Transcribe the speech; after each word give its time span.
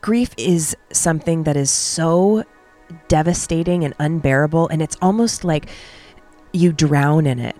Grief 0.00 0.30
is 0.36 0.76
something 0.92 1.44
that 1.44 1.56
is 1.56 1.70
so 1.70 2.44
devastating 3.08 3.84
and 3.84 3.94
unbearable, 3.98 4.68
and 4.68 4.80
it's 4.80 4.96
almost 5.02 5.44
like 5.44 5.68
you 6.52 6.72
drown 6.72 7.26
in 7.26 7.38
it. 7.38 7.56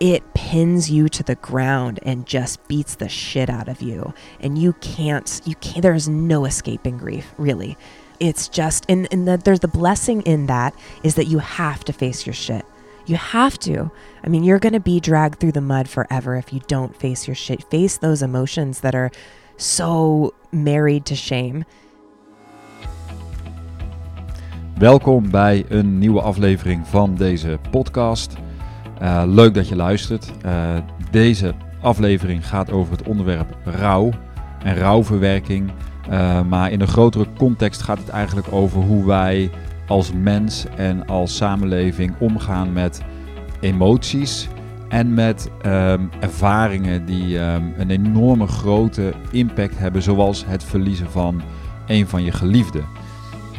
It 0.00 0.34
pins 0.34 0.90
you 0.90 1.08
to 1.08 1.22
the 1.22 1.34
ground 1.36 1.98
and 2.02 2.26
just 2.26 2.66
beats 2.68 2.96
the 2.96 3.08
shit 3.08 3.50
out 3.50 3.68
of 3.68 3.82
you. 3.82 4.14
And 4.38 4.56
you 4.56 4.74
can't, 4.74 5.40
you 5.44 5.56
can't, 5.56 5.82
there's 5.82 6.08
no 6.08 6.44
escaping 6.44 6.98
grief, 6.98 7.32
really. 7.36 7.76
It's 8.20 8.48
just, 8.48 8.84
and, 8.88 9.08
and 9.10 9.26
the, 9.26 9.36
there's 9.36 9.60
the 9.60 9.68
blessing 9.68 10.22
in 10.22 10.46
that 10.46 10.74
is 11.02 11.16
that 11.16 11.26
you 11.26 11.38
have 11.38 11.84
to 11.84 11.92
face 11.92 12.26
your 12.26 12.34
shit. 12.34 12.64
You 13.06 13.16
have 13.16 13.58
to. 13.60 13.90
I 14.22 14.28
mean, 14.28 14.44
you're 14.44 14.58
going 14.58 14.74
to 14.74 14.80
be 14.80 15.00
dragged 15.00 15.40
through 15.40 15.52
the 15.52 15.60
mud 15.60 15.88
forever 15.88 16.36
if 16.36 16.52
you 16.52 16.60
don't 16.66 16.94
face 16.94 17.26
your 17.26 17.34
shit. 17.34 17.64
Face 17.64 17.96
those 17.96 18.22
emotions 18.22 18.80
that 18.80 18.94
are 18.94 19.10
so 19.60 20.30
married 20.50 21.04
to 21.04 21.14
shame. 21.14 21.64
Welkom 24.78 25.30
bij 25.30 25.64
een 25.68 25.98
nieuwe 25.98 26.20
aflevering 26.20 26.86
van 26.86 27.14
deze 27.14 27.58
podcast. 27.70 28.36
Uh, 29.02 29.22
leuk 29.26 29.54
dat 29.54 29.68
je 29.68 29.76
luistert. 29.76 30.32
Uh, 30.44 30.76
deze 31.10 31.54
aflevering 31.80 32.48
gaat 32.48 32.70
over 32.70 32.92
het 32.92 33.08
onderwerp 33.08 33.56
rouw 33.64 34.10
en 34.62 34.76
rouwverwerking. 34.76 35.70
Uh, 36.10 36.42
maar 36.42 36.72
in 36.72 36.80
een 36.80 36.88
grotere 36.88 37.26
context 37.38 37.82
gaat 37.82 37.98
het 37.98 38.08
eigenlijk 38.08 38.52
over 38.52 38.82
hoe 38.82 39.06
wij 39.06 39.50
als 39.86 40.12
mens 40.12 40.66
en 40.76 41.06
als 41.06 41.36
samenleving 41.36 42.14
omgaan 42.18 42.72
met 42.72 43.02
emoties 43.60 44.48
en 44.88 45.14
met 45.14 45.50
um, 45.66 46.10
ervaringen 46.20 47.06
die 47.06 47.38
um, 47.38 47.74
een 47.76 47.90
enorme 47.90 48.46
grote 48.46 49.12
impact 49.30 49.78
hebben, 49.78 50.02
zoals 50.02 50.44
het 50.46 50.64
verliezen 50.64 51.10
van 51.10 51.42
een 51.86 52.06
van 52.06 52.24
je 52.24 52.32
geliefden. 52.32 52.84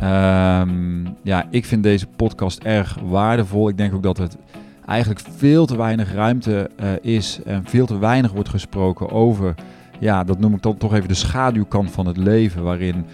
Um, 0.04 1.16
ja, 1.24 1.46
ik 1.50 1.66
vind 1.66 1.84
deze 1.84 2.08
podcast 2.08 2.64
erg 2.64 2.98
waardevol. 3.04 3.70
Ik 3.70 3.78
denk 3.78 3.94
ook 3.94 4.04
dat 4.04 4.18
het 4.18 4.38
eigenlijk 4.86 5.20
veel 5.36 5.66
te 5.66 5.78
weinig 5.78 6.14
ruimte 6.14 6.70
uh, 6.82 6.90
is 7.02 7.40
en 7.46 7.64
veel 7.66 7.86
te 7.86 7.98
weinig 7.98 8.32
wordt 8.32 8.50
gesproken 8.50 9.12
over, 9.12 9.56
ja, 10.00 10.24
dat 10.24 10.40
noem 10.40 10.54
ik 10.54 10.62
dan 10.62 10.78
toch 10.78 10.94
even 10.94 11.08
de 11.08 11.14
schaduwkant 11.14 11.92
van 11.92 12.06
het 12.06 12.18
leven, 12.18 12.64
waarin 12.64 13.06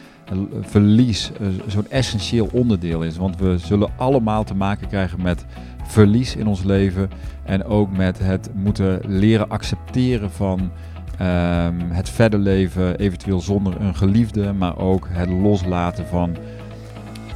verlies 0.61 1.31
uh, 1.41 1.47
zo'n 1.67 1.89
essentieel 1.89 2.49
onderdeel 2.51 3.01
is. 3.01 3.17
Want 3.17 3.37
we 3.37 3.57
zullen 3.57 3.89
allemaal 3.97 4.43
te 4.43 4.55
maken 4.55 4.87
krijgen 4.87 5.21
met 5.21 5.45
verlies 5.85 6.35
in 6.35 6.47
ons 6.47 6.63
leven 6.63 7.09
en 7.43 7.63
ook 7.63 7.91
met 7.91 8.19
het 8.19 8.49
moeten 8.53 8.99
leren 9.05 9.49
accepteren 9.49 10.31
van 10.31 10.59
um, 10.59 11.91
het 11.91 12.09
verder 12.09 12.39
leven, 12.39 12.97
eventueel 12.97 13.39
zonder 13.39 13.81
een 13.81 13.95
geliefde, 13.95 14.53
maar 14.53 14.77
ook 14.77 15.07
het 15.11 15.29
loslaten 15.29 16.07
van 16.07 16.35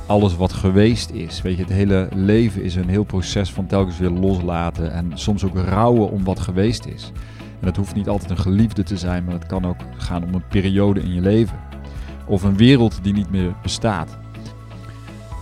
alles 0.05 0.35
wat 0.35 0.53
geweest 0.53 1.09
is. 1.09 1.41
Weet 1.41 1.55
je, 1.55 1.61
het 1.63 1.71
hele 1.71 2.07
leven 2.15 2.63
is 2.63 2.75
een 2.75 2.89
heel 2.89 3.03
proces 3.03 3.51
van 3.51 3.65
telkens 3.65 3.97
weer 3.97 4.09
loslaten 4.09 4.91
en 4.91 5.11
soms 5.13 5.43
ook 5.43 5.57
rouwen 5.57 6.11
om 6.11 6.23
wat 6.23 6.39
geweest 6.39 6.85
is. 6.85 7.11
En 7.59 7.65
dat 7.65 7.75
hoeft 7.75 7.95
niet 7.95 8.09
altijd 8.09 8.29
een 8.29 8.37
geliefde 8.37 8.83
te 8.83 8.97
zijn, 8.97 9.23
maar 9.23 9.33
het 9.33 9.45
kan 9.45 9.65
ook 9.65 9.79
gaan 9.97 10.23
om 10.23 10.33
een 10.33 10.47
periode 10.47 11.01
in 11.01 11.13
je 11.13 11.21
leven. 11.21 11.59
Of 12.25 12.43
een 12.43 12.57
wereld 12.57 12.99
die 13.03 13.13
niet 13.13 13.29
meer 13.29 13.53
bestaat. 13.61 14.17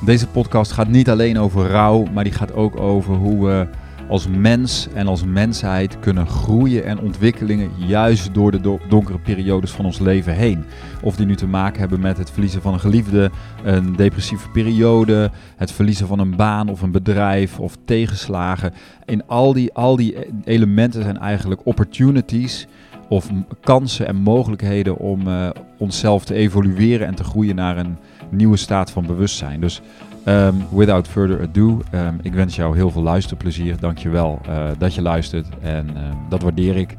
Deze 0.06 0.28
podcast 0.28 0.72
gaat 0.72 0.88
niet 0.88 1.10
alleen 1.10 1.40
over 1.40 1.68
rouw, 1.68 2.06
maar 2.14 2.24
die 2.24 2.34
gaat 2.34 2.54
ook 2.54 2.80
over 2.80 3.16
hoe 3.16 3.46
we 3.46 3.68
als 4.10 4.28
mens 4.28 4.88
en 4.94 5.08
als 5.08 5.24
mensheid 5.24 6.00
kunnen 6.00 6.28
groeien 6.28 6.86
en 6.86 7.00
ontwikkelingen 7.00 7.72
juist 7.78 8.34
door 8.34 8.52
de 8.52 8.78
donkere 8.90 9.20
periodes 9.20 9.72
van 9.72 9.86
ons 9.86 10.00
leven 10.00 10.34
heen. 10.34 10.66
Of 11.02 11.16
die 11.16 11.26
nu 11.26 11.36
te 11.36 11.48
maken 11.48 11.80
hebben 11.80 12.00
met 12.00 12.18
het 12.18 12.32
verliezen 12.32 12.62
van 12.62 12.74
een 12.74 12.80
geliefde, 12.80 13.32
een 13.64 13.96
depressieve 13.96 14.50
periode, 14.50 15.32
het 15.56 15.72
verliezen 15.72 16.08
van 16.08 16.20
een 16.20 16.36
baan 16.36 16.70
of 16.70 16.82
een 16.82 16.92
bedrijf 16.92 17.60
of 17.60 17.78
tegenslagen. 17.86 18.74
In 19.06 19.28
al 19.28 19.54
die, 19.54 19.74
al 19.74 19.96
die 19.96 20.16
elementen 20.44 21.04
zijn 21.04 21.18
eigenlijk 21.18 21.62
opportunities 21.64 22.68
of 23.10 23.30
kansen 23.62 24.08
en 24.08 24.16
mogelijkheden 24.16 24.98
om 24.98 25.28
uh, 25.28 25.50
onszelf 25.78 26.26
te 26.26 26.34
evolueren 26.34 27.08
en 27.08 27.16
te 27.16 27.24
groeien 27.24 27.56
naar 27.56 27.78
een 27.78 27.98
nieuwe 28.30 28.58
staat 28.58 28.92
van 28.92 29.06
bewustzijn. 29.06 29.62
Dus 29.62 29.82
Um, 30.30 30.66
without 30.72 31.08
further 31.08 31.42
ado, 31.42 31.82
um, 31.94 32.20
ik 32.22 32.34
wens 32.34 32.56
jou 32.56 32.76
heel 32.76 32.90
veel 32.92 33.02
luisterplezier. 33.02 33.80
Dankjewel 33.80 34.42
uh, 34.50 34.68
dat 34.78 34.96
je 34.96 35.02
luistert 35.02 35.48
en 35.62 35.90
uh, 35.94 36.02
dat 36.30 36.42
waardeer 36.42 36.76
ik. 36.76 36.96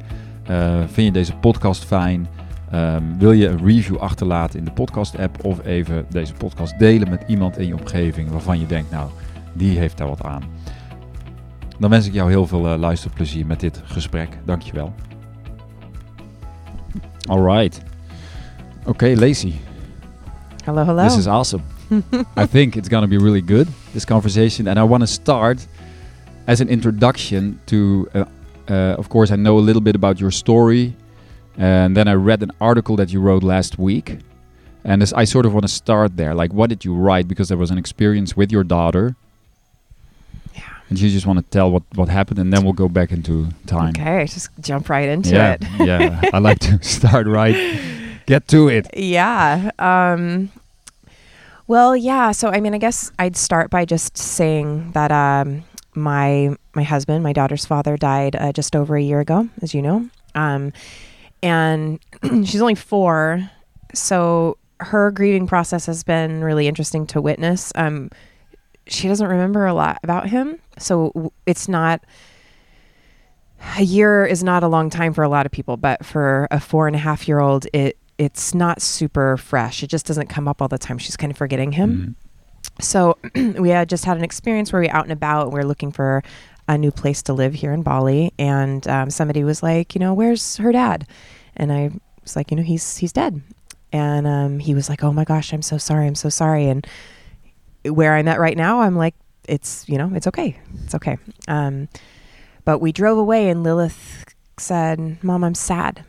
Uh, 0.49 0.77
vind 0.87 1.07
je 1.07 1.11
deze 1.11 1.35
podcast 1.35 1.85
fijn? 1.85 2.27
Wil 3.17 3.31
je 3.31 3.47
een 3.47 3.65
review 3.65 3.97
achterlaten 3.97 4.59
in 4.59 4.65
de 4.65 4.71
podcast-app 4.71 5.45
of 5.45 5.65
even 5.65 6.05
deze 6.09 6.33
podcast 6.33 6.79
delen 6.79 7.09
met 7.09 7.23
iemand 7.27 7.57
in 7.57 7.67
je 7.67 7.77
omgeving 7.77 8.29
waarvan 8.29 8.59
je 8.59 8.65
denkt, 8.65 8.91
nou, 8.91 9.09
die 9.53 9.77
heeft 9.77 9.97
daar 9.97 10.07
wat 10.07 10.23
aan. 10.23 10.43
Dan 11.79 11.89
wens 11.89 12.07
ik 12.07 12.13
jou 12.13 12.29
heel 12.29 12.47
veel 12.47 12.77
luisterplezier 12.77 13.45
met 13.45 13.59
dit 13.59 13.81
gesprek. 13.85 14.37
Dankjewel. 14.45 14.93
All 17.29 17.41
right. 17.41 17.79
Okay, 18.87 19.15
Lacye. 19.15 19.53
Hello, 20.65 20.83
hello. 20.83 21.03
This 21.03 21.15
is 21.15 21.27
awesome. 21.27 21.63
I 22.35 22.45
think 22.55 22.75
it's 22.75 22.89
going 22.89 23.03
to 23.03 23.07
be 23.07 23.19
really 23.19 23.41
good, 23.41 23.67
this 23.93 24.03
conversation. 24.03 24.67
And 24.67 24.79
I 24.79 24.83
want 24.83 25.01
to 25.01 25.07
start 25.07 25.65
as 26.47 26.59
an 26.59 26.69
introduction 26.69 27.59
to, 27.67 28.09
uh, 28.15 28.25
uh, 28.67 28.73
of 28.97 29.09
course, 29.09 29.29
I 29.29 29.35
know 29.35 29.59
a 29.59 29.61
little 29.61 29.81
bit 29.81 29.95
about 29.95 30.19
your 30.19 30.31
story. 30.31 30.95
And 31.55 31.95
then 31.95 32.07
I 32.07 32.13
read 32.13 32.41
an 32.41 32.51
article 32.59 32.95
that 32.95 33.13
you 33.13 33.21
wrote 33.21 33.43
last 33.43 33.77
week. 33.77 34.17
And 34.83 35.03
I 35.15 35.25
sort 35.25 35.45
of 35.45 35.53
want 35.53 35.65
to 35.65 35.71
start 35.71 36.17
there. 36.17 36.33
Like, 36.33 36.51
what 36.51 36.69
did 36.69 36.83
you 36.83 36.95
write? 36.95 37.27
Because 37.27 37.49
there 37.49 37.57
was 37.57 37.69
an 37.69 37.77
experience 37.77 38.35
with 38.35 38.51
your 38.51 38.63
daughter. 38.63 39.15
And 40.89 40.99
you 40.99 41.09
just 41.09 41.27
want 41.27 41.37
to 41.37 41.45
tell 41.51 41.71
what, 41.71 41.83
what 41.95 42.09
happened, 42.09 42.39
and 42.39 42.51
then 42.51 42.63
we'll 42.63 42.73
go 42.73 42.89
back 42.89 43.11
into 43.11 43.49
time. 43.67 43.89
Okay, 43.89 44.25
just 44.25 44.49
jump 44.59 44.89
right 44.89 45.07
into 45.07 45.29
yeah, 45.29 45.53
it. 45.53 45.63
yeah, 45.79 46.21
I 46.33 46.39
like 46.39 46.59
to 46.59 46.81
start 46.83 47.27
right. 47.27 47.55
Get 48.25 48.47
to 48.49 48.69
it. 48.69 48.87
Yeah. 48.95 49.71
Um, 49.79 50.51
well, 51.67 51.95
yeah. 51.95 52.31
So, 52.31 52.49
I 52.49 52.59
mean, 52.59 52.73
I 52.73 52.79
guess 52.79 53.11
I'd 53.19 53.35
start 53.35 53.69
by 53.69 53.85
just 53.85 54.17
saying 54.17 54.91
that 54.93 55.11
um, 55.11 55.63
my 55.93 56.55
my 56.73 56.83
husband, 56.83 57.23
my 57.23 57.33
daughter's 57.33 57.65
father, 57.65 57.95
died 57.95 58.35
uh, 58.35 58.51
just 58.51 58.75
over 58.75 58.95
a 58.95 59.01
year 59.01 59.19
ago, 59.19 59.47
as 59.61 59.73
you 59.73 59.81
know, 59.81 60.09
um, 60.33 60.73
and 61.43 61.99
she's 62.23 62.61
only 62.61 62.75
four, 62.75 63.49
so 63.93 64.57
her 64.79 65.11
grieving 65.11 65.45
process 65.45 65.85
has 65.85 66.03
been 66.03 66.43
really 66.43 66.67
interesting 66.67 67.05
to 67.07 67.21
witness. 67.21 67.71
Um, 67.75 68.09
she 68.89 69.07
doesn't 69.07 69.27
remember 69.27 69.65
a 69.65 69.73
lot 69.73 69.99
about 70.03 70.29
him, 70.29 70.59
so 70.77 71.31
it's 71.45 71.67
not 71.67 72.03
a 73.77 73.83
year 73.83 74.25
is 74.25 74.43
not 74.43 74.63
a 74.63 74.67
long 74.67 74.89
time 74.89 75.13
for 75.13 75.23
a 75.23 75.29
lot 75.29 75.45
of 75.45 75.51
people, 75.51 75.77
but 75.77 76.05
for 76.05 76.47
a 76.51 76.59
four 76.59 76.87
and 76.87 76.95
a 76.95 76.99
half 76.99 77.27
year 77.27 77.39
old, 77.39 77.67
it 77.73 77.97
it's 78.17 78.53
not 78.53 78.81
super 78.81 79.37
fresh. 79.37 79.81
It 79.81 79.87
just 79.87 80.05
doesn't 80.05 80.27
come 80.27 80.47
up 80.47 80.61
all 80.61 80.67
the 80.67 80.77
time. 80.77 80.97
She's 80.97 81.15
kind 81.15 81.31
of 81.31 81.37
forgetting 81.37 81.71
him. 81.71 82.17
Mm-hmm. 82.17 82.81
So 82.81 83.17
we 83.61 83.69
had 83.69 83.87
just 83.87 84.03
had 84.05 84.17
an 84.17 84.23
experience 84.23 84.73
where 84.73 84.81
we 84.81 84.89
out 84.89 85.03
and 85.03 85.11
about. 85.11 85.45
And 85.45 85.53
we 85.53 85.59
are 85.59 85.65
looking 85.65 85.91
for 85.91 86.21
a 86.67 86.77
new 86.77 86.91
place 86.91 87.23
to 87.23 87.33
live 87.33 87.53
here 87.53 87.73
in 87.73 87.81
Bali, 87.81 88.33
and 88.37 88.87
um, 88.87 89.09
somebody 89.09 89.43
was 89.43 89.63
like, 89.63 89.95
you 89.95 89.99
know, 89.99 90.13
where's 90.13 90.57
her 90.57 90.71
dad? 90.71 91.07
And 91.55 91.71
I 91.71 91.91
was 92.21 92.35
like, 92.35 92.51
you 92.51 92.57
know, 92.57 92.63
he's 92.63 92.97
he's 92.97 93.13
dead. 93.13 93.41
And 93.91 94.27
um, 94.27 94.59
he 94.59 94.75
was 94.75 94.87
like, 94.87 95.03
oh 95.03 95.11
my 95.11 95.23
gosh, 95.23 95.51
I'm 95.51 95.63
so 95.63 95.77
sorry, 95.77 96.05
I'm 96.05 96.15
so 96.15 96.29
sorry. 96.29 96.67
And 96.67 96.85
where 97.85 98.15
I'm 98.15 98.27
at 98.27 98.39
right 98.39 98.57
now, 98.57 98.81
I'm 98.81 98.95
like, 98.95 99.15
it's 99.47 99.87
you 99.87 99.97
know, 99.97 100.11
it's 100.13 100.27
okay, 100.27 100.59
it's 100.83 100.95
okay. 100.95 101.17
Um, 101.47 101.89
but 102.65 102.79
we 102.79 102.91
drove 102.91 103.17
away, 103.17 103.49
and 103.49 103.63
Lilith 103.63 104.25
said, 104.57 105.23
"Mom, 105.23 105.43
I'm 105.43 105.55
sad." 105.55 106.05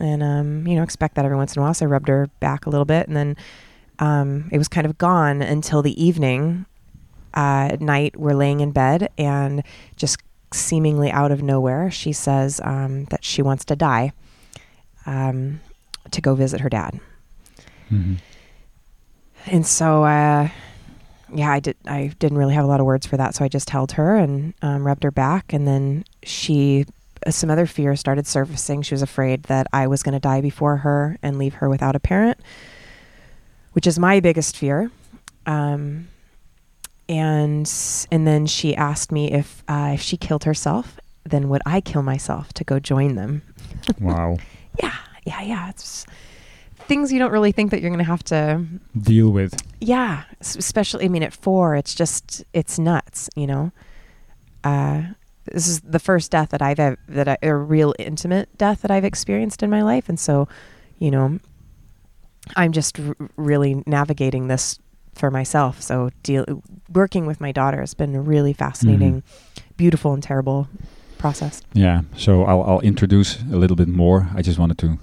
and 0.00 0.22
um, 0.22 0.66
you 0.66 0.74
know 0.74 0.82
expect 0.82 1.14
that 1.14 1.24
every 1.24 1.36
once 1.36 1.54
in 1.54 1.60
a 1.60 1.64
while. 1.64 1.74
So 1.74 1.86
I 1.86 1.88
rubbed 1.88 2.08
her 2.08 2.28
back 2.40 2.66
a 2.66 2.70
little 2.70 2.84
bit, 2.84 3.06
and 3.06 3.16
then 3.16 3.36
um, 3.98 4.48
it 4.52 4.58
was 4.58 4.68
kind 4.68 4.86
of 4.86 4.98
gone 4.98 5.40
until 5.40 5.80
the 5.80 6.02
evening. 6.02 6.66
Uh, 7.34 7.72
at 7.72 7.80
night, 7.80 8.18
we're 8.20 8.34
laying 8.34 8.60
in 8.60 8.72
bed, 8.72 9.08
and 9.16 9.62
just 9.96 10.18
seemingly 10.52 11.10
out 11.10 11.32
of 11.32 11.42
nowhere, 11.42 11.90
she 11.90 12.12
says 12.12 12.60
um, 12.62 13.06
that 13.06 13.24
she 13.24 13.40
wants 13.40 13.64
to 13.64 13.74
die 13.74 14.12
um, 15.06 15.60
to 16.10 16.20
go 16.20 16.34
visit 16.34 16.60
her 16.60 16.68
dad. 16.68 17.00
Mm-hmm. 17.90 18.16
And 19.46 19.66
so, 19.66 20.04
uh, 20.04 20.50
yeah, 21.34 21.52
I 21.52 21.60
did. 21.60 21.76
I 21.86 22.12
didn't 22.18 22.38
really 22.38 22.54
have 22.54 22.64
a 22.64 22.68
lot 22.68 22.80
of 22.80 22.86
words 22.86 23.06
for 23.06 23.16
that, 23.16 23.34
so 23.34 23.44
I 23.44 23.48
just 23.48 23.70
held 23.70 23.92
her 23.92 24.16
and 24.16 24.54
um, 24.62 24.86
rubbed 24.86 25.02
her 25.02 25.10
back, 25.10 25.52
and 25.52 25.66
then 25.66 26.04
she 26.22 26.86
some 27.28 27.50
other 27.50 27.66
fears 27.66 28.00
started 28.00 28.26
surfacing. 28.26 28.82
She 28.82 28.94
was 28.94 29.02
afraid 29.02 29.44
that 29.44 29.66
I 29.72 29.86
was 29.86 30.02
going 30.02 30.14
to 30.14 30.20
die 30.20 30.40
before 30.40 30.78
her 30.78 31.18
and 31.22 31.38
leave 31.38 31.54
her 31.54 31.68
without 31.68 31.94
a 31.94 32.00
parent, 32.00 32.38
which 33.72 33.86
is 33.86 33.98
my 33.98 34.20
biggest 34.20 34.56
fear. 34.56 34.90
Um, 35.46 36.08
and 37.08 37.70
and 38.10 38.26
then 38.26 38.46
she 38.46 38.74
asked 38.76 39.12
me 39.12 39.32
if 39.32 39.62
uh, 39.68 39.92
if 39.94 40.00
she 40.00 40.16
killed 40.16 40.44
herself, 40.44 40.98
then 41.24 41.48
would 41.48 41.62
I 41.66 41.80
kill 41.80 42.02
myself 42.02 42.52
to 42.54 42.64
go 42.64 42.78
join 42.78 43.14
them? 43.14 43.42
wow. 44.00 44.36
yeah, 44.82 44.96
yeah, 45.24 45.42
yeah. 45.42 45.68
It's 45.70 46.06
things 46.86 47.12
you 47.12 47.18
don't 47.18 47.32
really 47.32 47.52
think 47.52 47.70
that 47.70 47.80
you're 47.80 47.90
going 47.90 47.98
to 47.98 48.04
have 48.04 48.22
to 48.24 48.64
Deal 49.00 49.30
with. 49.30 49.54
yeah 49.80 50.24
especially 50.40 51.04
i 51.04 51.08
mean 51.08 51.22
at 51.22 51.32
four 51.32 51.74
it's 51.76 51.94
just 51.94 52.44
it's 52.52 52.78
nuts 52.78 53.28
you 53.36 53.46
know 53.46 53.72
uh 54.64 55.02
this 55.52 55.66
is 55.68 55.80
the 55.80 55.98
first 55.98 56.30
death 56.30 56.50
that 56.50 56.62
i've 56.62 56.76
that 57.08 57.28
I, 57.28 57.36
a 57.42 57.54
real 57.54 57.94
intimate 57.98 58.56
death 58.58 58.82
that 58.82 58.90
i've 58.90 59.04
experienced 59.04 59.62
in 59.62 59.70
my 59.70 59.82
life 59.82 60.08
and 60.08 60.18
so 60.18 60.48
you 60.98 61.10
know 61.10 61.38
i'm 62.56 62.72
just 62.72 62.98
r- 63.00 63.16
really 63.36 63.82
navigating 63.86 64.48
this 64.48 64.78
for 65.14 65.30
myself 65.30 65.82
so 65.82 66.10
deal 66.22 66.44
working 66.92 67.26
with 67.26 67.40
my 67.40 67.52
daughter 67.52 67.80
has 67.80 67.94
been 67.94 68.14
a 68.14 68.20
really 68.22 68.52
fascinating 68.52 69.22
beautiful 69.76 70.12
and 70.14 70.22
terrible 70.22 70.68
process 71.18 71.62
Yeah. 71.72 72.02
So 72.16 72.42
I'll 72.44 72.62
I'll 72.62 72.80
introduce 72.80 73.40
a 73.42 73.56
little 73.56 73.76
bit 73.76 73.86
more. 73.88 74.28
I 74.34 74.42
just 74.42 74.58
wanted 74.58 74.76
to 74.78 74.98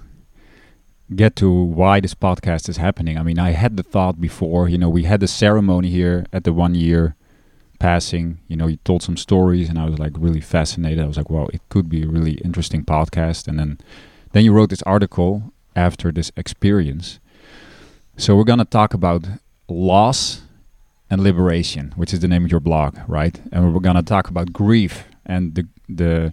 get 1.14 1.36
to 1.36 1.50
why 1.50 2.00
this 2.00 2.14
podcast 2.14 2.68
is 2.68 2.76
happening. 2.76 3.18
I 3.18 3.22
mean, 3.22 3.38
I 3.38 3.50
had 3.50 3.76
the 3.76 3.82
thought 3.82 4.20
before. 4.20 4.68
You 4.68 4.78
know, 4.78 4.88
we 4.88 5.04
had 5.04 5.20
the 5.20 5.28
ceremony 5.28 5.90
here 5.90 6.26
at 6.32 6.44
the 6.44 6.52
one 6.52 6.74
year 6.74 7.16
passing. 7.78 8.38
You 8.48 8.56
know, 8.56 8.68
you 8.68 8.76
told 8.84 9.02
some 9.02 9.16
stories, 9.16 9.68
and 9.68 9.78
I 9.78 9.86
was 9.86 9.98
like 9.98 10.12
really 10.16 10.40
fascinated. 10.40 11.02
I 11.02 11.06
was 11.06 11.16
like, 11.16 11.30
wow, 11.30 11.48
it 11.52 11.62
could 11.68 11.88
be 11.88 12.04
a 12.04 12.08
really 12.08 12.34
interesting 12.44 12.84
podcast. 12.84 13.48
And 13.48 13.58
then 13.58 13.78
then 14.32 14.44
you 14.44 14.52
wrote 14.52 14.70
this 14.70 14.82
article 14.82 15.52
after 15.74 16.12
this 16.12 16.30
experience. 16.36 17.18
So 18.16 18.36
we're 18.36 18.44
gonna 18.44 18.64
talk 18.64 18.94
about 18.94 19.26
loss 19.68 20.42
and 21.08 21.22
liberation, 21.22 21.92
which 21.96 22.12
is 22.12 22.20
the 22.20 22.28
name 22.28 22.44
of 22.44 22.50
your 22.50 22.60
blog, 22.60 22.96
right? 23.08 23.40
And 23.50 23.74
we're 23.74 23.80
gonna 23.80 24.02
talk 24.02 24.28
about 24.28 24.52
grief 24.52 25.04
and 25.26 25.54
the 25.54 25.66
the 25.88 26.32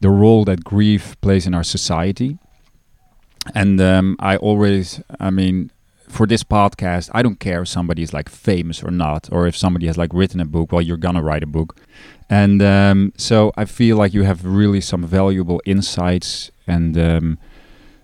the 0.00 0.10
role 0.10 0.44
that 0.44 0.64
grief 0.64 1.20
plays 1.20 1.46
in 1.46 1.54
our 1.54 1.64
society. 1.64 2.38
And 3.54 3.80
um, 3.80 4.16
I 4.18 4.36
always, 4.36 5.00
I 5.20 5.30
mean, 5.30 5.70
for 6.08 6.26
this 6.26 6.42
podcast, 6.42 7.10
I 7.12 7.22
don't 7.22 7.38
care 7.38 7.62
if 7.62 7.68
somebody 7.68 8.02
is 8.02 8.12
like 8.12 8.28
famous 8.28 8.82
or 8.82 8.90
not, 8.90 9.28
or 9.30 9.46
if 9.46 9.56
somebody 9.56 9.86
has 9.86 9.96
like 9.96 10.12
written 10.12 10.40
a 10.40 10.44
book. 10.44 10.72
Well, 10.72 10.82
you're 10.82 10.96
gonna 10.96 11.22
write 11.22 11.42
a 11.42 11.46
book, 11.46 11.76
and 12.28 12.62
um, 12.62 13.12
so 13.16 13.52
I 13.56 13.64
feel 13.64 13.96
like 13.96 14.14
you 14.14 14.22
have 14.24 14.44
really 14.44 14.80
some 14.80 15.04
valuable 15.04 15.60
insights 15.64 16.50
and 16.66 16.98
um, 16.98 17.38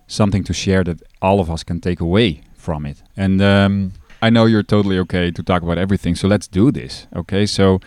something 0.07 0.45
to 0.45 0.53
share 0.53 0.85
that 0.85 1.03
all 1.21 1.41
of 1.41 1.51
us 1.51 1.63
can 1.63 1.81
take 1.81 2.01
away 2.01 2.43
from 2.55 2.87
it. 2.87 3.03
And 3.17 3.41
um, 3.43 3.93
I 4.23 4.31
know 4.31 4.47
you're 4.47 4.63
totally 4.63 4.99
okay 5.01 5.31
to 5.31 5.43
talk 5.43 5.63
about 5.63 5.79
everything, 5.79 6.15
so 6.15 6.29
let's 6.29 6.47
do 6.47 6.71
this. 6.71 7.07
Okay, 7.15 7.47
so 7.47 7.81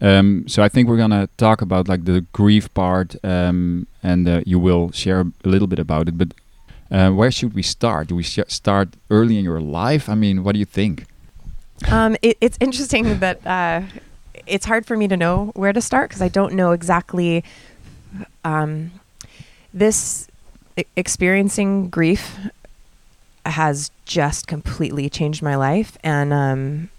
um, 0.00 0.44
so 0.48 0.62
I 0.62 0.68
think 0.68 0.88
we're 0.88 0.96
gonna 0.98 1.28
talk 1.36 1.62
about 1.62 1.88
like 1.88 2.04
the 2.04 2.22
grief 2.32 2.72
part, 2.74 3.16
um, 3.24 3.86
and 4.02 4.28
uh, 4.28 4.42
you 4.44 4.58
will 4.58 4.90
share 4.92 5.20
a 5.20 5.48
little 5.48 5.68
bit 5.68 5.78
about 5.78 6.08
it. 6.08 6.18
But 6.18 6.34
uh, 6.92 7.10
where 7.10 7.30
should 7.30 7.54
we 7.54 7.62
start? 7.62 8.08
Do 8.08 8.14
we 8.14 8.22
start 8.22 8.90
early 9.10 9.38
in 9.38 9.44
your 9.44 9.60
life? 9.60 10.08
I 10.08 10.14
mean, 10.14 10.44
what 10.44 10.52
do 10.52 10.58
you 10.58 10.66
think? 10.66 11.06
Um, 11.90 12.16
it, 12.22 12.36
it's 12.40 12.58
interesting 12.60 13.18
that 13.20 13.44
uh, 13.46 13.82
it's 14.46 14.66
hard 14.66 14.84
for 14.84 14.96
me 14.96 15.08
to 15.08 15.16
know 15.16 15.52
where 15.54 15.72
to 15.72 15.80
start 15.80 16.10
because 16.10 16.22
I 16.22 16.28
don't 16.28 16.52
know 16.52 16.72
exactly. 16.72 17.44
Um, 18.44 18.92
this 19.72 20.28
e- 20.76 20.84
experiencing 20.94 21.88
grief 21.88 22.38
has 23.46 23.90
just 24.04 24.46
completely 24.46 25.08
changed 25.08 25.42
my 25.42 25.56
life, 25.56 25.96
and 26.04 26.32
um, 26.32 26.90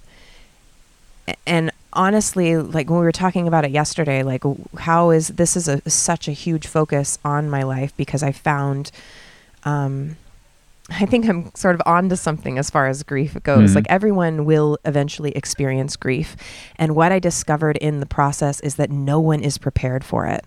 and 1.45 1.71
honestly, 1.93 2.57
like 2.57 2.89
when 2.89 2.99
we 2.99 3.05
were 3.05 3.11
talking 3.11 3.47
about 3.47 3.63
it 3.63 3.69
yesterday, 3.69 4.23
like 4.23 4.43
how 4.79 5.11
is 5.11 5.27
this 5.29 5.55
is 5.55 5.67
a 5.67 5.87
such 5.87 6.27
a 6.27 6.31
huge 6.31 6.65
focus 6.65 7.19
on 7.23 7.47
my 7.47 7.61
life 7.61 7.95
because 7.95 8.23
I 8.23 8.31
found. 8.31 8.91
Um, 9.65 10.17
I 10.89 11.05
think 11.05 11.27
I'm 11.27 11.49
sort 11.55 11.75
of 11.75 11.81
onto 11.85 12.15
something 12.15 12.57
as 12.57 12.69
far 12.69 12.87
as 12.87 13.03
grief 13.03 13.37
goes. 13.43 13.71
Mhm. 13.71 13.75
Like 13.75 13.85
everyone 13.89 14.45
will 14.45 14.77
eventually 14.83 15.31
experience 15.31 15.95
grief. 15.95 16.35
And 16.77 16.95
what 16.95 17.11
I 17.11 17.19
discovered 17.19 17.77
in 17.77 17.99
the 18.01 18.05
process 18.05 18.59
is 18.59 18.75
that 18.75 18.91
no 18.91 19.19
one 19.19 19.41
is 19.41 19.57
prepared 19.57 20.03
for 20.03 20.25
it. 20.27 20.45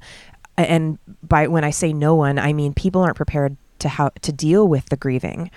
And 0.59 0.99
by 1.23 1.47
when 1.47 1.65
I 1.65 1.71
say 1.71 1.93
no 1.93 2.15
one, 2.15 2.39
I 2.39 2.53
mean 2.53 2.75
people 2.75 3.03
aren't 3.03 3.17
prepared 3.17 3.57
to 3.79 3.89
how 3.89 4.11
to 4.23 4.33
deal 4.33 4.69
with 4.69 4.87
the 4.91 4.97
grieving. 4.97 5.51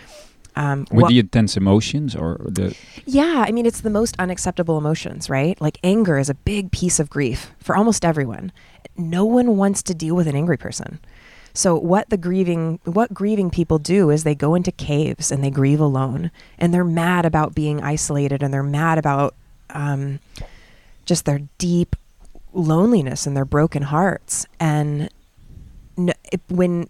Um, 0.56 0.88
With 0.92 1.08
the 1.08 1.20
intense 1.20 1.56
emotions 1.56 2.16
or 2.16 2.42
the 2.44 2.76
yeah, 3.06 3.46
I 3.48 3.52
mean, 3.52 3.66
it's 3.66 3.82
the 3.82 3.90
most 3.90 4.16
unacceptable 4.20 4.78
emotions, 4.78 5.30
right? 5.30 5.60
Like 5.62 5.78
anger 5.84 6.18
is 6.18 6.30
a 6.30 6.34
big 6.34 6.72
piece 6.72 7.00
of 7.00 7.10
grief 7.10 7.52
for 7.60 7.78
almost 7.78 8.04
everyone. 8.04 8.52
No 8.98 9.24
one 9.24 9.56
wants 9.56 9.82
to 9.84 9.94
deal 9.94 10.16
with 10.16 10.28
an 10.28 10.36
angry 10.36 10.58
person. 10.58 11.00
So 11.60 11.76
what 11.76 12.10
the 12.10 12.16
grieving 12.16 12.80
what 12.86 13.14
grieving 13.14 13.50
people 13.50 13.80
do 13.80 14.10
is 14.12 14.24
they 14.24 14.34
go 14.34 14.56
into 14.56 14.72
caves 14.72 15.30
and 15.30 15.44
they 15.44 15.50
grieve 15.50 15.82
alone 15.82 16.32
and 16.58 16.74
they're 16.74 16.86
mad 16.86 17.26
about 17.26 17.54
being 17.54 17.84
isolated 17.84 18.42
and 18.42 18.54
they're 18.54 18.64
mad 18.64 18.98
about 18.98 19.36
um, 19.72 20.22
just 21.04 21.26
their 21.26 21.42
deep 21.58 21.98
loneliness 22.54 23.28
and 23.28 23.36
their 23.36 23.44
broken 23.44 23.84
hearts 23.84 24.46
and 24.58 25.10
it, 26.32 26.40
when 26.48 26.88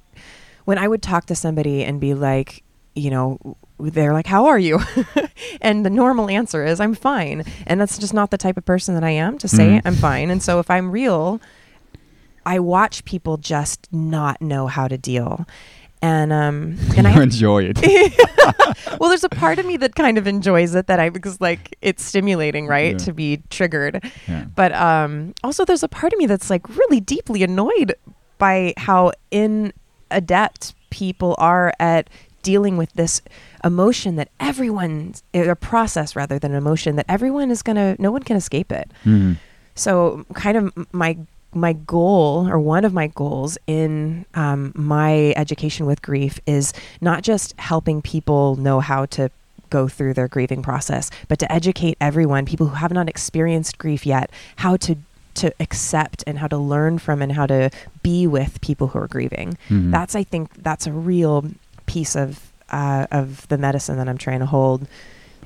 when 0.66 0.78
I 0.78 0.88
would 0.88 1.02
talk 1.02 1.26
to 1.26 1.36
somebody 1.36 1.84
and 1.84 2.00
be 2.00 2.14
like, 2.14 2.62
you 2.94 3.10
know, 3.10 3.40
they're 3.80 4.14
like, 4.14 4.28
"How 4.28 4.46
are 4.46 4.60
you?" 4.60 4.80
and 5.62 5.84
the 5.84 5.90
normal 5.90 6.30
answer 6.30 6.64
is, 6.64 6.80
"I'm 6.80 6.94
fine." 6.94 7.44
And 7.66 7.82
that's 7.82 7.98
just 7.98 8.14
not 8.14 8.30
the 8.30 8.38
type 8.38 8.56
of 8.56 8.66
person 8.66 8.94
that 8.94 9.04
I 9.04 9.12
am 9.12 9.40
to 9.40 9.48
say 9.48 9.66
Mhm. 9.68 9.82
I'm 9.86 9.96
fine. 9.96 10.30
And 10.30 10.44
so 10.44 10.60
if 10.60 10.70
I'm 10.70 10.92
real, 10.92 11.42
I 12.50 12.60
watch 12.60 13.06
people 13.06 13.38
just 13.38 13.88
not 13.92 14.42
know 14.42 14.68
how 14.68 14.88
to 14.88 14.98
deal. 14.98 15.46
And 16.02 16.32
um 16.34 16.78
and 16.98 17.08
I 17.08 17.22
enjoy 17.22 17.62
it. 17.72 17.78
well, 19.00 19.10
there's 19.10 19.24
a 19.24 19.30
part 19.30 19.60
of 19.60 19.66
me 19.66 19.78
that 19.78 19.96
kind 19.96 20.18
of 20.18 20.26
enjoys 20.28 20.74
it 20.76 20.88
that 20.88 21.00
I 21.00 21.10
because 21.10 21.40
like 21.42 21.78
it's 21.82 22.04
stimulating, 22.04 22.68
right, 22.68 22.94
Yeah. 22.94 23.06
to 23.06 23.14
be 23.14 23.42
triggered. 23.50 23.96
yeah. 24.28 24.46
But 24.56 24.72
um, 24.74 25.34
also, 25.44 25.66
there's 25.66 25.84
a 25.84 25.88
part 25.90 26.14
of 26.14 26.18
me 26.20 26.26
that's 26.26 26.50
like 26.50 26.68
really 26.70 27.00
deeply 27.00 27.44
annoyed 27.44 27.94
by 28.38 28.74
how 28.78 29.12
inadept 29.32 30.74
people 30.90 31.36
are 31.38 31.74
at 31.80 32.10
dealing 32.42 32.78
with 32.78 32.92
this 32.94 33.22
emotion 33.64 34.16
that 34.16 34.30
everyone, 34.40 35.14
a 35.34 35.56
process 35.56 36.16
rather 36.16 36.40
than 36.40 36.52
an 36.52 36.58
emotion 36.58 36.96
that 36.96 37.06
everyone 37.10 37.52
is 37.52 37.62
gonna, 37.62 37.96
no 38.00 38.12
one 38.12 38.24
can 38.24 38.38
escape 38.38 38.72
it. 38.72 38.90
Mhm. 39.06 39.38
So, 39.76 40.26
kind 40.34 40.58
of 40.58 40.74
my 40.94 41.18
my 41.54 41.74
goal 41.74 42.48
or 42.48 42.60
one 42.60 42.86
of 42.86 42.94
my 42.94 43.08
goals 43.08 43.58
in 43.68 44.26
um, 44.36 44.72
my 44.76 45.34
education 45.36 45.86
with 45.86 46.02
grief 46.02 46.40
is 46.46 46.74
not 47.02 47.24
just 47.24 47.54
helping 47.60 48.02
people 48.02 48.56
know 48.58 48.80
how 48.80 49.06
to 49.08 49.30
go 49.70 49.88
through 49.88 50.14
their 50.14 50.28
grieving 50.28 50.62
process, 50.62 51.10
but 51.28 51.40
to 51.40 51.52
educate 51.52 51.98
everyone, 52.02 52.46
people 52.46 52.68
who 52.68 52.76
have 52.76 52.92
not 52.92 53.08
experienced 53.10 53.78
grief 53.78 54.06
yet, 54.06 54.32
how 54.58 54.78
to 54.78 54.96
to 55.36 55.54
accept 55.60 56.24
and 56.28 56.40
how 56.40 56.48
to 56.48 56.58
learn 56.58 56.98
from 57.00 57.22
and 57.22 57.32
how 57.32 57.46
to 57.46 57.70
be 58.04 58.28
with 58.28 58.60
people 58.62 58.88
who 58.88 59.00
are 59.00 59.08
grieving. 59.08 59.58
Mhm. 59.70 59.92
That's 59.92 60.16
I 60.16 60.24
think 60.24 60.64
that's 60.64 60.86
a 60.88 60.92
real 60.92 61.46
piece 61.86 62.16
of 62.16 62.52
uh, 62.72 63.08
of 63.12 63.48
the 63.48 63.58
medicine 63.58 63.98
that 63.98 64.08
I'm 64.10 64.18
trying 64.18 64.40
to 64.40 64.46
hold. 64.46 64.88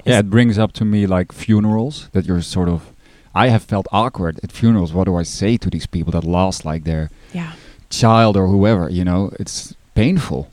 Yeah, 0.05 0.19
it 0.19 0.29
brings 0.29 0.57
up 0.57 0.74
to 0.74 0.86
me 0.86 1.05
like 1.05 1.31
funerals 1.31 2.10
that 2.13 2.25
you're 2.25 2.41
sort 2.41 2.69
of. 2.69 2.81
I 3.36 3.48
have 3.48 3.63
felt 3.63 3.88
awkward 3.92 4.40
at 4.44 4.52
funerals. 4.52 4.94
What 4.94 5.06
do 5.06 5.16
I 5.16 5.24
say 5.24 5.58
to 5.58 5.70
these 5.70 5.88
people 5.88 6.12
that 6.12 6.24
lost 6.24 6.66
like 6.66 6.84
their 6.84 7.10
yeah. 7.34 7.54
child 7.90 8.38
or 8.38 8.48
whoever? 8.48 8.90
You 8.90 9.04
know, 9.04 9.32
it's 9.40 9.75
painful. 9.96 10.52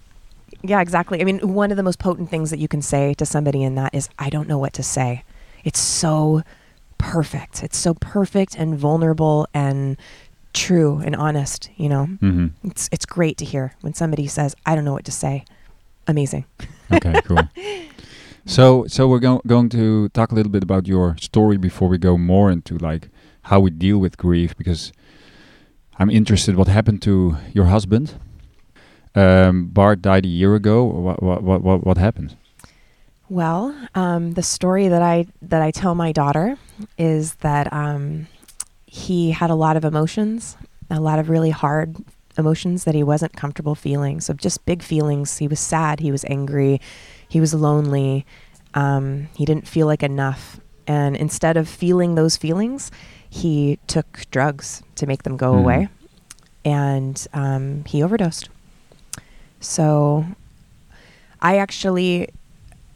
Yeah, 0.62 0.80
exactly. 0.80 1.20
I 1.20 1.24
mean, 1.24 1.54
one 1.54 1.70
of 1.70 1.76
the 1.76 1.82
most 1.82 1.98
potent 1.98 2.30
things 2.30 2.50
that 2.50 2.58
you 2.58 2.68
can 2.68 2.82
say 2.82 3.14
to 3.14 3.26
somebody 3.26 3.62
in 3.62 3.74
that 3.76 3.94
is, 3.94 4.08
I 4.18 4.30
don't 4.30 4.48
know 4.48 4.58
what 4.58 4.72
to 4.74 4.82
say. 4.82 5.24
It's 5.64 5.80
so 5.80 6.42
perfect. 6.98 7.62
It's 7.62 7.78
so 7.78 7.94
perfect 7.94 8.56
and 8.56 8.78
vulnerable 8.78 9.46
and 9.54 9.96
true 10.52 11.00
and 11.04 11.16
honest, 11.16 11.70
you 11.76 11.88
know? 11.88 12.06
hmm 12.06 12.48
It's, 12.64 12.88
it's 12.92 13.06
great 13.06 13.38
to 13.38 13.44
hear 13.44 13.74
when 13.80 13.94
somebody 13.94 14.26
says, 14.26 14.54
I 14.66 14.74
don't 14.74 14.84
know 14.84 14.92
what 14.92 15.04
to 15.06 15.12
say. 15.12 15.44
Amazing. 16.06 16.44
Okay, 16.92 17.20
cool. 17.24 17.38
So, 18.50 18.84
so 18.88 19.06
we're 19.06 19.20
go- 19.20 19.40
going 19.46 19.68
to 19.68 20.08
talk 20.08 20.32
a 20.32 20.34
little 20.34 20.50
bit 20.50 20.64
about 20.64 20.88
your 20.88 21.16
story 21.18 21.56
before 21.56 21.88
we 21.88 21.98
go 21.98 22.18
more 22.18 22.50
into 22.50 22.76
like 22.78 23.08
how 23.42 23.60
we 23.60 23.70
deal 23.70 23.98
with 23.98 24.18
grief 24.18 24.56
because 24.56 24.92
I'm 26.00 26.10
interested 26.10 26.56
what 26.56 26.66
happened 26.66 27.00
to 27.02 27.36
your 27.54 27.66
husband. 27.66 28.14
Um, 29.14 29.66
Bart 29.66 30.02
died 30.02 30.24
a 30.24 30.28
year 30.28 30.56
ago. 30.56 30.82
What 30.82 31.22
what 31.22 31.62
what 31.62 31.86
what, 31.86 31.96
happened? 31.96 32.36
Well, 33.28 33.72
um, 33.94 34.32
the 34.32 34.42
story 34.42 34.88
that 34.88 35.00
I 35.00 35.26
that 35.42 35.62
I 35.62 35.70
tell 35.70 35.94
my 35.94 36.10
daughter 36.10 36.58
is 36.98 37.34
that 37.46 37.72
um, 37.72 38.26
he 38.84 39.30
had 39.30 39.50
a 39.50 39.54
lot 39.54 39.76
of 39.76 39.84
emotions, 39.84 40.56
a 40.90 40.98
lot 40.98 41.20
of 41.20 41.30
really 41.30 41.50
hard 41.50 41.94
emotions 42.36 42.82
that 42.82 42.96
he 42.96 43.04
wasn't 43.04 43.36
comfortable 43.36 43.76
feeling. 43.76 44.20
So 44.20 44.34
just 44.34 44.66
big 44.66 44.82
feelings. 44.82 45.38
He 45.38 45.46
was 45.46 45.60
sad. 45.60 46.00
He 46.00 46.10
was 46.10 46.24
angry. 46.24 46.80
He 47.30 47.40
was 47.40 47.54
lonely. 47.54 48.26
Um, 48.74 49.28
he 49.36 49.44
didn't 49.46 49.66
feel 49.66 49.86
like 49.86 50.02
enough. 50.02 50.60
And 50.86 51.16
instead 51.16 51.56
of 51.56 51.68
feeling 51.68 52.16
those 52.16 52.36
feelings, 52.36 52.90
he 53.30 53.78
took 53.86 54.24
drugs 54.32 54.82
to 54.96 55.06
make 55.06 55.22
them 55.22 55.36
go 55.36 55.52
Mhm. 55.54 55.58
away, 55.60 55.88
and 56.64 57.26
um, 57.32 57.84
he 57.86 58.02
overdosed. 58.02 58.48
So 59.60 60.26
I 61.40 61.56
actually 61.58 62.28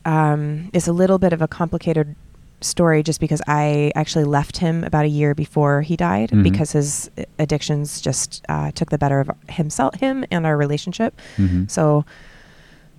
um, 0.07 0.69
it's 0.75 0.87
a 0.87 0.93
little 0.93 1.19
bit 1.19 1.33
of 1.33 1.41
a 1.41 1.49
complicated 1.49 2.14
story 2.61 3.03
just 3.03 3.21
because 3.21 3.41
I 3.49 3.91
actually 3.95 4.25
left 4.25 4.59
him 4.59 4.85
about 4.85 5.07
a 5.07 5.09
year 5.09 5.35
before 5.35 5.81
he 5.81 5.97
died 5.97 6.29
Mhm. 6.31 6.43
because 6.43 6.73
his 6.73 7.11
addictions 7.38 8.03
just 8.03 8.45
uh, 8.50 8.71
took 8.73 8.91
the 8.91 8.99
better 8.99 9.21
of 9.21 9.31
himself, 9.49 9.95
him, 9.95 10.25
and 10.31 10.45
our 10.45 10.59
relationship. 10.59 11.19
Mhm. 11.38 11.71
So 11.71 12.05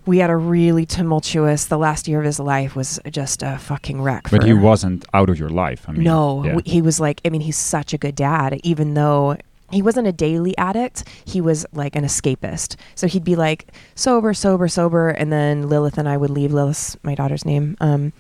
we 0.06 0.20
had 0.20 0.30
a 0.30 0.36
really 0.36 0.86
tumultuous. 0.86 1.66
The 1.66 1.78
last 1.78 2.08
year 2.08 2.20
of 2.20 2.26
his 2.26 2.40
life 2.40 2.76
was 2.76 3.00
just 3.10 3.44
a 3.44 3.58
fucking 3.58 4.02
wreck. 4.02 4.30
But 4.30 4.44
he 4.44 4.54
wasn't 4.54 5.06
out 5.14 5.30
of 5.30 5.40
your 5.40 5.50
life. 5.50 5.88
I 5.88 5.94
mean, 5.94 6.04
no, 6.04 6.44
yeah. 6.44 6.58
he 6.66 6.82
was 6.82 7.00
like. 7.00 7.22
I 7.26 7.30
mean, 7.30 7.42
he's 7.42 7.58
such 7.58 7.94
a 7.94 7.98
good 7.98 8.16
dad. 8.16 8.60
Even 8.64 8.94
though 8.94 9.38
he 9.72 9.82
wasn't 9.82 10.08
a 10.08 10.12
daily 10.12 10.58
addict, 10.58 11.04
he 11.26 11.42
was 11.42 11.66
like 11.74 11.96
an 11.96 12.04
escapist. 12.04 12.76
So 12.94 13.08
he'd 13.08 13.24
be 13.24 13.36
like 13.36 13.72
sober, 13.96 14.34
sober, 14.34 14.68
sober, 14.68 15.10
and 15.10 15.32
then 15.32 15.70
Lilith 15.70 15.98
and 15.98 16.08
I 16.08 16.18
would 16.18 16.30
leave. 16.30 16.54
Lilith's 16.54 16.98
my 17.04 17.16
daughter's 17.16 17.46
name. 17.46 17.76
Um, 17.82 18.14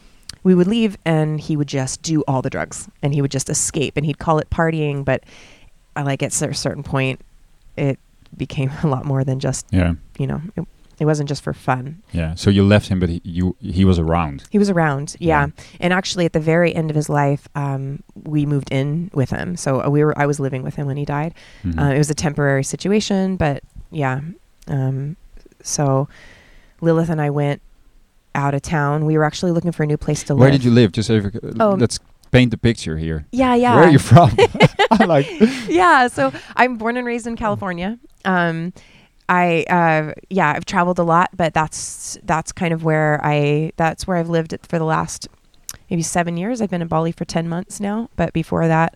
we 0.44 0.54
would 0.54 0.68
leave, 0.68 0.98
and 1.06 1.40
he 1.40 1.56
would 1.56 1.68
just 1.68 2.02
do 2.02 2.24
all 2.28 2.42
the 2.42 2.50
drugs, 2.50 2.88
and 3.02 3.14
he 3.14 3.22
would 3.22 3.32
just 3.32 3.50
escape, 3.50 3.98
and 3.98 4.06
he'd 4.06 4.20
call 4.20 4.40
it 4.40 4.50
partying. 4.50 5.06
But 5.06 5.24
I 5.96 6.04
like 6.04 6.24
at 6.24 6.40
a 6.42 6.54
certain 6.54 6.84
point, 6.84 7.22
it 7.78 8.00
became 8.36 8.72
a 8.84 8.88
lot 8.88 9.06
more 9.06 9.24
than 9.24 9.40
just 9.40 9.68
yeah, 9.72 9.94
you 10.18 10.28
know. 10.28 10.42
It, 10.56 10.66
it 11.00 11.06
wasn't 11.06 11.28
just 11.30 11.44
for 11.44 11.54
fun. 11.54 12.02
yeah. 12.14 12.36
So 12.36 12.50
you 12.50 12.64
left 12.64 12.88
him, 12.88 13.00
but 13.00 13.10
he, 13.10 13.22
you 13.24 13.56
he 13.62 13.84
was 13.86 14.00
around. 14.00 14.44
He 14.50 14.58
was 14.58 14.70
around, 14.70 15.16
yeah. 15.20 15.48
Yeah. 15.48 15.64
And 15.82 15.94
actually, 15.94 16.26
at 16.26 16.34
the 16.34 16.40
very 16.40 16.74
end 16.74 16.90
of 16.90 16.96
his 16.96 17.10
life, 17.10 17.48
um, 17.56 18.02
we 18.24 18.46
moved 18.46 18.70
in 18.72 19.10
with 19.14 19.30
him. 19.30 19.56
So 19.58 19.82
uh, 19.84 19.90
we 19.90 20.04
were. 20.04 20.18
I 20.18 20.26
was 20.26 20.40
living 20.40 20.64
with 20.64 20.76
him 20.76 20.88
when 20.88 20.98
he 20.98 21.06
died. 21.06 21.34
Mhm. 21.64 21.80
Uh, 21.80 21.94
it 21.94 21.98
was 21.98 22.10
a 22.10 22.14
temporary 22.16 22.64
situation, 22.64 23.36
but 23.36 23.64
yeah. 23.92 24.22
Um, 24.68 25.16
so 25.62 26.08
Lilith 26.82 27.10
and 27.10 27.22
I 27.22 27.30
went 27.30 27.62
out 28.34 28.54
of 28.54 28.62
town. 28.62 29.06
We 29.06 29.18
were 29.18 29.24
actually 29.24 29.52
looking 29.52 29.72
for 29.72 29.84
a 29.84 29.88
new 29.88 29.98
place 29.98 30.24
to 30.24 30.34
live. 30.34 30.40
Where 30.40 30.52
did 30.52 30.64
you 30.64 30.72
live? 30.72 30.92
Just 30.92 31.08
so 31.08 31.16
if, 31.16 31.26
Oh. 31.60 31.76
let's 31.80 32.00
paint 32.32 32.52
the 32.52 32.58
picture 32.58 32.98
here. 32.98 33.26
Yeah, 33.32 33.56
yeah. 33.56 33.76
Where 33.76 33.86
are 33.86 33.92
you 33.92 34.00
from? 34.00 34.32
Like, 35.08 35.28
yeah, 35.68 36.08
so 36.08 36.32
I'm 36.56 36.78
born 36.78 36.96
and 36.96 37.06
raised 37.06 37.28
in 37.28 37.36
California. 37.36 37.98
Um, 38.24 38.72
I 39.28 39.66
uh, 39.70 40.14
yeah, 40.30 40.54
I've 40.56 40.66
traveled 40.66 41.00
a 41.00 41.04
lot, 41.04 41.30
but 41.36 41.54
that's 41.54 42.18
that's 42.24 42.52
kind 42.52 42.74
of 42.74 42.84
where 42.84 43.20
I 43.24 43.72
that's 43.78 44.06
where 44.08 44.18
I've 44.18 44.30
lived 44.30 44.56
for 44.68 44.78
the 44.78 44.86
last 44.86 45.28
maybe 45.90 46.02
seven 46.04 46.38
years. 46.38 46.62
I've 46.62 46.70
been 46.70 46.82
in 46.82 46.88
Bali 46.88 47.12
for 47.12 47.26
ten 47.26 47.50
months 47.50 47.80
now, 47.80 48.10
but 48.16 48.34
before 48.34 48.68
that, 48.68 48.96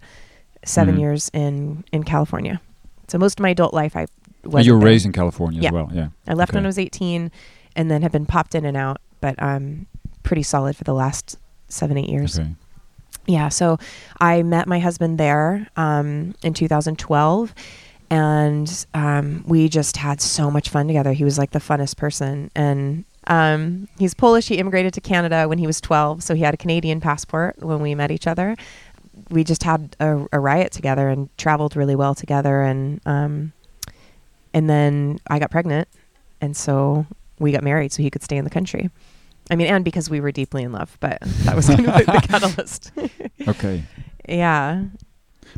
7 0.65 0.95
Mhm. 0.95 0.99
years 0.99 1.29
in 1.33 1.83
in 1.91 2.03
California. 2.03 2.61
So 3.07 3.17
most 3.17 3.39
of 3.39 3.43
my 3.43 3.49
adult 3.49 3.73
life, 3.73 3.95
I 3.95 4.05
was. 4.43 4.65
you 4.67 4.73
were 4.73 4.79
raised 4.79 5.05
in 5.05 5.11
California 5.13 5.61
Yeah. 5.61 5.69
as 5.69 5.73
well. 5.73 5.89
Yeah. 5.91 6.07
I 6.27 6.33
left 6.33 6.53
when. 6.53 6.63
I 6.63 6.67
was 6.67 6.77
18, 6.77 7.31
and 7.75 7.89
then 7.89 8.01
have 8.03 8.11
been 8.11 8.25
popped 8.27 8.53
in 8.55 8.65
and 8.65 8.77
out, 8.77 9.01
but 9.21 9.41
um, 9.41 9.87
pretty 10.23 10.43
solid 10.43 10.75
for 10.75 10.83
the 10.83 10.93
last 10.93 11.37
seven 11.69 11.97
eight 11.97 12.09
years. 12.09 12.37
Okay. 12.39 12.49
Yeah, 13.25 13.49
so 13.49 13.77
I 14.19 14.43
met 14.43 14.67
my 14.67 14.79
husband 14.79 15.17
there 15.19 15.67
um, 15.75 16.33
in 16.43 16.53
2012, 16.53 17.53
and 18.09 18.85
um, 18.93 19.43
we 19.47 19.69
just 19.69 19.97
had 19.97 20.21
so 20.21 20.49
much 20.49 20.69
fun 20.69 20.87
together. 20.87 21.13
He 21.13 21.23
was 21.23 21.37
like 21.37 21.51
the 21.51 21.59
funnest 21.59 21.97
person, 21.97 22.49
and 22.55 23.05
um, 23.27 23.87
he's 23.97 24.13
Polish. 24.13 24.47
He 24.47 24.57
immigrated 24.57 24.93
to 24.95 25.01
Canada 25.01 25.47
when 25.47 25.57
he 25.57 25.67
was 25.67 25.79
12, 25.79 26.23
so 26.23 26.33
he 26.33 26.41
had 26.41 26.53
a 26.53 26.57
Canadian 26.57 26.99
passport 26.99 27.59
when 27.59 27.79
we 27.79 27.93
met 27.95 28.11
each 28.11 28.27
other. 28.27 28.55
We 29.29 29.43
just 29.43 29.63
had 29.63 29.95
a, 29.99 30.25
a 30.31 30.39
riot 30.39 30.71
together 30.71 31.09
and 31.09 31.35
traveled 31.37 31.75
really 31.75 31.95
well 31.95 32.15
together, 32.15 32.61
and 32.61 33.01
um, 33.05 33.53
and 34.53 34.69
then 34.69 35.19
I 35.27 35.39
got 35.39 35.51
pregnant, 35.51 35.87
and 36.41 36.57
so 36.57 37.05
we 37.37 37.51
got 37.51 37.63
married 37.63 37.91
so 37.91 38.01
he 38.01 38.09
could 38.09 38.23
stay 38.23 38.37
in 38.37 38.43
the 38.43 38.49
country. 38.49 38.89
I 39.51 39.55
mean, 39.55 39.67
and 39.67 39.83
because 39.83 40.09
we 40.09 40.19
were 40.19 40.31
deeply 40.31 40.63
in 40.63 40.71
love, 40.71 40.97
but 40.99 41.19
that 41.21 41.55
was 41.55 41.67
kind 41.67 41.87
of 41.87 42.05
the, 42.05 42.11
the 42.11 42.27
catalyst. 42.27 42.91
Okay. 43.47 43.83
Yeah. 44.27 44.83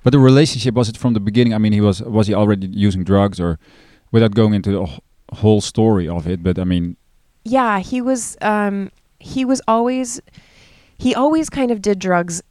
But 0.04 0.12
the 0.12 0.20
relationship 0.20 0.76
was 0.76 0.90
it 0.90 0.98
from 0.98 1.14
the 1.14 1.20
beginning? 1.20 1.54
I 1.54 1.58
mean, 1.58 1.74
he 1.74 1.82
was 1.82 2.02
was 2.02 2.28
he 2.28 2.34
already 2.34 2.68
using 2.68 3.04
drugs, 3.04 3.40
or 3.40 3.60
without 4.12 4.34
going 4.34 4.54
into 4.54 4.72
the 4.72 5.00
whole 5.38 5.62
story 5.62 6.08
of 6.08 6.28
it? 6.28 6.44
But 6.44 6.58
I 6.60 6.64
mean, 6.64 6.98
Yeah, 7.44 7.80
he 7.80 8.02
was 8.02 8.38
um 8.42 8.92
he 9.20 9.46
was 9.46 9.62
always 9.68 10.22
he 10.98 11.16
always 11.16 11.50
kind 11.50 11.72
of 11.72 11.82
did 11.82 12.00
drugs 12.00 12.42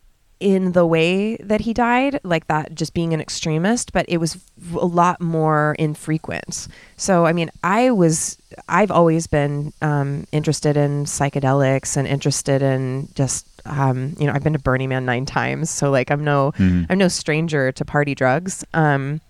in 0.40 0.72
the 0.72 0.86
way 0.86 1.36
that 1.36 1.60
he 1.60 1.74
died, 1.74 2.18
like 2.24 2.46
that 2.46 2.74
just 2.74 2.94
being 2.94 3.12
an 3.12 3.20
extremist, 3.20 3.92
but 3.92 4.06
it 4.08 4.16
was 4.16 4.38
a 4.72 4.86
lot 4.86 5.20
more 5.20 5.76
infrequent. 5.78 6.66
So, 6.96 7.26
I 7.26 7.32
mean, 7.34 7.50
I 7.62 7.90
was 7.90 8.38
I've 8.66 8.90
always 8.90 9.26
been 9.26 9.72
um 9.82 10.26
interested 10.32 10.76
in 10.76 11.04
psychedelics 11.04 11.96
and 11.96 12.08
interested 12.08 12.62
in 12.62 13.08
just 13.14 13.46
um 13.66 14.14
you 14.18 14.26
know, 14.26 14.32
I've 14.32 14.42
been 14.42 14.52
to 14.52 14.58
Burning 14.58 14.88
Man 14.88 15.04
9 15.04 15.26
times, 15.26 15.70
so 15.70 15.90
like 15.90 16.10
I'm 16.10 16.24
no 16.24 16.52
mhm. 16.56 16.86
I'm 16.88 16.98
no 16.98 17.08
stranger 17.08 17.72
to 17.72 17.84
party 17.84 18.14
drugs. 18.14 18.64
Um, 18.74 19.20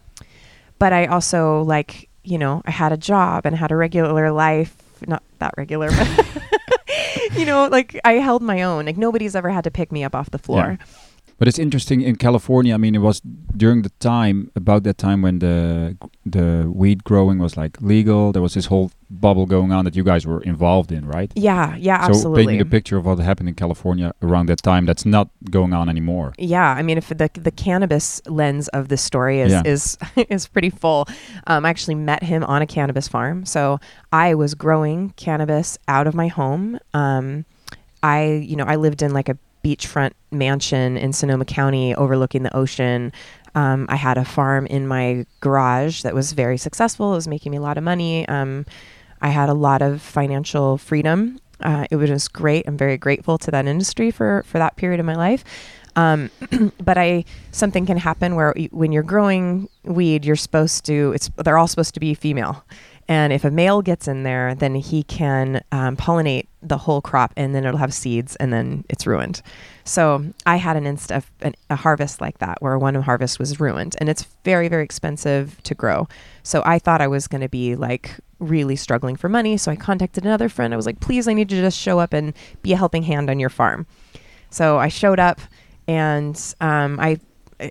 but 0.79 0.93
I 0.93 1.07
also 1.07 1.63
like, 1.63 2.09
you 2.25 2.39
know, 2.39 2.63
I 2.65 2.71
had 2.71 2.93
a 2.93 2.97
job 2.97 3.45
and 3.45 3.55
had 3.55 3.71
a 3.71 3.77
regular 3.77 4.31
life, 4.33 4.75
not 5.07 5.23
that 5.39 5.55
regular, 5.57 5.91
but 5.91 6.27
you 7.37 7.45
know, 7.45 7.69
like 7.69 7.99
I 8.05 8.15
held 8.15 8.43
my 8.43 8.63
own. 8.63 8.87
Like 8.87 8.97
nobody's 8.97 9.35
ever 9.35 9.51
had 9.51 9.65
to 9.65 9.71
pick 9.71 9.93
me 9.93 10.05
up 10.05 10.15
off 10.15 10.31
the 10.31 10.39
floor. 10.39 10.79
But 11.41 11.49
it's 11.49 11.59
interesting 11.59 12.03
in 12.03 12.17
California. 12.17 12.75
I 12.75 12.77
mean, 12.77 12.95
it 12.95 13.01
was 13.01 13.23
during 13.57 13.81
the 13.81 13.89
time 13.99 14.51
about 14.55 14.83
that 14.85 14.99
time 14.99 15.23
when 15.23 15.39
the 15.39 15.97
the 16.27 16.71
weed 16.81 17.03
growing 17.03 17.39
was 17.39 17.57
like 17.57 17.81
legal. 17.81 18.31
There 18.33 18.43
was 18.43 18.53
this 18.53 18.67
whole 18.67 18.91
bubble 19.09 19.47
going 19.47 19.73
on 19.73 19.85
that 19.87 19.97
you 19.97 20.05
guys 20.05 20.27
were 20.27 20.43
involved 20.43 20.93
in, 20.93 21.07
right? 21.07 21.33
Yeah, 21.35 21.77
yeah, 21.77 21.99
So 22.07 22.11
absolutely. 22.13 22.43
paint 22.45 22.53
me 22.59 22.59
the 22.63 22.69
picture 22.71 22.99
of 22.99 23.07
what 23.07 23.19
happened 23.21 23.49
in 23.49 23.55
California 23.55 24.13
around 24.21 24.49
that 24.51 24.63
time. 24.63 24.85
That's 24.85 25.07
not 25.07 25.29
going 25.51 25.73
on 25.73 25.89
anymore. 25.89 26.35
Yeah, 26.37 26.79
I 26.79 26.83
mean, 26.83 26.99
if 26.99 27.09
the 27.09 27.31
the 27.49 27.51
cannabis 27.65 28.21
lens 28.27 28.69
of 28.69 28.89
this 28.89 29.01
story 29.01 29.41
is 29.41 29.51
Yeah. 29.53 29.63
is 29.73 29.97
is 30.29 30.47
pretty 30.47 30.71
full. 30.71 31.09
Um, 31.47 31.65
I 31.65 31.71
actually 31.71 31.97
met 31.97 32.23
him 32.23 32.45
on 32.45 32.61
a 32.61 32.67
cannabis 32.67 33.09
farm, 33.09 33.47
so 33.47 33.81
I 34.13 34.35
was 34.35 34.55
growing 34.55 35.15
cannabis 35.17 35.79
out 35.89 36.07
of 36.07 36.15
my 36.15 36.29
home. 36.29 36.79
Um, 36.93 37.45
I, 38.03 38.45
you 38.51 38.57
know, 38.57 38.65
I 38.65 38.77
lived 38.77 39.01
in 39.03 39.13
like 39.15 39.31
a 39.31 39.39
beachfront 39.65 40.13
mansion 40.31 40.97
in 40.97 41.13
Sonoma 41.13 41.45
County, 41.45 41.95
overlooking 41.95 42.43
the 42.43 42.55
ocean. 42.57 43.13
Um, 43.55 43.87
I 43.89 43.97
had 43.97 44.17
a 44.17 44.25
farm 44.25 44.67
in 44.67 44.87
my 44.87 45.27
garage 45.41 46.03
that 46.03 46.15
was 46.15 46.33
very 46.33 46.57
successful. 46.57 47.13
It 47.13 47.17
was 47.17 47.29
making 47.29 47.53
me 47.53 47.59
a 47.59 47.61
lot 47.61 47.79
of 47.79 47.85
money. 47.85 48.27
Um, 48.29 48.65
I 49.21 49.29
had 49.29 49.49
a 49.49 49.55
lot 49.55 49.83
of 49.83 50.01
financial 50.01 50.79
freedom. 50.79 51.39
Uh, 51.61 51.87
it 51.91 51.97
was 51.97 52.09
just 52.09 52.33
great. 52.33 52.67
I'm 52.67 52.77
very 52.77 52.97
grateful 52.97 53.37
to 53.39 53.51
that 53.51 53.67
industry 53.67 54.11
for 54.11 54.45
for 54.47 54.59
that 54.59 54.77
period 54.77 55.01
of 55.01 55.07
my 55.07 55.17
life. 55.17 55.45
Um, 55.97 56.31
but 56.83 56.97
I 56.97 57.25
something 57.51 57.87
can 57.87 57.99
happen 57.99 58.35
where 58.35 58.55
when 58.71 58.93
you're 58.93 59.03
growing 59.03 59.69
weed, 59.85 60.25
you're 60.25 60.37
supposed 60.37 60.85
to. 60.87 61.13
It's 61.15 61.31
they're 61.37 61.59
all 61.59 61.69
supposed 61.69 61.95
to 61.95 62.01
be 62.01 62.15
female, 62.15 62.65
and 63.11 63.33
if 63.33 63.45
a 63.45 63.51
male 63.51 63.83
gets 63.83 64.07
in 64.07 64.23
there, 64.23 64.55
then 64.55 64.77
he 64.77 65.03
can 65.03 65.65
um, 65.73 65.97
pollinate 65.97 66.47
the 66.63 66.79
whole 66.79 67.01
crop, 67.01 67.33
and 67.37 67.57
then 67.57 67.65
it'll 67.65 67.77
have 67.77 67.93
seeds, 67.93 68.37
and 68.37 68.53
then 68.53 68.85
it's 68.89 69.05
ruined. 69.05 69.43
So 69.83 70.25
I 70.47 70.57
had 70.57 70.77
an 70.77 70.87
inst 70.87 71.11
a 71.11 71.77
harvest 71.77 72.21
like 72.21 72.39
that 72.39 72.63
where 72.63 72.79
one 72.79 72.95
harvest 72.95 73.41
was 73.41 73.59
ruined, 73.59 73.97
and 73.99 74.09
it's 74.09 74.23
very 74.45 74.69
very 74.69 74.85
expensive 74.85 75.61
to 75.65 75.75
grow. 75.75 76.07
So 76.45 76.63
I 76.65 76.79
thought 76.79 77.01
I 77.01 77.09
was 77.09 77.27
going 77.27 77.41
to 77.41 77.49
be 77.49 77.75
like 77.75 78.15
really 78.39 78.77
struggling 78.77 79.17
for 79.17 79.29
money. 79.29 79.57
So 79.57 79.73
I 79.73 79.77
contacted 79.77 80.25
another 80.25 80.49
friend. 80.49 80.73
I 80.73 80.77
was 80.77 80.87
like, 80.87 81.01
please, 81.01 81.27
I 81.27 81.33
need 81.33 81.49
to 81.49 81.61
just 81.61 81.79
show 81.79 81.99
up 81.99 82.13
and 82.13 82.33
be 82.63 82.73
a 82.73 82.77
helping 82.77 83.03
hand 83.03 83.29
on 83.29 83.41
your 83.41 83.51
farm. 83.51 83.89
So 84.51 84.79
I 84.79 84.87
showed 84.87 85.19
up, 85.19 85.41
and 85.89 86.41
um, 86.61 87.01
I 87.01 87.19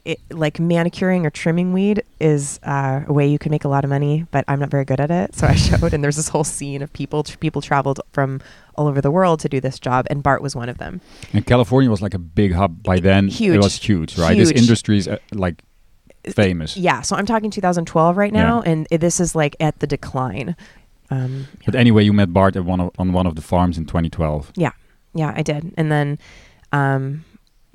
it, 0.06 0.20
like 0.32 0.60
manicuring 0.60 1.26
or 1.26 1.30
trimming 1.30 1.74
weed 1.74 2.04
is 2.20 2.60
uh, 2.64 3.02
a 3.08 3.14
way 3.14 3.28
you 3.28 3.40
can 3.40 3.50
make 3.52 3.66
a 3.66 3.68
lot 3.68 3.84
of 3.84 3.90
money, 3.90 4.26
but 4.32 4.46
I'm 4.48 4.60
not 4.60 4.70
very 4.70 4.86
good 4.86 5.00
at 5.00 5.10
it. 5.12 5.36
So 5.36 5.48
I 5.48 5.56
showed, 5.68 5.94
and 5.94 6.04
there's 6.04 6.16
this 6.16 6.30
whole 6.30 6.44
scene 6.44 6.82
of 6.82 6.92
people. 6.94 7.24
Tr- 7.24 7.38
people 7.38 7.62
traveled 7.62 8.00
from 8.12 8.42
all 8.76 8.88
over 8.88 9.02
the 9.02 9.12
world 9.12 9.40
to 9.42 9.50
do 9.50 9.60
this 9.60 9.80
job, 9.80 10.06
and 10.10 10.22
Bart 10.24 10.42
was 10.42 10.56
one 10.56 10.70
of 10.70 10.78
them. 10.78 11.02
And 11.34 11.46
California 11.46 11.90
was 11.90 12.02
like 12.02 12.14
a 12.14 12.20
big 12.20 12.54
hub 12.54 12.84
by 12.84 13.00
then. 13.00 13.28
Huge. 13.28 13.56
It 13.56 13.62
was 13.62 13.76
huge, 13.76 14.18
right? 14.18 14.38
This 14.38 14.50
Huge. 14.50 14.62
industry 14.62 14.98
is 14.98 15.08
uh, 15.08 15.18
like 15.34 15.64
famous. 16.34 16.78
Yeah, 16.78 17.02
so 17.02 17.16
I'm 17.16 17.26
talking 17.26 17.50
2012 17.50 18.18
right 18.18 18.34
Yeah. 18.34 18.44
now, 18.44 18.62
and 18.62 18.88
this 18.92 19.20
is 19.20 19.36
like 19.36 19.56
at 19.60 19.80
the 19.80 19.88
decline. 19.88 20.56
Um, 21.10 21.48
But 21.66 21.74
anyway, 21.76 22.04
you 22.04 22.14
met 22.14 22.32
Bart 22.34 22.56
at 22.56 22.64
one 22.66 22.80
of, 22.80 22.92
on 23.00 23.14
one 23.14 23.26
of 23.26 23.36
the 23.36 23.42
farms 23.42 23.78
in 23.78 23.86
2012. 23.86 24.52
yeah, 24.56 24.72
Yeah, 25.16 25.34
I 25.36 25.42
did, 25.42 25.74
and 25.78 25.92
then 25.92 26.20
um, 26.72 27.26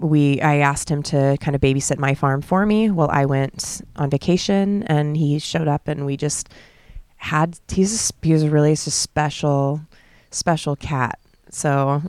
we 0.04 0.40
I 0.40 0.56
asked 0.58 0.90
him 0.90 1.02
to 1.04 1.36
kind 1.40 1.54
of 1.54 1.60
babysit 1.60 1.98
my 1.98 2.14
farm 2.14 2.42
for 2.42 2.66
me 2.66 2.90
while 2.90 3.08
I 3.10 3.24
went 3.24 3.80
on 3.96 4.10
vacation, 4.10 4.82
and 4.84 5.16
he 5.16 5.38
showed 5.38 5.66
up, 5.66 5.88
and 5.88 6.04
we 6.04 6.16
just 6.16 6.50
had 7.16 7.58
he's 7.68 8.10
a, 8.10 8.26
he 8.26 8.32
was 8.34 8.42
a 8.42 8.50
really 8.50 8.72
s- 8.72 8.92
special 8.92 9.80
special 10.30 10.76
cat. 10.76 11.18
So 11.48 12.02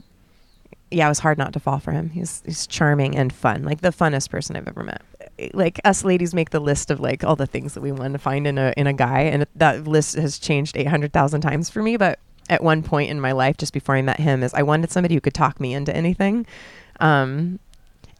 yeah, 0.90 1.06
it 1.06 1.08
was 1.08 1.20
hard 1.20 1.38
not 1.38 1.52
to 1.54 1.60
fall 1.60 1.78
for 1.78 1.92
him. 1.92 2.10
He's 2.10 2.42
he's 2.44 2.66
charming 2.66 3.16
and 3.16 3.32
fun, 3.32 3.62
like 3.62 3.80
the 3.80 3.90
funnest 3.90 4.30
person 4.30 4.56
I've 4.56 4.68
ever 4.68 4.84
met. 4.84 5.02
Like 5.54 5.80
us 5.84 6.04
ladies 6.04 6.34
make 6.34 6.50
the 6.50 6.60
list 6.60 6.90
of 6.90 7.00
like 7.00 7.24
all 7.24 7.36
the 7.36 7.46
things 7.46 7.74
that 7.74 7.80
we 7.80 7.92
want 7.92 8.12
to 8.12 8.18
find 8.18 8.46
in 8.46 8.58
a 8.58 8.74
in 8.76 8.86
a 8.86 8.92
guy, 8.92 9.20
and 9.20 9.46
that 9.56 9.86
list 9.86 10.16
has 10.16 10.38
changed 10.38 10.76
eight 10.76 10.88
hundred 10.88 11.14
thousand 11.14 11.40
times 11.40 11.70
for 11.70 11.82
me. 11.82 11.96
But 11.96 12.18
at 12.50 12.62
one 12.62 12.82
point 12.82 13.10
in 13.10 13.20
my 13.20 13.32
life, 13.32 13.56
just 13.56 13.72
before 13.72 13.96
I 13.96 14.02
met 14.02 14.20
him, 14.20 14.42
is 14.42 14.52
I 14.52 14.62
wanted 14.62 14.90
somebody 14.90 15.14
who 15.14 15.20
could 15.22 15.34
talk 15.34 15.58
me 15.60 15.72
into 15.72 15.96
anything. 15.96 16.46
Um, 17.00 17.58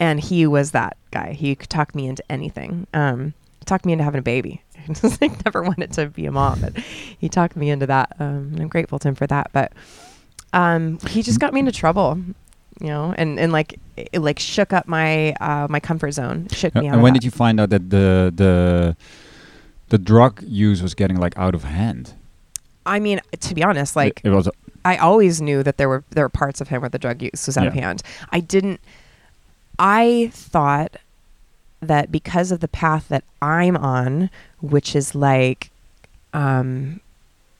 and 0.00 0.20
he 0.20 0.46
was 0.46 0.72
that 0.72 0.96
guy. 1.10 1.32
He 1.32 1.54
could 1.54 1.70
talk 1.70 1.94
me 1.94 2.06
into 2.06 2.22
anything. 2.30 2.86
Um, 2.94 3.34
talked 3.64 3.84
me 3.86 3.92
into 3.92 4.04
having 4.04 4.18
a 4.20 4.22
baby. 4.22 4.62
I 5.20 5.30
never 5.44 5.62
wanted 5.62 5.92
to 5.94 6.06
be 6.06 6.26
a 6.26 6.32
mom, 6.32 6.60
but 6.60 6.76
he 6.78 7.28
talked 7.28 7.56
me 7.56 7.70
into 7.70 7.86
that. 7.86 8.14
Um, 8.20 8.54
I'm 8.58 8.68
grateful 8.68 8.98
to 9.00 9.08
him 9.08 9.14
for 9.14 9.26
that. 9.26 9.50
But 9.52 9.72
um, 10.52 10.98
he 11.08 11.22
just 11.22 11.40
got 11.40 11.52
me 11.52 11.60
into 11.60 11.72
trouble, 11.72 12.18
you 12.80 12.86
know, 12.88 13.12
and, 13.18 13.38
and 13.40 13.52
like 13.52 13.80
it 13.96 14.20
like 14.20 14.38
shook 14.38 14.72
up 14.72 14.86
my 14.86 15.32
uh, 15.34 15.66
my 15.68 15.80
comfort 15.80 16.12
zone. 16.12 16.46
Shook 16.52 16.76
Uh, 16.76 16.80
me 16.82 16.88
out. 16.88 16.94
and 16.94 17.02
when 17.02 17.14
that. 17.14 17.20
did 17.20 17.24
you 17.24 17.30
find 17.32 17.58
out 17.60 17.70
that 17.70 17.90
the 17.90 18.32
the 18.34 18.96
the 19.88 19.98
drug 19.98 20.42
use 20.42 20.82
was 20.82 20.94
getting 20.94 21.16
like 21.18 21.36
out 21.36 21.54
of 21.54 21.64
hand? 21.64 22.12
I 22.84 23.00
mean, 23.00 23.20
to 23.40 23.54
be 23.54 23.64
honest, 23.64 23.96
like 23.96 24.20
it, 24.22 24.30
was. 24.30 24.48
I 24.84 24.98
always 24.98 25.40
knew 25.42 25.64
that 25.64 25.76
there 25.78 25.88
were 25.88 26.04
there 26.10 26.24
were 26.24 26.28
parts 26.28 26.60
of 26.60 26.68
him 26.68 26.80
where 26.82 26.90
the 26.90 26.98
drug 27.00 27.20
use 27.22 27.46
was 27.46 27.56
out 27.56 27.66
of 27.66 27.74
hand. 27.74 28.02
I 28.30 28.38
didn't. 28.38 28.80
I 29.78 30.30
thought 30.32 30.96
that 31.80 32.10
because 32.10 32.50
of 32.50 32.60
the 32.60 32.68
path 32.68 33.08
that 33.08 33.24
I'm 33.42 33.76
on, 33.76 34.30
which 34.60 34.96
is 34.96 35.14
like, 35.14 35.70
um, 36.32 37.00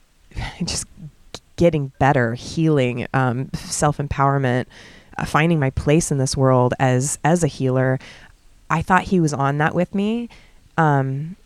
just 0.65 0.87
getting 1.57 1.93
better, 1.99 2.35
healing, 2.35 3.07
um, 3.15 3.51
self 3.55 3.99
empowerment, 3.99 4.67
uh, 5.19 5.25
finding 5.25 5.59
my 5.59 5.71
place 5.71 6.11
in 6.11 6.19
this 6.19 6.37
world 6.37 6.75
as 6.79 7.19
as 7.25 7.43
a 7.43 7.49
healer. 7.49 7.99
I 8.69 8.83
thought 8.83 9.05
he 9.05 9.21
was 9.21 9.33
on 9.33 9.59
that 9.59 9.75
with 9.75 9.95
me. 9.95 10.29
Um, 10.77 11.37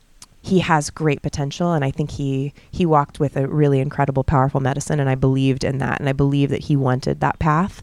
he 0.42 0.60
has 0.60 0.90
great 0.90 1.22
potential, 1.22 1.72
and 1.72 1.84
I 1.84 1.90
think 1.90 2.12
he 2.12 2.52
he 2.70 2.86
walked 2.86 3.20
with 3.20 3.36
a 3.36 3.46
really 3.46 3.80
incredible, 3.80 4.24
powerful 4.24 4.60
medicine, 4.60 4.98
and 5.00 5.08
I 5.08 5.14
believed 5.14 5.64
in 5.64 5.78
that, 5.78 6.00
and 6.00 6.08
I 6.08 6.12
believe 6.12 6.50
that 6.50 6.64
he 6.64 6.76
wanted 6.76 7.20
that 7.20 7.38
path. 7.38 7.82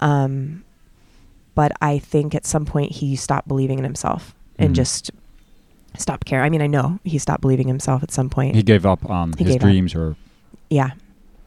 Um, 0.00 0.64
but 1.60 1.72
I 1.82 1.98
think 1.98 2.34
at 2.34 2.46
some 2.46 2.64
point 2.64 2.90
he 2.90 3.14
stopped 3.16 3.46
believing 3.46 3.76
in 3.76 3.84
himself 3.84 4.34
and 4.58 4.70
Mhm. 4.70 4.76
just 4.76 5.10
stopped 5.98 6.24
caring. 6.24 6.46
I 6.46 6.48
mean, 6.48 6.62
I 6.62 6.66
know 6.66 7.00
he 7.04 7.18
stopped 7.18 7.42
believing 7.42 7.68
in 7.68 7.74
himself 7.74 8.02
at 8.02 8.10
some 8.10 8.30
point. 8.30 8.54
He 8.56 8.62
gave 8.62 8.86
up 8.86 9.04
on 9.10 9.34
He 9.36 9.44
his 9.44 9.52
gave 9.56 9.62
up. 9.62 9.68
dreams, 9.68 9.94
or 9.94 10.16
Yeah, 10.70 10.92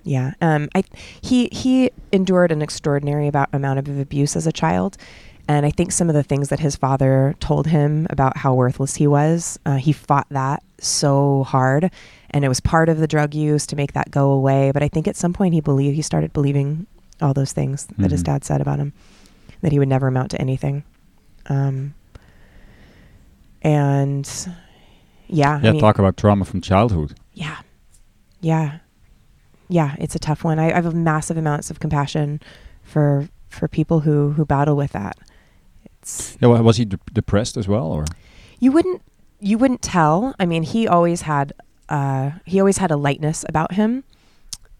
yeah. 0.03 0.34
Um, 0.39 0.70
I 0.75 0.84
he 1.20 1.50
he 1.51 1.89
endured 2.12 2.51
an 2.51 2.62
extraordinary 2.62 3.27
about, 3.27 3.50
amount 3.53 3.79
of 3.79 3.88
abuse 3.98 4.36
as 4.36 4.46
a 4.46 4.51
child, 4.51 4.98
and 5.48 5.65
I 5.65 5.72
think 5.72 5.91
some 5.91 6.10
of 6.10 6.13
the 6.13 6.22
things 6.22 6.50
that 6.50 6.60
his 6.60 6.75
father 6.75 7.34
told 7.39 7.65
him 7.67 8.05
about 8.12 8.38
how 8.38 8.53
worthless 8.53 8.98
he 8.98 9.08
was, 9.08 9.58
uh, 9.65 9.77
he 9.77 9.93
fought 9.93 10.27
that 10.29 10.62
so 10.79 11.43
hard, 11.43 11.89
and 12.29 12.46
it 12.46 12.50
was 12.50 12.60
part 12.60 12.88
of 12.88 13.00
the 13.00 13.08
drug 13.08 13.34
use 13.34 13.65
to 13.65 13.75
make 13.75 13.93
that 13.93 14.12
go 14.12 14.29
away. 14.29 14.70
But 14.72 14.84
I 14.84 14.89
think 14.89 15.08
at 15.08 15.15
some 15.15 15.34
point 15.34 15.55
he 15.55 15.60
believed 15.62 15.96
he 15.96 16.03
started 16.03 16.34
believing 16.34 16.86
all 17.20 17.34
those 17.34 17.51
things 17.53 17.88
that 17.98 18.12
his 18.12 18.22
Mhm. 18.22 18.25
dad 18.25 18.43
said 18.46 18.62
about 18.62 18.77
him, 18.77 18.93
that 19.63 19.72
he 19.72 19.79
would 19.79 19.88
never 19.89 20.08
amount 20.08 20.29
to 20.32 20.39
anything. 20.39 20.84
Um, 21.48 21.96
and 23.62 24.29
yeah, 25.27 25.60
yeah, 25.62 25.70
I 25.70 25.72
mean, 25.72 25.82
talk 25.82 26.00
about 26.00 26.17
trauma 26.17 26.46
from 26.46 26.62
childhood. 26.62 27.15
yeah. 27.34 27.60
Yeah. 28.41 28.79
Yeah, 29.70 29.96
it's 29.98 30.13
a 30.15 30.20
tough 30.20 30.43
one. 30.43 30.60
I, 30.60 30.70
I 30.72 30.74
have 30.75 30.86
a 30.86 30.91
massive 30.91 31.38
amounts 31.38 31.72
of 31.72 31.79
compassion 31.79 32.41
for 32.84 33.29
for 33.48 33.67
people 33.70 34.01
who 34.01 34.32
who 34.34 34.46
battle 34.46 34.75
with 34.75 34.91
that. 34.91 35.17
It's 36.01 36.38
Yeah, 36.41 36.50
wa- 36.50 36.62
was 36.62 36.75
he 36.77 36.84
de- 36.86 37.00
depressed 37.13 37.55
as 37.55 37.67
well, 37.67 37.88
or 37.88 38.03
you 38.60 38.72
wouldn't 38.74 39.01
you 39.39 39.58
wouldn't 39.58 39.82
tell. 39.82 40.36
I 40.39 40.46
mean, 40.46 40.63
he 40.63 40.86
always 40.88 41.22
had 41.22 41.53
uh 41.88 42.32
he 42.46 42.60
always 42.60 42.77
had 42.79 42.91
a 42.91 42.98
lightness 42.98 43.46
about 43.48 43.72
him. 43.74 44.03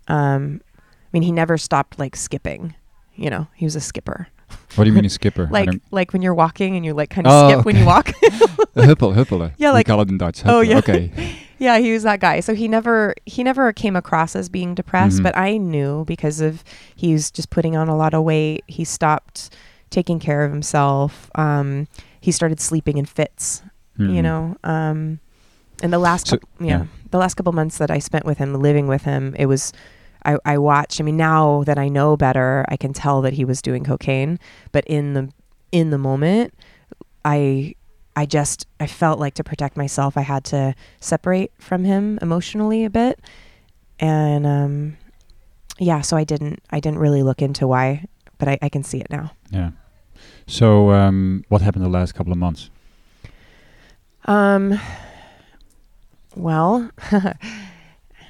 Um 0.10 0.60
I 0.76 1.08
mean, 1.14 1.24
he 1.24 1.32
never 1.32 1.58
stopped 1.58 1.98
like 1.98 2.18
skipping. 2.18 2.76
You 3.16 3.30
know, 3.30 3.48
he 3.56 3.66
was 3.66 3.78
a 3.78 3.82
skipper. 3.82 4.28
What 4.76 4.84
do 4.86 4.90
you 4.90 4.96
mean 4.96 5.06
a 5.06 5.10
skipper? 5.10 5.48
Like 5.52 5.70
like 5.92 6.14
when 6.14 6.22
you're 6.22 6.34
walking 6.34 6.76
and 6.76 6.86
you 6.86 6.94
like 6.94 7.10
kind 7.10 7.28
of 7.28 7.34
Oh, 7.34 7.50
skip 7.52 7.66
when 7.66 7.76
you 7.78 7.86
walk. 7.86 8.10
a 8.24 8.82
huppel, 8.88 9.14
huppelen. 9.16 9.54
Yeah, 9.58 9.70
we 9.70 9.74
like- 9.76 9.88
call 9.88 10.02
it 10.02 10.10
in 10.10 10.18
Dutch. 10.18 10.42
Oh, 10.46 10.62
yeah. 10.62 10.78
Okay. 10.80 11.12
yeah, 11.60 11.78
he 11.80 11.92
was 11.94 12.04
that 12.04 12.20
guy. 12.20 12.40
So 12.40 12.54
he 12.56 12.68
never 12.68 13.14
he 13.26 13.44
never 13.44 13.72
came 13.74 13.96
across 13.96 14.36
as 14.36 14.50
being 14.50 14.74
depressed, 14.76 15.20
Mhm. 15.20 15.24
but 15.24 15.38
I 15.38 15.58
knew 15.58 16.06
because 16.06 16.42
of 16.42 16.64
he's 16.96 17.30
just 17.32 17.50
putting 17.50 17.76
on 17.76 17.88
a 17.90 17.96
lot 17.96 18.14
of 18.14 18.24
weight. 18.24 18.64
He 18.68 18.84
stopped 18.84 19.50
taking 19.90 20.20
care 20.20 20.44
of 20.44 20.52
himself. 20.52 21.30
Um, 21.36 21.88
he 22.20 22.32
started 22.32 22.60
sleeping 22.60 22.98
in 22.98 23.06
fits. 23.06 23.62
You 23.98 24.08
Mhm. 24.08 24.24
know, 24.24 24.58
um, 24.64 25.20
and 25.84 25.94
the 25.94 26.00
last 26.00 26.28
So- 26.30 26.40
yeah, 26.60 26.66
yeah. 26.68 26.84
the 27.12 27.20
last 27.20 27.36
couple 27.36 27.52
months 27.54 27.78
that 27.78 27.92
I 27.92 28.00
spent 28.00 28.26
with 28.26 28.40
him, 28.40 28.56
living 28.56 28.88
with 28.88 29.04
him, 29.04 29.36
it 29.38 29.46
was. 29.46 29.72
I, 30.26 30.38
I 30.46 30.58
watched. 30.58 31.00
I 31.00 31.04
mean, 31.04 31.18
now 31.18 31.64
that 31.66 31.78
I 31.78 31.90
know 31.90 32.18
better, 32.18 32.66
I 32.70 32.78
can 32.78 32.94
tell 32.94 33.22
that 33.22 33.34
he 33.34 33.46
was 33.46 33.62
doing 33.62 33.84
cocaine. 33.84 34.40
But 34.72 34.86
in 34.86 35.14
the 35.14 35.32
in 35.72 35.90
the 35.90 35.98
moment, 35.98 36.54
I 37.26 37.76
I 38.16 38.26
just 38.26 38.68
I 38.80 38.88
felt 38.88 39.20
like 39.20 39.34
to 39.36 39.44
protect 39.44 39.78
myself, 39.78 40.18
I 40.18 40.22
had 40.22 40.44
to 40.46 40.76
separate 41.00 41.52
from 41.60 41.84
him 41.84 42.20
emotionally 42.22 42.86
a 42.86 42.90
bit, 42.90 43.20
and 44.00 44.46
um, 44.46 44.98
yeah, 45.80 46.02
so 46.02 46.18
I 46.18 46.24
didn't 46.24 46.62
I 46.70 46.80
didn't 46.80 47.00
really 47.00 47.24
look 47.24 47.42
into 47.42 47.68
why, 47.68 48.06
but 48.38 48.48
I, 48.48 48.60
I 48.62 48.70
can 48.70 48.84
see 48.84 49.00
it 49.00 49.10
now. 49.10 49.32
Yeah. 49.50 49.72
So, 50.48 50.92
um, 50.92 51.46
what 51.50 51.62
happened 51.62 51.86
the 51.86 51.90
last 51.90 52.14
couple 52.14 52.32
of 52.32 52.38
months? 52.38 52.70
Um, 54.26 54.80
well, 56.36 56.90
I 57.12 57.36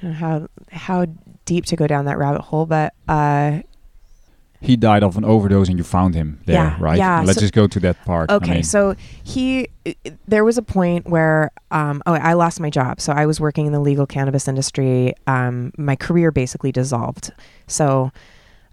don't 0.00 0.10
know 0.10 0.12
how 0.12 0.48
how 0.70 1.06
deep 1.44 1.64
to 1.66 1.76
go 1.76 1.86
down 1.86 2.04
that 2.06 2.18
rabbit 2.18 2.42
hole, 2.42 2.66
but 2.66 2.94
uh, 3.08 3.60
He 4.60 4.76
died 4.76 5.02
of 5.02 5.16
an 5.18 5.24
overdose, 5.24 5.68
and 5.68 5.76
you 5.76 5.84
found 5.84 6.14
him 6.14 6.40
there, 6.46 6.54
Yeah, 6.56 6.76
right? 6.80 6.96
yeah, 6.98 7.20
Let's 7.20 7.34
so- 7.34 7.40
just 7.42 7.52
go 7.52 7.66
to 7.66 7.80
that 7.80 8.02
part. 8.06 8.30
I 8.30 8.36
Okay, 8.36 8.50
mean, 8.54 8.62
so 8.62 8.94
he, 9.22 9.68
i- 9.86 9.94
i- 10.06 10.12
there 10.26 10.42
was 10.44 10.56
a 10.56 10.62
point 10.62 11.06
where, 11.06 11.50
um, 11.70 12.02
oh, 12.06 12.14
I 12.14 12.32
lost 12.32 12.60
my 12.60 12.70
job. 12.70 12.98
So 13.00 13.12
I 13.12 13.26
was 13.26 13.40
working 13.40 13.66
in 13.66 13.72
the 13.72 13.80
legal 13.80 14.06
cannabis 14.06 14.48
industry. 14.48 15.12
Um, 15.26 15.72
my 15.76 15.96
career 15.96 16.30
basically 16.30 16.72
dissolved. 16.72 17.30
So 17.66 18.10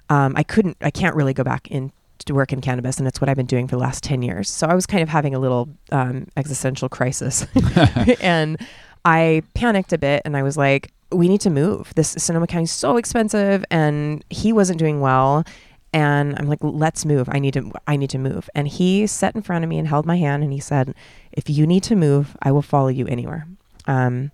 um, 0.09 0.33
I 0.37 0.43
couldn't, 0.43 0.77
I 0.81 0.91
can't 0.91 1.15
really 1.15 1.33
go 1.33 1.43
back 1.43 1.67
in 1.69 1.91
to 2.25 2.33
work 2.35 2.53
in 2.53 2.61
cannabis, 2.61 2.97
and 2.99 3.07
it's 3.07 3.19
what 3.19 3.29
I've 3.29 3.35
been 3.37 3.45
doing 3.47 3.67
for 3.67 3.75
the 3.75 3.81
last 3.81 4.03
ten 4.03 4.21
years. 4.21 4.47
So 4.49 4.67
I 4.67 4.75
was 4.75 4.85
kind 4.85 5.01
of 5.01 5.09
having 5.09 5.33
a 5.33 5.39
little 5.39 5.67
um, 5.91 6.27
existential 6.37 6.87
crisis, 6.87 7.47
and 8.21 8.57
I 9.03 9.41
panicked 9.55 9.91
a 9.91 9.97
bit, 9.97 10.21
and 10.23 10.37
I 10.37 10.43
was 10.43 10.55
like, 10.55 10.91
"We 11.11 11.27
need 11.27 11.41
to 11.41 11.49
move. 11.49 11.93
This 11.95 12.09
Sonoma 12.17 12.47
County 12.47 12.63
is 12.63 12.71
so 12.71 12.97
expensive," 12.97 13.65
and 13.69 14.23
he 14.29 14.53
wasn't 14.53 14.79
doing 14.79 15.01
well 15.01 15.45
and 15.93 16.37
I'm 16.39 16.47
like, 16.47 16.59
let's 16.61 17.05
move. 17.05 17.27
I 17.31 17.39
need 17.39 17.53
to, 17.55 17.71
I 17.85 17.97
need 17.97 18.09
to 18.11 18.17
move. 18.17 18.49
And 18.55 18.67
he 18.67 19.07
sat 19.07 19.35
in 19.35 19.41
front 19.41 19.63
of 19.63 19.69
me 19.69 19.77
and 19.77 19.87
held 19.87 20.05
my 20.05 20.17
hand 20.17 20.43
and 20.43 20.53
he 20.53 20.59
said, 20.59 20.95
if 21.31 21.49
you 21.49 21.67
need 21.67 21.83
to 21.83 21.95
move, 21.95 22.37
I 22.41 22.51
will 22.51 22.61
follow 22.61 22.87
you 22.87 23.07
anywhere. 23.07 23.47
Um, 23.87 24.31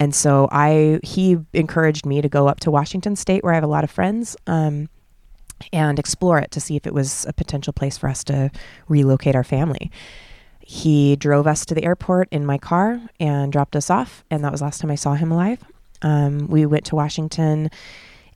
and 0.00 0.14
so 0.14 0.48
I, 0.50 0.98
he 1.02 1.38
encouraged 1.52 2.06
me 2.06 2.20
to 2.22 2.28
go 2.28 2.48
up 2.48 2.58
to 2.60 2.70
Washington 2.70 3.14
State 3.14 3.44
where 3.44 3.52
I 3.52 3.56
have 3.56 3.64
a 3.64 3.68
lot 3.68 3.84
of 3.84 3.90
friends, 3.90 4.36
um, 4.46 4.88
and 5.74 5.98
explore 5.98 6.38
it 6.38 6.50
to 6.52 6.60
see 6.60 6.74
if 6.74 6.86
it 6.86 6.94
was 6.94 7.26
a 7.26 7.34
potential 7.34 7.74
place 7.74 7.98
for 7.98 8.08
us 8.08 8.24
to 8.24 8.50
relocate 8.88 9.36
our 9.36 9.44
family. 9.44 9.90
He 10.60 11.16
drove 11.16 11.46
us 11.46 11.66
to 11.66 11.74
the 11.74 11.84
airport 11.84 12.28
in 12.30 12.46
my 12.46 12.56
car 12.56 13.00
and 13.20 13.52
dropped 13.52 13.76
us 13.76 13.90
off. 13.90 14.24
And 14.30 14.42
that 14.42 14.52
was 14.52 14.60
the 14.60 14.64
last 14.64 14.80
time 14.80 14.90
I 14.90 14.94
saw 14.94 15.14
him 15.14 15.30
alive. 15.30 15.62
Um, 16.02 16.46
we 16.48 16.66
went 16.66 16.84
to 16.86 16.96
Washington 16.96 17.70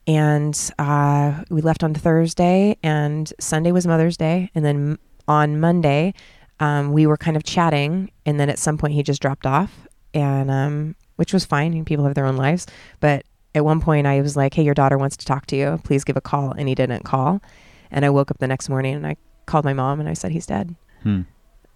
and 0.07 0.71
uh, 0.77 1.43
we 1.49 1.61
left 1.61 1.83
on 1.83 1.93
Thursday, 1.93 2.77
and 2.83 3.31
Sunday 3.39 3.71
was 3.71 3.87
Mother's 3.87 4.17
Day, 4.17 4.51
and 4.53 4.63
then 4.63 4.99
on 5.27 5.59
Monday, 5.59 6.13
um, 6.59 6.93
we 6.93 7.07
were 7.07 7.17
kind 7.17 7.35
of 7.35 7.43
chatting, 7.43 8.11
and 8.25 8.39
then 8.39 8.49
at 8.49 8.59
some 8.59 8.77
point 8.77 8.93
he 8.93 9.01
just 9.01 9.21
dropped 9.21 9.47
off, 9.47 9.87
and 10.13 10.51
um, 10.51 10.95
which 11.15 11.33
was 11.33 11.43
fine. 11.43 11.73
Mean, 11.73 11.85
people 11.85 12.05
have 12.05 12.13
their 12.13 12.27
own 12.27 12.37
lives, 12.37 12.67
but 12.99 13.23
at 13.55 13.65
one 13.65 13.81
point 13.81 14.05
I 14.05 14.21
was 14.21 14.37
like, 14.37 14.53
"Hey, 14.53 14.63
your 14.63 14.75
daughter 14.75 14.97
wants 14.97 15.17
to 15.17 15.25
talk 15.25 15.47
to 15.47 15.55
you. 15.55 15.79
Please 15.83 16.03
give 16.03 16.17
a 16.17 16.21
call," 16.21 16.51
and 16.51 16.69
he 16.69 16.75
didn't 16.75 17.03
call, 17.03 17.41
and 17.89 18.05
I 18.05 18.11
woke 18.11 18.29
up 18.29 18.37
the 18.37 18.47
next 18.47 18.69
morning 18.69 18.93
and 18.93 19.07
I 19.07 19.15
called 19.45 19.65
my 19.65 19.73
mom 19.73 19.99
and 19.99 20.09
I 20.09 20.13
said 20.13 20.31
he's 20.31 20.45
dead. 20.45 20.75
Hmm. 21.03 21.21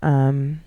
Um, 0.02 0.62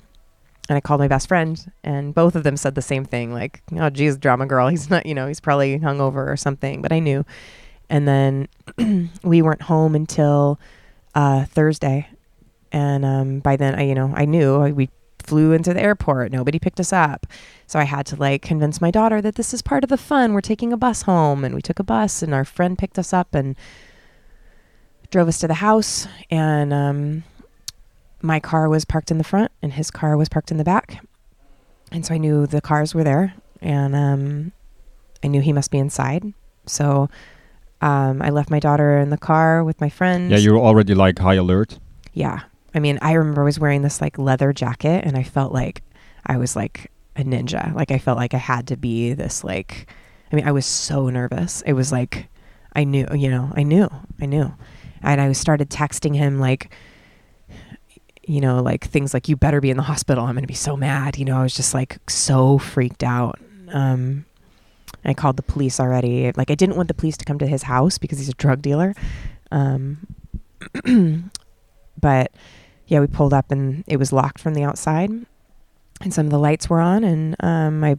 and 0.69 0.77
I 0.77 0.81
called 0.81 1.01
my 1.01 1.09
best 1.09 1.29
friend, 1.29 1.71
and 1.83 2.15
both 2.15 2.37
of 2.37 2.45
them 2.45 2.57
said 2.57 2.75
the 2.75 2.83
same 2.83 3.05
thing, 3.05 3.33
like, 3.33 3.63
"Oh, 3.77 3.91
geez, 3.91 4.17
drama 4.17 4.47
girl. 4.47 4.69
He's 4.69 4.91
not, 4.91 5.07
you 5.07 5.15
know, 5.15 5.27
he's 5.27 5.41
probably 5.41 5.79
hungover 5.79 6.29
or 6.29 6.37
something." 6.37 6.83
But 6.83 6.93
I 6.93 6.99
knew. 6.99 7.25
And 7.91 8.09
then 8.09 8.49
we 9.23 9.43
weren't 9.43 9.63
home 9.63 9.95
until 9.95 10.61
uh, 11.15 11.45
Thursday, 11.47 12.09
and 12.71 13.05
um, 13.05 13.41
by 13.41 13.57
then, 13.57 13.75
I, 13.75 13.83
you 13.83 13.95
know, 13.95 14.13
I 14.15 14.25
knew 14.25 14.57
I, 14.57 14.73
we 14.73 14.89
flew 15.19 15.53
into 15.53 15.75
the 15.75 15.83
airport. 15.83 16.33
Nobody 16.33 16.59
picked 16.59 16.81
us 16.81 16.93
up, 16.93 17.27
so 17.67 17.79
I 17.79 17.85
had 17.85 18.07
to 18.07 18.17
like 18.17 18.43
convince 18.43 18.81
my 18.81 18.91
daughter 18.91 19.21
that 19.21 19.35
this 19.35 19.53
is 19.53 19.63
part 19.63 19.85
of 19.85 19.91
the 19.91 19.99
fun. 19.99 20.33
We're 20.33 20.41
taking 20.41 20.73
a 20.73 20.77
bus 20.77 21.03
home, 21.03 21.45
and 21.45 21.55
we 21.55 21.63
took 21.63 21.81
a 21.81 21.85
bus, 21.85 22.23
and 22.23 22.33
our 22.33 22.45
friend 22.45 22.79
picked 22.79 22.99
us 22.99 23.13
up 23.13 23.35
and 23.35 23.57
drove 25.11 25.29
us 25.29 25.39
to 25.41 25.49
the 25.49 25.55
house, 25.55 26.07
and 26.31 26.73
um, 26.73 27.25
my 28.23 28.41
car 28.41 28.69
was 28.69 28.85
parked 28.85 29.11
in 29.11 29.19
the 29.19 29.25
front 29.25 29.51
and 29.63 29.73
his 29.73 29.91
car 29.91 30.17
was 30.17 30.29
parked 30.29 30.51
in 30.51 30.57
the 30.57 30.65
back. 30.65 31.05
And 31.91 32.07
so 32.07 32.15
I 32.15 32.19
knew 32.19 32.47
the 32.47 32.61
cars 32.61 32.95
were 32.95 33.05
there 33.05 33.35
and 33.61 33.95
um, 33.95 34.53
I 35.23 35.27
knew 35.29 35.41
he 35.41 35.53
must 35.53 35.71
be 35.71 35.79
inside. 35.79 36.33
So 36.67 37.09
Um, 37.83 38.23
I 38.23 38.31
left 38.31 38.49
my 38.49 38.61
daughter 38.61 38.97
in 38.99 39.11
the 39.11 39.19
car 39.19 39.65
with 39.65 39.81
my 39.81 39.89
friends. 39.91 40.31
Yeah, 40.31 40.39
you're 40.39 40.59
already 40.59 40.95
like 40.95 41.19
high 41.19 41.35
alert. 41.35 41.81
Yeah. 42.13 42.41
I 42.77 42.79
mean, 42.79 42.97
I 43.03 43.13
remember 43.15 43.43
I 43.43 43.45
was 43.45 43.59
wearing 43.59 43.83
this 43.83 44.01
like 44.01 44.19
leather 44.19 44.53
jacket 44.53 45.05
and 45.05 45.17
I 45.17 45.25
felt 45.25 45.53
like 45.53 45.83
I 46.25 46.37
was 46.37 46.55
like 46.55 46.93
a 47.17 47.25
ninja. 47.25 47.75
Like 47.75 47.91
I 47.91 47.99
felt 47.99 48.19
like 48.19 48.35
I 48.35 48.39
had 48.39 48.69
to 48.69 48.77
be 48.77 49.15
this 49.15 49.43
like 49.43 49.89
I 50.31 50.37
mean, 50.37 50.47
I 50.47 50.53
was 50.53 50.65
so 50.65 51.11
nervous. 51.11 51.63
It 51.67 51.73
was 51.75 51.91
like 51.91 52.29
I 52.77 52.85
knew, 52.85 53.07
you 53.15 53.29
know, 53.29 53.51
I 53.57 53.65
knew. 53.65 53.89
I 54.21 54.27
knew. 54.27 54.55
And 55.03 55.21
I 55.21 55.33
started 55.33 55.69
texting 55.69 56.15
him 56.17 56.39
like 56.39 56.71
you 58.25 58.41
know, 58.41 58.63
like 58.63 58.85
things 58.87 59.13
like 59.13 59.29
you 59.29 59.37
better 59.37 59.61
be 59.61 59.71
in 59.71 59.77
the 59.77 59.83
hospital. 59.83 60.25
I'm 60.25 60.35
going 60.35 60.43
to 60.43 60.49
be 60.49 60.55
so 60.55 60.77
mad. 60.77 61.19
You 61.19 61.25
know, 61.25 61.39
I 61.39 61.43
was 61.43 61.55
just 61.55 61.75
like 61.75 61.99
so 62.09 62.59
freaked 62.59 63.03
out. 63.03 63.39
Um 63.73 64.25
I 65.05 65.15
called 65.15 65.37
the 65.37 65.43
police 65.43 65.81
already. 65.81 66.31
Like 66.37 66.51
I 66.51 66.55
didn't 66.55 66.77
want 66.77 66.89
the 66.89 66.95
police 66.95 67.17
to 67.17 67.25
come 67.25 67.39
to 67.39 67.47
his 67.47 67.65
house 67.65 67.99
because 67.99 68.19
he's 68.19 68.29
a 68.29 68.35
drug 68.35 68.63
dealer. 68.63 68.95
Um 69.51 70.07
but 72.01 72.33
yeah, 72.87 73.01
we 73.01 73.07
pulled 73.07 73.33
up 73.33 73.51
and 73.51 73.85
it 73.87 73.97
was 73.97 74.13
locked 74.13 74.39
from 74.39 74.55
the 74.55 74.65
outside, 74.65 75.11
and 76.03 76.13
some 76.13 76.27
of 76.27 76.31
the 76.31 76.39
lights 76.39 76.69
were 76.69 76.81
on, 76.81 77.05
and 77.05 77.37
um, 77.41 77.83
I 77.83 77.97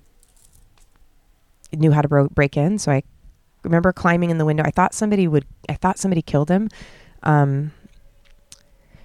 knew 1.72 1.92
how 1.92 2.02
to 2.02 2.08
bro- 2.08 2.30
break 2.30 2.58
in. 2.58 2.78
So 2.78 2.92
I 2.92 3.02
remember 3.64 3.92
climbing 3.92 4.30
in 4.30 4.38
the 4.38 4.46
window. 4.46 4.64
I 4.64 4.70
thought 4.72 4.94
somebody 4.94 5.28
would. 5.28 5.46
I 5.68 5.74
thought 5.74 5.98
somebody 5.98 6.22
killed 6.22 6.50
him, 6.50 6.70
um, 7.24 7.72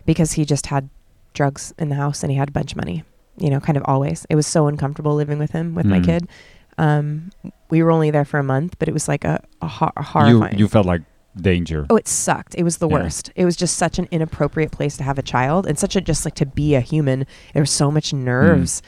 because 0.04 0.32
he 0.32 0.44
just 0.44 0.66
had 0.66 0.90
drugs 1.38 1.72
in 1.78 1.88
the 1.88 1.94
house 1.94 2.22
and 2.22 2.30
he 2.32 2.36
had 2.38 2.48
a 2.48 2.52
bunch 2.58 2.72
of 2.72 2.76
money. 2.76 3.04
You 3.38 3.50
know, 3.50 3.60
kind 3.60 3.76
of 3.78 3.84
always. 3.86 4.26
It 4.28 4.34
was 4.36 4.46
so 4.46 4.66
uncomfortable 4.66 5.14
living 5.14 5.38
with 5.38 5.52
him 5.52 5.74
with 5.76 5.86
my 5.86 6.00
Mm. 6.00 6.04
kid. 6.04 6.28
Um, 6.76 7.30
we 7.70 7.82
were 7.82 7.90
only 7.92 8.10
there 8.10 8.24
for 8.24 8.38
a 8.38 8.42
month, 8.54 8.76
but 8.78 8.88
it 8.88 8.92
was 8.92 9.06
like 9.08 9.24
a, 9.24 9.42
a, 9.62 9.68
ho- 9.68 9.92
a 9.96 10.00
You 10.00 10.04
horrifying. 10.12 10.58
you 10.58 10.68
felt 10.68 10.86
like 10.86 11.02
danger. 11.40 11.86
Oh, 11.90 11.96
it 11.96 12.08
sucked. 12.08 12.54
It 12.56 12.64
was 12.64 12.78
the 12.78 12.88
Yeah. 12.88 12.94
worst. 12.96 13.30
It 13.36 13.44
was 13.44 13.56
just 13.56 13.76
such 13.76 13.98
an 14.00 14.08
inappropriate 14.10 14.72
place 14.72 14.96
to 14.96 15.04
have 15.04 15.18
a 15.18 15.22
child 15.22 15.66
and 15.68 15.78
such 15.78 15.94
a 15.96 16.00
just 16.00 16.24
like 16.24 16.34
to 16.36 16.46
be 16.46 16.74
a 16.74 16.80
human. 16.80 17.26
There 17.54 17.62
was 17.62 17.70
so 17.70 17.90
much 17.90 18.12
nerves. 18.12 18.82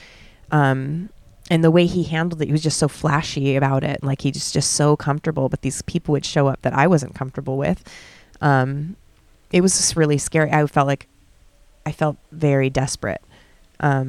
Um 0.50 1.10
and 1.52 1.64
the 1.64 1.70
way 1.70 1.86
he 1.86 2.02
handled 2.04 2.40
it, 2.42 2.46
he 2.46 2.52
was 2.52 2.62
just 2.62 2.78
so 2.78 2.86
flashy 2.88 3.56
about 3.56 3.82
it. 3.84 4.02
Like 4.04 4.22
he 4.22 4.30
just 4.32 4.52
just 4.52 4.72
so 4.72 4.96
comfortable, 4.96 5.48
but 5.48 5.62
these 5.62 5.82
people 5.82 6.12
would 6.12 6.24
show 6.24 6.46
up 6.48 6.62
that 6.62 6.72
I 6.74 6.86
wasn't 6.88 7.14
comfortable 7.14 7.56
with. 7.56 7.78
Um 8.40 8.96
it 9.52 9.60
was 9.62 9.76
just 9.76 9.96
really 9.96 10.18
scary. 10.18 10.50
I 10.52 10.64
felt 10.66 10.86
like 10.86 11.06
I 11.90 11.92
felt 11.92 12.16
very 12.32 12.70
desperate. 12.70 13.22
Um 13.88 14.08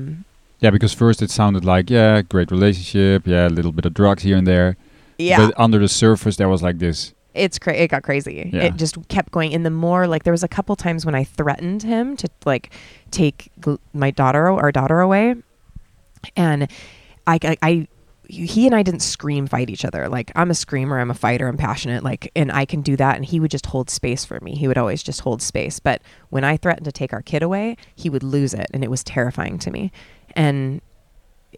Yeah, 0.63 0.71
because 0.71 0.93
first 1.03 1.21
it 1.21 1.31
sounded 1.31 1.63
like 1.65 1.89
yeah, 1.93 2.21
great 2.33 2.51
relationship, 2.51 3.27
yeah, 3.27 3.47
a 3.47 3.53
little 3.57 3.71
bit 3.71 3.85
of 3.85 3.93
drugs 3.93 4.23
here 4.23 4.37
and 4.37 4.47
there. 4.47 4.75
yeah. 5.17 5.37
But 5.41 5.53
under 5.65 5.79
the 5.79 5.87
surface, 5.87 6.35
there 6.37 6.49
was 6.49 6.61
like 6.67 6.77
this. 6.79 7.13
it's 7.33 7.57
cra- 7.63 7.77
it 7.83 7.87
got 7.91 8.03
crazy. 8.03 8.35
Yeah. 8.53 8.65
It 8.67 8.73
just 8.83 8.95
kept 9.07 9.31
going. 9.31 9.53
And 9.55 9.63
the 9.65 9.69
more 9.87 10.03
like 10.13 10.23
there 10.23 10.33
was 10.39 10.43
a 10.43 10.53
couple 10.57 10.75
times 10.75 11.05
when 11.05 11.15
I 11.21 11.23
threatened 11.37 11.81
him 11.83 12.15
to 12.17 12.27
like 12.45 12.65
take 13.09 13.37
my 13.93 14.11
daughter 14.11 14.43
our 14.63 14.71
daughter 14.71 14.99
away, 14.99 15.35
and 16.35 16.67
I, 17.33 17.35
I 17.51 17.55
I 17.69 17.87
he 18.31 18.65
and 18.65 18.75
I 18.75 18.81
didn't 18.83 19.01
scream 19.01 19.45
fight 19.47 19.69
each 19.69 19.83
other. 19.85 20.07
Like 20.07 20.31
I'm 20.35 20.49
a 20.49 20.55
screamer, 20.55 20.99
I'm 20.99 21.11
a 21.11 21.15
fighter, 21.15 21.47
I'm 21.47 21.57
passionate. 21.57 22.03
Like 22.03 22.31
and 22.35 22.51
I 22.51 22.65
can 22.65 22.81
do 22.81 22.95
that. 22.95 23.15
And 23.15 23.25
he 23.25 23.39
would 23.39 23.51
just 23.51 23.65
hold 23.65 23.89
space 23.89 24.23
for 24.25 24.39
me. 24.41 24.55
He 24.55 24.67
would 24.67 24.77
always 24.77 25.03
just 25.03 25.21
hold 25.21 25.41
space. 25.41 25.79
But 25.79 26.01
when 26.29 26.43
I 26.43 26.57
threatened 26.57 26.85
to 26.85 26.91
take 26.91 27.13
our 27.13 27.21
kid 27.21 27.43
away, 27.43 27.77
he 27.95 28.09
would 28.09 28.23
lose 28.23 28.53
it, 28.53 28.67
and 28.73 28.83
it 28.83 28.89
was 28.89 29.03
terrifying 29.03 29.59
to 29.59 29.71
me. 29.71 29.91
And 30.35 30.81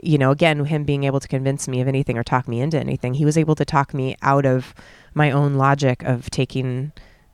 you 0.01 0.17
know, 0.17 0.31
again, 0.31 0.65
him 0.65 0.83
being 0.85 1.03
able 1.03 1.19
to 1.19 1.27
convince 1.27 1.67
me 1.67 1.79
of 1.79 1.87
anything 1.87 2.17
or 2.17 2.23
talk 2.23 2.47
me 2.47 2.59
into 2.61 2.79
anything, 2.79 3.13
he 3.13 3.25
was 3.25 3.37
able 3.37 3.53
to 3.55 3.65
talk 3.65 3.93
me 3.93 4.15
out 4.23 4.45
of 4.45 4.73
my 5.13 5.29
own 5.29 5.53
logic 5.55 6.01
of 6.03 6.29
taking 6.31 6.91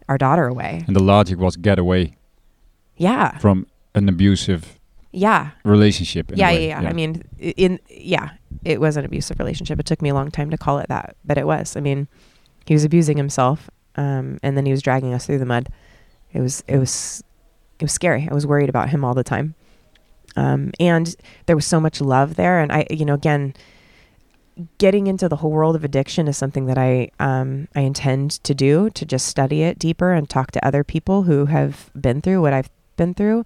our 0.10 0.18
daughter 0.18 0.48
away. 0.48 0.84
And 0.88 0.96
the 0.96 1.04
logic 1.04 1.38
was 1.40 1.56
get 1.56 1.80
away 1.80 2.16
Yeah. 2.98 3.38
from 3.38 3.68
an 3.96 4.10
abusive 4.10 4.79
Yeah. 5.12 5.52
relationship. 5.64 6.32
a 6.32 6.36
Yeah, 6.36 6.52
yeah, 6.52 6.82
yeah. 6.82 6.90
I 6.90 6.94
mean, 6.94 7.24
in 7.40 7.80
yeah, 7.90 8.32
it 8.64 8.80
was 8.80 8.98
an 8.98 9.06
abusive 9.06 9.40
relationship. 9.40 9.80
It 9.80 9.86
took 9.86 10.02
me 10.02 10.10
a 10.10 10.14
long 10.14 10.30
time 10.32 10.50
to 10.52 10.58
call 10.58 10.80
it 10.80 10.88
that, 10.90 11.16
but 11.26 11.38
it 11.38 11.48
was. 11.48 11.76
I 11.76 11.80
mean, 11.80 12.08
he 12.66 12.74
was 12.74 12.84
abusing 12.84 13.18
himself, 13.18 13.70
um, 13.96 14.40
and 14.44 14.56
then 14.56 14.66
he 14.66 14.72
was 14.72 14.82
dragging 14.82 15.14
us 15.14 15.26
through 15.26 15.40
the 15.40 15.46
mud. 15.46 15.70
It 16.32 16.42
was, 16.42 16.64
it 16.68 16.78
was, 16.78 17.24
it 17.80 17.86
was 17.86 17.92
scary. 17.92 18.28
I 18.30 18.34
was 18.34 18.46
worried 18.46 18.70
about 18.70 18.90
him 18.90 19.04
all 19.04 19.16
the 19.16 19.24
time, 19.24 19.56
um, 20.36 20.72
and 20.80 21.16
there 21.48 21.56
was 21.56 21.66
so 21.66 21.80
much 21.80 22.02
love 22.02 22.36
there. 22.36 22.60
And 22.60 22.72
I, 22.72 22.86
you 22.92 23.06
know, 23.06 23.16
again, 23.16 23.56
getting 24.78 25.08
into 25.08 25.28
the 25.28 25.38
whole 25.38 25.52
world 25.52 25.76
of 25.76 25.84
addiction 25.84 26.28
is 26.28 26.38
something 26.38 26.68
that 26.68 26.78
I, 26.78 27.10
um, 27.20 27.68
I 27.76 27.82
intend 27.82 28.32
to 28.44 28.54
do 28.54 28.92
to 28.92 29.06
just 29.06 29.26
study 29.26 29.64
it 29.64 29.80
deeper 29.80 30.12
and 30.14 30.30
talk 30.30 30.52
to 30.52 30.66
other 30.66 30.84
people 30.84 31.24
who 31.24 31.46
have 31.46 31.90
been 32.00 32.22
through 32.22 32.42
what 32.42 32.54
I've 32.54 32.70
been 32.96 33.16
through 33.16 33.46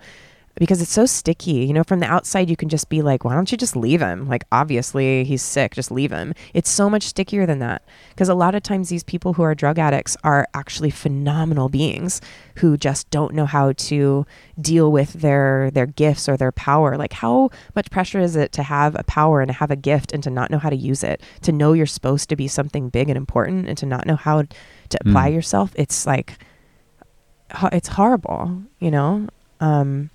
because 0.56 0.82
it's 0.82 0.92
so 0.92 1.06
sticky. 1.06 1.66
You 1.66 1.74
know, 1.74 1.84
from 1.84 2.00
the 2.00 2.06
outside, 2.06 2.50
you 2.50 2.56
can 2.56 2.70
just 2.70 2.88
be 2.90 3.02
like, 3.02 3.26
why 3.26 3.34
don't 3.34 3.52
you 3.52 3.58
just 3.58 3.76
leave 3.76 4.02
him? 4.02 4.28
Like, 4.28 4.44
obviously, 4.52 5.24
he's 5.24 5.42
sick, 5.42 5.74
just 5.74 5.90
leave 5.92 6.12
him. 6.12 6.34
It's 6.54 6.70
so 6.70 6.90
much 6.90 7.04
stickier 7.04 7.46
than 7.46 7.60
that. 7.60 7.82
Because 8.10 8.30
a 8.30 8.36
lot 8.36 8.54
of 8.54 8.62
times, 8.62 8.90
these 8.90 9.04
people 9.04 9.34
who 9.34 9.42
are 9.42 9.56
drug 9.56 9.80
addicts 9.80 10.16
are 10.24 10.48
actually 10.54 10.92
phenomenal 10.92 11.70
beings 11.70 12.22
who 12.58 12.78
just 12.78 13.10
don't 13.10 13.34
know 13.34 13.46
how 13.48 13.72
to 13.74 14.26
deal 14.62 14.92
with 14.92 15.14
their 15.14 15.72
their 15.72 15.88
gifts 15.88 16.30
or 16.30 16.38
their 16.38 16.52
power. 16.52 16.98
Like, 16.98 17.14
how 17.14 17.50
much 17.76 17.90
pressure 17.90 18.20
is 18.20 18.36
it 18.36 18.52
to 18.54 18.64
have 18.64 18.96
a 18.96 19.04
power 19.04 19.42
and 19.42 19.50
to 19.50 19.54
have 19.58 19.72
a 19.72 19.76
gift 19.76 20.12
and 20.14 20.22
to 20.24 20.30
not 20.30 20.52
know 20.52 20.60
how 20.60 20.70
to 20.70 20.76
use 20.76 21.04
it? 21.04 21.22
To 21.42 21.52
know 21.52 21.74
you're 21.74 21.86
supposed 21.88 22.30
to 22.30 22.36
be 22.36 22.48
something 22.48 22.90
big 22.90 23.10
and 23.10 23.18
important 23.18 23.68
and 23.68 23.78
to 23.80 23.86
not 23.88 24.06
know 24.06 24.16
how 24.16 24.44
to 24.44 24.98
apply 25.02 25.32
Mm. 25.32 25.34
yourself? 25.34 25.72
It's 25.76 26.06
like, 26.06 26.38
it's 27.72 27.88
horrible, 27.90 28.62
you 28.80 28.92
know? 28.92 29.28
Um, 29.60 30.10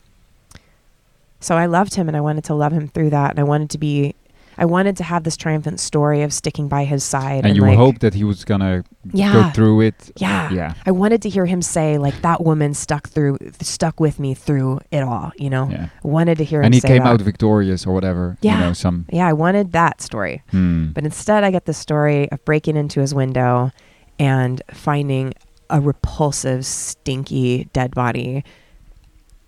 so 1.40 1.57
I 1.57 1.66
loved 1.66 1.94
him 1.94 2.09
and 2.09 2.16
I 2.16 2.20
wanted 2.20 2.44
to 2.44 2.55
love 2.55 2.72
him 2.72 2.88
through 2.88 3.11
that. 3.11 3.31
And 3.31 3.38
I 3.40 3.44
wanted 3.44 3.70
to 3.70 3.79
be, 3.79 4.14
I 4.61 4.64
wanted 4.64 4.96
to 4.96 5.05
have 5.05 5.22
this 5.22 5.37
triumphant 5.37 5.79
story 5.79 6.22
of 6.22 6.33
sticking 6.33 6.66
by 6.66 6.85
his 6.85 7.05
side. 7.05 7.46
and 7.46 7.55
you 7.55 7.62
like, 7.62 7.77
hoped 7.77 8.01
that 8.01 8.14
he 8.14 8.24
was 8.24 8.44
gonna 8.44 8.83
Yeah. 9.12 9.33
go 9.33 9.51
through 9.51 9.83
it. 9.83 10.11
Yeah. 10.16 10.51
Yeah. 10.51 10.74
I 10.85 10.90
wanted 10.90 11.22
to 11.22 11.29
hear 11.29 11.46
him 11.46 11.62
say, 11.62 11.96
like, 11.96 12.20
that 12.22 12.42
woman 12.44 12.74
stuck 12.74 13.09
through, 13.09 13.38
stuck 13.61 14.01
with 14.01 14.18
me 14.18 14.35
through 14.35 14.81
it 14.90 15.03
all, 15.05 15.31
you 15.38 15.48
know? 15.48 15.68
Yeah. 15.70 15.88
I 16.05 16.09
wanted 16.09 16.38
to 16.38 16.44
hear 16.44 16.61
him 16.61 16.66
And 16.66 16.74
he 16.74 16.81
came 16.81 17.05
that. 17.05 17.07
out 17.09 17.20
victorious 17.20 17.87
or 17.87 17.94
whatever. 17.94 18.37
Yeah. 18.40 18.59
You 18.59 18.64
know, 18.66 18.72
some. 18.72 19.07
yeah, 19.11 19.29
I 19.29 19.33
wanted 19.33 19.70
that 19.72 20.01
story. 20.03 20.42
Hmm. 20.51 20.87
But 20.87 21.05
instead, 21.05 21.44
I 21.44 21.53
get 21.53 21.66
the 21.66 21.74
story 21.74 22.29
of 22.33 22.44
breaking 22.44 22.77
into 22.77 22.98
his 23.01 23.14
window 23.14 23.70
and 24.18 24.61
finding 24.72 25.35
a 25.70 25.81
repulsive, 25.81 26.66
stinky 26.66 27.68
dead 27.72 27.94
body 27.94 28.42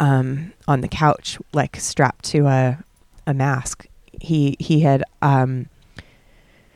um, 0.01 0.53
on 0.67 0.81
the 0.81 0.89
couch, 0.89 1.39
like 1.53 1.77
strapped 1.77 2.25
to 2.27 2.47
a 2.47 2.79
a 3.27 3.35
mask. 3.35 3.87
He 4.21 4.57
he 4.59 4.81
had 4.81 5.05
um, 5.23 5.69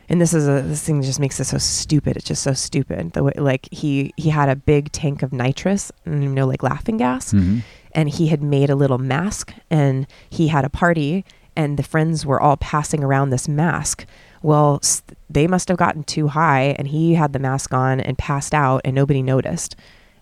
and 0.09 0.21
this 0.21 0.35
is 0.35 0.47
a 0.47 0.61
this 0.63 0.83
thing 0.85 1.03
just 1.03 1.19
makes 1.21 1.41
it 1.41 1.45
so 1.45 1.59
stupid. 1.59 2.17
It's 2.17 2.27
just 2.27 2.43
so 2.43 2.53
stupid. 2.53 3.13
The 3.13 3.25
way 3.25 3.33
like 3.37 3.69
he 3.73 4.13
he 4.17 4.31
had 4.31 4.49
a 4.49 4.57
big 4.57 4.93
tank 4.93 5.23
of 5.23 5.33
nitrous, 5.33 5.91
you 6.07 6.13
know, 6.13 6.47
like 6.47 6.63
laughing 6.63 6.99
gas 6.99 7.33
Mhm. 7.33 7.63
and 7.93 8.09
he 8.09 8.29
had 8.29 8.43
made 8.43 8.71
a 8.71 8.75
little 8.77 8.99
mask 8.99 9.53
and 9.71 10.07
he 10.29 10.49
had 10.49 10.65
a 10.65 10.69
party 10.71 11.25
and 11.57 11.79
the 11.79 11.83
friends 11.83 12.27
were 12.27 12.41
all 12.41 12.57
passing 12.57 13.03
around 13.05 13.31
this 13.31 13.49
mask 13.49 14.05
well 14.43 14.81
s- 14.83 15.03
they 15.31 15.47
must 15.47 15.69
have 15.69 15.79
gotten 15.79 16.03
too 16.03 16.27
high 16.29 16.75
and 16.79 16.89
he 16.89 17.15
had 17.15 17.33
the 17.33 17.39
mask 17.39 17.73
on 17.73 18.01
and 18.01 18.19
passed 18.19 18.53
out 18.53 18.81
and 18.85 18.95
nobody 18.95 19.23
noticed 19.23 19.75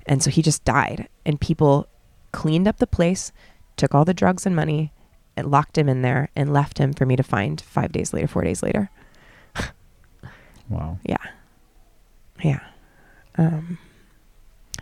and 0.07 0.23
so 0.23 0.31
he 0.31 0.43
just 0.43 0.63
died 0.65 1.09
and 1.27 1.41
people 1.41 1.89
cleaned 2.33 2.67
up 2.67 2.79
the 2.79 2.87
place 2.87 3.33
took 3.77 3.95
all 3.95 4.05
the 4.05 4.15
drugs 4.15 4.47
and 4.47 4.57
money 4.57 4.93
and 5.37 5.51
locked 5.51 5.79
him 5.79 5.89
in 5.89 6.03
there 6.03 6.29
and 6.37 6.53
left 6.53 6.79
him 6.79 6.93
for 6.93 7.07
me 7.07 7.17
to 7.17 7.23
find 7.23 7.61
five 7.61 7.93
days 7.93 8.13
later 8.13 8.27
four 8.29 8.43
days 8.43 8.63
later. 8.63 8.91
Wow. 10.69 10.99
yeah. 11.05 11.19
Yeah. 12.43 12.61
Um 13.37 13.79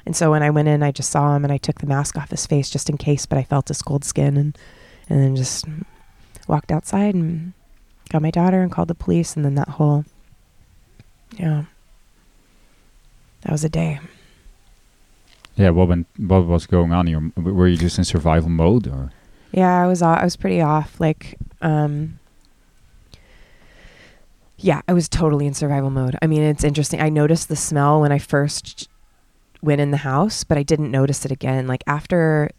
and 0.06 0.14
so 0.16 0.30
when 0.30 0.42
i 0.42 0.50
went 0.50 0.68
in 0.68 0.82
i 0.82 0.90
just 0.90 1.10
saw 1.10 1.36
him 1.36 1.44
and 1.44 1.52
i 1.52 1.56
took 1.58 1.78
the 1.80 1.86
mask 1.86 2.16
off 2.16 2.30
his 2.30 2.46
face 2.46 2.70
just 2.70 2.88
in 2.88 2.96
case 2.96 3.26
but 3.26 3.38
i 3.38 3.42
felt 3.42 3.68
his 3.68 3.82
cold 3.82 4.04
skin 4.04 4.36
and 4.36 4.56
and 5.08 5.20
then 5.20 5.36
just 5.36 5.66
walked 6.48 6.72
outside 6.72 7.14
and 7.14 7.52
got 8.08 8.22
my 8.22 8.30
daughter 8.30 8.62
and 8.62 8.72
called 8.72 8.88
the 8.88 8.94
police 8.94 9.36
and 9.36 9.44
then 9.44 9.56
that 9.56 9.68
whole 9.68 10.04
yeah. 11.38 11.64
That 13.42 13.52
was 13.52 13.64
a 13.64 13.68
day 13.68 14.00
Yeah. 15.56 15.70
What 15.70 15.88
went? 15.88 16.06
What 16.16 16.46
was 16.46 16.66
going 16.66 16.92
on? 16.92 17.06
You 17.06 17.32
were 17.36 17.68
you 17.68 17.76
just 17.76 17.98
in 17.98 18.04
survival 18.04 18.48
mode 18.48 18.86
or? 18.86 19.12
yeah 19.52 19.82
i 19.82 19.86
was 19.86 20.00
I 20.00 20.22
was 20.22 20.36
pretty 20.36 20.60
off 20.60 21.00
like 21.00 21.36
um 21.60 22.18
yeah 24.58 24.82
i 24.88 24.92
was 24.92 25.08
totally 25.08 25.46
in 25.46 25.54
survival 25.54 25.90
mode 25.90 26.16
i 26.22 26.26
mean 26.26 26.42
it's 26.42 26.64
interesting 26.64 27.00
i 27.00 27.08
noticed 27.08 27.48
the 27.48 27.56
smell 27.56 28.00
when 28.00 28.12
i 28.12 28.18
first 28.18 28.88
went 29.62 29.80
in 29.80 29.90
the 29.90 29.98
house 29.98 30.44
but 30.44 30.58
i 30.58 30.62
didn't 30.62 30.90
notice 30.90 31.24
it 31.24 31.32
again 31.32 31.66
like 31.66 31.82
after 31.86 32.50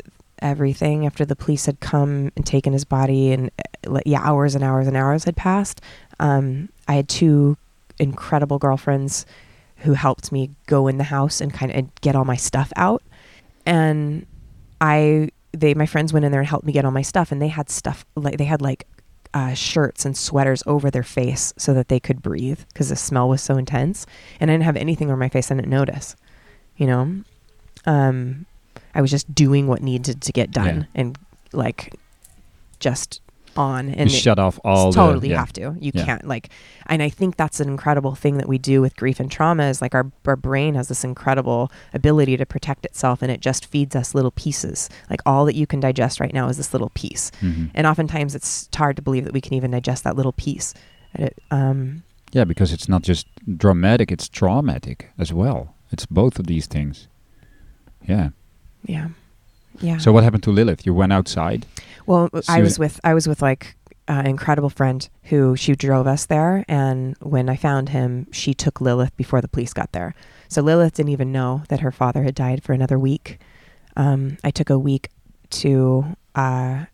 everything 0.42 1.06
after 1.06 1.24
the 1.24 1.36
police 1.36 1.66
had 1.66 1.80
come 1.80 2.32
and 2.36 2.46
taken 2.46 2.74
his 2.74 2.84
body 2.84 3.32
and 3.32 3.52
uh, 3.88 4.00
yeah 4.06 4.22
hours 4.24 4.56
and 4.56 4.64
hours 4.64 4.88
and 4.88 4.98
hours 4.98 5.24
had 5.24 5.36
passed 5.36 5.82
um 6.20 6.68
i 6.88 6.94
had 6.94 7.08
two 7.08 7.56
incredible 8.00 8.58
girlfriends 8.58 9.26
who 9.82 9.94
helped 9.94 10.32
me 10.32 10.52
go 10.68 10.88
in 10.88 10.98
the 10.98 11.04
house 11.06 11.42
and 11.42 11.54
kind 11.54 11.72
of 11.72 11.94
get 12.02 12.16
all 12.16 12.26
my 12.26 12.36
stuff 12.36 12.72
out. 12.76 13.02
And 13.66 14.26
I, 14.80 15.30
they, 15.52 15.74
my 15.74 15.86
friends 15.86 16.14
went 16.14 16.26
in 16.26 16.32
there 16.32 16.42
and 16.42 16.48
helped 16.50 16.66
me 16.66 16.74
get 16.74 16.86
all 16.86 16.92
my 16.92 17.02
stuff, 17.02 17.32
and 17.32 17.42
they 17.42 17.48
had 17.50 17.70
stuff 17.70 18.06
like 18.16 18.38
they 18.38 18.46
had 18.46 18.62
like 18.62 18.88
uh, 19.34 19.54
shirts 19.54 20.06
and 20.06 20.18
sweaters 20.18 20.62
over 20.66 20.92
their 20.92 21.04
face 21.04 21.54
so 21.58 21.74
that 21.74 21.88
they 21.88 22.00
could 22.00 22.22
breathe 22.22 22.60
because 22.70 22.90
the 22.90 22.96
smell 22.96 23.30
was 23.30 23.42
so 23.42 23.58
intense. 23.58 24.06
And 24.40 24.50
I 24.50 24.54
didn't 24.56 24.66
have 24.66 24.76
anything 24.78 25.08
over 25.10 25.18
my 25.18 25.30
face. 25.30 25.52
I 25.52 25.56
didn't 25.56 25.70
notice, 25.70 26.16
you 26.78 26.88
know. 26.88 27.22
Um, 27.86 28.46
I 28.94 29.02
was 29.02 29.10
just 29.10 29.34
doing 29.34 29.68
what 29.68 29.82
needed 29.82 30.22
to 30.22 30.32
get 30.32 30.52
done 30.52 30.82
Yeah. 30.82 31.02
and 31.02 31.18
like 31.54 31.94
just 32.80 33.22
on 33.58 33.90
You 33.90 33.96
and 33.98 34.10
it- 34.10 34.14
shut 34.14 34.40
off 34.40 34.60
all 34.64 34.92
totally 34.94 35.20
the 35.20 35.28
yeah. 35.30 35.40
have 35.40 35.54
to. 35.54 35.76
You 35.80 35.92
Yeah. 35.94 36.06
can't 36.06 36.28
like, 36.28 36.50
and 36.88 37.02
I 37.04 37.10
think 37.10 37.36
that's 37.38 37.60
an 37.60 37.68
incredible 37.70 38.16
thing 38.16 38.38
that 38.38 38.48
we 38.48 38.58
do 38.58 38.82
with 38.82 38.96
grief 38.96 39.20
and 39.20 39.30
trauma 39.32 39.64
is 39.68 39.82
like 39.82 39.94
our 39.96 40.12
our 40.26 40.36
brain 40.36 40.76
has 40.76 40.88
this 40.88 41.04
incredible 41.04 41.72
ability 41.94 42.38
to 42.38 42.46
protect 42.46 42.86
itself, 42.86 43.22
and 43.22 43.32
it 43.32 43.42
just 43.42 43.66
feeds 43.66 43.96
us 43.96 44.14
little 44.16 44.32
pieces. 44.32 44.90
Like 45.10 45.22
all 45.26 45.46
that 45.46 45.56
you 45.56 45.68
can 45.68 45.80
digest 45.80 46.20
right 46.20 46.34
now 46.34 46.48
is 46.50 46.58
this 46.58 46.74
little 46.74 46.92
piece, 46.94 47.32
Mhm. 47.42 47.72
and 47.74 47.86
oftentimes 47.88 48.36
it's 48.36 48.70
hard 48.76 48.96
to 48.96 49.02
believe 49.02 49.26
that 49.26 49.34
we 49.34 49.42
can 49.42 49.54
even 49.54 49.72
digest 49.72 50.04
that 50.04 50.16
little 50.16 50.34
piece. 50.34 50.74
It, 51.14 51.38
um, 51.52 52.04
Yeah, 52.34 52.46
because 52.46 52.72
it's 52.72 52.88
not 52.88 53.02
just 53.02 53.28
dramatic; 53.58 54.12
it's 54.12 54.30
traumatic 54.30 55.10
as 55.20 55.34
well. 55.34 55.76
It's 55.92 56.06
both 56.06 56.40
of 56.40 56.48
these 56.48 56.66
things. 56.68 57.08
Yeah. 58.08 58.30
yeah, 58.86 59.10
yeah. 59.82 59.98
So 59.98 60.12
what 60.12 60.24
happened 60.24 60.44
to 60.44 60.52
Lilith? 60.52 60.86
You 60.86 60.94
went 60.94 61.12
outside. 61.14 61.66
Well, 62.06 62.30
I 62.48 62.62
was 62.62 62.78
with 62.80 63.00
I 63.04 63.14
was 63.14 63.28
with 63.28 63.42
like 63.42 63.76
an 64.08 64.26
incredible 64.28 64.70
friend 64.70 65.08
who 65.24 65.56
she 65.56 65.76
drove 65.76 66.08
us 66.08 66.26
there, 66.26 66.66
and 66.68 67.16
when 67.22 67.50
I 67.50 67.56
found 67.56 67.90
him, 67.90 68.28
she 68.32 68.54
took 68.54 68.82
Lilith 68.82 69.16
before 69.16 69.42
the 69.42 69.48
police 69.48 69.74
got 69.74 69.92
there. 69.92 70.14
So 70.48 70.62
Lilith 70.62 70.96
didn't 70.96 71.12
even 71.12 71.32
know 71.32 71.64
that 71.70 71.80
her 71.82 71.92
father 71.92 72.24
had 72.24 72.36
died 72.36 72.64
for 72.64 72.74
another 72.74 73.00
week. 73.00 73.40
Um, 73.96 74.38
I 74.44 74.52
took 74.52 74.70
a 74.70 74.80
week 74.80 75.10
to 75.52 76.18
uh, 76.36 76.86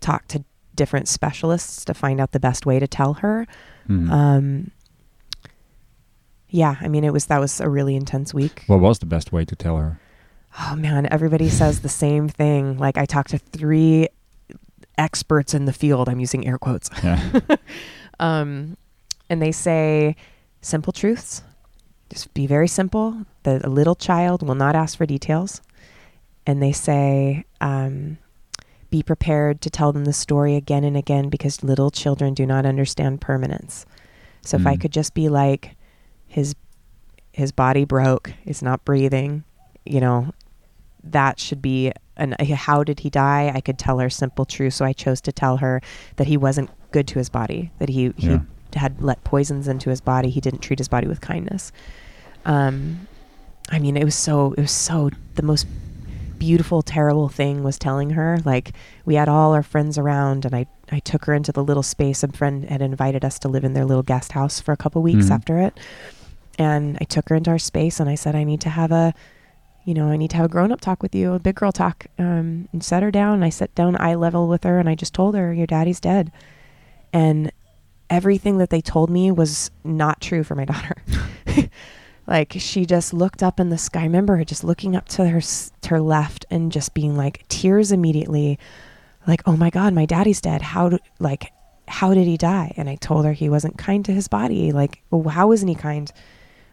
talk 0.00 0.26
to 0.28 0.44
different 0.74 1.06
specialists 1.08 1.84
to 1.84 1.94
find 1.94 2.20
out 2.20 2.32
the 2.32 2.40
best 2.40 2.66
way 2.66 2.80
to 2.80 2.88
tell 2.88 3.14
her. 3.14 3.46
Mhm. 3.88 4.10
Um, 4.10 4.70
yeah, 6.48 6.76
I 6.80 6.88
mean, 6.88 7.04
it 7.04 7.12
was 7.12 7.26
that 7.26 7.40
was 7.40 7.60
a 7.60 7.68
really 7.68 7.96
intense 7.96 8.32
week. 8.34 8.64
what 8.66 8.80
was 8.80 8.98
the 8.98 9.06
best 9.06 9.32
way 9.32 9.44
to 9.44 9.54
tell 9.56 9.76
her? 9.76 10.00
Oh 10.60 10.76
man, 10.76 11.06
everybody 11.10 11.48
says 11.48 11.80
the 11.80 11.88
same 11.88 12.28
thing. 12.28 12.78
Like 12.78 12.96
I 12.96 13.06
talked 13.06 13.30
to 13.30 13.38
three 13.38 14.08
experts 14.98 15.54
in 15.54 15.64
the 15.64 15.72
field. 15.72 16.08
I'm 16.08 16.20
using 16.20 16.46
air 16.46 16.58
quotes. 16.58 16.90
Yeah. 17.02 17.40
Um, 18.20 18.76
and 19.28 19.42
they 19.42 19.50
say 19.50 20.14
simple 20.60 20.92
truths. 20.92 21.42
Just 22.10 22.32
be 22.32 22.46
very 22.46 22.68
simple. 22.68 23.26
The 23.42 23.66
a 23.66 23.68
little 23.68 23.96
child 23.96 24.46
will 24.46 24.54
not 24.54 24.76
ask 24.76 24.96
for 24.96 25.04
details. 25.04 25.60
And 26.46 26.62
they 26.62 26.70
say 26.70 27.44
um, 27.60 28.18
be 28.90 29.02
prepared 29.02 29.60
to 29.62 29.70
tell 29.70 29.92
them 29.92 30.04
the 30.04 30.12
story 30.12 30.54
again 30.54 30.84
and 30.84 30.96
again 30.96 31.28
because 31.28 31.64
little 31.64 31.90
children 31.90 32.34
do 32.34 32.46
not 32.46 32.64
understand 32.66 33.20
permanence. 33.20 33.84
So 34.42 34.58
if 34.58 34.66
I 34.66 34.76
Mm. 34.76 34.80
could 34.82 34.92
just 34.92 35.12
be 35.14 35.28
like, 35.28 35.74
his 36.28 36.54
his 37.32 37.50
body 37.50 37.84
broke, 37.84 38.32
is 38.46 38.62
not 38.62 38.84
breathing, 38.84 39.42
you 39.84 39.98
know, 40.00 40.32
that 41.02 41.40
should 41.40 41.60
be 41.60 41.90
an 42.16 42.34
how 42.38 42.84
did 42.84 43.00
he 43.00 43.10
die? 43.10 43.50
I 43.54 43.60
could 43.60 43.78
tell 43.78 43.98
her 43.98 44.10
simple 44.10 44.44
truth. 44.44 44.74
So 44.74 44.84
I 44.84 44.92
chose 44.92 45.20
to 45.22 45.32
tell 45.32 45.58
her 45.58 45.80
that 46.16 46.26
he 46.26 46.36
wasn't 46.36 46.70
good 46.92 47.06
to 47.08 47.18
his 47.18 47.28
body, 47.28 47.70
that 47.78 47.88
he, 47.88 48.12
he 48.16 48.28
Yeah. 48.28 48.40
had 48.76 49.02
let 49.02 49.22
poisons 49.24 49.66
into 49.68 49.90
his 49.90 50.00
body. 50.00 50.30
He 50.30 50.40
didn't 50.40 50.60
treat 50.60 50.78
his 50.78 50.88
body 50.88 51.06
with 51.06 51.20
kindness. 51.20 51.72
Um, 52.44 53.06
I 53.70 53.78
mean, 53.78 53.96
it 53.96 54.04
was 54.04 54.14
so, 54.14 54.52
it 54.52 54.60
was 54.60 54.70
so, 54.70 55.10
the 55.34 55.42
most 55.42 55.66
beautiful, 56.38 56.82
terrible 56.82 57.28
thing 57.28 57.62
was 57.64 57.78
telling 57.78 58.10
her. 58.10 58.38
Like, 58.44 58.72
we 59.04 59.14
had 59.14 59.28
all 59.28 59.54
our 59.54 59.62
friends 59.62 59.96
around, 59.96 60.44
and 60.44 60.54
I, 60.54 60.66
I 60.92 60.98
took 61.00 61.24
her 61.24 61.32
into 61.34 61.52
the 61.52 61.64
little 61.64 61.82
space. 61.82 62.22
A 62.22 62.28
friend 62.28 62.64
had 62.68 62.82
invited 62.82 63.24
us 63.24 63.38
to 63.40 63.48
live 63.48 63.64
in 63.64 63.72
their 63.72 63.86
little 63.86 64.02
guest 64.02 64.32
house 64.32 64.60
for 64.60 64.72
a 64.72 64.76
couple 64.76 65.00
weeks 65.02 65.26
Mhm. 65.26 65.30
after 65.30 65.58
it. 65.58 65.78
And 66.58 66.98
I 67.00 67.04
took 67.04 67.28
her 67.30 67.34
into 67.36 67.50
our 67.50 67.58
space, 67.58 67.98
and 67.98 68.08
I 68.10 68.14
said, 68.14 68.36
I 68.36 68.44
need 68.44 68.60
to 68.60 68.68
have 68.70 68.92
a, 68.92 69.14
you 69.84 69.94
know, 69.94 70.08
I 70.08 70.16
need 70.16 70.30
to 70.30 70.36
have 70.36 70.46
a 70.46 70.48
grown 70.48 70.72
up 70.72 70.80
talk 70.80 71.02
with 71.02 71.14
you, 71.14 71.34
a 71.34 71.38
big 71.38 71.56
girl 71.56 71.72
talk. 71.72 72.06
Um, 72.18 72.68
and 72.72 72.82
set 72.82 73.02
her 73.02 73.10
down. 73.10 73.42
I 73.42 73.50
sat 73.50 73.74
down 73.74 74.00
eye 74.00 74.14
level 74.14 74.48
with 74.48 74.64
her, 74.64 74.78
and 74.78 74.88
I 74.88 74.94
just 74.94 75.14
told 75.14 75.34
her, 75.36 75.52
Your 75.52 75.66
daddy's 75.66 76.00
dead. 76.00 76.32
And 77.12 77.52
everything 78.10 78.58
that 78.58 78.70
they 78.70 78.80
told 78.80 79.10
me 79.10 79.30
was 79.30 79.70
not 79.82 80.20
true 80.20 80.42
for 80.42 80.54
my 80.54 80.64
daughter. 80.72 80.96
like 82.26 82.54
she 82.58 82.86
just 82.86 83.12
looked 83.12 83.42
up 83.42 83.60
in 83.60 83.70
the 83.70 83.78
sky. 83.78 84.00
I 84.00 84.04
remember 84.04 84.36
her 84.36 84.44
just 84.44 84.64
looking 84.64 84.96
up 84.96 85.08
to 85.10 85.28
her 85.28 85.40
to 85.40 85.88
her 85.88 86.00
left 86.00 86.46
and 86.50 86.72
just 86.72 86.94
being 86.94 87.16
like 87.16 87.46
tears 87.48 87.92
immediately, 87.92 88.58
like 89.26 89.42
oh 89.46 89.56
my 89.56 89.70
god, 89.70 89.92
my 89.92 90.06
daddy's 90.06 90.40
dead. 90.40 90.62
How 90.62 90.90
do 90.90 90.98
like 91.18 91.52
how 91.86 92.14
did 92.14 92.26
he 92.26 92.36
die? 92.36 92.72
And 92.76 92.88
I 92.88 92.96
told 92.96 93.26
her 93.26 93.32
he 93.32 93.48
wasn't 93.48 93.76
kind 93.76 94.04
to 94.06 94.12
his 94.12 94.28
body. 94.28 94.72
Like 94.72 95.02
well, 95.10 95.28
how 95.28 95.52
isn't 95.52 95.68
he 95.68 95.74
kind? 95.74 96.10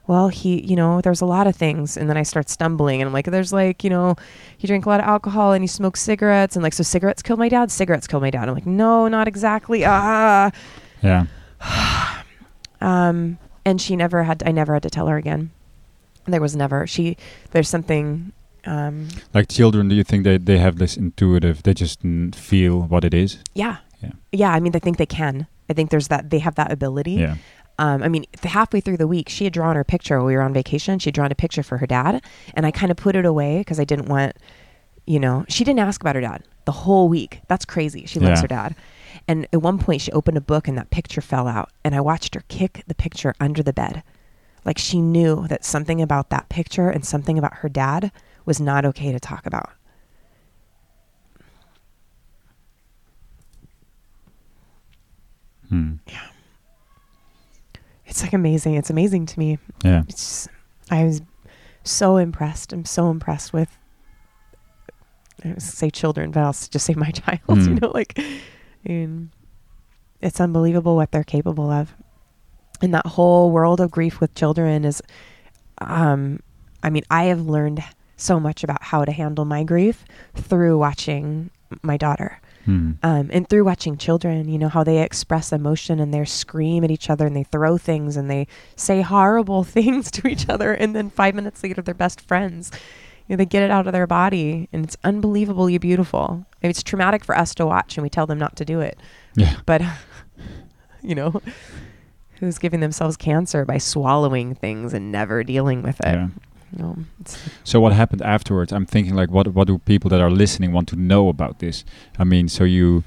Well, 0.08 0.28
he, 0.30 0.62
you 0.66 0.76
know, 0.76 1.00
there's 1.02 1.22
a 1.22 1.26
lot 1.26 1.48
of 1.48 1.56
things. 1.56 1.96
And 1.96 2.10
then 2.10 2.18
I 2.18 2.24
start 2.24 2.50
stumbling 2.50 3.02
and 3.02 3.08
I'm 3.08 3.14
like, 3.14 3.26
there's 3.26 3.54
like, 3.54 3.84
you 3.84 3.90
know, 3.90 4.16
he 4.58 4.68
drank 4.68 4.86
a 4.86 4.90
lot 4.90 5.00
of 5.00 5.06
alcohol 5.06 5.54
and 5.54 5.64
he 5.64 5.68
smoked 5.68 6.00
cigarettes. 6.00 6.56
And 6.56 6.64
like, 6.64 6.74
so 6.74 6.84
cigarettes 6.84 7.22
killed 7.22 7.40
my 7.40 7.48
dad? 7.50 7.72
Cigarettes 7.72 8.08
killed 8.08 8.24
my 8.24 8.30
dad. 8.32 8.50
I'm 8.50 8.56
like, 8.56 8.66
no, 8.66 9.08
not 9.08 9.28
exactly. 9.28 9.84
Ah. 9.86 10.52
Yeah. 11.02 11.26
Um, 12.82 13.38
and 13.64 13.80
she 13.80 13.96
never 13.96 14.24
had, 14.24 14.42
I 14.44 14.52
never 14.52 14.74
had 14.74 14.82
to 14.82 14.90
tell 14.90 15.06
her 15.06 15.16
again. 15.18 15.52
There 16.26 16.42
was 16.42 16.56
never, 16.56 16.88
she, 16.88 17.16
there's 17.52 17.70
something, 17.70 18.32
um, 18.66 19.08
Like 19.36 19.50
children, 19.50 19.88
do 19.88 19.94
you 19.94 20.04
think 20.04 20.24
they, 20.24 20.40
they 20.40 20.58
have 20.58 20.78
this 20.78 20.98
intuitive, 20.98 21.62
they 21.62 21.76
just 21.76 22.00
feel 22.34 22.82
what 22.82 23.04
it 23.06 23.14
is? 23.14 23.38
yeah. 23.54 23.78
Yeah. 24.02 24.12
Yeah. 24.32 24.52
I 24.52 24.60
mean, 24.60 24.76
I 24.76 24.80
think 24.80 24.98
they 24.98 25.06
can. 25.06 25.46
I 25.70 25.74
think 25.74 25.92
there's 25.92 26.08
that, 26.08 26.32
they 26.32 26.40
have 26.40 26.56
that 26.56 26.72
ability. 26.72 27.12
Yeah. 27.12 27.36
Um, 27.82 28.04
I 28.04 28.10
mean, 28.10 28.26
the 28.44 28.48
halfway 28.48 28.80
through 28.80 28.98
the 28.98 29.08
week, 29.08 29.28
she 29.28 29.44
had 29.44 29.54
drawn 29.54 29.76
her 29.76 29.84
picture 29.84 30.18
while 30.20 30.28
we 30.28 30.36
were 30.36 30.44
on 30.44 30.54
vacation. 30.54 31.00
She 31.00 31.08
had 31.08 31.16
drawn 31.16 31.32
a 31.32 31.36
picture 31.36 31.64
for 31.64 31.80
her 31.80 31.88
dad, 31.88 32.24
and 32.54 32.64
I 32.64 32.70
kind 32.70 32.92
of 32.92 32.98
put 32.98 33.16
it 33.16 33.26
away 33.26 33.58
because 33.58 33.80
I 33.80 33.86
didn't 33.86 34.08
want, 34.08 34.36
you 35.08 35.20
know, 35.20 35.46
she 35.50 35.64
didn't 35.64 35.80
ask 35.80 36.00
about 36.00 36.14
her 36.14 36.22
dad 36.22 36.44
the 36.66 36.72
whole 36.72 37.10
week. 37.10 37.42
That's 37.48 37.66
crazy. 37.66 38.06
She 38.06 38.20
loves 38.20 38.38
Yeah. 38.38 38.42
her 38.44 38.48
dad. 38.48 38.76
And 39.28 39.48
at 39.52 39.64
one 39.64 39.80
point, 39.80 40.02
she 40.02 40.12
opened 40.12 40.38
a 40.38 40.42
book 40.42 40.68
and 40.68 40.78
that 40.78 40.92
picture 40.92 41.22
fell 41.22 41.48
out, 41.48 41.72
and 41.84 41.96
I 41.96 42.02
watched 42.02 42.36
her 42.36 42.44
kick 42.50 42.84
the 42.86 42.94
picture 42.94 43.34
under 43.40 43.64
the 43.64 43.74
bed. 43.74 44.04
Like 44.64 44.78
she 44.78 45.02
knew 45.02 45.48
that 45.48 45.66
something 45.66 46.04
about 46.04 46.30
that 46.30 46.50
picture 46.50 46.92
and 46.92 47.04
something 47.04 47.40
about 47.40 47.56
her 47.56 47.70
dad 47.70 48.12
was 48.46 48.60
not 48.62 48.86
okay 48.86 49.12
to 49.12 49.20
talk 49.20 49.48
about. 49.48 49.72
Hmm. 55.70 55.94
It's 58.12 58.22
like 58.22 58.34
amazing. 58.34 58.76
It's 58.76 58.90
amazing 58.90 59.26
to 59.28 59.40
me. 59.40 59.58
Yeah. 59.84 60.04
it's 60.08 60.48
I 60.92 61.06
was 61.06 61.22
so 61.84 62.18
impressed. 62.18 62.74
I'm 62.74 62.86
so 62.86 63.10
impressed 63.10 63.54
with 63.54 63.78
I 65.44 65.56
say 65.58 65.90
children, 65.90 66.30
but 66.32 66.42
I'll 66.42 66.52
just 66.54 66.86
say 66.86 66.94
my 66.94 67.10
child. 67.12 67.40
You 67.48 67.56
Mm. 67.56 67.82
know, 67.82 67.92
like, 67.94 68.20
and 68.86 69.30
it's 70.22 70.40
unbelievable 70.40 70.96
what 70.96 71.12
they're 71.12 71.24
capable 71.24 71.72
of. 71.72 71.96
And 72.82 72.94
that 72.94 73.06
whole 73.08 73.50
world 73.52 73.80
of 73.80 73.90
grief 73.92 74.20
with 74.20 74.36
children 74.36 74.86
is, 74.86 75.02
um, 75.80 76.42
I 76.84 76.90
mean, 76.90 77.04
I 77.10 77.26
have 77.26 77.42
learned 77.42 77.84
so 78.18 78.40
much 78.40 78.64
about 78.64 78.84
how 78.84 79.04
to 79.06 79.12
handle 79.12 79.46
my 79.46 79.64
grief 79.64 80.04
through 80.36 80.78
watching 80.78 81.50
my 81.82 81.98
daughter 81.98 82.40
Hmm. 82.66 82.92
um, 83.02 83.30
and 83.32 83.48
through 83.48 83.66
watching 83.66 83.98
children, 83.98 84.48
you 84.48 84.60
know, 84.60 84.70
how 84.70 84.84
they 84.84 85.02
express 85.02 85.52
emotion 85.52 86.00
and 86.00 86.14
they 86.14 86.24
scream 86.26 86.84
at 86.84 86.92
each 86.92 87.10
other 87.10 87.26
and 87.26 87.36
they 87.36 87.44
throw 87.44 87.78
things 87.78 88.18
and 88.18 88.30
they 88.30 88.48
say 88.76 89.02
horrible 89.02 89.64
things 89.78 90.12
to 90.12 90.28
each 90.28 90.48
other. 90.50 90.74
And 90.74 90.96
then 90.96 91.10
five 91.10 91.36
minutes 91.36 91.64
later, 91.64 91.82
they're 91.82 91.94
best 91.94 92.22
friends. 92.22 92.72
You 93.28 93.34
know, 93.34 93.38
they 93.38 93.46
get 93.46 93.64
it 93.64 93.72
out 93.72 93.88
of 93.88 93.94
their 93.94 94.08
body 94.08 94.68
and 94.72 94.84
it's 94.84 94.98
unbelievably 95.04 95.78
beautiful. 95.80 96.46
I 96.52 96.66
mean, 96.66 96.70
it's 96.70 96.84
traumatic 96.84 97.24
for 97.24 97.38
us 97.38 97.56
to 97.56 97.66
watch 97.66 97.98
and 97.98 98.04
we 98.04 98.10
tell 98.10 98.28
them 98.28 98.40
not 98.40 98.56
to 98.58 98.66
do 98.66 98.82
it. 98.82 99.00
Yeah. 99.36 99.58
But, 99.66 99.82
you 101.02 101.16
know, 101.16 101.42
who's 102.40 102.58
giving 102.58 102.80
themselves 102.80 103.18
cancer 103.18 103.66
by 103.66 103.78
swallowing 103.78 104.56
things 104.56 104.94
and 104.94 105.12
never 105.12 105.44
dealing 105.44 105.82
with 105.82 106.00
it? 106.02 106.14
Yeah. 106.14 106.28
It's, 107.20 107.38
So 107.64 107.80
what 107.80 107.94
happened 107.94 108.22
afterwards? 108.22 108.72
I'm 108.72 108.86
thinking 108.86 109.16
like, 109.16 109.30
what 109.30 109.48
what 109.48 109.68
do 109.68 109.78
people 109.80 110.10
that 110.10 110.22
are 110.22 110.32
listening 110.32 110.72
want 110.72 110.88
to 110.90 110.96
know 110.96 111.30
about 111.30 111.60
this? 111.60 111.86
I 112.18 112.24
mean, 112.24 112.48
so 112.50 112.64
you 112.64 113.04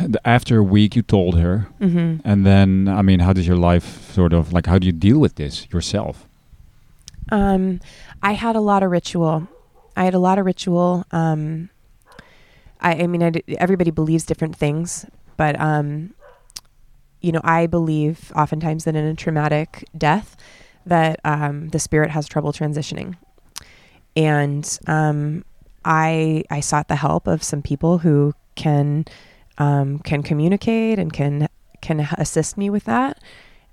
the, 0.00 0.20
after 0.26 0.58
a 0.58 0.62
week 0.62 0.96
you 0.96 1.02
told 1.02 1.38
her, 1.38 1.68
hmm 1.78 2.16
and 2.24 2.44
then 2.44 2.88
I 2.88 3.02
mean, 3.02 3.20
how 3.20 3.32
does 3.32 3.46
your 3.46 3.56
life 3.56 4.12
sort 4.12 4.32
of 4.32 4.52
like? 4.52 4.66
How 4.66 4.78
do 4.78 4.86
you 4.86 4.92
deal 4.92 5.18
with 5.18 5.36
this 5.36 5.66
yourself? 5.72 6.26
Um, 7.32 7.80
I 8.22 8.32
had 8.32 8.56
a 8.56 8.60
lot 8.60 8.82
of 8.82 8.90
ritual. 8.90 9.46
I 9.96 10.04
had 10.04 10.14
a 10.14 10.18
lot 10.18 10.38
of 10.38 10.46
ritual. 10.46 11.04
Um, 11.12 11.70
I, 12.80 13.02
I 13.02 13.06
mean, 13.06 13.22
I 13.22 13.30
d 13.30 13.42
everybody 13.58 13.90
believes 13.90 14.24
different 14.24 14.56
things, 14.56 15.06
but 15.36 15.58
um, 15.60 16.14
you 17.20 17.32
know, 17.32 17.40
I 17.44 17.66
believe 17.66 18.32
oftentimes 18.34 18.84
that 18.84 18.96
in 18.96 19.04
a 19.04 19.14
traumatic 19.14 19.84
death, 19.96 20.36
that 20.86 21.20
um, 21.24 21.68
the 21.68 21.78
spirit 21.78 22.10
has 22.10 22.26
trouble 22.26 22.52
transitioning, 22.52 23.16
and 24.16 24.78
um, 24.86 25.44
I 25.84 26.44
I 26.50 26.60
sought 26.60 26.88
the 26.88 26.96
help 26.96 27.26
of 27.26 27.42
some 27.42 27.62
people 27.62 27.98
who 27.98 28.34
can 28.54 29.04
um, 29.58 29.98
can 30.00 30.22
communicate 30.22 30.98
and 30.98 31.12
can 31.12 31.48
can 31.80 32.00
assist 32.18 32.56
me 32.56 32.70
with 32.70 32.84
that. 32.84 33.22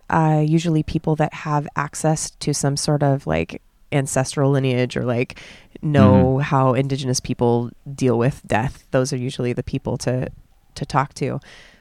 Uh, 0.10 0.44
usually, 0.46 0.84
people 0.84 1.16
that 1.18 1.34
have 1.34 1.68
access 1.76 2.32
to 2.32 2.54
some 2.54 2.78
sort 2.78 3.04
of 3.04 3.28
like 3.28 3.62
ancestral 3.92 4.52
lineage 4.52 4.98
or 4.98 5.06
like 5.06 5.40
know 5.82 6.40
how 6.40 6.74
indigenous 6.74 7.20
people 7.20 7.72
deal 7.94 8.18
with 8.18 8.42
death. 8.46 8.86
Those 8.92 9.14
are 9.14 9.18
usually 9.18 9.54
the 9.54 9.64
people 9.64 9.98
to 10.00 10.30
to 10.76 10.86
talk 10.86 11.14
to. 11.16 11.40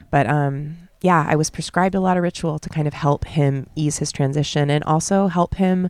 But 0.09 0.27
um, 0.27 0.86
yeah, 1.01 1.25
I 1.27 1.35
was 1.35 1.49
prescribed 1.49 1.95
a 1.95 1.99
lot 1.99 2.17
of 2.17 2.23
ritual 2.23 2.59
to 2.59 2.69
kind 2.69 2.87
of 2.87 2.93
help 2.93 3.25
him 3.25 3.67
ease 3.75 3.97
his 3.99 4.11
transition 4.11 4.69
and 4.69 4.83
also 4.83 5.27
help 5.27 5.55
him 5.55 5.89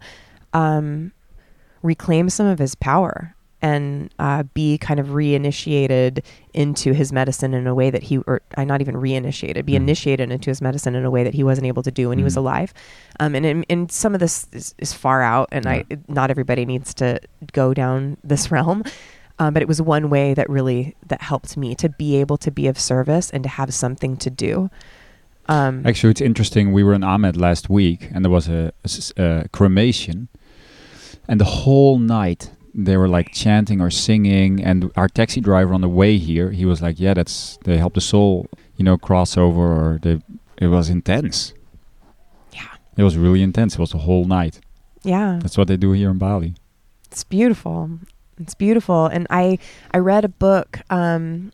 um, 0.54 1.12
reclaim 1.82 2.30
some 2.30 2.46
of 2.48 2.60
his 2.60 2.76
power 2.76 3.34
and 3.62 4.14
uh, 4.20 4.44
be 4.54 4.78
kind 4.78 5.00
of 5.00 5.08
reinitiated 5.08 6.24
into 6.54 6.94
his 6.94 7.12
medicine 7.12 7.56
in 7.56 7.66
a 7.66 7.74
way 7.74 7.90
that 7.90 8.04
he, 8.04 8.18
or 8.20 8.42
uh, 8.56 8.64
not 8.64 8.82
even 8.82 8.94
reinitiated, 8.96 9.66
be 9.66 9.74
Mhm. 9.74 9.78
initiated 9.78 10.32
into 10.32 10.52
his 10.52 10.62
medicine 10.62 10.94
in 10.94 11.04
a 11.04 11.10
way 11.10 11.24
that 11.24 11.34
he 11.34 11.44
wasn't 11.44 11.66
able 11.66 11.82
to 11.82 11.90
do 11.90 12.10
when 12.10 12.20
he 12.20 12.24
was 12.24 12.36
Mhm. 12.36 12.38
alive. 12.38 12.74
Um, 13.20 13.34
and, 13.34 13.46
and 13.46 13.66
and 13.68 13.92
some 13.92 14.14
of 14.14 14.20
this 14.20 14.48
is, 14.54 14.76
is 14.78 14.94
far 14.94 15.24
out, 15.24 15.50
and 15.52 15.66
I 15.66 15.86
not 16.08 16.30
everybody 16.30 16.66
needs 16.66 16.94
to 16.96 17.20
go 17.54 17.74
down 17.74 18.18
this 18.24 18.52
realm. 18.52 18.84
Um, 19.40 19.54
but 19.54 19.62
it 19.62 19.68
was 19.68 19.80
one 19.82 20.10
way 20.10 20.34
that 20.34 20.50
really 20.50 20.96
that 21.08 21.22
helped 21.22 21.58
me 21.58 21.74
to 21.76 21.90
be 21.90 22.16
able 22.18 22.38
to 22.38 22.52
be 22.52 22.68
of 22.68 22.80
service 22.80 23.30
and 23.32 23.44
to 23.44 23.50
have 23.50 23.74
something 23.74 24.18
to 24.18 24.30
do. 24.30 24.70
Um, 25.50 25.86
Actually, 25.86 26.12
it's 26.12 26.22
interesting. 26.22 26.74
We 26.74 26.84
were 26.84 26.94
in 26.94 27.02
Amed 27.04 27.38
last 27.38 27.70
week, 27.70 28.10
and 28.14 28.24
there 28.26 28.32
was 28.32 28.48
a 28.50 28.74
cremation, 29.52 30.28
and 31.28 31.40
the 31.40 31.46
whole 31.46 32.00
night 32.00 32.52
they 32.74 32.96
were 32.98 33.08
like 33.08 33.32
chanting 33.34 33.82
or 33.82 33.90
singing. 33.90 34.64
And 34.64 34.92
our 34.96 35.08
taxi 35.08 35.42
driver 35.42 35.74
on 35.74 35.82
the 35.82 35.90
way 35.90 36.18
here, 36.18 36.52
he 36.52 36.66
was 36.66 36.82
like, 36.82 37.00
"Yeah, 37.00 37.14
that's 37.14 37.58
they 37.64 37.78
help 37.78 37.94
the 37.94 38.02
soul, 38.02 38.48
you 38.76 38.84
know, 38.86 38.98
cross 38.98 39.38
over." 39.38 39.62
Or 39.62 40.00
they, 40.02 40.20
it 40.58 40.68
was 40.68 40.90
intense. 40.90 41.54
Yeah. 42.54 42.68
it 42.98 43.04
was 43.04 43.16
really 43.18 43.42
intense. 43.42 43.74
It 43.76 43.80
was 43.80 43.92
the 43.92 44.00
whole 44.00 44.26
night. 44.26 44.60
yeah. 45.04 45.40
That's 45.42 45.58
what 45.58 45.68
they 45.68 45.78
do 45.78 45.92
here 45.94 46.10
in 46.12 46.18
Bali. 46.18 46.54
It's 47.12 47.24
beautiful. 47.24 47.90
It's 48.40 48.54
beautiful. 48.56 49.06
And 49.08 49.26
I 49.30 49.58
I 49.94 49.98
read 50.00 50.26
a 50.26 50.30
book 50.30 50.80
um, 50.90 51.52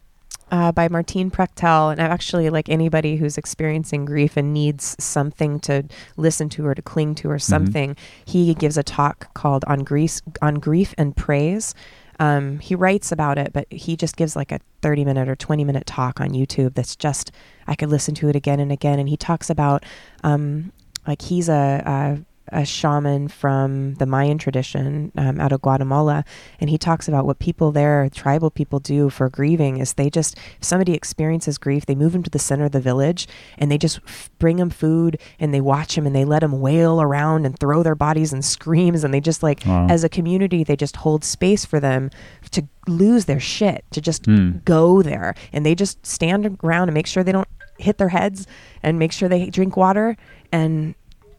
uh, 0.54 0.72
by 0.72 0.88
Martin 0.88 1.32
Prechtel, 1.32 1.92
and 1.92 2.00
actually 2.00 2.52
like 2.52 2.70
anybody 2.70 3.16
who's 3.16 3.40
experiencing 3.40 4.06
grief 4.06 4.38
and 4.38 4.54
needs 4.54 4.96
something 5.00 5.60
to 5.62 5.84
listen 6.16 6.48
to 6.50 6.68
or 6.68 6.76
to 6.76 6.82
cling 6.84 7.16
to 7.16 7.32
or 7.32 7.40
something. 7.40 7.96
He 8.26 8.54
gives 8.54 8.78
a 8.78 8.84
talk 8.84 9.34
called 9.34 9.66
on 9.66 9.80
grief 9.80 10.22
on 10.44 10.56
grief 10.56 10.94
and 10.96 11.18
praise. 11.18 11.74
Um, 12.20 12.60
he 12.60 12.76
writes 12.76 13.12
about 13.12 13.40
it, 13.40 13.52
but 13.52 13.66
he 13.72 13.98
just 13.98 14.16
gives 14.16 14.36
like 14.36 14.52
a 14.52 14.60
30 14.84 15.04
minute 15.06 15.28
or 15.28 15.36
20 15.36 15.64
minute 15.64 15.88
talk 15.88 16.22
on 16.22 16.30
YouTube 16.30 16.76
that's 16.76 16.96
just, 16.96 17.32
I 17.66 17.74
could 17.74 17.90
listen 17.90 18.14
to 18.16 18.30
it 18.30 18.36
again 18.36 18.60
and 18.60 18.72
again. 18.72 19.00
And 19.00 19.10
he 19.10 19.18
talks 19.18 19.50
about, 19.50 19.84
um, 20.24 20.72
like, 21.08 21.24
he's 21.24 21.50
a, 21.50 21.82
a, 21.84 22.20
a 22.50 22.66
shaman 22.66 23.28
from 23.30 23.94
the 23.96 24.06
Mayan 24.06 24.38
tradition 24.38 25.12
um, 25.18 25.40
out 25.40 25.52
of 25.52 25.62
Guatemala. 25.62 26.26
And 26.60 26.70
he 26.70 26.78
talks 26.78 27.08
about 27.08 27.26
what 27.26 27.40
people 27.40 27.72
there, 27.72 28.10
tribal 28.14 28.52
people, 28.52 28.80
do 28.80 29.10
for 29.10 29.30
grieving 29.30 29.78
is 29.78 29.94
they 29.94 30.10
just, 30.10 30.38
if 30.38 30.64
somebody 30.64 30.94
experiences 30.94 31.58
grief, 31.58 31.86
they 31.86 31.96
move 31.96 32.12
them 32.12 32.24
to 32.24 32.30
the 32.30 32.40
center 32.40 32.66
of 32.66 32.72
the 32.74 32.82
village 32.82 33.28
and 33.58 33.72
they 33.72 33.78
just 33.78 34.00
f- 34.06 34.30
bring 34.40 34.58
them 34.58 34.70
food 34.70 35.18
and 35.40 35.54
they 35.54 35.62
watch 35.62 35.96
them 35.96 36.06
and 36.06 36.16
they 36.16 36.26
let 36.26 36.42
them 36.42 36.60
wail 36.60 37.02
around 37.02 37.46
and 37.46 37.58
throw 37.58 37.82
their 37.82 37.96
bodies 37.96 38.34
and 38.34 38.44
screams. 38.56 39.04
And 39.04 39.14
they 39.14 39.22
just 39.22 39.42
like, 39.42 39.64
Wow. 39.66 39.88
as 39.90 40.04
a 40.04 40.10
community, 40.10 40.64
they 40.64 40.76
just 40.76 40.98
hold 40.98 41.24
space 41.24 41.64
for 41.66 41.80
them 41.80 42.10
to 42.52 42.68
lose 42.88 43.26
their 43.26 43.40
shit, 43.40 43.86
to 43.92 44.02
just 44.02 44.26
Hmm. 44.26 44.58
go 44.66 45.02
there. 45.02 45.34
And 45.54 45.66
they 45.66 45.76
just 45.76 46.06
stand 46.06 46.58
around 46.64 46.90
and 46.90 46.94
make 46.94 47.08
sure 47.08 47.24
they 47.24 47.32
don't 47.32 47.48
hit 47.80 47.98
their 47.98 48.10
heads 48.10 48.46
and 48.84 49.00
make 49.00 49.12
sure 49.12 49.28
they 49.28 49.50
drink 49.50 49.76
water 49.78 50.16
and 50.52 50.94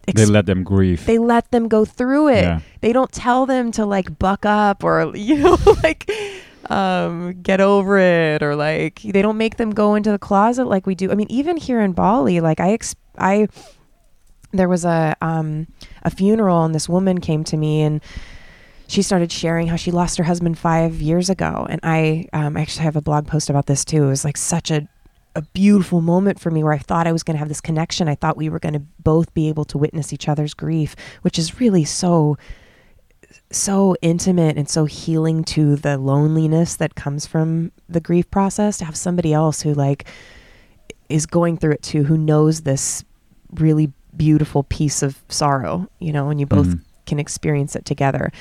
they 0.07 0.27
let 0.27 0.47
them 0.47 0.63
grieve. 0.65 1.07
they 1.07 1.19
let 1.19 1.51
them 1.51 1.69
go 1.69 1.85
through 1.85 2.29
it. 2.29 2.43
Yeah. 2.43 2.61
They 2.81 2.93
don't 2.93 3.11
tell 3.13 3.47
them 3.47 3.73
to 3.73 3.87
like 3.87 4.19
buck 4.19 4.45
up 4.45 4.85
or 4.85 5.17
you 5.17 5.37
know 5.37 5.59
like 5.83 6.11
um 6.71 7.41
get 7.43 7.61
over 7.61 7.99
it 7.99 8.43
or 8.43 8.57
like 8.57 9.01
they 9.03 9.23
don't 9.23 9.37
make 9.37 9.57
them 9.57 9.71
go 9.71 9.95
into 9.95 10.11
the 10.11 10.19
closet 10.19 10.67
like 10.67 10.87
we 10.87 10.95
do. 10.95 11.11
I 11.11 11.15
mean 11.15 11.31
even 11.31 11.57
here 11.57 11.81
in 11.81 11.93
Bali 11.93 12.41
like 12.41 12.61
I 12.61 12.73
ex- 12.73 12.97
I 13.19 13.49
there 14.53 14.69
was 14.69 14.85
a 14.85 15.17
um 15.21 15.67
a 16.03 16.11
funeral 16.11 16.65
and 16.65 16.75
this 16.75 16.89
woman 16.89 17.21
came 17.21 17.45
to 17.45 17.57
me 17.57 17.83
and 17.83 18.01
she 18.87 19.03
started 19.03 19.33
sharing 19.33 19.67
how 19.67 19.77
she 19.77 19.91
lost 19.91 20.19
her 20.19 20.25
husband 20.25 20.59
five 20.59 21.01
years 21.01 21.31
ago 21.31 21.67
and 21.69 21.81
i 21.83 22.27
um, 22.33 22.57
actually 22.57 22.85
have 22.85 22.97
a 22.97 23.01
blog 23.01 23.27
post 23.27 23.51
about 23.51 23.67
this 23.67 23.85
too 23.85 24.05
it 24.05 24.09
was 24.09 24.25
like 24.25 24.37
such 24.37 24.71
a, 24.71 24.87
a 25.37 25.43
beautiful 25.43 26.01
moment 26.01 26.39
for 26.41 26.51
me 26.51 26.63
where 26.63 26.73
i 26.73 26.79
thought 26.79 27.07
i 27.07 27.13
was 27.13 27.23
going 27.23 27.35
to 27.35 27.39
have 27.39 27.49
this 27.49 27.61
connection 27.61 28.09
i 28.09 28.15
thought 28.15 28.37
we 28.37 28.49
were 28.49 28.59
going 28.61 28.73
to 28.75 28.83
both 29.03 29.33
be 29.35 29.49
able 29.49 29.65
to 29.65 29.77
witness 29.79 30.13
each 30.13 30.29
other's 30.29 30.55
grief 30.55 30.95
which 31.23 31.39
is 31.39 31.59
really 31.61 31.85
so 31.85 32.37
so 33.51 33.97
intimate 34.03 34.57
and 34.57 34.69
so 34.69 34.85
healing 34.85 35.45
to 35.45 35.77
the 35.77 35.99
loneliness 35.99 36.77
that 36.77 36.95
comes 36.95 37.27
from 37.27 37.73
the 37.89 38.01
grief 38.01 38.31
process 38.31 38.79
to 38.79 38.85
have 38.85 38.97
somebody 38.97 39.33
else 39.33 39.63
who 39.63 39.75
like 39.75 40.07
is 41.09 41.27
going 41.27 41.57
through 41.57 41.73
it 41.73 41.83
too 41.83 42.05
who 42.05 42.17
knows 42.17 42.61
this 42.63 43.05
really 43.55 43.93
beautiful 44.17 44.63
piece 44.65 45.03
of 45.03 45.21
sorrow 45.29 45.89
you 45.99 46.13
know 46.13 46.31
and 46.31 46.39
you 46.41 46.47
both 46.47 46.67
Mhm. 46.69 46.81
can 47.07 47.19
experience 47.19 47.77
it 47.77 47.85
together. 47.85 48.33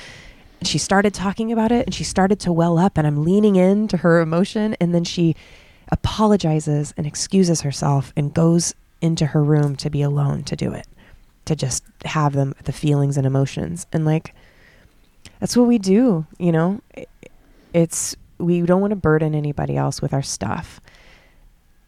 And 0.60 0.66
she 0.68 0.78
started 0.78 1.12
talking 1.12 1.52
about 1.52 1.70
it 1.70 1.84
and 1.86 1.94
she 1.94 2.04
started 2.04 2.40
to 2.40 2.52
well 2.52 2.78
up 2.78 2.96
and 2.96 3.06
I'm 3.06 3.22
leaning 3.22 3.56
into 3.56 3.98
her 3.98 4.20
emotion 4.22 4.74
and 4.80 4.94
then 4.94 5.04
she 5.04 5.36
apologizes 5.94 6.92
and 6.96 7.06
excuses 7.06 7.60
herself 7.62 8.12
and 8.16 8.34
goes 8.34 8.74
into 9.00 9.26
her 9.26 9.42
room 9.42 9.76
to 9.76 9.88
be 9.90 10.02
alone 10.02 10.42
to 10.44 10.56
do 10.56 10.72
it. 10.72 10.86
To 11.46 11.54
just 11.56 11.84
have 12.04 12.32
them 12.32 12.54
the 12.64 12.72
feelings 12.72 13.16
and 13.16 13.26
emotions. 13.26 13.86
And 13.92 14.04
like 14.04 14.34
that's 15.40 15.56
what 15.56 15.66
we 15.68 15.78
do, 15.78 16.26
you 16.38 16.52
know? 16.52 16.80
It's 17.72 18.16
we 18.38 18.60
don't 18.62 18.80
want 18.80 18.90
to 18.90 18.96
burden 18.96 19.34
anybody 19.34 19.76
else 19.76 20.02
with 20.02 20.12
our 20.12 20.22
stuff. 20.22 20.80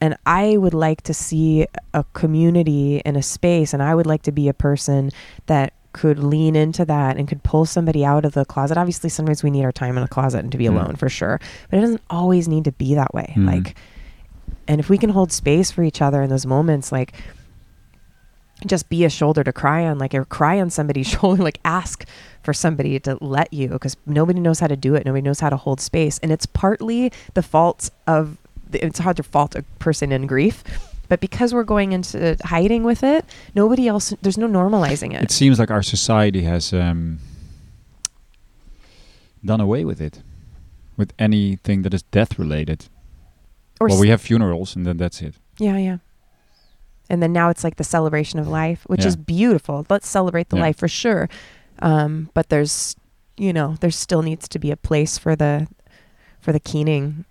And 0.00 0.16
I 0.26 0.56
would 0.56 0.74
like 0.74 1.02
to 1.02 1.14
see 1.14 1.66
a 1.94 2.04
community 2.12 3.02
and 3.04 3.16
a 3.16 3.22
space 3.22 3.72
and 3.72 3.82
I 3.82 3.94
would 3.94 4.06
like 4.06 4.22
to 4.22 4.32
be 4.32 4.48
a 4.48 4.54
person 4.54 5.10
that 5.46 5.72
could 5.92 6.18
lean 6.18 6.54
into 6.54 6.84
that 6.84 7.16
and 7.16 7.26
could 7.26 7.42
pull 7.42 7.64
somebody 7.64 8.04
out 8.04 8.26
of 8.26 8.34
the 8.34 8.44
closet. 8.44 8.76
Obviously, 8.76 9.08
sometimes 9.08 9.42
we 9.42 9.50
need 9.50 9.64
our 9.64 9.72
time 9.72 9.96
in 9.96 10.02
a 10.04 10.08
closet 10.08 10.40
and 10.40 10.52
to 10.52 10.58
be 10.58 10.66
Mm. 10.66 10.72
alone 10.74 10.96
for 10.96 11.08
sure, 11.08 11.40
but 11.70 11.78
it 11.78 11.80
doesn't 11.80 12.02
always 12.10 12.46
need 12.46 12.64
to 12.64 12.72
be 12.72 12.94
that 12.94 13.14
way. 13.14 13.32
Mm. 13.34 13.46
Like, 13.46 13.74
and 14.68 14.80
if 14.80 14.88
we 14.88 14.98
can 14.98 15.10
hold 15.10 15.32
space 15.32 15.70
for 15.70 15.82
each 15.82 16.02
other 16.02 16.22
in 16.22 16.30
those 16.30 16.46
moments, 16.46 16.92
like, 16.92 17.14
just 18.66 18.88
be 18.88 19.04
a 19.04 19.10
shoulder 19.10 19.44
to 19.44 19.52
cry 19.52 19.84
on, 19.86 19.98
like, 19.98 20.14
or 20.14 20.24
cry 20.24 20.60
on 20.60 20.70
somebody's 20.70 21.06
shoulder, 21.10 21.42
like, 21.42 21.60
ask 21.64 22.06
for 22.42 22.54
somebody 22.54 22.98
to 23.00 23.18
let 23.20 23.52
you 23.52 23.68
because 23.68 23.96
nobody 24.06 24.40
knows 24.40 24.60
how 24.60 24.66
to 24.66 24.76
do 24.76 24.94
it. 24.94 25.04
Nobody 25.04 25.22
knows 25.22 25.40
how 25.40 25.50
to 25.50 25.56
hold 25.56 25.80
space. 25.80 26.18
And 26.18 26.32
it's 26.32 26.46
partly 26.46 27.12
the 27.34 27.42
fault 27.42 27.90
of, 28.06 28.38
the, 28.70 28.84
it's 28.84 28.98
hard 28.98 29.16
to 29.18 29.22
fault 29.22 29.54
a 29.54 29.62
person 29.78 30.12
in 30.12 30.26
grief. 30.26 30.64
But 31.08 31.20
because 31.20 31.54
we're 31.54 31.64
going 31.64 31.92
into 31.92 32.36
hiding 32.44 32.82
with 32.82 33.04
it, 33.04 33.24
nobody 33.54 33.86
else, 33.86 34.12
there's 34.22 34.38
no 34.38 34.48
normalizing 34.48 35.14
it. 35.14 35.22
It 35.22 35.30
seems 35.30 35.58
like 35.58 35.70
our 35.70 35.82
society 35.82 36.42
has 36.42 36.72
um, 36.72 37.18
done 39.44 39.60
away 39.60 39.84
with 39.84 40.00
it, 40.00 40.20
with 40.96 41.12
anything 41.18 41.82
that 41.82 41.94
is 41.94 42.02
death 42.04 42.38
related. 42.38 42.86
Or 43.80 43.88
well, 43.88 44.00
we 44.00 44.08
have 44.08 44.20
funerals, 44.20 44.76
and 44.76 44.86
then 44.86 44.96
that's 44.96 45.20
it. 45.22 45.34
Yeah, 45.58 45.76
yeah. 45.78 45.98
And 47.08 47.22
then 47.22 47.32
now 47.32 47.50
it's 47.50 47.62
like 47.62 47.76
the 47.76 47.84
celebration 47.84 48.38
of 48.40 48.48
life, 48.48 48.82
which 48.86 49.02
Yeah. 49.02 49.08
is 49.08 49.16
beautiful. 49.16 49.86
Let's 49.88 50.08
celebrate 50.08 50.48
the 50.48 50.56
Yeah. 50.56 50.62
life 50.62 50.76
for 50.76 50.88
sure. 50.88 51.28
Um, 51.80 52.30
but 52.34 52.48
there's, 52.48 52.96
you 53.36 53.52
know, 53.52 53.76
there 53.80 53.90
still 53.92 54.22
needs 54.22 54.48
to 54.48 54.58
be 54.58 54.70
a 54.70 54.76
place 54.76 55.16
for 55.18 55.36
the, 55.36 55.68
for 56.40 56.52
the 56.52 56.58
keening, 56.60 57.24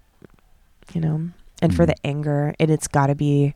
you 0.93 1.01
know, 1.01 1.29
and 1.61 1.75
for 1.75 1.83
Mhm. 1.83 1.87
the 1.87 1.95
anger. 2.05 2.53
And 2.59 2.71
it's 2.71 2.87
got 2.87 3.07
to 3.07 3.15
be, 3.15 3.53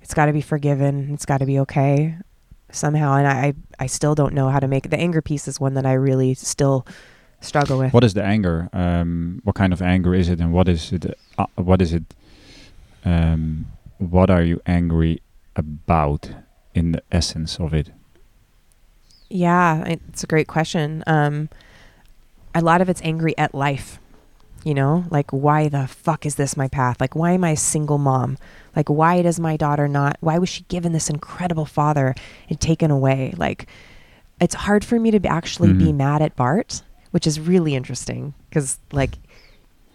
it's 0.00 0.14
got 0.14 0.26
to 0.26 0.32
be 0.32 0.40
forgiven. 0.40 1.10
It's 1.12 1.24
got 1.26 1.38
to 1.38 1.46
be 1.46 1.58
okay 1.60 2.16
somehow. 2.72 3.14
And 3.16 3.28
I, 3.28 3.54
I 3.78 3.86
still 3.86 4.14
don't 4.16 4.34
know 4.34 4.48
how 4.48 4.58
to 4.58 4.66
make 4.66 4.90
the 4.90 4.98
anger 4.98 5.22
piece 5.22 5.46
is 5.46 5.60
one 5.60 5.74
that 5.74 5.86
I 5.86 5.92
really 5.92 6.34
still 6.34 6.84
struggle 7.44 7.78
with. 7.78 7.92
What 7.92 8.04
is 8.04 8.14
the 8.14 8.22
anger? 8.24 8.68
Um, 8.72 9.40
what 9.44 9.54
kind 9.54 9.72
of 9.72 9.80
anger 9.82 10.14
is 10.14 10.28
it, 10.28 10.40
and 10.40 10.52
what 10.52 10.68
is 10.68 10.92
it? 10.92 11.06
Uh, 11.38 11.46
what 11.56 11.80
is 11.82 11.92
it? 11.92 12.02
Um, 13.04 13.66
what 13.98 14.30
are 14.30 14.42
you 14.42 14.60
angry 14.66 15.20
about 15.56 16.30
in 16.74 16.92
the 16.92 17.02
essence 17.12 17.58
of 17.60 17.72
it? 17.74 17.90
Yeah, 19.28 19.84
it's 19.86 20.22
a 20.22 20.26
great 20.26 20.46
question. 20.48 21.02
Um, 21.06 21.48
a 22.54 22.60
lot 22.60 22.80
of 22.80 22.88
it's 22.88 23.02
angry 23.02 23.36
at 23.38 23.54
life. 23.54 23.98
You 24.64 24.72
know, 24.72 25.04
like 25.10 25.30
why 25.30 25.68
the 25.68 25.86
fuck 25.86 26.24
is 26.24 26.36
this 26.36 26.56
my 26.56 26.68
path? 26.68 26.98
Like 26.98 27.14
why 27.14 27.32
am 27.32 27.44
I 27.44 27.50
a 27.50 27.56
single 27.56 27.98
mom? 27.98 28.38
Like 28.74 28.88
why 28.88 29.20
does 29.20 29.38
my 29.38 29.58
daughter 29.58 29.86
not? 29.88 30.16
Why 30.20 30.38
was 30.38 30.48
she 30.48 30.62
given 30.68 30.92
this 30.92 31.10
incredible 31.10 31.66
father 31.66 32.14
and 32.48 32.58
taken 32.58 32.90
away? 32.90 33.34
Like, 33.36 33.66
it's 34.40 34.54
hard 34.54 34.82
for 34.82 34.98
me 34.98 35.10
to 35.10 35.26
actually 35.28 35.74
be 35.74 35.92
Mhm. 35.92 35.96
mad 35.96 36.22
at 36.22 36.34
Bart, 36.34 36.82
which 37.14 37.26
is 37.30 37.38
really 37.38 37.74
interesting 37.76 38.34
because, 38.48 38.78
like, 38.90 39.14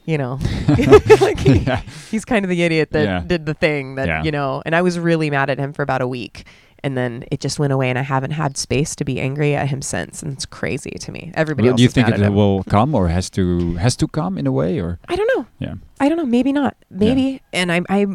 you 0.06 0.18
know, 0.18 0.40
like 1.22 1.38
he, 1.40 1.60
yeah. 1.60 1.82
he's 2.10 2.24
kind 2.24 2.46
of 2.46 2.50
the 2.50 2.62
idiot 2.64 2.90
that 2.92 3.04
Yeah. 3.04 3.20
did 3.28 3.46
the 3.46 3.54
thing 3.54 3.96
that 3.96 4.08
Yeah. 4.08 4.24
you 4.24 4.32
know. 4.32 4.64
And 4.66 4.74
I 4.74 4.82
was 4.82 4.98
really 4.98 5.30
mad 5.30 5.50
at 5.50 5.60
him 5.60 5.74
for 5.74 5.84
about 5.84 6.02
a 6.02 6.08
week, 6.08 6.46
and 6.82 6.96
then 6.98 7.26
it 7.30 7.42
just 7.42 7.60
went 7.60 7.74
away, 7.74 7.90
and 7.90 8.00
I 8.00 8.04
haven't 8.04 8.32
had 8.32 8.56
space 8.58 8.96
to 8.96 9.04
be 9.04 9.20
angry 9.20 9.54
at 9.54 9.68
him 9.68 9.82
since. 9.82 10.24
And 10.24 10.32
it's 10.34 10.46
crazy 10.48 10.92
to 10.92 11.12
me. 11.12 11.32
Everybody 11.36 11.68
Well, 11.68 11.74
else 11.74 11.80
do 11.80 11.84
you 11.84 11.90
think 11.90 12.08
it 12.08 12.30
will 12.32 12.64
come 12.64 12.96
or 12.96 13.10
has 13.10 13.30
to 13.32 13.76
has 13.76 13.96
to 13.98 14.08
come 14.08 14.38
in 14.40 14.48
a 14.48 14.52
way 14.52 14.80
or 14.80 14.98
I 15.10 15.16
don't 15.18 15.30
know. 15.36 15.46
yeah 15.60 15.76
I 16.00 16.08
don't 16.10 16.18
know. 16.18 16.26
Maybe 16.26 16.54
not. 16.54 16.74
Maybe. 16.90 17.42
And 17.52 17.70
I, 17.72 17.82
I, 17.90 18.08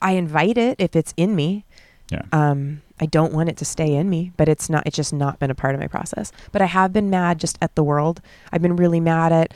I 0.00 0.12
invite 0.12 0.56
it 0.56 0.76
if 0.78 0.94
it's 0.94 1.12
in 1.16 1.34
me. 1.34 1.64
yeah 2.12 2.22
Um, 2.32 2.80
I 3.00 3.06
don't 3.06 3.32
want 3.32 3.48
it 3.48 3.56
to 3.58 3.64
stay 3.64 3.94
in 3.94 4.10
me, 4.10 4.32
but 4.36 4.48
it's 4.48 4.68
not. 4.68 4.86
It's 4.86 4.96
just 4.96 5.12
not 5.12 5.38
been 5.38 5.50
a 5.50 5.54
part 5.54 5.74
of 5.74 5.80
my 5.80 5.86
process. 5.86 6.32
But 6.52 6.62
I 6.62 6.66
have 6.66 6.92
been 6.92 7.10
mad 7.10 7.38
just 7.38 7.58
at 7.62 7.74
the 7.74 7.84
world. 7.84 8.20
I've 8.52 8.62
been 8.62 8.76
really 8.76 9.00
mad 9.00 9.32
at 9.32 9.54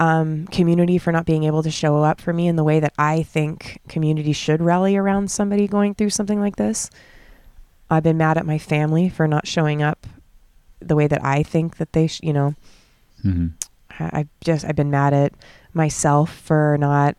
um, 0.00 0.46
community 0.48 0.98
for 0.98 1.12
not 1.12 1.24
being 1.26 1.44
able 1.44 1.62
to 1.62 1.70
show 1.70 2.02
up 2.02 2.20
for 2.20 2.32
me 2.32 2.48
in 2.48 2.56
the 2.56 2.64
way 2.64 2.80
that 2.80 2.92
I 2.98 3.22
think 3.22 3.80
community 3.88 4.32
should 4.32 4.60
rally 4.60 4.96
around 4.96 5.30
somebody 5.30 5.66
going 5.66 5.94
through 5.94 6.10
something 6.10 6.40
like 6.40 6.56
this. 6.56 6.90
I've 7.90 8.02
been 8.02 8.16
mad 8.16 8.38
at 8.38 8.46
my 8.46 8.58
family 8.58 9.08
for 9.08 9.28
not 9.28 9.46
showing 9.46 9.82
up 9.82 10.06
the 10.80 10.96
way 10.96 11.06
that 11.06 11.24
I 11.24 11.42
think 11.42 11.76
that 11.76 11.92
they, 11.92 12.06
sh- 12.06 12.20
you 12.22 12.32
know, 12.32 12.54
hmm 13.22 13.48
I 13.98 14.10
I've 14.12 14.28
just 14.42 14.64
I've 14.64 14.76
been 14.76 14.90
mad 14.90 15.14
at 15.14 15.32
myself 15.72 16.34
for 16.34 16.76
not 16.78 17.16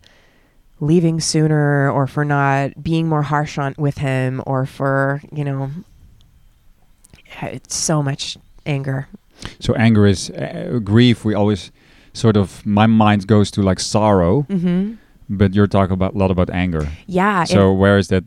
leaving 0.80 1.20
sooner 1.20 1.90
or 1.90 2.06
for 2.06 2.24
not 2.24 2.82
being 2.82 3.08
more 3.08 3.22
harsh 3.22 3.58
on 3.58 3.74
with 3.78 3.98
him 3.98 4.42
or 4.46 4.66
for 4.66 5.22
you 5.32 5.44
know 5.44 5.70
it's 7.42 7.74
so 7.74 8.02
much 8.02 8.36
anger. 8.64 9.08
So 9.60 9.74
anger 9.74 10.06
is 10.06 10.30
uh, 10.30 10.80
grief 10.82 11.24
we 11.24 11.34
always 11.34 11.70
sort 12.12 12.36
of 12.36 12.64
my 12.64 12.86
mind 12.86 13.26
goes 13.26 13.50
to 13.52 13.62
like 13.62 13.78
sorrow 13.78 14.46
mm-hmm. 14.48 14.94
but 15.28 15.54
you're 15.54 15.66
talking 15.66 15.92
about 15.92 16.14
a 16.14 16.18
lot 16.18 16.30
about 16.30 16.50
anger. 16.50 16.88
Yeah 17.06 17.44
so 17.44 17.72
where 17.72 17.98
is 17.98 18.08
that? 18.08 18.24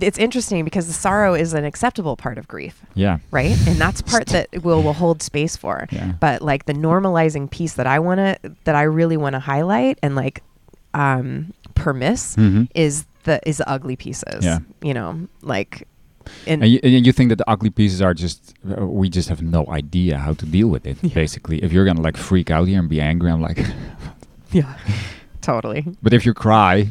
it's 0.00 0.18
interesting 0.18 0.64
because 0.64 0.86
the 0.86 0.92
sorrow 0.92 1.34
is 1.34 1.52
an 1.52 1.64
acceptable 1.64 2.16
part 2.16 2.38
of 2.38 2.48
grief 2.48 2.80
yeah. 2.94 3.18
right? 3.30 3.56
And 3.66 3.76
that's 3.76 4.00
part 4.00 4.26
that 4.28 4.48
will 4.62 4.82
will 4.82 4.94
hold 4.94 5.22
space 5.22 5.56
for. 5.56 5.86
Yeah. 5.90 6.12
But 6.18 6.42
like 6.42 6.64
the 6.64 6.72
normalizing 6.72 7.50
piece 7.50 7.74
that 7.74 7.86
I 7.86 7.98
want 7.98 8.18
to 8.18 8.56
that 8.64 8.74
I 8.74 8.82
really 8.82 9.16
want 9.16 9.34
to 9.34 9.40
highlight 9.40 9.98
and 10.02 10.16
like 10.16 10.42
um 10.94 11.52
permiss 11.78 12.34
hmm 12.34 12.64
is 12.74 13.04
the 13.24 13.40
is 13.48 13.56
the 13.58 13.68
ugly 13.68 13.96
pieces. 13.96 14.44
Yeah. 14.44 14.58
You 14.82 14.94
know, 14.94 15.28
like 15.42 15.86
and, 16.46 16.62
and 16.62 16.70
you, 16.72 16.78
and 16.82 17.06
you 17.06 17.12
think 17.12 17.30
that 17.30 17.36
the 17.38 17.48
ugly 17.50 17.70
pieces 17.70 18.02
are 18.02 18.12
just 18.14 18.54
uh, 18.70 18.84
we 18.86 19.08
just 19.08 19.28
have 19.30 19.40
no 19.42 19.64
idea 19.68 20.18
how 20.18 20.34
to 20.34 20.44
deal 20.46 20.68
with 20.68 20.84
it 20.86 20.96
Yeah. 21.02 21.14
basically 21.14 21.56
if 21.64 21.72
you're 21.72 21.86
gonna 21.86 22.02
like 22.02 22.18
freak 22.18 22.50
out 22.50 22.68
here 22.68 22.78
and 22.80 22.88
be 22.88 23.00
angry 23.00 23.30
i'm 23.32 23.40
like 23.40 23.60
yeah. 24.52 24.76
Totally. 25.40 25.84
but 26.02 26.12
if 26.12 26.26
you 26.26 26.34
cry 26.34 26.88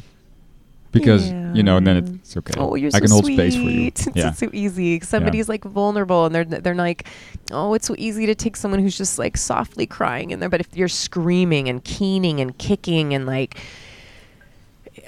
because 0.92 1.30
you 1.54 1.62
know 1.62 1.80
then 1.80 1.98
it's 1.98 2.36
okay 2.38 2.54
Oh, 2.58 2.74
you're 2.74 2.90
i 2.94 2.98
so 2.98 3.02
can 3.02 3.12
hold 3.12 3.26
sweet. 3.26 3.36
space 3.38 3.56
for 3.56 3.70
you 3.70 3.88
It's 3.94 4.08
yeah 4.16 4.32
so 4.32 4.50
easy. 4.54 5.00
Somebody's 5.02 5.48
like 5.50 5.64
vulnerable 5.64 6.26
and 6.26 6.34
they're 6.34 6.46
they're 6.46 6.74
like, 6.88 7.08
"Oh, 7.52 7.76
it's 7.76 7.86
so 7.88 7.94
easy 7.98 8.26
to 8.26 8.34
take 8.36 8.56
someone 8.58 8.80
who's 8.82 8.98
just 8.98 9.20
like 9.20 9.38
softly 9.38 9.86
crying 9.86 10.32
in 10.32 10.40
there, 10.40 10.50
but 10.50 10.60
if 10.62 10.76
you're 10.76 10.88
screaming 10.88 11.70
and 11.70 11.84
keening 11.84 12.40
and 12.42 12.58
kicking 12.58 13.14
and 13.14 13.26
like 13.28 13.58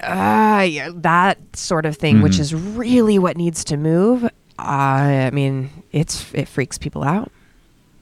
ah, 0.04 0.62
yeah, 0.62 0.90
that 0.94 1.38
sort 1.56 1.86
of 1.86 1.96
thing, 1.98 2.22
which 2.22 2.34
Mhm. 2.38 2.40
is 2.40 2.54
really 2.56 3.18
what 3.20 3.38
needs 3.38 3.64
to 3.66 3.78
move. 3.78 4.30
I 4.58 5.30
mean, 5.34 5.70
it's 5.92 6.26
it 6.34 6.48
freaks 6.48 6.78
people 6.78 7.04
out. 7.04 7.32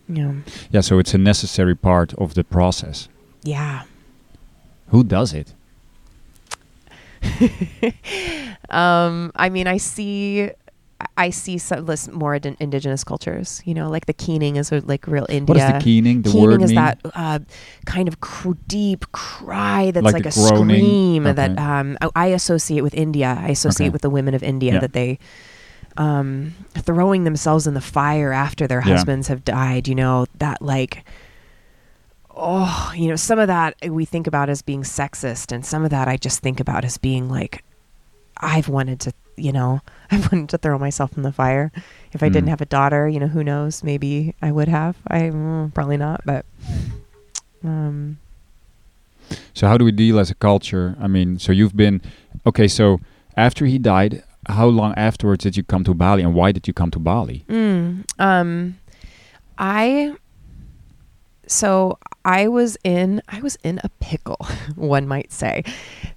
Yeah. 0.10 0.32
yeah 0.72 0.80
so 0.82 1.00
it's 1.00 1.14
a 1.14 1.18
necessary 1.18 1.76
part 1.76 2.14
of 2.14 2.34
the 2.34 2.44
process 2.46 3.10
Yeah. 3.44 3.82
who 4.88 5.04
does 5.04 5.34
it 5.34 5.54
um, 8.70 9.32
I 9.36 9.50
mean, 9.50 9.68
I 9.68 9.78
see, 9.78 10.50
I 11.16 11.30
see 11.30 11.58
some 11.60 11.86
less 11.86 12.08
more 12.10 12.36
ind- 12.36 12.58
indigenous 12.60 13.04
cultures. 13.04 13.62
You 13.66 13.74
know, 13.76 13.90
like 13.90 14.06
the 14.08 14.14
keening 14.14 14.56
is 14.56 14.72
a, 14.72 14.80
like 14.82 15.06
real 15.08 15.26
India. 15.30 15.54
what 15.54 15.58
is 15.64 15.72
the 15.74 15.80
keening 15.84 16.22
the 16.24 16.32
keening 16.32 16.48
word 16.50 16.62
is 16.64 16.70
mean 16.72 16.76
that 16.76 17.00
uh, 17.14 17.40
kind 17.86 18.08
of 18.08 18.20
cr- 18.20 18.54
deep 18.68 19.12
cry 19.12 19.92
that's 19.92 20.04
Like 20.04 20.14
like, 20.14 20.26
a 20.26 20.32
groaning? 20.32 20.78
scream 20.84 21.24
that 21.24 21.58
um, 21.60 21.98
I, 22.02 22.10
I 22.16 22.26
associate 22.28 22.82
with 22.82 22.94
India. 22.96 23.38
I 23.40 23.50
associate 23.50 23.88
Okay. 23.88 23.94
with 23.94 24.02
the 24.02 24.10
women 24.10 24.34
of 24.34 24.42
India 24.42 24.74
Yeah. 24.74 24.80
that 24.80 24.94
they 24.94 25.20
um, 25.98 26.54
throwing 26.74 27.24
themselves 27.26 27.66
in 27.68 27.74
the 27.74 27.82
fire 27.82 28.32
after 28.32 28.66
their 28.68 28.80
Yeah. 28.86 28.94
husbands 28.94 29.28
have 29.28 29.44
died. 29.46 29.88
You 29.88 29.96
know 29.96 30.26
that 30.40 30.62
like. 30.62 31.04
Oh, 32.40 32.92
you 32.96 33.08
know, 33.08 33.16
some 33.16 33.40
of 33.40 33.48
that 33.48 33.76
we 33.90 34.06
think 34.06 34.28
about 34.28 34.48
as 34.48 34.62
being 34.62 34.84
sexist, 34.84 35.52
and 35.52 35.66
some 35.66 35.84
of 35.84 35.90
that 35.90 36.08
I 36.08 36.18
just 36.18 36.40
think 36.40 36.60
about 36.60 36.86
as 36.86 37.00
being 37.00 37.30
like, 37.30 37.64
I've 38.38 38.70
wanted 38.70 39.00
to, 39.02 39.14
you 39.38 39.52
know, 39.52 39.82
I've 40.12 40.32
wanted 40.32 40.50
to 40.50 40.58
throw 40.58 40.78
myself 40.78 41.16
in 41.16 41.24
the 41.24 41.32
fire. 41.32 41.72
If 42.14 42.24
I 42.24 42.30
didn't 42.30 42.48
Mm. 42.48 42.50
have 42.50 42.62
a 42.62 42.66
daughter, 42.66 43.08
you 43.08 43.20
know, 43.20 43.28
who 43.28 43.44
knows? 43.44 43.84
Maybe 43.84 44.34
I 44.42 44.52
would 44.52 44.68
have. 44.68 44.96
I 45.08 45.30
mm, 45.30 45.74
probably 45.74 45.98
not, 45.98 46.22
but 46.26 46.46
um, 47.64 48.18
So 49.54 49.68
how 49.68 49.78
do 49.78 49.86
we 49.86 49.92
deal 49.92 50.20
as 50.20 50.32
a 50.32 50.36
culture? 50.36 50.96
I 51.00 51.08
mean, 51.08 51.38
so 51.40 51.52
you've 51.52 51.76
been 51.76 52.02
okay. 52.46 52.68
So 52.68 53.00
after 53.36 53.66
he 53.66 53.78
died, 53.78 54.24
how 54.48 54.68
long 54.68 54.94
afterwards 54.96 55.44
did 55.44 55.58
you 55.58 55.64
come 55.64 55.84
to 55.84 55.94
Bali, 55.94 56.24
and 56.24 56.34
why 56.34 56.52
did 56.52 56.68
you 56.68 56.74
come 56.74 56.92
to 56.92 57.00
Bali? 57.00 57.44
mm, 57.50 58.04
um, 58.20 58.78
I 59.58 60.16
so 61.48 61.98
I 62.26 62.48
was 62.48 62.78
in 62.84 63.22
I 63.30 63.42
was 63.42 63.58
in 63.64 63.80
a 63.84 63.90
pickle, 64.00 64.40
one 64.76 65.08
might 65.08 65.32
say. 65.32 65.64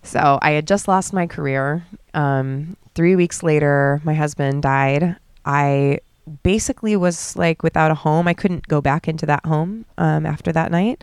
So 0.03 0.39
I 0.43 0.53
had 0.53 0.67
just 0.67 0.89
lost 0.89 1.13
my 1.13 1.27
career. 1.27 1.85
Um, 2.15 2.77
three 3.01 3.17
weeks 3.17 3.43
later, 3.43 3.99
my 4.05 4.13
husband 4.13 4.63
died. 4.63 5.17
I 5.47 6.01
basically 6.43 6.97
was 6.97 7.35
like 7.35 7.63
without 7.63 7.91
a 7.91 7.95
home. 7.95 8.29
I 8.29 8.35
couldn't 8.35 8.69
go 8.69 8.83
back 8.83 9.09
into 9.09 9.25
that 9.25 9.43
home 9.47 9.87
um, 9.97 10.27
after 10.27 10.53
that 10.53 10.71
night, 10.71 11.03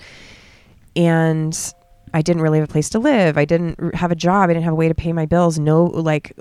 and 0.95 1.73
I 2.13 2.21
didn't 2.21 2.43
really 2.43 2.59
have 2.59 2.69
a 2.69 2.71
place 2.71 2.89
to 2.89 2.99
live. 2.99 3.35
I 3.35 3.45
didn't 3.45 3.95
have 3.95 4.11
a 4.11 4.15
job. 4.15 4.51
I 4.51 4.53
didn't 4.53 4.65
have 4.65 4.73
a 4.73 4.81
way 4.83 4.87
to 4.87 4.93
pay 4.93 5.11
my 5.11 5.25
bills. 5.25 5.57
No, 5.57 5.85
like 5.85 6.37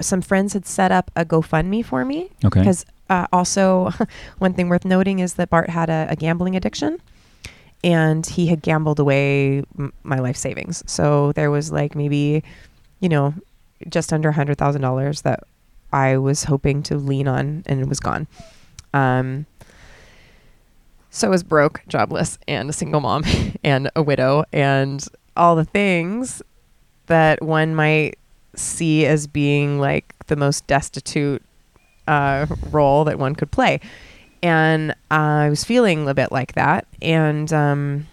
some 0.00 0.22
friends 0.22 0.54
had 0.54 0.64
set 0.64 0.90
up 0.90 1.10
a 1.16 1.24
GoFundMe 1.26 1.84
for 1.84 2.02
me 2.06 2.30
Okay. 2.42 2.60
because 2.60 2.86
uh, 3.10 3.26
also 3.30 3.90
one 4.38 4.54
thing 4.54 4.70
worth 4.70 4.86
noting 4.86 5.18
is 5.18 5.34
that 5.34 5.50
Bart 5.50 5.68
had 5.68 5.90
a, 5.90 6.06
a 6.08 6.16
gambling 6.16 6.56
addiction 6.56 6.98
and 7.84 8.24
he 8.24 8.46
had 8.46 8.62
gambled 8.62 8.98
away 8.98 9.58
m- 9.78 9.92
my 10.02 10.18
life 10.18 10.36
savings. 10.38 10.82
So 10.86 11.32
there 11.32 11.50
was 11.50 11.70
like 11.70 11.94
maybe, 11.94 12.42
you 13.00 13.10
know, 13.10 13.34
just 13.88 14.12
under 14.12 14.30
a 14.30 14.32
hundred 14.32 14.58
thousand 14.58 14.82
dollars 14.82 15.22
that 15.22 15.44
I 15.92 16.16
was 16.16 16.44
hoping 16.44 16.82
to 16.84 16.96
lean 16.96 17.28
on 17.28 17.62
and 17.66 17.80
it 17.80 17.88
was 17.88 18.00
gone. 18.00 18.26
Um, 18.92 19.46
so 21.10 21.28
I 21.28 21.30
was 21.30 21.44
broke, 21.44 21.82
jobless, 21.86 22.38
and 22.48 22.68
a 22.68 22.72
single 22.72 23.00
mom 23.00 23.24
and 23.64 23.90
a 23.94 24.02
widow 24.02 24.44
and 24.52 25.06
all 25.36 25.56
the 25.56 25.64
things 25.64 26.42
that 27.06 27.42
one 27.42 27.74
might 27.74 28.18
see 28.56 29.06
as 29.06 29.26
being 29.26 29.78
like 29.78 30.14
the 30.26 30.36
most 30.36 30.66
destitute 30.66 31.42
uh, 32.06 32.46
role 32.70 33.04
that 33.04 33.18
one 33.18 33.34
could 33.34 33.50
play. 33.50 33.80
And 34.42 34.94
I 35.10 35.48
was 35.48 35.64
feeling 35.64 36.08
a 36.08 36.14
bit 36.14 36.30
like 36.30 36.52
that. 36.54 36.86
And 37.00 37.52
um, 37.52 38.06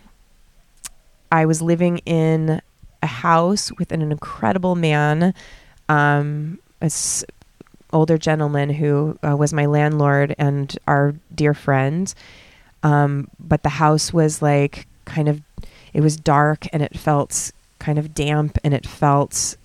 I 1.32 1.46
was 1.46 1.62
living 1.62 2.00
in 2.00 2.62
a 3.04 3.08
house 3.08 3.72
with 3.78 3.92
an 3.92 4.02
incredible 4.02 4.76
man, 4.76 5.34
um, 5.92 6.60
a 6.82 6.86
s- 6.86 7.24
older 7.94 8.18
gentleman 8.18 8.70
who 8.70 9.18
uh, 9.28 9.36
was 9.36 9.52
my 9.54 9.66
landlord 9.66 10.34
and 10.38 10.78
our 10.88 11.14
dear 11.36 11.54
friend. 11.54 12.14
Um, 12.84 13.28
but 13.40 13.64
the 13.64 13.70
house 13.70 14.12
was 14.14 14.42
like 14.42 14.88
kind 15.06 15.28
of, 15.28 15.42
it 15.94 16.02
was 16.02 16.16
dark 16.18 16.66
and 16.74 16.82
it 16.82 16.98
felt 16.98 17.52
kind 17.80 17.98
of 18.00 18.14
damp 18.14 18.58
and 18.64 18.74
it 18.74 18.86
felt 18.88 19.56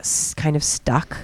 s- 0.00 0.34
kind 0.34 0.56
of 0.56 0.62
stuck. 0.62 1.16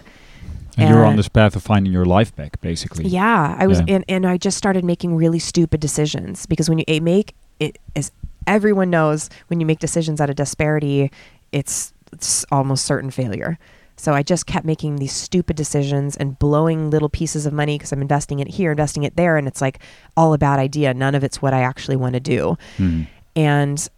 and 0.77 0.89
you're 0.89 1.05
on 1.05 1.17
this 1.17 1.29
path 1.29 1.55
of 1.57 1.63
finding 1.63 1.93
your 1.93 2.05
life 2.05 2.35
back, 2.37 2.61
basically. 2.61 3.07
Yeah, 3.07 3.55
I 3.59 3.67
was, 3.67 3.79
Yeah. 3.81 3.95
and, 3.97 4.05
and 4.09 4.27
I 4.27 4.37
just 4.37 4.57
started 4.59 4.85
making 4.85 5.15
really 5.17 5.39
stupid 5.39 5.81
decisions 5.81 6.47
because 6.47 6.69
when 6.69 6.79
you 6.79 7.01
make 7.01 7.35
it, 7.59 7.79
as 7.95 8.11
everyone 8.47 8.91
knows, 8.91 9.31
when 9.49 9.61
you 9.61 9.67
make 9.67 9.79
decisions 9.79 10.21
out 10.21 10.31
of 10.31 10.37
disparity, 10.37 11.11
it's 11.53 11.93
it's 12.13 12.45
almost 12.51 12.85
certain 12.87 13.11
failure. 13.13 13.57
So 14.01 14.15
I 14.15 14.23
just 14.23 14.47
kept 14.47 14.65
making 14.65 14.97
these 14.97 15.13
stupid 15.13 15.57
decisions 15.57 16.17
and 16.17 16.39
blowing 16.39 16.89
little 16.89 17.11
pieces 17.11 17.45
of 17.45 17.53
money 17.53 17.77
because 17.77 17.93
I'm 17.93 18.01
investing 18.01 18.41
it 18.41 18.49
here, 18.49 18.71
investing 18.71 19.03
it 19.03 19.15
there, 19.17 19.37
and 19.37 19.47
it's 19.47 19.61
like 19.61 19.79
all 20.17 20.33
a 20.33 20.39
bad 20.39 20.59
idea. 20.59 20.95
None 20.95 21.15
of 21.15 21.23
it's 21.23 21.43
what 21.43 21.53
I 21.53 21.61
actually 21.61 21.97
want 21.97 22.15
to 22.15 22.21
do. 22.21 22.57
Mhm. 22.79 23.07
And 23.37 23.89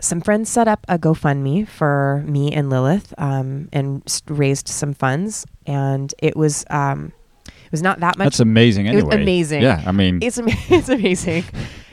some 0.00 0.22
friends 0.22 0.48
set 0.48 0.68
up 0.68 0.86
a 0.88 0.98
GoFundMe 0.98 1.68
for 1.68 2.24
me 2.26 2.50
and 2.50 2.70
Lilith 2.70 3.12
um, 3.18 3.68
and 3.74 4.02
raised 4.26 4.68
some 4.68 4.94
funds. 4.94 5.44
And 5.66 6.14
it 6.18 6.34
was 6.34 6.64
um, 6.70 7.12
was 7.72 7.82
not 7.82 7.98
that 8.00 8.16
much. 8.18 8.26
That's 8.26 8.40
amazing. 8.40 8.86
Anyway, 8.88 9.20
amazing. 9.20 9.62
Yeah, 9.62 9.82
I 9.84 9.90
mean, 9.92 10.20
it's 10.22 10.38
it's 10.70 10.88
amazing. 10.88 11.44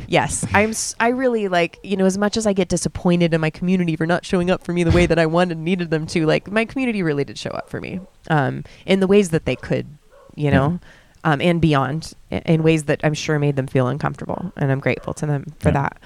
yes, 0.07 0.45
I'm. 0.53 0.73
I 0.99 1.07
really 1.09 1.47
like 1.47 1.79
you 1.83 1.97
know 1.97 2.05
as 2.05 2.17
much 2.17 2.37
as 2.37 2.45
I 2.45 2.53
get 2.53 2.67
disappointed 2.69 3.33
in 3.33 3.41
my 3.41 3.49
community 3.49 3.95
for 3.95 4.05
not 4.05 4.25
showing 4.25 4.51
up 4.51 4.63
for 4.63 4.73
me 4.73 4.83
the 4.83 4.91
way 4.91 5.05
that 5.07 5.17
I 5.17 5.25
wanted 5.25 5.57
and 5.57 5.65
needed 5.65 5.89
them 5.89 6.05
to. 6.07 6.25
Like 6.27 6.51
my 6.51 6.65
community 6.65 7.01
really 7.01 7.23
did 7.23 7.37
show 7.39 7.49
up 7.51 7.69
for 7.69 7.81
me, 7.81 7.99
um, 8.29 8.63
in 8.85 8.99
the 8.99 9.07
ways 9.07 9.29
that 9.31 9.45
they 9.45 9.55
could, 9.55 9.87
you 10.35 10.51
know, 10.51 10.79
um, 11.23 11.41
and 11.41 11.59
beyond, 11.61 12.13
i- 12.31 12.41
in 12.45 12.61
ways 12.63 12.83
that 12.83 12.99
I'm 13.03 13.13
sure 13.13 13.39
made 13.39 13.55
them 13.55 13.67
feel 13.67 13.87
uncomfortable, 13.87 14.51
and 14.57 14.71
I'm 14.71 14.79
grateful 14.79 15.13
to 15.15 15.25
them 15.25 15.45
for 15.59 15.69
Yeah. 15.69 15.73
that. 15.89 15.97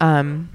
Um, 0.00 0.48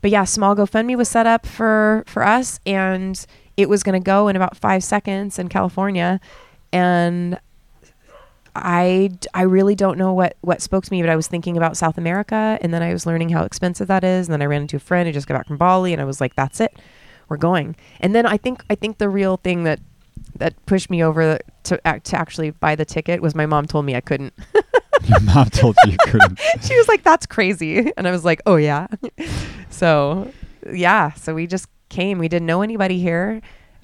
but 0.00 0.10
yeah, 0.10 0.24
small 0.24 0.54
GoFundMe 0.54 0.96
was 0.96 1.08
set 1.08 1.26
up 1.26 1.46
for 1.46 2.04
for 2.06 2.24
us, 2.26 2.60
and 2.66 3.24
it 3.56 3.68
was 3.68 3.82
going 3.82 3.98
to 4.00 4.04
go 4.04 4.28
in 4.28 4.36
about 4.36 4.56
five 4.56 4.82
seconds 4.84 5.38
in 5.38 5.48
California, 5.48 6.20
and 6.72 7.38
I, 8.56 9.10
I 9.32 9.42
really 9.42 9.74
don't 9.74 9.98
know 9.98 10.12
what, 10.12 10.36
what 10.42 10.62
spoke 10.62 10.84
to 10.84 10.92
me, 10.92 11.02
but 11.02 11.10
I 11.10 11.16
was 11.16 11.26
thinking 11.26 11.56
about 11.56 11.76
South 11.76 11.98
America 11.98 12.58
and 12.60 12.72
then 12.72 12.82
I 12.82 12.92
was 12.92 13.04
learning 13.06 13.30
how 13.30 13.44
expensive 13.44 13.88
that 13.88 14.04
is. 14.04 14.28
And 14.28 14.32
then 14.32 14.42
I 14.42 14.46
ran 14.46 14.62
into 14.62 14.76
a 14.76 14.80
friend 14.80 15.06
who 15.06 15.12
just 15.12 15.26
got 15.26 15.34
back 15.34 15.48
from 15.48 15.56
Bali 15.56 15.92
and 15.92 16.00
I 16.00 16.04
was 16.04 16.20
like, 16.20 16.34
that's 16.36 16.60
it. 16.60 16.76
We're 17.28 17.36
going. 17.36 17.74
And 18.00 18.14
then 18.14 18.26
I 18.26 18.36
think, 18.36 18.64
I 18.70 18.74
think 18.74 18.98
the 18.98 19.08
real 19.08 19.38
thing 19.38 19.64
that, 19.64 19.80
that 20.36 20.54
pushed 20.66 20.88
me 20.88 21.02
over 21.02 21.38
to, 21.64 21.76
to 21.78 22.16
actually 22.16 22.50
buy 22.50 22.76
the 22.76 22.84
ticket 22.84 23.20
was 23.20 23.34
my 23.34 23.46
mom 23.46 23.66
told 23.66 23.84
me 23.86 23.96
I 23.96 24.00
couldn't. 24.00 24.34
your 25.04 25.20
mom 25.20 25.50
told 25.50 25.76
you 25.84 25.92
you 25.92 25.98
couldn't. 26.06 26.38
she 26.62 26.76
was 26.76 26.88
like, 26.88 27.02
that's 27.02 27.26
crazy. 27.26 27.92
And 27.96 28.06
I 28.06 28.10
was 28.10 28.24
like, 28.24 28.40
oh 28.46 28.56
yeah. 28.56 28.86
so 29.70 30.32
yeah. 30.72 31.12
So 31.12 31.34
we 31.34 31.46
just 31.46 31.68
came, 31.88 32.18
we 32.18 32.28
didn't 32.28 32.46
know 32.46 32.62
anybody 32.62 33.00
here. 33.00 33.40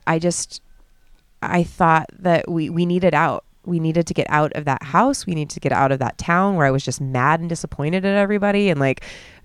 I 0.06 0.18
just, 0.18 0.62
I 1.42 1.64
thought 1.64 2.06
that 2.18 2.48
we, 2.48 2.70
we 2.70 2.86
needed 2.86 3.14
out. 3.14 3.44
We 3.64 3.78
needed 3.80 4.06
to 4.06 4.14
get 4.14 4.26
out 4.30 4.52
of 4.54 4.64
that 4.64 4.82
house. 4.82 5.26
We 5.26 5.34
needed 5.34 5.50
to 5.50 5.60
get 5.60 5.72
out 5.72 5.92
of 5.92 5.98
that 5.98 6.18
town 6.18 6.56
where 6.56 6.66
I 6.66 6.70
was 6.70 6.84
just 6.84 7.00
mad 7.00 7.40
and 7.40 7.48
disappointed 7.48 8.04
at 8.04 8.16
everybody. 8.16 8.70
And 8.70 8.80
like 8.80 9.04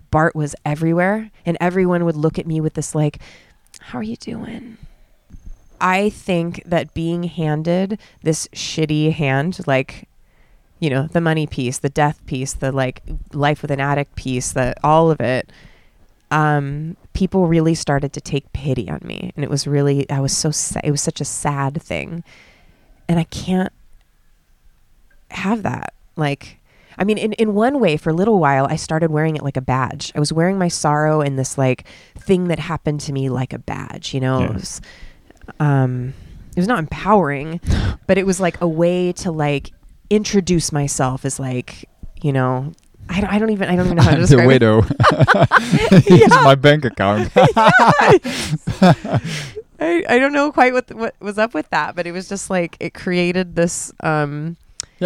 Bart 0.09 0.36
was 0.36 0.55
everywhere 0.66 1.32
and 1.45 1.57
everyone 1.59 2.05
would 2.05 2.16
look 2.16 2.39
at 2.39 2.47
me 2.47 2.61
with 2.61 2.76
this 2.76 2.95
like, 2.95 3.20
how 3.82 3.99
are 3.99 4.03
you 4.03 4.16
doing? 4.16 4.78
I 5.82 6.09
think 6.09 6.63
that 6.66 6.93
being 6.93 7.24
handed 7.24 7.99
this 8.24 8.47
shitty 8.49 9.11
hand, 9.11 9.59
like, 9.68 10.07
you 10.80 10.89
know, 10.89 11.07
the 11.07 11.22
money 11.22 11.47
piece, 11.47 11.80
the 11.80 11.89
death 11.89 12.26
piece, 12.26 12.53
the 12.53 12.72
like 12.72 13.01
life 13.34 13.61
with 13.61 13.72
an 13.72 13.80
addict 13.80 14.16
piece, 14.16 14.53
the 14.53 14.74
all 14.84 15.11
of 15.11 15.20
it, 15.20 15.51
um, 16.32 16.97
people 17.13 17.47
really 17.47 17.76
started 17.76 18.13
to 18.13 18.22
take 18.22 18.51
pity 18.53 18.89
on 18.89 19.01
me. 19.03 19.32
And 19.36 19.43
it 19.43 19.49
was 19.49 19.68
really, 19.68 20.09
I 20.09 20.20
was 20.22 20.36
so. 20.36 20.51
It 20.84 20.91
was 20.91 21.01
such 21.01 21.22
a 21.22 21.26
sad 21.26 21.82
thing. 21.82 22.24
And 23.07 23.20
I 23.20 23.26
can't 23.26 23.72
have 25.36 25.63
that. 25.63 25.93
Like, 26.15 26.59
I 26.97 27.03
mean, 27.03 27.17
in, 27.17 27.33
in 27.33 27.53
one 27.53 27.79
way, 27.79 27.97
for 27.97 28.09
a 28.09 28.13
little 28.13 28.39
while, 28.39 28.67
I 28.69 28.75
started 28.77 29.11
wearing 29.11 29.36
it 29.36 29.43
like 29.43 29.57
a 29.57 29.61
badge. 29.61 30.11
I 30.15 30.19
was 30.19 30.31
wearing 30.31 30.57
my 30.57 30.67
sorrow 30.69 31.21
and 31.21 31.38
this 31.38 31.57
like 31.57 31.86
thing 32.17 32.47
that 32.47 32.59
happened 32.59 33.01
to 33.01 33.13
me 33.13 33.29
like 33.29 33.51
a 33.53 33.59
badge, 33.59 34.13
you 34.13 34.19
know? 34.19 34.39
Yeah. 34.39 34.45
It 34.45 34.53
was, 34.53 34.81
um, 35.59 36.13
it 36.55 36.59
was 36.59 36.67
not 36.67 36.79
empowering, 36.79 37.59
but 38.07 38.17
it 38.17 38.25
was 38.25 38.39
like 38.39 38.61
a 38.61 38.67
way 38.67 39.11
to 39.13 39.31
like 39.31 39.71
introduce 40.09 40.71
myself 40.71 41.25
as 41.25 41.39
like, 41.39 41.89
you 42.21 42.31
know, 42.31 42.71
I 43.09 43.21
don't, 43.21 43.29
I 43.31 43.38
don't 43.39 43.49
even, 43.51 43.69
I 43.69 43.75
don't 43.75 43.86
even 43.86 43.97
know 43.97 44.03
how 44.03 44.11
to 44.11 44.15
I'm 44.15 44.21
describe 44.25 44.39
the 44.39 44.43
it. 44.43 44.47
widow. 44.47 44.81
Here's 46.17 46.21
Yeah. 46.31 46.41
my 46.43 46.55
bank 46.55 46.86
account. 46.86 47.29
I, 49.79 50.03
I 50.07 50.17
don't 50.19 50.31
know 50.33 50.51
quite 50.51 50.73
what 50.73 50.89
what 50.93 51.15
was 51.19 51.38
up 51.38 51.53
with 51.53 51.69
that, 51.71 51.95
but 51.95 52.07
it 52.07 52.13
was 52.13 52.29
just 52.29 52.49
like 52.49 52.77
it 52.79 52.93
created 52.93 53.55
this 53.55 53.91
um 53.99 54.55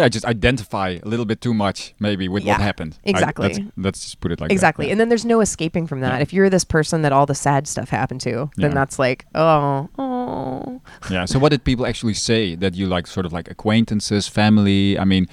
yeah, 0.00 0.08
just 0.08 0.24
identify 0.24 0.98
a 1.02 1.08
little 1.08 1.24
bit 1.26 1.40
too 1.40 1.54
much, 1.54 1.94
maybe, 2.00 2.28
with 2.28 2.42
Yeah, 2.44 2.54
what 2.54 2.60
happened. 2.60 2.98
I- 3.06 3.10
exactly. 3.10 3.46
let's, 3.48 3.58
let's 3.76 4.00
just 4.00 4.20
put 4.20 4.32
it 4.32 4.40
like 4.40 4.48
that, 4.48 4.52
exactly. 4.54 4.86
yeah. 4.86 4.92
And 4.92 5.00
then 5.00 5.08
there's 5.08 5.24
no 5.24 5.40
escaping 5.40 5.86
from 5.86 6.00
that. 6.00 6.16
Yeah. 6.16 6.22
If 6.22 6.32
you're 6.32 6.50
this 6.50 6.64
person 6.64 7.02
that 7.02 7.12
all 7.12 7.26
the 7.26 7.34
sad 7.34 7.68
stuff 7.68 7.88
happened 7.90 8.20
to, 8.22 8.50
then 8.56 8.70
Yeah. 8.70 8.74
that's 8.74 8.98
like, 8.98 9.26
oh, 9.34 9.88
oh. 9.98 10.80
yeah. 11.10 11.24
So, 11.26 11.38
what 11.38 11.50
did 11.50 11.62
people 11.64 11.86
actually 11.86 12.14
say 12.14 12.54
that 12.56 12.74
you 12.74 12.86
like, 12.86 13.06
sort 13.06 13.26
of 13.26 13.32
like 13.32 13.50
acquaintances, 13.50 14.26
family? 14.28 14.98
I 14.98 15.04
mean, 15.04 15.26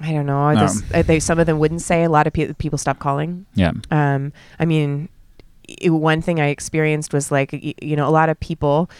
I 0.00 0.12
don't 0.12 0.26
know. 0.26 0.52
No. 0.52 0.60
This, 0.60 0.82
uh, 0.92 1.02
they, 1.02 1.20
some 1.20 1.38
of 1.38 1.46
them 1.46 1.58
wouldn't 1.58 1.80
say. 1.82 2.04
A 2.04 2.10
lot 2.10 2.26
of 2.26 2.32
pe- 2.32 2.52
people 2.54 2.78
stopped 2.78 3.00
calling. 3.00 3.46
yeah, 3.54 3.72
Um, 3.90 4.32
I 4.58 4.64
mean, 4.66 5.08
i 5.84 5.88
one 5.88 6.20
thing 6.22 6.38
I 6.40 6.48
experienced 6.48 7.12
was 7.12 7.32
like, 7.32 7.52
y- 7.52 7.74
you 7.80 7.96
know, 7.96 8.06
a 8.06 8.10
lot 8.10 8.28
of 8.28 8.38
people 8.38 8.90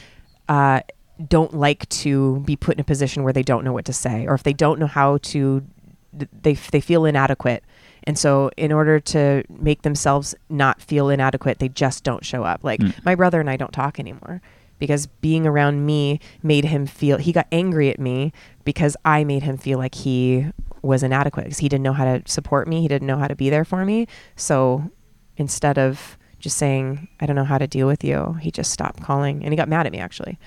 uh, 0.48 0.80
don't 1.28 1.54
like 1.54 1.88
to 1.88 2.40
be 2.40 2.56
put 2.56 2.74
in 2.76 2.80
a 2.80 2.84
position 2.84 3.22
where 3.22 3.32
they 3.32 3.42
don't 3.42 3.64
know 3.64 3.72
what 3.72 3.84
to 3.86 3.92
say, 3.92 4.26
or 4.26 4.34
if 4.34 4.42
they 4.42 4.52
don't 4.52 4.78
know 4.78 4.86
how 4.86 5.18
to, 5.18 5.64
they 6.12 6.54
they 6.54 6.80
feel 6.80 7.04
inadequate, 7.04 7.64
and 8.04 8.18
so 8.18 8.50
in 8.56 8.72
order 8.72 9.00
to 9.00 9.42
make 9.48 9.82
themselves 9.82 10.34
not 10.48 10.80
feel 10.80 11.08
inadequate, 11.08 11.58
they 11.58 11.68
just 11.68 12.04
don't 12.04 12.24
show 12.24 12.42
up. 12.44 12.60
Like 12.62 12.80
Mm. 12.80 13.04
my 13.04 13.14
brother 13.14 13.40
and 13.40 13.48
I 13.50 13.56
don't 13.56 13.72
talk 13.72 13.98
anymore 13.98 14.40
because 14.78 15.06
being 15.06 15.46
around 15.46 15.86
me 15.86 16.20
made 16.42 16.66
him 16.66 16.86
feel 16.86 17.16
he 17.16 17.32
got 17.32 17.46
angry 17.50 17.88
at 17.90 17.98
me 17.98 18.32
because 18.64 18.94
I 19.04 19.24
made 19.24 19.42
him 19.42 19.56
feel 19.56 19.78
like 19.78 19.94
he 19.94 20.46
was 20.82 21.02
inadequate 21.02 21.44
because 21.46 21.58
he 21.58 21.68
didn't 21.68 21.82
know 21.82 21.94
how 21.94 22.04
to 22.04 22.22
support 22.26 22.68
me, 22.68 22.82
he 22.82 22.88
didn't 22.88 23.06
know 23.06 23.16
how 23.16 23.26
to 23.26 23.34
be 23.34 23.48
there 23.50 23.64
for 23.64 23.84
me. 23.86 24.06
So 24.36 24.90
instead 25.38 25.78
of 25.78 26.18
just 26.38 26.58
saying 26.58 27.08
I 27.20 27.26
don't 27.26 27.36
know 27.36 27.44
how 27.44 27.56
to 27.58 27.66
deal 27.66 27.86
with 27.86 28.04
you, 28.04 28.34
he 28.34 28.50
just 28.50 28.70
stopped 28.70 29.02
calling 29.02 29.42
and 29.42 29.52
he 29.52 29.56
got 29.56 29.68
mad 29.68 29.86
at 29.86 29.92
me 29.92 29.98
actually. 29.98 30.38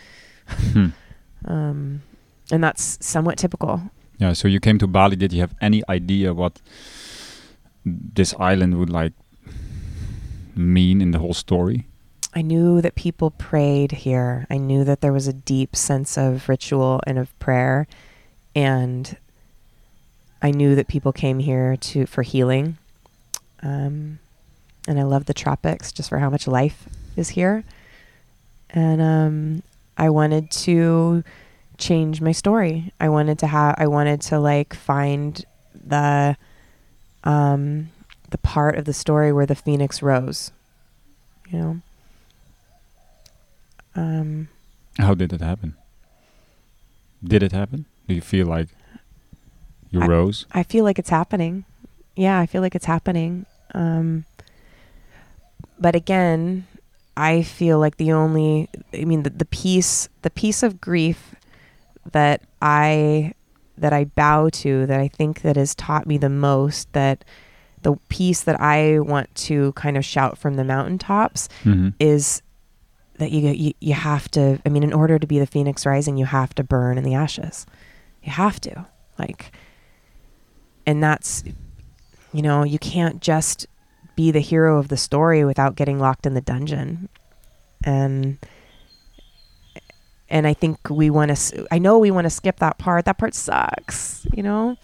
Hmm. 0.73 0.87
Um, 1.45 2.01
and 2.51 2.63
that's 2.63 2.97
somewhat 3.05 3.37
typical. 3.37 3.81
yeah. 4.17 4.33
So 4.33 4.47
you 4.47 4.59
came 4.59 4.77
to 4.79 4.87
Bali. 4.87 5.15
Did 5.15 5.31
you 5.33 5.41
have 5.41 5.55
any 5.61 5.81
idea 5.87 6.33
what 6.33 6.61
this 7.85 8.33
island 8.39 8.77
would 8.77 8.89
like 8.89 9.13
mean 10.55 11.01
in 11.01 11.11
the 11.11 11.19
whole 11.19 11.33
story? 11.33 11.87
I 12.35 12.41
knew 12.41 12.81
that 12.81 12.95
people 12.95 13.31
prayed 13.31 13.91
here. 13.91 14.45
I 14.49 14.57
knew 14.57 14.83
that 14.83 15.01
there 15.01 15.13
was 15.13 15.27
a 15.27 15.33
deep 15.33 15.75
sense 15.75 16.17
of 16.17 16.47
ritual 16.47 17.01
and 17.07 17.17
of 17.17 17.37
prayer, 17.39 17.87
and 18.55 19.17
I 20.41 20.51
knew 20.51 20.75
that 20.75 20.87
people 20.87 21.11
came 21.11 21.39
here 21.39 21.75
to 21.77 22.05
for 22.05 22.21
healing. 22.21 22.77
Um, 23.63 24.19
and 24.87 24.99
I 24.99 25.03
love 25.03 25.25
the 25.25 25.33
tropics 25.33 25.91
just 25.91 26.09
for 26.09 26.19
how 26.19 26.29
much 26.29 26.47
life 26.47 26.87
is 27.15 27.29
here. 27.29 27.63
And 28.69 29.01
um, 29.01 29.63
I 29.99 30.09
wanted 30.09 30.49
to 30.65 31.23
change 31.77 32.21
my 32.21 32.31
story. 32.31 32.91
I 32.99 33.09
wanted 33.09 33.37
to 33.39 33.47
have. 33.47 33.75
I 33.77 33.87
wanted 33.87 34.21
to 34.21 34.39
like 34.39 34.73
find 34.73 35.43
the 35.75 36.35
um, 37.23 37.89
the 38.31 38.37
part 38.37 38.77
of 38.77 38.85
the 38.85 38.93
story 38.93 39.31
where 39.33 39.45
the 39.45 39.55
phoenix 39.55 40.01
rose. 40.01 40.51
You 41.51 41.59
know. 41.59 41.81
Um, 43.95 44.47
How 44.97 45.13
did 45.13 45.33
it 45.33 45.41
happen? 45.41 45.75
Did 47.23 47.43
it 47.43 47.51
happen? 47.51 47.85
Do 48.07 48.13
you 48.15 48.21
feel 48.21 48.47
like 48.47 48.69
you 49.91 50.01
I- 50.01 50.07
rose? 50.07 50.45
I 50.51 50.63
feel 50.63 50.83
like 50.83 50.99
it's 50.99 51.09
happening. 51.09 51.65
Yeah, 52.15 52.39
I 52.39 52.45
feel 52.45 52.61
like 52.61 52.75
it's 52.75 52.85
happening. 52.85 53.45
Um, 53.73 54.25
but 55.79 55.95
again, 55.95 56.67
I 57.19 57.43
feel 57.43 57.79
like 57.79 57.97
the 57.97 58.11
only, 58.13 58.69
I 58.93 59.03
mean, 59.05 59.23
the, 59.23 59.29
the 59.29 59.45
piece, 59.45 60.07
the 60.21 60.29
piece 60.29 60.63
of 60.63 60.79
grief 60.79 61.35
that 62.11 62.41
I, 62.61 63.33
that 63.77 63.93
I 63.93 64.05
bow 64.05 64.49
to, 64.49 64.85
that 64.85 64.99
I 64.99 65.07
think 65.07 65.41
that 65.41 65.55
has 65.55 65.75
taught 65.75 66.07
me 66.07 66.17
the 66.17 66.29
most, 66.29 66.91
that 66.93 67.25
the 67.81 67.95
piece 68.09 68.41
that 68.43 68.59
I 68.59 68.99
want 68.99 69.33
to 69.35 69.71
kind 69.73 69.97
of 69.97 70.03
shout 70.05 70.37
from 70.37 70.55
the 70.55 70.63
mountaintops 70.63 71.47
Mm-hmm. 71.63 71.89
is 71.99 72.41
that 73.17 73.31
you, 73.31 73.49
you 73.51 73.73
you 73.81 73.93
have 73.93 74.31
to 74.31 74.59
I 74.65 74.69
mean 74.69 74.81
in 74.83 74.93
order 74.93 75.19
to 75.19 75.27
be 75.27 75.39
the 75.39 75.45
phoenix 75.45 75.85
rising 75.85 76.15
you 76.15 76.25
have 76.25 76.55
to 76.55 76.63
burn 76.63 76.97
in 76.97 77.03
the 77.03 77.15
ashes. 77.15 77.65
You 78.23 78.31
have 78.31 78.61
to. 78.61 78.85
Like 79.17 79.51
and 80.85 81.03
that's 81.03 81.43
you 82.31 82.41
know, 82.41 82.63
you 82.63 82.79
can't 82.79 83.21
just 83.21 83.65
be 84.19 84.31
the 84.31 84.41
hero 84.51 84.77
of 84.77 84.89
the 84.89 84.97
story 84.97 85.45
without 85.45 85.75
getting 85.79 85.97
locked 85.97 86.25
in 86.25 86.33
the 86.33 86.41
dungeon. 86.41 87.07
And 87.85 88.37
and 90.29 90.45
I 90.45 90.53
think 90.53 90.77
we 90.89 91.09
want 91.09 91.35
to 91.35 91.67
I 91.71 91.79
know 91.79 91.97
we 91.99 92.11
want 92.11 92.25
to 92.25 92.29
skip 92.29 92.57
that 92.59 92.77
part. 92.77 93.05
That 93.05 93.17
part 93.17 93.33
sucks, 93.33 94.27
you 94.33 94.43
know? 94.43 94.75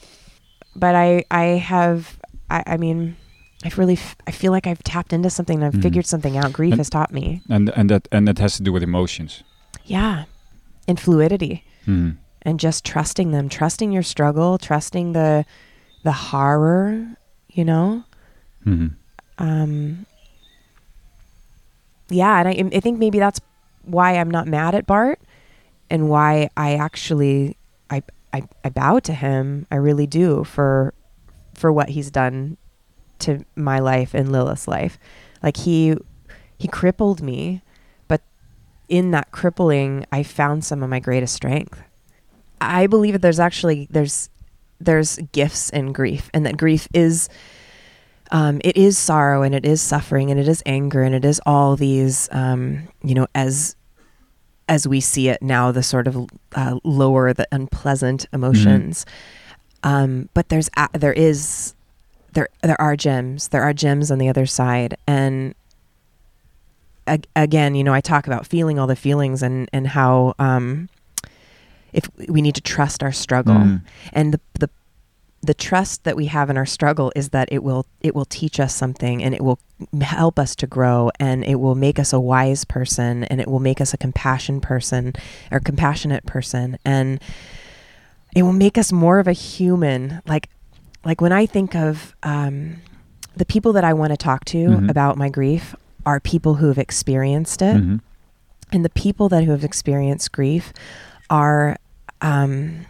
But 0.75 0.95
I 0.95 1.25
I 1.29 1.43
have 1.73 2.17
I 2.49 2.63
I 2.65 2.77
mean 2.77 3.17
I've 3.65 3.77
really 3.77 3.93
f- 3.99 4.15
I 4.25 4.31
feel 4.31 4.51
like 4.53 4.67
I've 4.67 4.83
tapped 4.83 5.11
into 5.11 5.29
something 5.29 5.57
and 5.61 5.65
I've 5.65 5.73
Mhm. 5.79 5.83
figured 5.83 6.05
something 6.05 6.37
out. 6.37 6.53
Grief 6.53 6.71
And- 6.73 6.79
has 6.79 6.89
taught 6.89 7.11
me. 7.11 7.41
And 7.49 7.69
and 7.75 7.89
that 7.89 8.07
and 8.13 8.25
that 8.27 8.39
has 8.39 8.55
to 8.57 8.63
do 8.63 8.71
with 8.71 8.83
emotions. 8.83 9.43
Yeah. 9.83 10.23
And 10.87 10.97
fluidity 10.99 11.63
Mm-hmm. 11.87 12.11
and 12.43 12.59
just 12.59 12.85
trusting 12.85 13.31
them, 13.31 13.49
trusting 13.49 13.91
your 13.91 14.03
struggle, 14.03 14.57
trusting 14.57 15.11
the 15.13 15.43
the 16.03 16.13
horror, 16.31 17.17
you 17.49 17.65
know? 17.65 18.03
Mm-hmm. 18.65 18.95
Um 19.37 20.05
Yeah, 22.09 22.39
and 22.39 22.47
I 22.47 22.77
I 22.77 22.79
think 22.79 22.99
maybe 22.99 23.19
that's 23.19 23.41
why 23.83 24.17
I'm 24.17 24.31
not 24.31 24.47
mad 24.47 24.75
at 24.75 24.85
Bart 24.85 25.19
and 25.89 26.09
why 26.09 26.49
I 26.57 26.75
actually 26.75 27.57
I, 27.89 28.01
I 28.33 28.43
I 28.63 28.69
bow 28.69 28.99
to 28.99 29.13
him. 29.13 29.67
I 29.71 29.75
really 29.75 30.07
do 30.07 30.43
for 30.43 30.93
for 31.53 31.71
what 31.71 31.89
he's 31.89 32.11
done 32.11 32.57
to 33.19 33.45
my 33.55 33.79
life 33.79 34.13
and 34.13 34.31
Lilith's 34.31 34.67
life. 34.67 34.99
Like 35.41 35.57
he 35.57 35.95
he 36.57 36.67
crippled 36.67 37.21
me, 37.21 37.61
but 38.07 38.21
in 38.89 39.11
that 39.11 39.31
crippling, 39.31 40.05
I 40.11 40.23
found 40.23 40.63
some 40.63 40.83
of 40.83 40.89
my 40.89 40.99
greatest 40.99 41.33
strength. 41.33 41.81
I 42.61 42.87
believe 42.87 43.13
that 43.13 43.21
there's 43.21 43.39
actually 43.39 43.87
there's 43.89 44.29
there's 44.79 45.17
gifts 45.31 45.69
in 45.69 45.93
grief, 45.93 46.29
and 46.33 46.45
that 46.45 46.57
grief 46.57 46.87
is 46.93 47.29
um, 48.35 48.59
it 48.65 48.75
is 48.75 48.97
sorrow 48.97 49.43
and 49.43 49.55
it 49.55 49.65
is 49.65 49.81
suffering 49.81 50.29
and 50.29 50.37
it 50.39 50.47
is 50.47 50.61
anger 50.65 51.01
and 51.03 51.15
it 51.15 51.23
is 51.23 51.39
all 51.45 51.75
these 51.77 52.27
um, 52.31 52.87
you 53.01 53.15
know 53.15 53.27
as 53.33 53.75
as 54.67 54.87
we 54.87 54.99
see 54.99 55.29
it 55.29 55.41
now 55.41 55.71
the 55.71 55.81
sort 55.83 56.05
of 56.07 56.27
uh, 56.55 56.77
lower 56.83 57.33
the 57.33 57.47
unpleasant 57.51 58.25
emotions. 58.33 59.05
Um, 59.83 60.27
but 60.33 60.49
there's 60.49 60.69
a- 60.75 60.89
there 60.93 61.13
is 61.13 61.73
there 62.33 62.49
there 62.61 62.79
are 62.81 62.95
gems. 62.97 63.47
There 63.49 63.61
are 63.63 63.73
gems 63.73 64.11
on 64.11 64.17
the 64.17 64.27
other 64.27 64.45
side. 64.45 64.97
And 65.07 65.55
ag- 67.07 67.27
again 67.35 67.75
you 67.75 67.83
know 67.83 67.93
I 67.93 68.01
talk 68.01 68.27
about 68.27 68.45
feeling 68.47 68.79
all 68.79 68.87
the 68.87 68.95
feelings 68.97 69.41
and 69.43 69.69
and 69.71 69.87
how 69.87 70.33
um, 70.39 70.89
if 71.93 72.09
we 72.27 72.41
need 72.41 72.55
to 72.55 72.61
trust 72.61 73.01
our 73.03 73.13
struggle. 73.13 73.55
Mm. 73.55 73.81
and 74.11 74.33
the, 74.33 74.41
the 74.59 74.69
the 75.45 75.53
trust 75.53 76.03
that 76.03 76.15
we 76.15 76.25
have 76.27 76.49
in 76.49 76.57
our 76.57 76.65
struggle 76.65 77.11
is 77.15 77.29
that 77.29 77.47
it 77.51 77.63
will 77.63 77.85
it 78.01 78.15
will 78.15 78.25
teach 78.25 78.59
us 78.59 78.73
something 78.75 79.23
and 79.23 79.33
it 79.35 79.41
will 79.41 79.59
help 80.01 80.39
us 80.39 80.55
to 80.55 80.67
grow 80.67 81.11
and 81.19 81.43
it 81.45 81.55
will 81.55 81.75
make 81.75 81.99
us 81.99 82.11
a 82.13 82.19
wise 82.19 82.65
person 82.65 83.23
and 83.25 83.39
it 83.41 83.47
will 83.47 83.59
make 83.59 83.79
us 83.81 83.93
a 83.93 83.97
compassion 83.97 84.59
person 84.61 85.13
or 85.51 85.59
compassionate 85.59 86.25
person 86.25 86.77
and 86.85 87.19
it 88.35 88.43
will 88.43 88.53
make 88.53 88.77
us 88.77 88.91
more 88.91 89.19
of 89.19 89.27
a 89.27 89.33
human 89.33 90.21
like 90.25 90.49
like 91.03 91.21
when 91.21 91.31
i 91.31 91.45
think 91.45 91.75
of 91.75 92.15
um, 92.23 92.77
the 93.35 93.45
people 93.45 93.73
that 93.73 93.83
i 93.83 93.93
want 93.93 94.11
to 94.11 94.17
talk 94.17 94.45
to 94.45 94.57
Mhm. 94.57 94.89
about 94.89 95.17
my 95.17 95.29
grief 95.29 95.75
are 96.05 96.19
people 96.19 96.55
who 96.55 96.67
have 96.67 96.77
experienced 96.77 97.61
it 97.61 97.75
Mhm. 97.77 97.99
and 98.71 98.85
the 98.85 98.89
people 98.89 99.29
that 99.29 99.43
who 99.43 99.51
have 99.51 99.63
experienced 99.63 100.31
grief 100.31 100.73
are 101.29 101.77
um, 102.21 102.85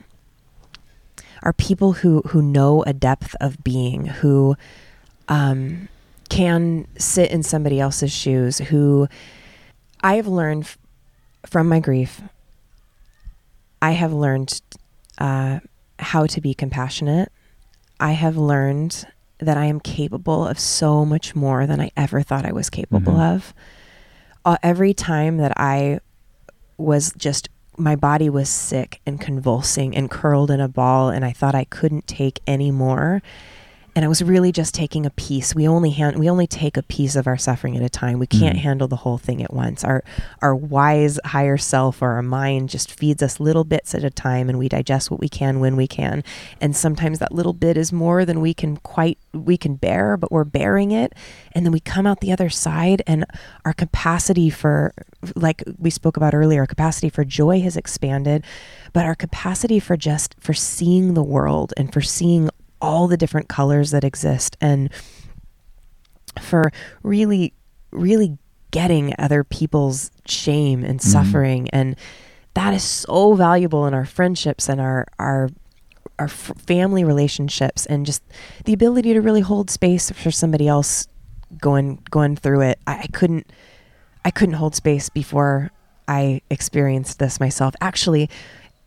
are 1.46 1.54
people 1.54 1.94
who 1.94 2.22
who 2.28 2.42
know 2.42 2.84
a 2.84 2.94
depth 2.94 3.36
of 3.40 3.64
being 3.64 4.06
who 4.08 4.56
um, 5.30 5.88
can 6.30 6.88
sit 6.98 7.32
in 7.32 7.44
somebody 7.44 7.80
else's 7.80 8.12
shoes 8.12 8.58
who 8.58 9.08
I 10.04 10.16
have 10.16 10.28
learned 10.28 10.64
f- 10.64 10.78
from 11.46 11.70
my 11.70 11.80
grief 11.80 12.22
I 13.82 13.92
have 13.92 14.14
learned 14.14 14.62
uh, 15.18 15.60
how 16.00 16.26
to 16.26 16.42
be 16.42 16.54
compassionate 16.54 17.32
I 18.00 18.12
have 18.12 18.36
learned 18.38 19.06
that 19.40 19.58
I 19.58 19.66
am 19.66 19.80
capable 19.80 20.48
of 20.48 20.60
so 20.60 21.06
much 21.06 21.36
more 21.36 21.66
than 21.68 21.80
I 21.80 21.92
ever 21.96 22.22
thought 22.22 22.46
I 22.46 22.52
was 22.54 22.70
capable 22.70 23.14
Mhm. 23.14 23.36
of 23.36 23.54
uh, 24.46 24.58
every 24.64 24.94
time 24.94 25.38
that 25.38 25.54
I 25.58 26.00
was 26.78 27.14
just 27.18 27.50
my 27.78 27.96
body 27.96 28.30
was 28.30 28.50
sick 28.50 29.02
and 29.06 29.20
convulsing 29.20 29.96
and 29.96 30.10
curled 30.10 30.52
in 30.52 30.60
a 30.60 30.68
ball 30.68 31.10
and 31.10 31.26
I 31.26 31.32
thought 31.32 31.56
I 31.56 31.66
couldn't 31.66 32.08
take 32.08 32.40
any 32.48 32.72
more 32.72 33.22
and 33.98 34.04
I 34.04 34.10
was 34.10 34.22
really 34.22 34.52
just 34.52 34.76
taking 34.76 35.06
a 35.06 35.10
piece. 35.10 35.56
We 35.56 35.66
only 35.70 35.92
hand, 35.92 36.20
we 36.20 36.30
only 36.30 36.48
take 36.48 36.76
a 36.76 36.84
piece 36.84 37.16
of 37.16 37.28
our 37.28 37.38
suffering 37.38 37.78
at 37.78 37.82
a 37.82 37.88
time. 37.88 38.20
We 38.20 38.28
can't 38.28 38.58
Mhm. 38.58 38.62
handle 38.62 38.88
the 38.90 38.98
whole 38.98 39.18
thing 39.18 39.42
at 39.42 39.54
once. 39.54 39.86
Our 39.86 40.04
our 40.42 40.54
wise 40.54 41.18
higher 41.24 41.56
self 41.56 42.02
or 42.02 42.10
our 42.12 42.22
mind 42.22 42.68
just 42.68 42.92
feeds 42.92 43.24
us 43.24 43.40
little 43.40 43.64
bits 43.64 43.96
at 43.96 44.04
a 44.04 44.10
time 44.10 44.50
and 44.50 44.60
we 44.60 44.68
digest 44.68 45.10
what 45.10 45.22
we 45.22 45.30
can 45.30 45.62
when 45.62 45.78
we 45.78 45.88
can. 45.88 46.26
And 46.60 46.76
sometimes 46.76 47.20
that 47.20 47.32
little 47.32 47.54
bit 47.54 47.78
is 47.78 47.94
more 47.94 48.26
than 48.26 48.42
we 48.42 48.54
can 48.54 48.76
quite 48.76 49.18
we 49.34 49.56
can 49.56 49.76
bear, 49.76 50.18
but 50.18 50.30
we're 50.30 50.44
bearing 50.44 50.92
it 50.92 51.14
and 51.54 51.66
then 51.66 51.72
we 51.72 51.80
come 51.80 52.06
out 52.06 52.20
the 52.20 52.34
other 52.34 52.50
side 52.50 53.02
and 53.08 53.24
our 53.64 53.72
capacity 53.74 54.50
for 54.50 54.92
like 55.36 55.64
we 55.78 55.90
spoke 55.90 56.18
about 56.18 56.34
earlier, 56.34 56.62
our 56.62 56.68
capacity 56.68 57.10
for 57.10 57.24
joy 57.24 57.62
has 57.62 57.78
expanded, 57.78 58.44
but 58.94 59.06
our 59.06 59.16
capacity 59.16 59.80
for 59.80 59.96
just 59.98 60.36
for 60.40 60.54
seeing 60.54 61.14
the 61.14 61.24
world 61.24 61.74
and 61.78 61.92
for 61.94 62.02
seeing 62.02 62.50
all 62.82 63.08
the 63.08 63.18
different 63.18 63.48
colors 63.50 63.92
that 63.92 64.04
exist 64.04 64.58
and 64.62 64.90
for 66.42 66.72
really 67.04 67.54
really 67.92 68.38
getting 68.72 69.14
other 69.18 69.44
people's 69.44 70.12
shame 70.28 70.84
and 70.84 71.00
Mhm. 71.00 71.04
suffering 71.04 71.70
and 71.70 71.96
that 72.56 72.74
is 72.74 72.84
so 72.84 73.34
valuable 73.34 73.86
in 73.86 73.94
our 73.94 74.06
friendships 74.06 74.68
and 74.68 74.82
our 74.82 75.08
our 75.18 75.50
our 76.20 76.26
f- 76.26 76.52
family 76.58 77.04
relationships 77.04 77.86
and 77.86 78.06
just 78.06 78.22
the 78.66 78.74
ability 78.74 79.14
to 79.14 79.22
really 79.22 79.42
hold 79.42 79.70
space 79.70 80.10
for 80.12 80.32
somebody 80.32 80.68
else 80.68 81.08
going 81.62 82.00
going 82.12 82.36
through 82.36 82.62
it 82.62 82.80
I, 82.86 82.94
I 83.04 83.08
couldn't 83.14 83.50
I 84.26 84.32
couldn't 84.32 84.56
hold 84.56 84.76
space 84.76 85.08
before 85.08 85.72
I 86.08 86.42
experienced 86.50 87.20
this 87.20 87.40
myself. 87.40 87.76
Actually, 87.80 88.30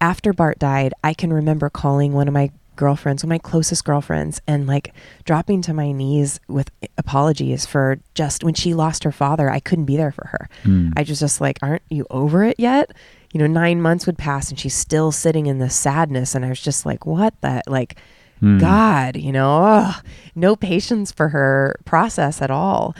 after 0.01 0.33
Bart 0.33 0.59
died, 0.59 0.93
I 1.03 1.15
can 1.15 1.33
remember 1.33 1.71
calling 1.71 2.13
one 2.13 2.29
of 2.29 2.35
my 2.35 2.51
girlfriends, 2.77 3.25
one 3.25 3.29
of 3.29 3.35
my 3.35 3.39
closest 3.51 3.85
girlfriends, 3.85 4.41
and 4.47 4.67
like 4.67 4.93
dropping 5.25 5.63
to 5.63 5.73
my 5.73 5.91
knees 5.93 6.39
with 6.49 6.71
apologies 6.97 7.67
for 7.67 7.99
just 8.15 8.45
when 8.45 8.55
she 8.55 8.75
lost 8.75 9.05
her 9.05 9.11
father, 9.13 9.51
I 9.51 9.61
couldn't 9.61 9.87
be 9.87 9.97
there 9.97 10.13
for 10.13 10.29
her. 10.29 10.49
Mm. 10.65 10.93
I 10.97 11.03
was 11.03 11.19
just 11.19 11.41
like, 11.41 11.59
aren't 11.63 11.83
you 11.89 12.07
over 12.11 12.45
it 12.45 12.57
yet? 12.59 12.93
You 13.33 13.41
know, 13.41 13.47
nine 13.47 13.81
months 13.81 14.07
would 14.07 14.19
pass 14.19 14.51
and 14.51 14.59
she's 14.59 14.75
still 14.75 15.11
sitting 15.13 15.47
in 15.47 15.59
this 15.59 15.75
sadness. 15.75 16.35
And 16.35 16.45
I 16.45 16.49
was 16.49 16.61
just 16.61 16.87
like, 16.87 17.07
what 17.07 17.35
the, 17.41 17.63
like, 17.67 17.97
Mm. 18.43 18.61
God, 18.61 19.17
you 19.17 19.33
know, 19.33 19.65
ugh, 19.65 20.05
no 20.35 20.55
patience 20.55 21.11
for 21.11 21.31
her 21.31 21.75
process 21.85 22.41
at 22.41 22.51
all. 22.51 22.95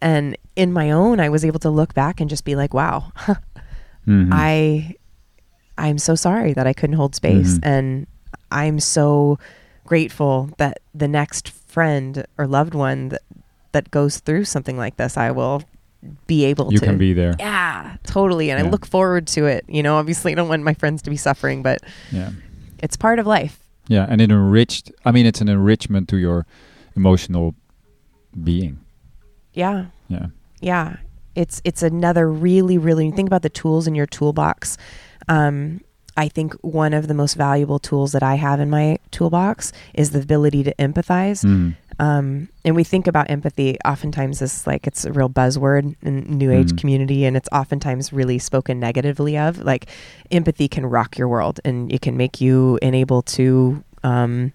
And 0.00 0.36
in 0.56 0.72
my 0.72 0.90
own, 0.90 1.20
I 1.20 1.28
was 1.28 1.44
able 1.44 1.58
to 1.60 1.70
look 1.70 1.94
back 1.94 2.20
and 2.20 2.30
just 2.30 2.44
be 2.44 2.54
like, 2.56 2.72
wow, 2.74 3.12
Mhm. 4.06 4.28
I 4.32 4.94
I'm 5.76 5.98
so 5.98 6.14
sorry 6.14 6.52
that 6.54 6.66
I 6.66 6.72
couldn't 6.72 6.96
hold 6.96 7.14
space 7.14 7.58
Mhm. 7.58 7.66
and 7.66 8.06
I'm 8.50 8.80
so 8.80 9.38
grateful 9.84 10.50
that 10.58 10.78
the 10.94 11.06
next 11.08 11.50
friend 11.50 12.24
or 12.38 12.46
loved 12.46 12.74
one 12.74 13.10
that 13.10 13.22
that 13.72 13.90
goes 13.90 14.18
through 14.20 14.44
something 14.44 14.76
like 14.78 14.96
this, 14.96 15.16
I 15.16 15.30
will 15.30 15.62
be 16.26 16.44
able 16.46 16.72
you 16.72 16.78
to 16.78 16.84
You 16.84 16.90
can 16.90 16.98
be 16.98 17.12
there. 17.12 17.34
Yeah, 17.38 17.96
totally. 18.04 18.50
And 18.50 18.58
I 18.64 18.68
look 18.70 18.86
forward 18.86 19.26
to 19.28 19.44
it. 19.46 19.64
You 19.68 19.82
know, 19.82 19.96
obviously 19.96 20.32
I 20.32 20.34
don't 20.36 20.48
want 20.48 20.62
my 20.62 20.74
friends 20.74 21.02
to 21.02 21.10
be 21.10 21.16
suffering, 21.16 21.62
but 21.62 21.78
Yeah. 22.10 22.30
it's 22.78 22.96
part 22.96 23.18
of 23.18 23.26
life. 23.26 23.58
Yeah, 23.88 24.06
and 24.08 24.20
it 24.20 24.30
enriched. 24.30 24.90
I 25.04 25.12
mean, 25.12 25.26
it's 25.26 25.40
an 25.40 25.48
enrichment 25.48 26.08
to 26.08 26.16
your 26.16 26.46
emotional 26.96 27.54
being. 28.42 28.78
Yeah. 29.58 29.86
Yeah. 30.08 30.26
yeah 30.60 30.96
it's 31.34 31.60
it's 31.64 31.82
another 31.82 32.30
really 32.30 32.78
really 32.78 33.10
think 33.10 33.28
about 33.28 33.42
the 33.42 33.50
tools 33.50 33.86
in 33.86 33.94
your 33.94 34.06
toolbox 34.06 34.76
um, 35.28 35.80
i 36.16 36.26
think 36.28 36.54
one 36.62 36.92
of 36.94 37.06
the 37.08 37.14
most 37.14 37.34
valuable 37.34 37.78
tools 37.78 38.12
that 38.12 38.22
i 38.22 38.34
have 38.36 38.58
in 38.60 38.70
my 38.70 38.98
toolbox 39.10 39.72
is 39.94 40.10
the 40.10 40.20
ability 40.20 40.62
to 40.64 40.74
empathize 40.76 41.44
Mm. 41.44 41.76
um, 42.00 42.48
and 42.64 42.74
we 42.74 42.82
think 42.84 43.06
about 43.06 43.28
empathy 43.30 43.76
oftentimes 43.84 44.40
as 44.42 44.66
like 44.66 44.86
it's 44.86 45.04
a 45.04 45.12
real 45.12 45.28
buzzword 45.28 45.94
in 46.02 46.38
new 46.38 46.50
age 46.50 46.72
Mhm. 46.72 46.78
community 46.80 47.24
and 47.26 47.36
it's 47.36 47.48
oftentimes 47.52 48.12
really 48.12 48.38
spoken 48.38 48.80
negatively 48.80 49.36
of 49.36 49.58
like 49.62 49.86
empathy 50.30 50.66
can 50.68 50.86
rock 50.86 51.18
your 51.18 51.28
world 51.28 51.60
and 51.64 51.92
it 51.92 52.00
can 52.00 52.16
make 52.16 52.40
you 52.40 52.78
unable 52.82 53.20
to 53.36 53.84
um, 54.02 54.52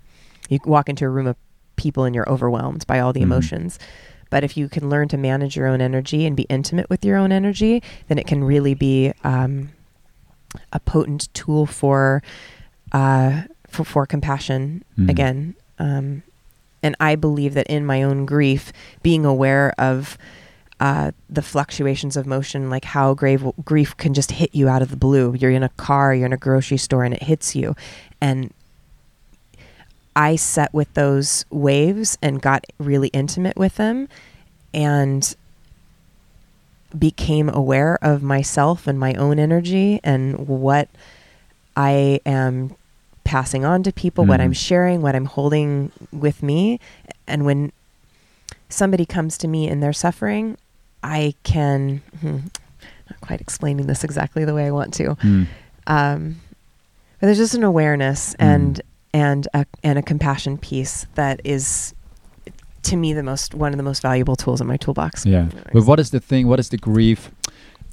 you 0.50 0.58
walk 0.66 0.90
into 0.90 1.06
a 1.06 1.10
room 1.10 1.28
of 1.28 1.36
people 1.76 2.04
and 2.06 2.14
you're 2.16 2.30
overwhelmed 2.30 2.86
by 2.88 3.00
all 3.00 3.14
the 3.14 3.20
Mhm. 3.22 3.30
emotions 3.32 3.80
but 4.34 4.44
if 4.44 4.58
you 4.58 4.68
can 4.68 4.90
learn 4.90 5.08
to 5.08 5.18
manage 5.18 5.56
your 5.56 5.68
own 5.68 5.80
energy 5.80 6.26
and 6.26 6.36
be 6.36 6.44
intimate 6.58 6.90
with 6.90 7.06
your 7.06 7.18
own 7.18 7.32
energy 7.32 7.82
then 8.08 8.18
it 8.18 8.26
can 8.26 8.44
really 8.44 8.74
be 8.74 9.14
um, 9.24 9.70
a 10.72 10.80
potent 10.80 11.32
tool 11.36 11.66
for 11.68 12.22
uh, 12.92 13.44
for, 13.74 13.84
for 13.84 14.06
compassion 14.06 14.84
Mhm. 14.98 15.10
again 15.14 15.56
um, 15.80 16.24
and 16.82 16.96
I 17.00 17.16
believe 17.16 17.54
that 17.54 17.68
in 17.68 17.86
my 17.86 18.04
own 18.04 18.26
grief, 18.26 18.74
being 19.02 19.24
aware 19.26 19.74
of 19.78 20.18
uh, 20.80 21.12
the 21.30 21.42
fluctuations 21.42 22.18
of 22.18 22.26
motion, 22.28 22.70
like 22.70 22.84
how 22.86 23.14
grave 23.14 23.42
grief 23.64 23.96
can 23.96 24.14
just 24.14 24.32
hit 24.32 24.54
you 24.54 24.68
out 24.68 24.82
of 24.82 24.90
the 24.90 24.98
blue. 24.98 25.34
You're 25.40 25.52
in 25.52 25.64
a 25.64 25.70
car, 25.88 26.14
you're 26.14 26.26
in 26.26 26.34
a 26.34 26.38
grocery 26.38 26.78
store, 26.78 27.06
and 27.06 27.14
it 27.14 27.24
hits 27.24 27.56
you. 27.56 27.74
And 28.20 28.52
I 30.16 30.36
sat 30.36 30.74
with 30.74 30.94
those 30.94 31.46
waves 31.50 32.18
and 32.22 32.42
got 32.42 32.66
really 32.78 33.08
intimate 33.10 33.58
with 33.58 33.76
them 33.76 34.08
and 34.74 35.36
became 36.98 37.50
aware 37.50 37.98
of 38.02 38.22
myself 38.22 38.86
and 38.86 39.00
my 39.00 39.14
own 39.16 39.40
energy 39.40 40.00
and 40.04 40.48
what 40.48 40.90
I 41.76 42.20
am 42.26 42.76
passing 43.24 43.66
on 43.66 43.82
to 43.84 43.92
people, 43.92 44.26
what 44.26 44.40
I'm 44.40 44.52
Mhm. 44.52 44.56
sharing, 44.58 45.02
what 45.02 45.16
I'm 45.16 45.26
holding 45.26 45.92
with 46.12 46.44
me. 46.44 46.80
And 47.28 47.46
when 47.46 47.72
somebody 48.70 49.06
comes 49.06 49.38
to 49.40 49.48
me 49.48 49.68
in 49.68 49.80
their 49.80 49.94
suffering, 49.94 50.58
I 51.02 51.34
can, 51.44 52.02
hmm, 52.22 52.38
not 53.10 53.22
quite 53.22 53.42
explaining 53.42 53.88
this 53.88 54.04
exactly 54.04 54.46
the 54.46 54.54
way 54.54 54.68
I 54.68 54.72
want 54.72 54.94
to. 54.96 55.16
Mm. 55.16 55.48
Um, 55.88 56.36
But 57.20 57.28
there's 57.28 57.38
just 57.38 57.54
an 57.56 57.64
awareness 57.64 58.36
Mm. 58.38 58.46
and 58.46 58.82
and 59.14 59.48
a 59.54 59.66
and 59.84 60.00
a 60.00 60.02
compassion 60.02 60.58
piece 60.58 61.06
that 61.16 61.40
is 61.44 61.94
to 62.84 62.96
me 62.98 63.14
the 63.14 63.24
most 63.24 63.54
one 63.54 63.72
of 63.72 63.78
the 63.78 63.84
most 63.84 64.02
valuable 64.02 64.36
tools 64.36 64.60
in 64.60 64.68
my 64.68 64.78
toolbox. 64.78 65.26
Yeah. 65.26 65.48
But 65.72 65.84
what 65.86 66.00
is 66.00 66.10
the 66.12 66.20
thing? 66.20 66.48
What 66.48 66.60
is 66.60 66.70
the 66.70 66.78
grief 66.78 67.32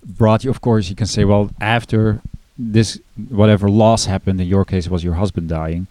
brought 0.04 0.44
you? 0.44 0.50
Of 0.50 0.60
course, 0.60 0.88
you 0.90 0.96
can 0.96 1.06
say, 1.06 1.24
well, 1.24 1.50
after 1.60 2.20
this, 2.58 2.98
whatever 3.28 3.68
loss 3.68 4.06
happened, 4.06 4.40
in 4.40 4.46
your 4.48 4.64
case, 4.64 4.88
was 4.88 5.04
your 5.04 5.14
husband 5.14 5.48
dying. 5.48 5.86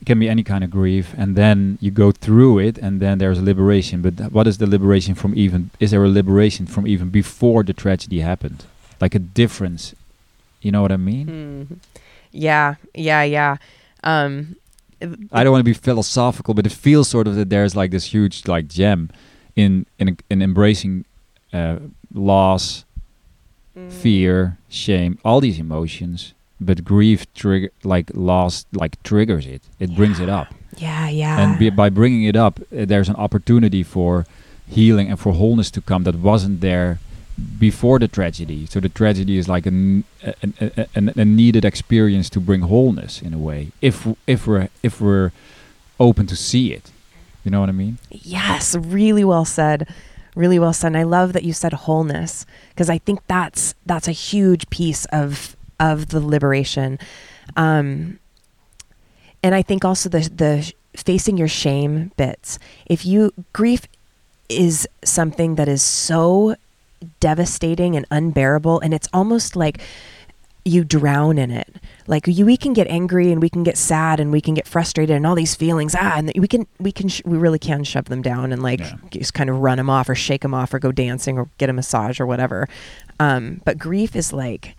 It 0.00 0.06
can 0.06 0.18
be 0.18 0.28
any 0.28 0.42
kind 0.42 0.64
of 0.64 0.70
grief, 0.70 1.14
and 1.16 1.36
then 1.36 1.78
you 1.80 1.92
go 1.92 2.10
through 2.10 2.58
it, 2.58 2.76
and 2.78 2.98
then 3.00 3.18
there's 3.18 3.38
a 3.38 3.42
liberation. 3.42 4.02
But 4.02 4.32
what 4.32 4.48
is 4.48 4.58
the 4.58 4.66
liberation 4.66 5.14
from 5.14 5.32
even? 5.36 5.70
Is 5.78 5.92
there 5.92 6.02
a 6.02 6.08
liberation 6.08 6.66
from 6.66 6.88
even 6.88 7.08
before 7.10 7.62
the 7.62 7.72
tragedy 7.72 8.18
happened? 8.20 8.64
Like 9.00 9.14
a 9.14 9.20
difference? 9.20 9.94
You 10.60 10.72
know 10.72 10.82
what 10.82 10.90
I 10.90 10.96
mean? 10.96 11.26
Mhm. 11.28 11.76
Yeah, 12.32 12.74
yeah, 12.94 13.22
yeah. 13.22 13.56
Um, 14.02 14.56
I 15.32 15.42
don't 15.42 15.50
want 15.52 15.60
to 15.60 15.70
be 15.70 15.72
philosophical, 15.74 16.54
but 16.54 16.64
it 16.66 16.72
feels 16.72 17.08
sort 17.08 17.26
of 17.26 17.34
that 17.34 17.50
there's 17.50 17.74
like 17.74 17.90
this 17.90 18.06
huge 18.14 18.46
like 18.46 18.68
gem 18.68 19.10
in 19.56 19.86
in 19.98 20.16
in 20.30 20.42
embracing 20.42 21.04
uh, 21.52 21.76
loss, 22.12 22.84
Mm. 23.74 23.90
fear, 23.90 24.58
shame, 24.68 25.18
all 25.24 25.40
these 25.40 25.58
emotions. 25.58 26.34
But 26.60 26.84
grief 26.84 27.24
trigger 27.32 27.70
like 27.84 28.10
loss 28.14 28.66
like 28.72 29.02
triggers 29.02 29.46
it. 29.46 29.62
It 29.80 29.96
brings 29.96 30.20
it 30.20 30.28
up, 30.28 30.48
Yeah, 30.76 31.08
yeah. 31.08 31.40
and 31.40 31.58
be, 31.58 31.70
by 31.70 31.88
bringing 31.90 32.24
it 32.24 32.36
up, 32.36 32.60
uh, 32.60 32.84
there's 32.84 33.08
an 33.08 33.16
opportunity 33.16 33.82
for 33.82 34.26
healing 34.68 35.08
and 35.08 35.18
for 35.18 35.32
wholeness 35.32 35.70
to 35.70 35.80
come 35.80 36.04
that 36.04 36.16
wasn't 36.16 36.60
there 36.60 36.98
before 37.58 37.98
the 37.98 38.08
tragedy. 38.08 38.66
So 38.66 38.80
the 38.80 38.88
tragedy 38.88 39.38
is 39.38 39.48
like 39.48 39.66
a 39.66 40.02
a 40.94 41.24
needed 41.24 41.64
experience 41.64 42.30
to 42.30 42.40
bring 42.40 42.62
wholeness 42.62 43.22
in 43.22 43.32
a 43.34 43.38
way. 43.38 43.72
If 43.80 44.06
if 44.26 44.46
we're 44.46 44.68
if 44.82 45.00
we're 45.00 45.32
open 45.98 46.26
to 46.26 46.36
see 46.36 46.72
it, 46.72 46.90
you 47.44 47.50
know 47.50 47.60
what 47.60 47.68
I 47.68 47.72
mean? 47.72 47.98
Yes, 48.10 48.74
really 48.76 49.24
well 49.24 49.44
said. 49.44 49.88
Really 50.34 50.58
well 50.58 50.72
said. 50.72 50.88
And 50.88 50.96
I 50.96 51.02
love 51.02 51.32
that 51.34 51.44
you 51.44 51.52
said 51.52 51.72
wholeness 51.72 52.46
because 52.70 52.88
I 52.88 52.98
think 52.98 53.20
that's 53.26 53.74
that's 53.86 54.08
a 54.08 54.12
huge 54.12 54.68
piece 54.70 55.04
of 55.06 55.56
of 55.78 56.08
the 56.08 56.20
liberation. 56.20 56.98
Um, 57.56 58.18
and 59.42 59.54
I 59.54 59.62
think 59.62 59.84
also 59.84 60.08
the 60.08 60.20
the 60.20 60.72
facing 60.94 61.36
your 61.36 61.48
shame 61.48 62.12
bits. 62.16 62.58
If 62.86 63.04
you 63.04 63.32
grief 63.52 63.86
is 64.48 64.86
something 65.04 65.54
that 65.56 65.68
is 65.68 65.82
so 65.82 66.56
devastating 67.20 67.96
and 67.96 68.06
unbearable 68.10 68.80
and 68.80 68.92
it's 68.94 69.08
almost 69.12 69.56
like 69.56 69.80
you 70.64 70.84
drown 70.84 71.38
in 71.38 71.50
it. 71.50 71.74
Like 72.06 72.28
you, 72.28 72.46
we 72.46 72.56
can 72.56 72.72
get 72.72 72.86
angry 72.86 73.32
and 73.32 73.42
we 73.42 73.48
can 73.50 73.64
get 73.64 73.76
sad 73.76 74.20
and 74.20 74.30
we 74.30 74.40
can 74.40 74.54
get 74.54 74.66
frustrated 74.68 75.16
and 75.16 75.26
all 75.26 75.34
these 75.34 75.56
feelings. 75.56 75.96
Ah, 75.98 76.14
and 76.18 76.32
we 76.38 76.46
can, 76.46 76.68
we 76.78 76.92
can, 76.92 77.08
sh- 77.08 77.22
we 77.24 77.36
really 77.36 77.58
can 77.58 77.82
shove 77.82 78.04
them 78.04 78.22
down 78.22 78.52
and 78.52 78.62
like 78.62 78.78
Yeah. 78.78 78.94
just 79.10 79.34
kind 79.34 79.50
of 79.50 79.58
run 79.58 79.78
them 79.78 79.90
off 79.90 80.08
or 80.08 80.14
shake 80.14 80.42
them 80.42 80.54
off 80.54 80.72
or 80.72 80.78
go 80.78 80.92
dancing 80.92 81.36
or 81.36 81.48
get 81.58 81.68
a 81.68 81.72
massage 81.72 82.20
or 82.20 82.26
whatever. 82.26 82.68
Um, 83.18 83.60
but 83.64 83.76
grief 83.76 84.14
is 84.14 84.32
like, 84.32 84.76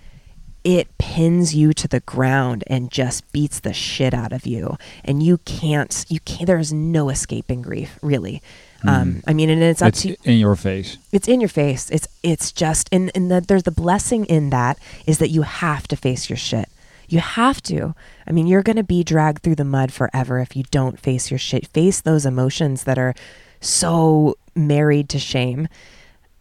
it 0.63 0.97
pins 0.97 1.53
you 1.53 1.73
to 1.73 1.89
the 1.89 1.99
ground 1.99 2.63
and 2.67 2.89
just 2.89 3.29
beats 3.33 3.59
the 3.59 3.73
shit 3.73 4.13
out 4.13 4.31
of 4.31 4.45
you. 4.45 4.77
And 5.03 5.21
you 5.21 5.39
can't, 5.39 6.05
you 6.07 6.21
can't, 6.21 6.47
there's 6.47 6.71
no 6.71 7.09
escaping 7.09 7.61
grief, 7.61 7.99
really. 8.01 8.41
Um, 8.85 9.13
Mm. 9.15 9.23
I 9.27 9.33
mean, 9.33 9.49
and 9.49 9.63
it's 9.63 9.81
up 9.81 9.89
It's 9.89 10.01
to 10.01 10.15
in 10.23 10.37
your 10.39 10.55
face. 10.55 10.97
it's 11.11 11.27
in 11.27 11.39
your 11.41 11.49
face. 11.49 11.89
It's 11.89 12.07
it's 12.21 12.51
just 12.51 12.89
and 12.91 13.11
and 13.15 13.31
the, 13.31 13.41
there's 13.41 13.63
the 13.63 13.71
blessing 13.71 14.25
in 14.25 14.49
that 14.49 14.77
is 15.07 15.17
that 15.19 15.29
you 15.29 15.43
have 15.43 15.87
to 15.89 15.95
face 15.95 16.29
your 16.29 16.37
shit. 16.37 16.67
You 17.09 17.19
have 17.19 17.61
to. 17.63 17.93
I 18.27 18.31
mean, 18.31 18.47
you're 18.47 18.63
going 18.63 18.77
to 18.77 18.83
be 18.83 19.03
dragged 19.03 19.43
through 19.43 19.55
the 19.55 19.65
mud 19.65 19.91
forever 19.93 20.39
if 20.39 20.55
you 20.55 20.63
don't 20.71 20.99
face 20.99 21.29
your 21.29 21.37
shit. 21.37 21.67
Face 21.67 22.01
those 22.01 22.25
emotions 22.25 22.85
that 22.85 22.97
are 22.97 23.13
so 23.61 24.35
married 24.55 25.09
to 25.09 25.19
shame. 25.19 25.67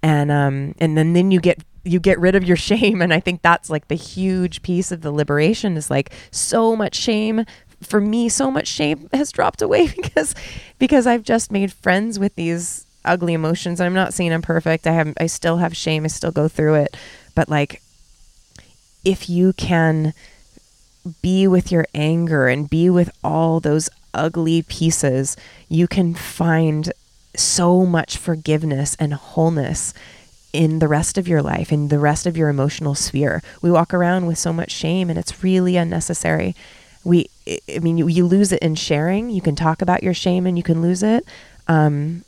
And 0.02 0.30
um 0.32 0.74
and 0.78 0.96
then 0.96 1.12
then 1.12 1.30
you 1.30 1.40
get 1.40 1.62
you 1.84 2.00
get 2.00 2.18
rid 2.18 2.34
of 2.34 2.44
your 2.44 2.56
shame 2.70 3.00
and 3.02 3.12
I 3.14 3.20
think 3.20 3.42
that's 3.42 3.70
like 3.70 3.88
the 3.88 3.94
huge 3.94 4.62
piece 4.62 4.90
of 4.92 5.02
the 5.02 5.12
liberation 5.12 5.76
is 5.76 5.90
like 5.90 6.12
so 6.30 6.74
much 6.76 6.94
shame 6.96 7.44
for 7.82 8.00
me 8.00 8.28
so 8.28 8.50
much 8.50 8.68
shame 8.68 9.08
has 9.12 9.32
dropped 9.32 9.62
away 9.62 9.88
because 10.02 10.34
because 10.78 11.06
I've 11.06 11.22
just 11.22 11.52
made 11.52 11.72
friends 11.72 12.18
with 12.18 12.34
these 12.34 12.86
ugly 13.04 13.34
emotions. 13.34 13.80
I'm 13.80 13.94
not 13.94 14.14
saying 14.14 14.32
I'm 14.32 14.42
perfect. 14.42 14.86
I 14.86 14.92
have 14.92 15.14
I 15.18 15.26
still 15.26 15.58
have 15.58 15.76
shame. 15.76 16.04
I 16.04 16.08
still 16.08 16.32
go 16.32 16.48
through 16.48 16.74
it. 16.74 16.96
But 17.34 17.48
like 17.48 17.82
if 19.04 19.28
you 19.28 19.52
can 19.52 20.14
be 21.20 21.48
with 21.48 21.72
your 21.72 21.86
anger 21.94 22.46
and 22.46 22.70
be 22.70 22.88
with 22.88 23.10
all 23.24 23.60
those 23.60 23.90
ugly 24.14 24.62
pieces, 24.62 25.36
you 25.68 25.88
can 25.88 26.14
find 26.14 26.92
so 27.34 27.84
much 27.84 28.16
forgiveness 28.16 28.94
and 29.00 29.14
wholeness 29.14 29.94
in 30.52 30.78
the 30.80 30.88
rest 30.88 31.16
of 31.16 31.26
your 31.26 31.42
life, 31.42 31.72
in 31.72 31.88
the 31.88 31.98
rest 31.98 32.26
of 32.26 32.36
your 32.36 32.48
emotional 32.48 32.94
sphere. 32.94 33.42
We 33.62 33.70
walk 33.70 33.94
around 33.94 34.26
with 34.26 34.38
so 34.38 34.52
much 34.52 34.70
shame 34.70 35.08
and 35.08 35.18
it's 35.18 35.42
really 35.42 35.76
unnecessary. 35.76 36.54
We, 37.04 37.28
I- 37.46 37.78
mean, 37.80 37.98
you, 37.98 38.08
you 38.08 38.26
lose 38.26 38.52
it 38.52 38.62
in 38.62 38.74
sharing. 38.74 39.30
You 39.30 39.40
can 39.40 39.56
talk 39.56 39.82
about 39.82 40.02
your 40.02 40.14
shame 40.14 40.46
and 40.46 40.56
you 40.56 40.62
can 40.62 40.82
lose 40.82 41.02
it. 41.02 41.24
Um, 41.68 42.24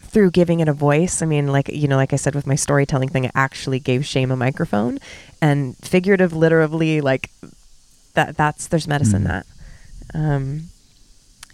through 0.00 0.30
giving 0.30 0.60
it 0.60 0.68
a 0.68 0.72
voice. 0.72 1.20
I 1.20 1.26
mean, 1.26 1.48
like, 1.48 1.68
you 1.68 1.86
know, 1.86 1.96
like 1.96 2.14
I 2.14 2.16
said 2.16 2.34
with 2.34 2.46
my 2.46 2.54
storytelling 2.54 3.10
thing, 3.10 3.26
I 3.26 3.30
actually 3.34 3.78
gave 3.78 4.06
shame 4.06 4.30
a 4.30 4.36
microphone 4.36 4.98
and 5.42 5.76
figurative, 5.76 6.32
literally, 6.32 7.02
like 7.02 7.30
that, 8.14 8.34
that's, 8.36 8.68
there's 8.68 8.88
medicine 8.88 9.22
in 9.22 9.28
Mm. 9.28 9.28
that. 9.28 9.46
Um, 10.14 10.62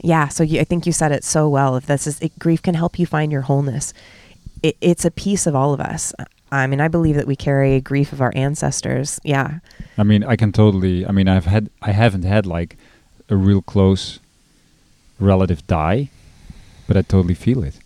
yeah. 0.03 0.29
So 0.29 0.45
you, 0.45 0.61
I 0.61 0.65
think 0.65 0.87
you 0.87 0.93
said 0.93 1.11
it 1.11 1.25
so 1.25 1.49
well. 1.49 1.75
If 1.75 1.87
this 1.87 2.07
is, 2.07 2.21
it, 2.21 2.39
grief 2.39 2.63
can 2.63 2.75
help 2.75 2.97
you 2.99 3.07
find 3.07 3.33
your 3.33 3.43
wholeness. 3.43 3.93
It, 4.63 4.77
it's 4.81 5.05
a 5.05 5.11
piece 5.11 5.49
of 5.49 5.57
all 5.57 5.75
of 5.75 5.81
us. 5.81 6.13
I 6.53 6.67
mean, 6.67 6.81
I 6.81 6.89
believe 6.89 7.17
that 7.17 7.27
we 7.27 7.37
carry 7.37 7.81
grief 7.81 8.13
of 8.13 8.21
our 8.21 8.33
ancestors. 8.37 9.19
Yeah. 9.25 9.59
I 9.99 10.03
mean, 10.05 10.23
I 10.25 10.37
can 10.37 10.53
totally. 10.53 11.05
I 11.07 11.11
mean, 11.13 11.29
I've 11.29 11.47
had. 11.47 11.69
I 11.83 11.93
haven't 11.93 12.25
had 12.25 12.47
like 12.47 12.77
a 13.29 13.37
real 13.37 13.63
close 13.63 14.21
relative 15.19 15.67
die, 15.67 16.11
but 16.87 16.97
I 16.97 17.03
totally 17.03 17.35
feel 17.35 17.63
it 17.65 17.79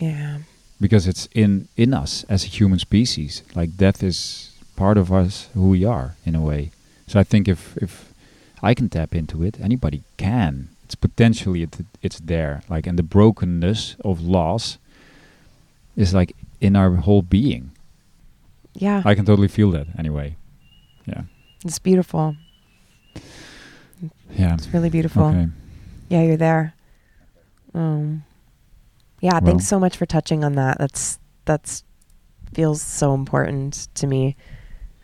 Yeah. 0.00 0.38
because 0.80 1.06
it's 1.06 1.28
in 1.34 1.68
in 1.76 1.94
us 1.94 2.24
as 2.28 2.44
a 2.44 2.48
human 2.48 2.78
species. 2.78 3.42
Like 3.54 3.76
death 3.76 4.02
is 4.02 4.50
part 4.76 4.98
of 4.98 5.12
us, 5.12 5.48
who 5.54 5.68
we 5.70 5.84
are 5.84 6.14
in 6.24 6.34
a 6.34 6.40
way. 6.40 6.70
So 7.06 7.20
I 7.20 7.24
think 7.24 7.48
if 7.48 7.76
if 7.76 8.12
I 8.62 8.74
can 8.74 8.88
tap 8.88 9.14
into 9.14 9.42
it, 9.44 9.58
anybody 9.60 10.02
can. 10.16 10.68
It's 10.84 10.94
potentially 10.96 11.62
it, 11.62 11.76
it's 12.02 12.18
there. 12.20 12.62
Like 12.68 12.86
and 12.88 12.98
the 12.98 13.02
brokenness 13.02 13.96
of 14.04 14.20
loss 14.20 14.78
is 15.96 16.12
like 16.14 16.34
in 16.60 16.76
our 16.76 16.94
whole 16.96 17.22
being. 17.22 17.70
Yeah. 18.74 19.02
I 19.04 19.14
can 19.14 19.24
totally 19.24 19.48
feel 19.48 19.70
that 19.72 19.86
anyway. 19.98 20.36
Yeah. 21.06 21.22
it's 21.64 21.78
beautiful. 21.78 22.36
Yeah. 24.36 24.54
It's 24.54 24.68
really 24.68 24.90
beautiful. 24.90 25.24
Okay. 25.24 25.48
Yeah, 26.08 26.22
you're 26.22 26.36
there. 26.36 26.74
Um, 27.74 28.24
yeah, 29.20 29.32
Well- 29.34 29.40
thanks 29.42 29.66
so 29.66 29.78
much 29.78 29.96
for 29.96 30.06
touching 30.06 30.44
on 30.44 30.54
that. 30.54 30.78
That's 30.78 31.18
that's 31.44 31.82
feels 32.54 32.82
so 32.82 33.14
important 33.14 33.88
to 33.94 34.06
me. 34.06 34.36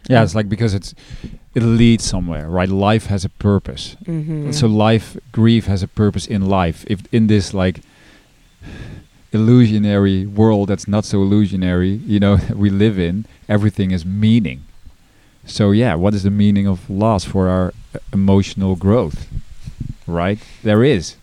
Yeah, 0.08 0.22
it's 0.22 0.34
like 0.34 0.48
because 0.48 0.74
it's 0.74 0.94
it 1.54 1.62
leads 1.62 2.04
somewhere, 2.04 2.48
right? 2.48 2.68
Life 2.68 3.06
has 3.06 3.24
a 3.24 3.28
purpose. 3.30 3.96
Mm-hmm. 4.04 4.50
So 4.52 4.66
life, 4.66 5.16
grief 5.32 5.66
has 5.66 5.82
a 5.82 5.88
purpose 5.88 6.26
in 6.26 6.46
life. 6.46 6.84
If 6.86 7.02
in 7.12 7.26
this 7.26 7.54
like 7.54 7.80
illusionary 9.34 10.26
world 10.26 10.68
that's 10.68 10.86
not 10.88 11.04
so 11.04 11.22
illusionary, 11.22 11.90
you 12.06 12.20
know, 12.20 12.38
we 12.54 12.70
live 12.70 12.98
in, 12.98 13.26
everything 13.48 13.90
is 13.90 14.04
meaning. 14.04 14.64
So 15.46 15.72
yeah, 15.72 15.94
what 15.94 16.14
is 16.14 16.22
the 16.22 16.30
meaning 16.30 16.66
of 16.66 16.88
loss 16.88 17.24
for 17.24 17.48
our 17.48 17.74
uh, 17.94 17.98
emotional 18.12 18.76
growth? 18.76 19.26
Right? 20.06 20.38
There 20.62 20.82
is. 20.84 21.16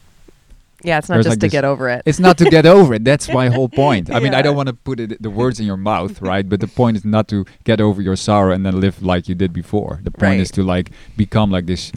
yeah, 0.83 0.97
it's 0.97 1.09
not 1.09 1.15
there's 1.15 1.25
just 1.25 1.33
like 1.35 1.39
to 1.41 1.47
get 1.49 1.63
over 1.63 1.89
it. 1.89 2.01
It's 2.05 2.19
not 2.19 2.37
to 2.39 2.45
get 2.45 2.65
over 2.65 2.95
it. 2.95 3.03
That's 3.03 3.29
my 3.29 3.49
whole 3.49 3.69
point. 3.69 4.09
I 4.11 4.19
mean, 4.19 4.33
I 4.33 4.41
don't 4.41 4.55
want 4.55 4.67
to 4.67 4.73
put 4.73 4.99
it, 4.99 5.21
the 5.21 5.29
words 5.29 5.59
in 5.59 5.65
your 5.65 5.77
mouth, 5.77 6.21
right? 6.21 6.47
But 6.47 6.59
the 6.59 6.67
point 6.67 6.97
is 6.97 7.05
not 7.05 7.27
to 7.29 7.45
get 7.63 7.79
over 7.79 8.01
your 8.01 8.15
sorrow 8.15 8.51
and 8.53 8.65
then 8.65 8.79
live 8.79 9.01
like 9.03 9.29
you 9.29 9.35
did 9.35 9.53
before. 9.53 9.99
The 10.03 10.11
point 10.11 10.41
is 10.41 10.49
to 10.51 10.63
like 10.63 10.91
become 11.15 11.51
like 11.51 11.67
this 11.67 11.91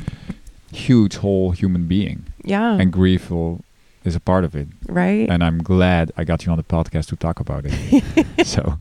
huge 0.73 1.17
whole 1.17 1.53
human 1.53 1.87
being, 1.87 2.27
yeah, 2.43 2.75
and 2.79 2.93
grief 2.93 3.31
will, 3.31 3.64
is 4.05 4.14
a 4.14 4.20
part 4.20 4.44
of 4.44 4.55
it. 4.55 4.68
right. 4.88 5.28
And 5.30 5.42
I'm 5.42 5.59
glad 5.62 6.12
I 6.16 6.24
got 6.24 6.44
you 6.46 6.52
on 6.52 6.59
the 6.59 6.64
podcast 6.64 7.09
to 7.09 7.16
talk 7.16 7.40
about 7.40 7.64
it. 7.66 8.46
so 8.46 8.78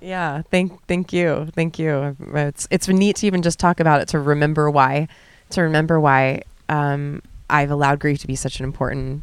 yeah, 0.00 0.42
thank 0.50 0.72
thank 0.86 1.12
you, 1.12 1.48
thank 1.54 1.78
you. 1.78 2.16
It's 2.34 2.66
it's 2.70 2.88
neat 2.88 3.16
to 3.16 3.26
even 3.26 3.42
just 3.42 3.58
talk 3.58 3.80
about 3.80 4.00
it 4.00 4.08
to 4.08 4.18
remember 4.18 4.70
why, 4.70 5.08
to 5.50 5.62
remember 5.62 6.00
why 6.00 6.42
um, 6.68 7.22
I've 7.50 7.70
allowed 7.70 8.00
grief 8.00 8.18
to 8.20 8.26
be 8.26 8.36
such 8.36 8.58
an 8.60 8.64
important 8.64 9.22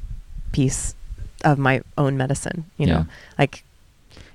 piece 0.52 0.96
of 1.44 1.58
my 1.58 1.82
own 1.98 2.18
medicine. 2.18 2.66
You 2.78 2.88
Yeah. 2.88 2.94
know, 2.94 3.06
like 3.40 3.64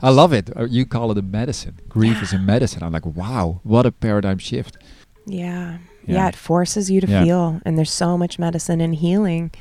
I 0.03 0.11
love 0.11 0.33
it. 0.33 0.51
Uh, 0.57 0.65
You 0.65 0.85
call 0.85 1.13
it 1.13 1.19
a 1.19 1.23
medicine. 1.23 1.79
Grief 1.89 2.21
is 2.23 2.33
a 2.33 2.39
medicine. 2.39 2.83
I'm 2.83 2.93
like, 2.93 3.07
wow, 3.07 3.61
what 3.63 3.87
a 3.87 3.93
paradigm 3.93 4.39
shift. 4.39 4.77
Yeah. 5.27 5.79
Yeah. 6.07 6.15
yeah. 6.17 6.29
it 6.29 6.35
forces 6.37 6.91
you 6.91 7.01
to 7.01 7.07
Yeah. 7.07 7.23
feel 7.23 7.61
and 7.65 7.79
there's 7.79 7.93
so 7.93 8.19
much 8.19 8.37
medicine 8.39 8.81
and 8.81 8.97
healing. 8.97 9.53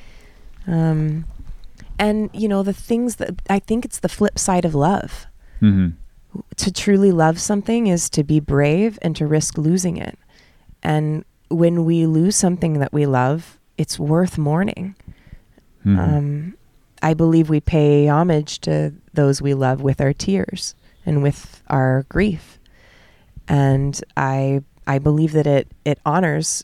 Um 0.67 1.25
and 1.99 2.29
you 2.33 2.47
know 2.47 2.63
the 2.63 2.73
things 2.73 3.17
that 3.17 3.41
I 3.49 3.59
think 3.59 3.85
it's 3.85 3.99
the 3.99 4.09
flip 4.09 4.39
side 4.39 4.65
of 4.65 4.73
love. 4.75 5.27
hmm 5.59 5.89
To 6.55 6.71
truly 6.71 7.11
love 7.11 7.39
something 7.39 7.87
is 7.87 8.09
to 8.11 8.23
be 8.23 8.39
brave 8.39 8.97
and 9.01 9.15
to 9.17 9.27
risk 9.27 9.57
losing 9.57 9.97
it. 9.97 10.17
And 10.81 11.23
when 11.49 11.85
we 11.85 12.05
lose 12.05 12.35
something 12.35 12.79
that 12.79 12.93
we 12.93 13.05
love, 13.05 13.59
it's 13.77 13.99
worth 13.99 14.37
mourning. 14.37 14.95
hmm 15.83 15.99
Um, 15.99 16.53
I 17.03 17.13
believe 17.15 17.49
we 17.49 17.59
pay 17.59 18.07
homage 18.07 18.59
to 18.61 18.93
those 19.13 19.41
we 19.41 19.53
love 19.55 19.81
with 19.81 19.99
our 19.99 20.13
tears 20.13 20.75
and 21.05 21.23
with 21.23 21.63
our 21.67 22.05
grief, 22.09 22.59
and 23.47 23.99
I 24.15 24.61
I 24.87 24.99
believe 24.99 25.31
that 25.33 25.47
it 25.47 25.67
it 25.83 25.99
honors 26.05 26.63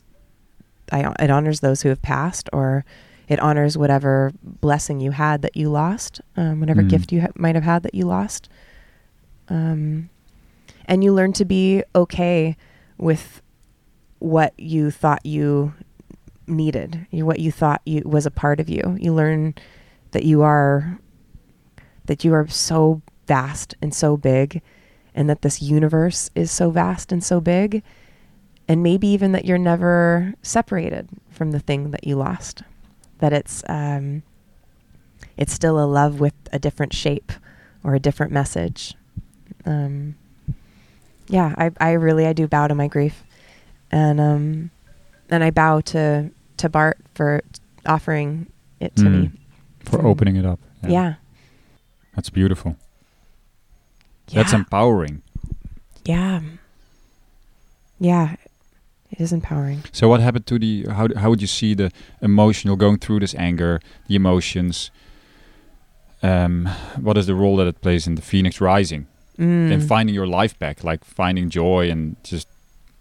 I, 0.92 1.12
it 1.18 1.30
honors 1.30 1.60
those 1.60 1.82
who 1.82 1.88
have 1.90 2.00
passed, 2.02 2.48
or 2.52 2.84
it 3.28 3.38
honors 3.40 3.76
whatever 3.76 4.32
blessing 4.42 5.00
you 5.00 5.10
had 5.10 5.42
that 5.42 5.56
you 5.56 5.68
lost, 5.68 6.20
um, 6.36 6.60
whatever 6.60 6.82
Mm. 6.82 6.88
gift 6.88 7.12
you 7.12 7.20
ha- 7.22 7.28
might 7.36 7.54
have 7.54 7.64
had 7.64 7.82
that 7.82 7.94
you 7.94 8.04
lost, 8.06 8.48
um, 9.48 10.08
and 10.86 11.04
you 11.04 11.12
learn 11.12 11.32
to 11.34 11.44
be 11.44 11.82
okay 11.94 12.56
with 12.96 13.42
what 14.18 14.52
you 14.58 14.90
thought 14.90 15.24
you 15.24 15.74
needed, 16.46 17.06
you, 17.10 17.26
what 17.26 17.38
you 17.38 17.52
thought 17.52 17.82
you 17.84 18.02
was 18.04 18.24
a 18.26 18.30
part 18.30 18.58
of 18.60 18.68
you. 18.68 18.96
You 18.98 19.12
learn 19.12 19.54
that 20.12 20.24
you 20.24 20.42
are 20.42 20.98
that 22.06 22.24
you 22.24 22.32
are 22.32 22.48
so 22.48 23.02
vast 23.26 23.74
and 23.82 23.92
so 23.94 24.16
big, 24.16 24.62
and 25.14 25.28
that 25.28 25.42
this 25.42 25.60
universe 25.60 26.30
is 26.34 26.50
so 26.50 26.70
vast 26.70 27.12
and 27.12 27.22
so 27.22 27.38
big, 27.38 27.82
and 28.66 28.82
maybe 28.82 29.06
even 29.08 29.32
that 29.32 29.44
you're 29.44 29.58
never 29.58 30.32
separated 30.40 31.06
from 31.30 31.50
the 31.50 31.60
thing 31.60 31.90
that 31.90 32.06
you 32.06 32.16
lost. 32.16 32.62
That 33.18 33.32
it's 33.32 33.62
um, 33.68 34.22
it's 35.36 35.52
still 35.52 35.78
a 35.82 35.86
love 35.86 36.20
with 36.20 36.34
a 36.52 36.58
different 36.58 36.92
shape 36.92 37.32
or 37.84 37.94
a 37.94 38.00
different 38.00 38.32
message. 38.32 38.94
Um, 39.66 40.14
yeah, 41.28 41.54
I, 41.58 41.70
I 41.80 41.92
really 41.92 42.26
I 42.26 42.32
do 42.32 42.46
bow 42.46 42.68
to 42.68 42.74
my 42.74 42.86
grief, 42.88 43.24
and 43.90 44.20
um, 44.20 44.70
and 45.30 45.42
I 45.44 45.50
bow 45.50 45.80
to 45.80 46.30
to 46.58 46.68
Bart 46.68 46.98
for 47.14 47.42
offering 47.86 48.46
it 48.80 48.94
to 48.96 49.02
Mm. 49.04 49.12
me. 49.22 49.30
For 49.84 49.98
Mm. 49.98 50.04
opening 50.04 50.36
it 50.36 50.44
up. 50.46 50.60
Yeah, 50.86 51.14
That's 52.14 52.30
beautiful. 52.30 52.76
That's 54.32 54.52
empowering. 54.52 55.22
yeah, 56.04 56.40
yeah. 57.98 58.36
It 59.18 59.22
is 59.24 59.32
empowering. 59.32 59.82
So 59.92 60.08
what 60.08 60.20
happened 60.20 60.46
to 60.46 60.58
the 60.58 60.86
how 60.90 61.08
how 61.16 61.28
would 61.30 61.40
you 61.40 61.48
see 61.48 61.74
the 61.74 61.90
emotional 62.22 62.76
going 62.76 62.98
through 62.98 63.20
this 63.20 63.34
anger, 63.34 63.80
the 64.06 64.14
emotions? 64.14 64.90
Um, 66.22 66.66
what 67.00 67.16
is 67.18 67.26
the 67.26 67.34
role 67.34 67.56
that 67.56 67.66
it 67.66 67.80
plays 67.80 68.06
in 68.06 68.14
the 68.16 68.22
phoenix 68.22 68.60
rising 68.60 69.06
Mm. 69.38 69.72
and 69.72 69.88
finding 69.88 70.14
your 70.16 70.26
life 70.26 70.58
back, 70.58 70.82
like 70.82 71.04
finding 71.04 71.48
joy 71.48 71.88
and 71.90 72.16
just 72.24 72.48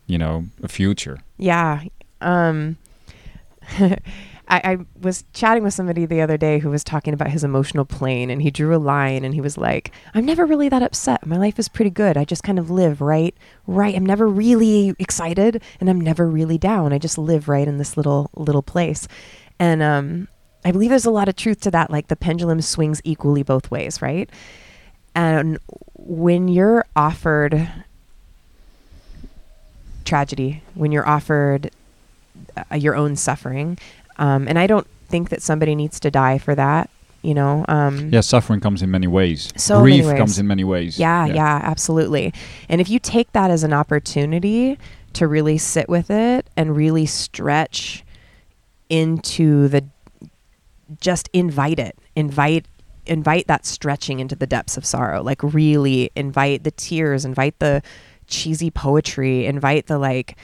you 0.07 0.17
know 0.17 0.45
a 0.63 0.67
future? 0.67 1.17
Yeah. 1.37 1.81
Um, 2.21 2.77
I, 4.49 4.61
I 4.63 4.77
was 5.01 5.23
chatting 5.33 5.63
with 5.63 5.73
somebody 5.73 6.05
the 6.05 6.21
other 6.21 6.37
day 6.37 6.59
who 6.59 6.69
was 6.69 6.83
talking 6.83 7.13
about 7.13 7.29
his 7.29 7.43
emotional 7.43 7.85
plane, 7.85 8.29
and 8.29 8.41
he 8.41 8.51
drew 8.51 8.75
a 8.75 8.77
line, 8.79 9.25
and 9.25 9.33
he 9.33 9.41
was 9.41 9.57
like, 9.57 9.91
"I'm 10.13 10.25
never 10.25 10.45
really 10.45 10.69
that 10.69 10.81
upset. 10.81 11.25
My 11.25 11.37
life 11.37 11.59
is 11.59 11.67
pretty 11.67 11.89
good. 11.89 12.17
I 12.17 12.23
just 12.25 12.43
kind 12.43 12.59
of 12.59 12.69
live 12.69 13.01
right, 13.01 13.35
right. 13.65 13.95
I'm 13.95 14.05
never 14.05 14.27
really 14.27 14.95
excited, 14.99 15.61
and 15.79 15.89
I'm 15.89 15.99
never 15.99 16.27
really 16.27 16.57
down. 16.57 16.93
I 16.93 16.97
just 16.97 17.17
live 17.17 17.49
right 17.49 17.67
in 17.67 17.77
this 17.77 17.97
little 17.97 18.29
little 18.35 18.63
place." 18.63 19.07
And 19.59 19.81
um, 19.81 20.27
I 20.63 20.71
believe 20.71 20.89
there's 20.89 21.05
a 21.05 21.11
lot 21.11 21.29
of 21.29 21.35
truth 21.35 21.61
to 21.61 21.71
that. 21.71 21.91
Like 21.91 22.07
the 22.07 22.15
pendulum 22.15 22.61
swings 22.61 23.01
equally 23.03 23.43
both 23.43 23.69
ways, 23.71 24.01
right? 24.01 24.29
And 25.15 25.57
when 25.95 26.47
you're 26.47 26.85
offered 26.95 27.69
tragedy, 30.05 30.61
when 30.73 30.91
you're 30.91 31.07
offered 31.07 31.71
uh, 32.55 32.75
your 32.75 32.95
own 32.95 33.15
suffering, 33.15 33.77
um, 34.17 34.47
and 34.47 34.57
I 34.59 34.67
don't 34.67 34.87
think 35.07 35.29
that 35.29 35.41
somebody 35.41 35.75
needs 35.75 35.99
to 36.01 36.11
die 36.11 36.37
for 36.37 36.55
that. 36.55 36.89
You 37.21 37.33
know, 37.33 37.65
um, 37.67 38.09
Yeah, 38.09 38.21
suffering 38.21 38.59
comes 38.59 38.81
in 38.81 38.91
many 38.91 39.07
ways. 39.07 39.51
So 39.57 39.81
Grief 39.81 40.05
ways. 40.05 40.17
comes 40.17 40.39
in 40.39 40.47
many 40.47 40.63
ways. 40.63 40.99
yeah, 40.99 41.25
yeah, 41.25 41.59
absolutely. 41.63 42.33
And 42.69 42.79
if 42.79 42.89
you 42.89 42.99
take 42.99 43.31
that 43.33 43.49
as 43.51 43.63
an 43.63 43.73
opportunity 43.73 44.77
to 45.13 45.27
really 45.27 45.57
sit 45.57 45.89
with 45.89 46.11
it 46.11 46.47
and 46.55 46.75
really 46.75 47.05
stretch 47.05 48.03
into 48.89 49.67
the 49.67 49.83
just 51.01 51.29
invite 51.33 51.79
it. 51.79 51.97
Invite 52.15 52.65
invite 53.05 53.47
that 53.47 53.65
stretching 53.65 54.19
into 54.19 54.35
the 54.35 54.47
depths 54.47 54.77
of 54.77 54.85
sorrow. 54.85 55.21
Like 55.23 55.41
really 55.43 56.11
invite 56.15 56.63
the 56.63 56.71
tears, 56.71 57.25
invite 57.25 57.57
the 57.59 57.81
cheesy 58.27 58.69
poetry, 58.69 59.45
invite 59.45 59.87
the 59.87 59.97
like 59.97 60.37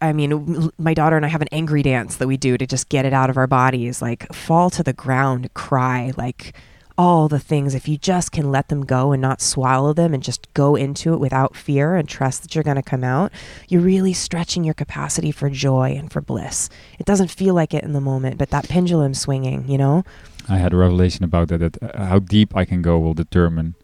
I- 0.00 0.12
mean, 0.12 0.70
my 0.78 0.94
daughter 0.94 1.16
and 1.16 1.24
I 1.24 1.28
have 1.28 1.42
an 1.42 1.48
angry 1.52 1.82
dance 1.82 2.16
that 2.16 2.26
we 2.26 2.36
do 2.36 2.58
to 2.58 2.66
just 2.66 2.88
get 2.88 3.04
it 3.04 3.12
out 3.12 3.30
of 3.30 3.36
our 3.36 3.46
bodies. 3.46 4.02
Like, 4.02 4.32
fall 4.32 4.70
to 4.70 4.82
the 4.82 4.92
ground, 4.92 5.52
cry, 5.54 6.12
like 6.16 6.54
all 6.98 7.28
the 7.28 7.38
things. 7.38 7.74
If 7.74 7.88
you 7.88 7.96
just 7.96 8.32
can 8.32 8.50
let 8.50 8.68
them 8.68 8.84
go 8.84 9.12
and 9.12 9.22
not 9.22 9.40
swallow 9.40 9.92
them 9.92 10.12
and 10.12 10.22
just 10.22 10.52
go 10.54 10.76
into 10.76 11.14
it 11.14 11.20
without 11.20 11.56
fear 11.56 11.96
and 11.96 12.08
trust 12.08 12.42
that 12.42 12.54
you're 12.54 12.64
going 12.64 12.76
to 12.76 12.82
come 12.82 13.02
out, 13.04 13.32
you're 13.68 13.80
really 13.80 14.12
stretching 14.12 14.64
your 14.64 14.74
capacity 14.74 15.32
for 15.32 15.48
joy 15.48 15.94
and 15.96 16.12
for 16.12 16.20
bliss. 16.20 16.68
It 16.98 17.06
doesn't 17.06 17.30
feel 17.30 17.54
like 17.54 17.72
it 17.74 17.84
in 17.84 17.92
the 17.92 18.00
moment, 18.00 18.38
but 18.38 18.50
that 18.50 18.68
pendulum 18.68 19.14
swinging, 19.14 19.68
you 19.68 19.78
know? 19.78 20.04
I 20.48 20.58
had 20.58 20.72
a 20.72 20.76
revelation 20.76 21.24
about 21.24 21.48
that. 21.48 21.58
That 21.58 21.82
uh, 21.82 22.04
how 22.06 22.18
deep 22.18 22.56
I 22.56 22.64
can 22.64 22.82
go 22.82 22.98
will 22.98 23.14
determine 23.14 23.74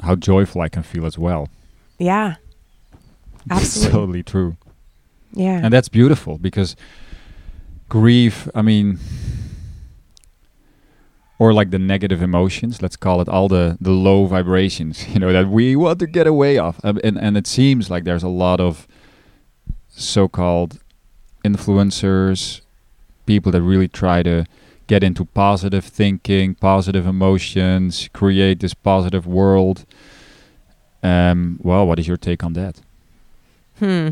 how 0.00 0.16
joyful 0.16 0.60
I 0.62 0.68
can 0.68 0.82
feel 0.82 1.06
as 1.06 1.18
well. 1.18 1.48
Yeah. 1.98 2.36
Absolutely. 3.50 3.92
totally 3.92 4.22
true. 4.22 4.56
Yeah. 5.32 5.60
and 5.62 5.72
that's 5.72 5.88
beautiful 5.88 6.38
because 6.38 6.76
grief 7.88 8.48
i 8.54 8.62
mean 8.62 8.98
or 11.38 11.52
like 11.52 11.70
the 11.70 11.78
negative 11.78 12.22
emotions 12.22 12.80
let's 12.80 12.96
call 12.96 13.20
it 13.20 13.28
all 13.28 13.46
the 13.48 13.76
the 13.80 13.90
low 13.90 14.24
vibrations 14.26 15.06
you 15.12 15.18
know 15.20 15.32
that 15.32 15.48
we 15.48 15.76
want 15.76 15.98
to 15.98 16.06
get 16.06 16.26
away 16.26 16.58
of 16.58 16.80
Um, 16.84 16.98
and 17.04 17.18
and 17.18 17.36
it 17.36 17.46
seems 17.46 17.90
like 17.90 18.04
there's 18.04 18.22
a 18.22 18.28
lot 18.28 18.60
of 18.60 18.86
so-called 19.88 20.78
influencers 21.44 22.60
people 23.26 23.52
that 23.52 23.62
really 23.62 23.88
try 23.88 24.22
to 24.22 24.46
get 24.86 25.02
into 25.02 25.24
positive 25.24 25.84
thinking 25.84 26.54
positive 26.54 27.06
emotions 27.06 28.08
create 28.12 28.60
this 28.60 28.74
positive 28.74 29.26
world 29.26 29.84
um 31.02 31.58
well 31.62 31.86
what 31.86 31.98
is 31.98 32.08
your 32.08 32.16
take 32.16 32.42
on 32.42 32.54
that 32.54 32.80
Hmm. 33.78 34.08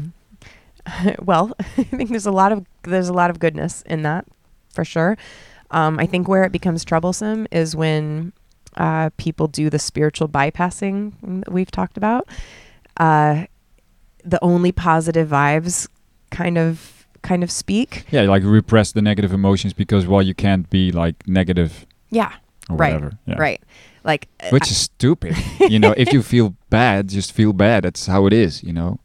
well, 1.23 1.53
I 1.61 1.83
think 1.85 2.11
there's 2.11 2.27
a 2.27 2.33
lot 2.33 2.53
of 2.53 2.65
there's 2.83 3.09
a 3.09 3.13
lot 3.13 3.31
of 3.31 3.39
goodness 3.39 3.83
in 3.83 4.03
that, 4.03 4.27
for 4.73 4.85
sure. 4.85 5.17
Um, 5.71 5.99
I 5.99 6.07
think 6.07 6.29
where 6.29 6.45
it 6.45 6.53
becomes 6.53 6.85
troublesome 6.85 7.47
is 7.51 7.75
when 7.75 8.33
uh, 8.77 9.11
people 9.17 9.49
do 9.49 9.71
the 9.71 9.79
spiritual 9.79 10.29
bypassing 10.29 11.13
that 11.45 11.53
we've 11.53 11.71
talked 11.71 11.97
about. 11.97 12.29
Uh, 12.97 13.47
the 14.25 14.43
only 14.43 14.73
positive 14.73 15.29
vibes 15.29 15.89
kind 16.31 16.59
of 16.59 17.07
kind 17.23 17.43
of 17.43 17.51
speak. 17.51 18.05
Yeah, 18.11 18.23
like 18.23 18.43
repress 18.45 18.93
the 18.93 19.03
negative 19.03 19.33
emotions 19.33 19.73
because 19.73 20.07
well, 20.07 20.23
you 20.23 20.35
can't 20.35 20.69
be 20.71 20.93
like 20.93 21.27
negative 21.27 21.87
Yeah, 22.11 22.33
or 22.69 22.77
Right, 22.77 22.95
whatever. 22.95 23.19
Yeah. 23.27 23.37
right. 23.39 23.63
Like 24.05 24.29
uh, 24.41 24.51
Which 24.51 24.71
is 24.71 24.77
stupid. 24.77 25.35
you 25.61 25.79
know, 25.79 25.95
if 25.97 26.13
you 26.13 26.23
feel 26.23 26.55
bad, 26.71 27.09
just 27.09 27.33
feel 27.33 27.53
bad. 27.53 27.85
That's 27.85 28.07
how 28.07 28.27
it 28.27 28.33
is. 28.33 28.63
You 28.63 28.73
know. 28.73 28.99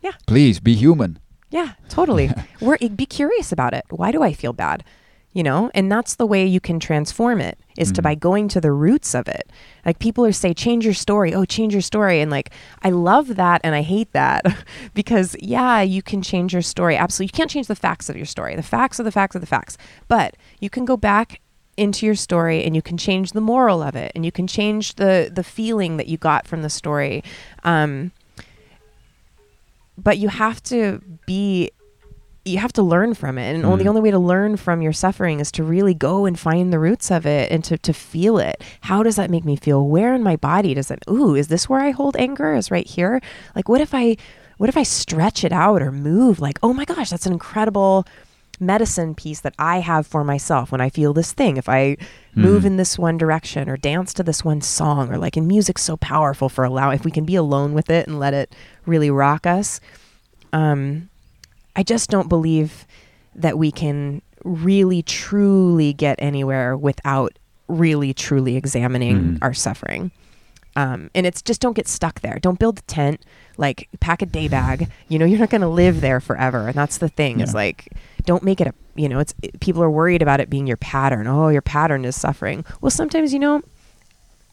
Yeah. 0.00 0.12
Please 0.26 0.60
be 0.60 0.74
human. 0.74 1.18
Yeah, 1.50 1.72
totally. 1.88 2.30
We're, 2.60 2.78
be 2.78 3.06
curious 3.06 3.52
about 3.52 3.74
it. 3.74 3.84
Why 3.90 4.12
do 4.12 4.22
I 4.22 4.32
feel 4.32 4.52
bad? 4.52 4.84
You 5.32 5.42
know, 5.42 5.70
and 5.74 5.92
that's 5.92 6.16
the 6.16 6.26
way 6.26 6.44
you 6.46 6.58
can 6.58 6.80
transform 6.80 7.40
it 7.40 7.58
is 7.76 7.92
to 7.92 8.00
Mhm. 8.00 8.04
by 8.04 8.14
going 8.14 8.48
to 8.48 8.60
the 8.60 8.72
roots 8.72 9.14
of 9.14 9.28
it. 9.28 9.50
Like 9.84 9.98
people 9.98 10.24
are 10.24 10.32
say, 10.32 10.52
change 10.54 10.84
your 10.84 10.94
story. 10.94 11.32
Oh, 11.34 11.44
change 11.44 11.74
your 11.74 11.82
story. 11.82 12.20
And 12.20 12.30
like, 12.30 12.50
I 12.82 12.90
love 12.90 13.36
that 13.36 13.60
and 13.62 13.74
I 13.74 13.82
hate 13.82 14.10
that 14.12 14.42
because 14.94 15.36
yeah, 15.38 15.80
you 15.82 16.02
can 16.02 16.22
change 16.22 16.52
your 16.54 16.62
story. 16.62 16.96
Absolutely. 16.96 17.30
You 17.32 17.36
can't 17.36 17.50
change 17.50 17.66
the 17.66 17.76
facts 17.76 18.08
of 18.08 18.16
your 18.16 18.26
story. 18.26 18.56
The 18.56 18.62
facts 18.62 18.98
are 18.98 19.04
the 19.04 19.12
facts 19.12 19.36
are 19.36 19.40
the 19.40 19.46
facts. 19.46 19.76
But 20.08 20.36
you 20.60 20.70
can 20.70 20.84
go 20.84 20.96
back 20.96 21.40
into 21.76 22.04
your 22.06 22.16
story 22.16 22.64
and 22.64 22.74
you 22.74 22.82
can 22.82 22.96
change 22.96 23.30
the 23.32 23.40
moral 23.40 23.80
of 23.82 23.94
it 23.94 24.10
and 24.16 24.24
you 24.24 24.32
can 24.32 24.48
change 24.48 24.94
the 24.96 25.30
the 25.32 25.44
feeling 25.44 25.98
that 25.98 26.08
you 26.08 26.16
got 26.16 26.48
from 26.48 26.62
the 26.62 26.70
story. 26.70 27.22
Um, 27.64 28.10
but 30.02 30.18
you 30.18 30.28
have 30.28 30.62
to 30.64 31.00
be 31.26 31.70
you 32.44 32.56
have 32.58 32.72
to 32.72 32.82
learn 32.82 33.12
from 33.12 33.36
it 33.36 33.54
and 33.54 33.66
only 33.66 33.78
the 33.78 33.84
Mhm. 33.84 33.88
only 33.90 34.00
way 34.00 34.10
to 34.10 34.18
learn 34.18 34.56
from 34.56 34.80
your 34.80 34.92
suffering 34.94 35.38
is 35.38 35.52
to 35.52 35.62
really 35.62 35.92
go 35.92 36.24
and 36.24 36.38
find 36.38 36.72
the 36.72 36.78
roots 36.78 37.10
of 37.10 37.26
it 37.26 37.52
and 37.52 37.62
to, 37.64 37.76
to 37.76 37.92
feel 37.92 38.38
it 38.38 38.62
how 38.82 39.02
does 39.02 39.16
that 39.16 39.28
make 39.28 39.44
me 39.44 39.54
feel 39.56 39.86
where 39.86 40.14
in 40.14 40.22
my 40.22 40.34
body 40.36 40.72
does 40.72 40.90
it 40.90 41.00
ooh 41.10 41.34
is 41.34 41.48
this 41.48 41.68
where 41.68 41.80
i 41.80 41.90
hold 41.90 42.16
anger 42.16 42.54
is 42.54 42.70
right 42.70 42.86
here 42.86 43.20
like 43.54 43.68
what 43.68 43.82
if 43.82 43.92
i 43.92 44.16
what 44.56 44.68
if 44.68 44.76
I 44.76 44.82
stretch 44.82 45.44
it 45.44 45.52
out 45.52 45.80
or 45.82 45.92
move? 45.92 46.40
Like, 46.40 46.58
oh 46.64 46.72
my 46.72 46.84
gosh, 46.84 47.10
that's 47.10 47.26
an 47.26 47.32
incredible 47.32 48.04
medicine 48.58 49.14
piece 49.14 49.40
that 49.42 49.54
I 49.56 49.78
have 49.78 50.04
for 50.04 50.24
myself 50.24 50.72
when 50.72 50.80
I 50.80 50.88
feel 50.90 51.12
this 51.12 51.30
thing. 51.32 51.56
If 51.58 51.68
I 51.68 51.96
move 52.38 52.62
Mhm. 52.62 52.66
in 52.66 52.76
this 52.76 52.98
one 52.98 53.18
direction 53.18 53.68
or 53.68 53.76
dance 53.76 54.14
to 54.14 54.22
this 54.22 54.44
one 54.44 54.60
song 54.60 55.10
or 55.12 55.18
like 55.18 55.36
in 55.36 55.46
music's 55.46 55.82
so 55.82 55.96
powerful 55.96 56.48
for 56.48 56.64
allow 56.64 56.90
if 56.90 57.04
we 57.04 57.10
can 57.10 57.24
be 57.24 57.34
alone 57.34 57.74
with 57.74 57.90
it 57.90 58.06
and 58.06 58.18
let 58.18 58.32
it 58.34 58.54
really 58.86 59.10
rock 59.10 59.46
us. 59.46 59.80
Um 60.52 61.08
I 61.76 61.82
just 61.82 62.10
don't 62.10 62.28
believe 62.28 62.86
that 63.34 63.56
we 63.58 63.70
can 63.70 64.20
really 64.44 65.02
truly 65.02 65.92
get 65.92 66.16
anywhere 66.20 66.76
without 66.76 67.38
really 67.68 68.12
truly 68.14 68.56
examining 68.56 69.16
Mhm. 69.34 69.38
our 69.42 69.54
suffering. 69.54 70.10
Um, 70.80 71.10
and 71.14 71.26
it's 71.26 71.42
just 71.42 71.60
don't 71.60 71.74
get 71.74 71.88
stuck 71.88 72.20
there. 72.20 72.38
Don't 72.40 72.58
build 72.58 72.78
a 72.78 72.82
tent, 72.82 73.20
like 73.56 73.88
pack 74.00 74.22
a 74.22 74.26
day 74.26 74.46
bag. 74.48 74.88
You 75.08 75.18
know, 75.18 75.24
you're 75.24 75.40
not 75.40 75.50
going 75.50 75.62
to 75.62 75.68
live 75.68 76.00
there 76.00 76.20
forever. 76.20 76.68
And 76.68 76.74
that's 76.76 76.98
the 76.98 77.08
thing 77.08 77.40
is 77.40 77.50
Yeah. 77.50 77.56
like, 77.64 77.88
don't 78.24 78.42
make 78.44 78.60
it 78.60 78.68
a, 78.68 78.74
you 78.94 79.08
know, 79.08 79.18
it's 79.18 79.34
it- 79.42 79.58
people 79.60 79.82
are 79.82 79.90
worried 79.90 80.22
about 80.22 80.38
it 80.40 80.48
being 80.48 80.66
your 80.68 80.76
pattern. 80.76 81.26
Oh, 81.26 81.48
your 81.48 81.62
pattern 81.62 82.04
is 82.04 82.14
suffering. 82.14 82.64
Well, 82.80 82.90
sometimes, 82.90 83.32
you 83.32 83.38
know, 83.40 83.62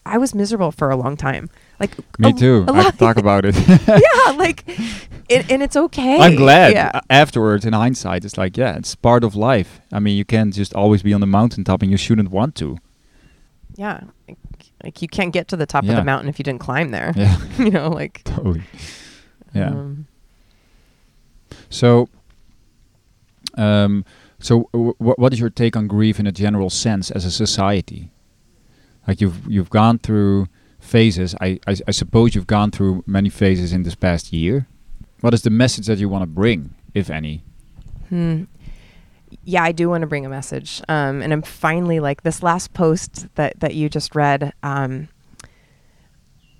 I 0.05 0.17
was 0.17 0.34
miserable 0.34 0.71
for 0.71 0.89
a 0.89 0.95
long 0.95 1.15
time. 1.17 1.49
Like 1.80 1.91
Me 2.19 2.30
a- 2.30 2.34
too. 2.34 2.65
a 2.67 2.73
I 2.73 2.91
talk 2.91 3.17
about 3.17 3.43
it. 3.45 3.55
yeah, 3.88 4.32
like, 4.38 4.63
it, 5.30 5.51
and 5.51 5.61
it's 5.61 5.76
okay. 5.76 6.19
I'm 6.19 6.36
glad. 6.36 6.73
Yeah. 6.73 7.01
Afterwards, 7.09 7.65
in 7.65 7.73
hindsight, 7.73 8.23
it's 8.26 8.38
like, 8.38 8.55
yeah, 8.57 8.78
it's 8.78 8.95
part 8.95 9.23
of 9.23 9.36
life. 9.36 9.80
I 9.91 9.99
mean, 9.99 10.15
you 10.17 10.26
can't 10.26 10.53
just 10.53 10.73
always 10.73 11.03
be 11.03 11.13
on 11.13 11.21
the 11.21 11.28
mountaintop, 11.28 11.82
and 11.82 11.91
you 11.91 11.97
shouldn't 11.97 12.30
want 12.32 12.55
to. 12.55 12.78
Yeah. 13.76 14.01
Like, 14.84 15.01
you 15.01 15.07
can't 15.07 15.34
get 15.34 15.47
to 15.49 15.55
the 15.57 15.65
top 15.65 15.84
of 15.84 15.89
the 15.95 16.03
mountain 16.03 16.30
if 16.30 16.38
you 16.39 16.43
didn't 16.43 16.59
climb 16.61 16.91
there. 16.91 17.13
Yeah, 17.15 17.38
you 17.57 17.71
know, 17.71 17.89
like 17.89 18.23
totally. 18.26 18.63
Yeah. 19.53 19.69
um, 19.69 20.07
So, 21.69 22.07
um, 23.55 24.03
so 24.39 24.69
w- 24.73 24.93
w- 24.99 25.15
what 25.17 25.34
is 25.34 25.39
your 25.39 25.49
take 25.49 25.76
on 25.76 25.88
grief 25.88 26.19
in 26.19 26.28
a 26.28 26.32
general 26.32 26.69
sense 26.69 27.09
as 27.11 27.26
a 27.26 27.32
society? 27.32 28.11
Like 29.07 29.21
you've 29.21 29.45
you've 29.47 29.69
gone 29.69 29.99
through 29.99 30.47
phases. 30.80 31.36
I, 31.39 31.59
I 31.67 31.76
I 31.88 31.91
suppose 31.91 32.36
you've 32.36 32.47
gone 32.47 32.71
through 32.71 33.03
many 33.07 33.30
phases 33.30 33.71
in 33.71 33.84
this 33.84 33.95
past 33.95 34.34
year. 34.34 34.67
What 35.21 35.34
is 35.34 35.41
the 35.43 35.49
message 35.49 35.88
that 35.88 35.97
you 35.99 36.09
want 36.09 36.23
to 36.23 36.28
bring, 36.28 36.76
if 36.93 37.09
any? 37.09 37.43
hmm. 38.09 38.43
Yeah, 39.43 39.63
I 39.63 39.71
do 39.71 39.89
want 39.89 40.01
to 40.01 40.07
bring 40.07 40.26
a 40.26 40.30
message. 40.30 40.82
Um, 40.88 41.21
and 41.21 41.34
I'm 41.34 41.41
finally 41.41 41.99
like 41.99 42.23
this 42.23 42.41
last 42.43 42.73
post 42.73 43.28
that, 43.36 43.59
that 43.59 43.76
you 43.76 43.89
just 43.89 44.15
read. 44.15 44.53
Um, 44.63 45.09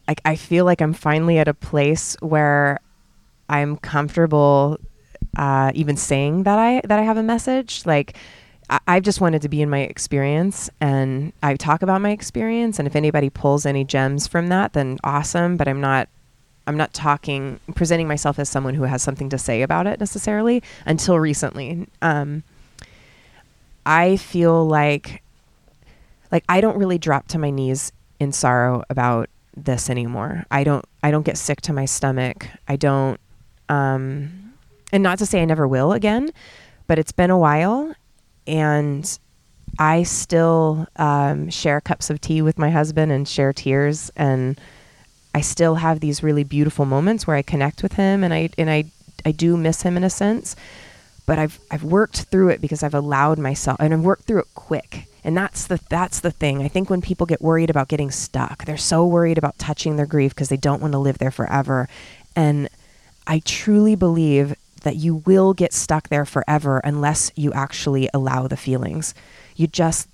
like 0.08 0.22
I 0.26 0.36
feel 0.36 0.66
like 0.66 0.82
I'm 0.82 0.94
finally 0.94 1.38
at 1.38 1.48
a 1.48 1.54
place 1.54 2.16
where 2.22 2.80
I'm 3.50 3.78
comfortable 3.78 4.80
uh, 5.38 5.72
even 5.76 5.98
saying 5.98 6.44
that 6.44 6.58
I 6.58 6.82
that 6.86 7.00
I 7.00 7.04
have 7.04 7.18
a 7.18 7.24
message. 7.24 7.86
Like 7.86 8.16
I, 8.70 8.80
I've 8.88 9.04
just 9.04 9.22
wanted 9.22 9.42
to 9.42 9.50
be 9.50 9.62
in 9.62 9.70
my 9.70 9.80
experience, 9.80 10.70
and 10.80 11.34
I 11.44 11.56
talk 11.56 11.82
about 11.82 12.02
my 12.02 12.12
experience. 12.12 12.80
And 12.80 12.88
if 12.88 12.96
anybody 12.96 13.30
pulls 13.30 13.66
any 13.66 13.84
gems 13.84 14.28
from 14.28 14.48
that, 14.48 14.74
then 14.74 14.98
awesome. 15.04 15.58
But 15.58 15.68
I'm 15.68 15.82
not 15.82 16.08
I'm 16.68 16.78
not 16.78 16.94
talking 16.94 17.60
presenting 17.76 18.08
myself 18.08 18.40
as 18.40 18.50
someone 18.50 18.76
who 18.76 18.84
has 18.84 19.04
something 19.04 19.30
to 19.30 19.38
say 19.38 19.62
about 19.62 19.88
it 19.88 20.00
necessarily 20.00 20.64
until 20.86 21.20
recently. 21.20 21.88
Um, 22.02 22.44
I 23.86 24.18
feel 24.18 24.66
like 24.68 25.22
like 26.32 26.44
I 26.50 26.60
don't 26.62 26.78
really 26.78 26.98
drop 26.98 27.28
to 27.30 27.40
my 27.40 27.50
knees 27.50 27.92
in 28.20 28.32
sorrow 28.32 28.84
about 28.90 29.30
this 29.56 29.90
anymore. 29.90 30.46
I 30.52 30.64
don't 30.64 30.86
I 31.04 31.12
don't 31.12 31.26
get 31.26 31.38
sick 31.38 31.62
to 31.62 31.74
my 31.74 31.86
stomach. 31.86 32.48
I 32.68 32.76
don't 32.76 33.20
um 33.70 34.54
and 34.92 35.04
not 35.04 35.20
to 35.20 35.26
say 35.26 35.42
I 35.42 35.46
never 35.46 35.68
will 35.68 35.92
again, 35.92 36.32
but 36.88 37.00
it's 37.00 37.12
been 37.12 37.30
a 37.30 37.38
while 37.38 37.94
and 38.48 39.20
I 39.78 40.04
still 40.04 40.88
um, 40.96 41.50
share 41.50 41.82
cups 41.82 42.10
of 42.10 42.22
tea 42.22 42.42
with 42.42 42.58
my 42.58 42.70
husband 42.70 43.12
and 43.12 43.28
share 43.28 43.52
tears 43.52 44.12
and 44.16 44.60
I 45.34 45.42
still 45.42 45.76
have 45.76 46.00
these 46.00 46.24
really 46.24 46.46
beautiful 46.46 46.86
moments 46.86 47.28
where 47.28 47.36
I 47.36 47.42
connect 47.42 47.84
with 47.84 47.94
him 47.94 48.24
and 48.24 48.34
I 48.34 48.50
and 48.58 48.70
I 48.70 48.86
I 49.26 49.32
do 49.32 49.58
miss 49.58 49.82
him 49.82 49.98
in 49.98 50.04
a 50.04 50.10
sense 50.10 50.56
but 51.26 51.40
I've 51.40 51.60
I've 51.72 51.84
worked 51.84 52.24
through 52.24 52.50
it 52.50 52.62
because 52.62 52.84
I've 52.84 52.94
allowed 52.94 53.40
myself 53.40 53.78
and 53.80 53.94
I've 53.94 54.02
worked 54.02 54.26
through 54.26 54.40
it 54.40 54.54
quick. 54.54 55.08
And 55.24 55.36
that's 55.36 55.66
the 55.66 55.80
that's 55.90 56.20
the 56.20 56.32
thing. 56.32 56.62
I 56.62 56.68
think 56.68 56.90
when 56.90 57.02
people 57.02 57.26
get 57.26 57.42
worried 57.42 57.70
about 57.70 57.88
getting 57.88 58.12
stuck, 58.12 58.66
they're 58.66 58.78
so 58.78 59.06
worried 59.06 59.38
about 59.38 59.58
touching 59.58 59.96
their 59.96 60.06
grief 60.06 60.36
because 60.36 60.50
they 60.50 60.58
don't 60.58 60.82
want 60.82 60.94
to 60.94 61.00
live 61.00 61.18
there 61.18 61.32
forever. 61.32 61.90
And 62.36 62.70
I 63.26 63.42
truly 63.44 63.96
believe 63.96 64.56
that 64.84 64.98
you 64.98 65.16
will 65.26 65.54
get 65.54 65.74
stuck 65.74 66.10
there 66.10 66.26
forever 66.26 66.80
unless 66.84 67.32
you 67.36 67.52
actually 67.54 68.08
allow 68.14 68.48
the 68.48 68.58
feelings. 68.58 69.16
You 69.56 69.66
just 69.66 70.08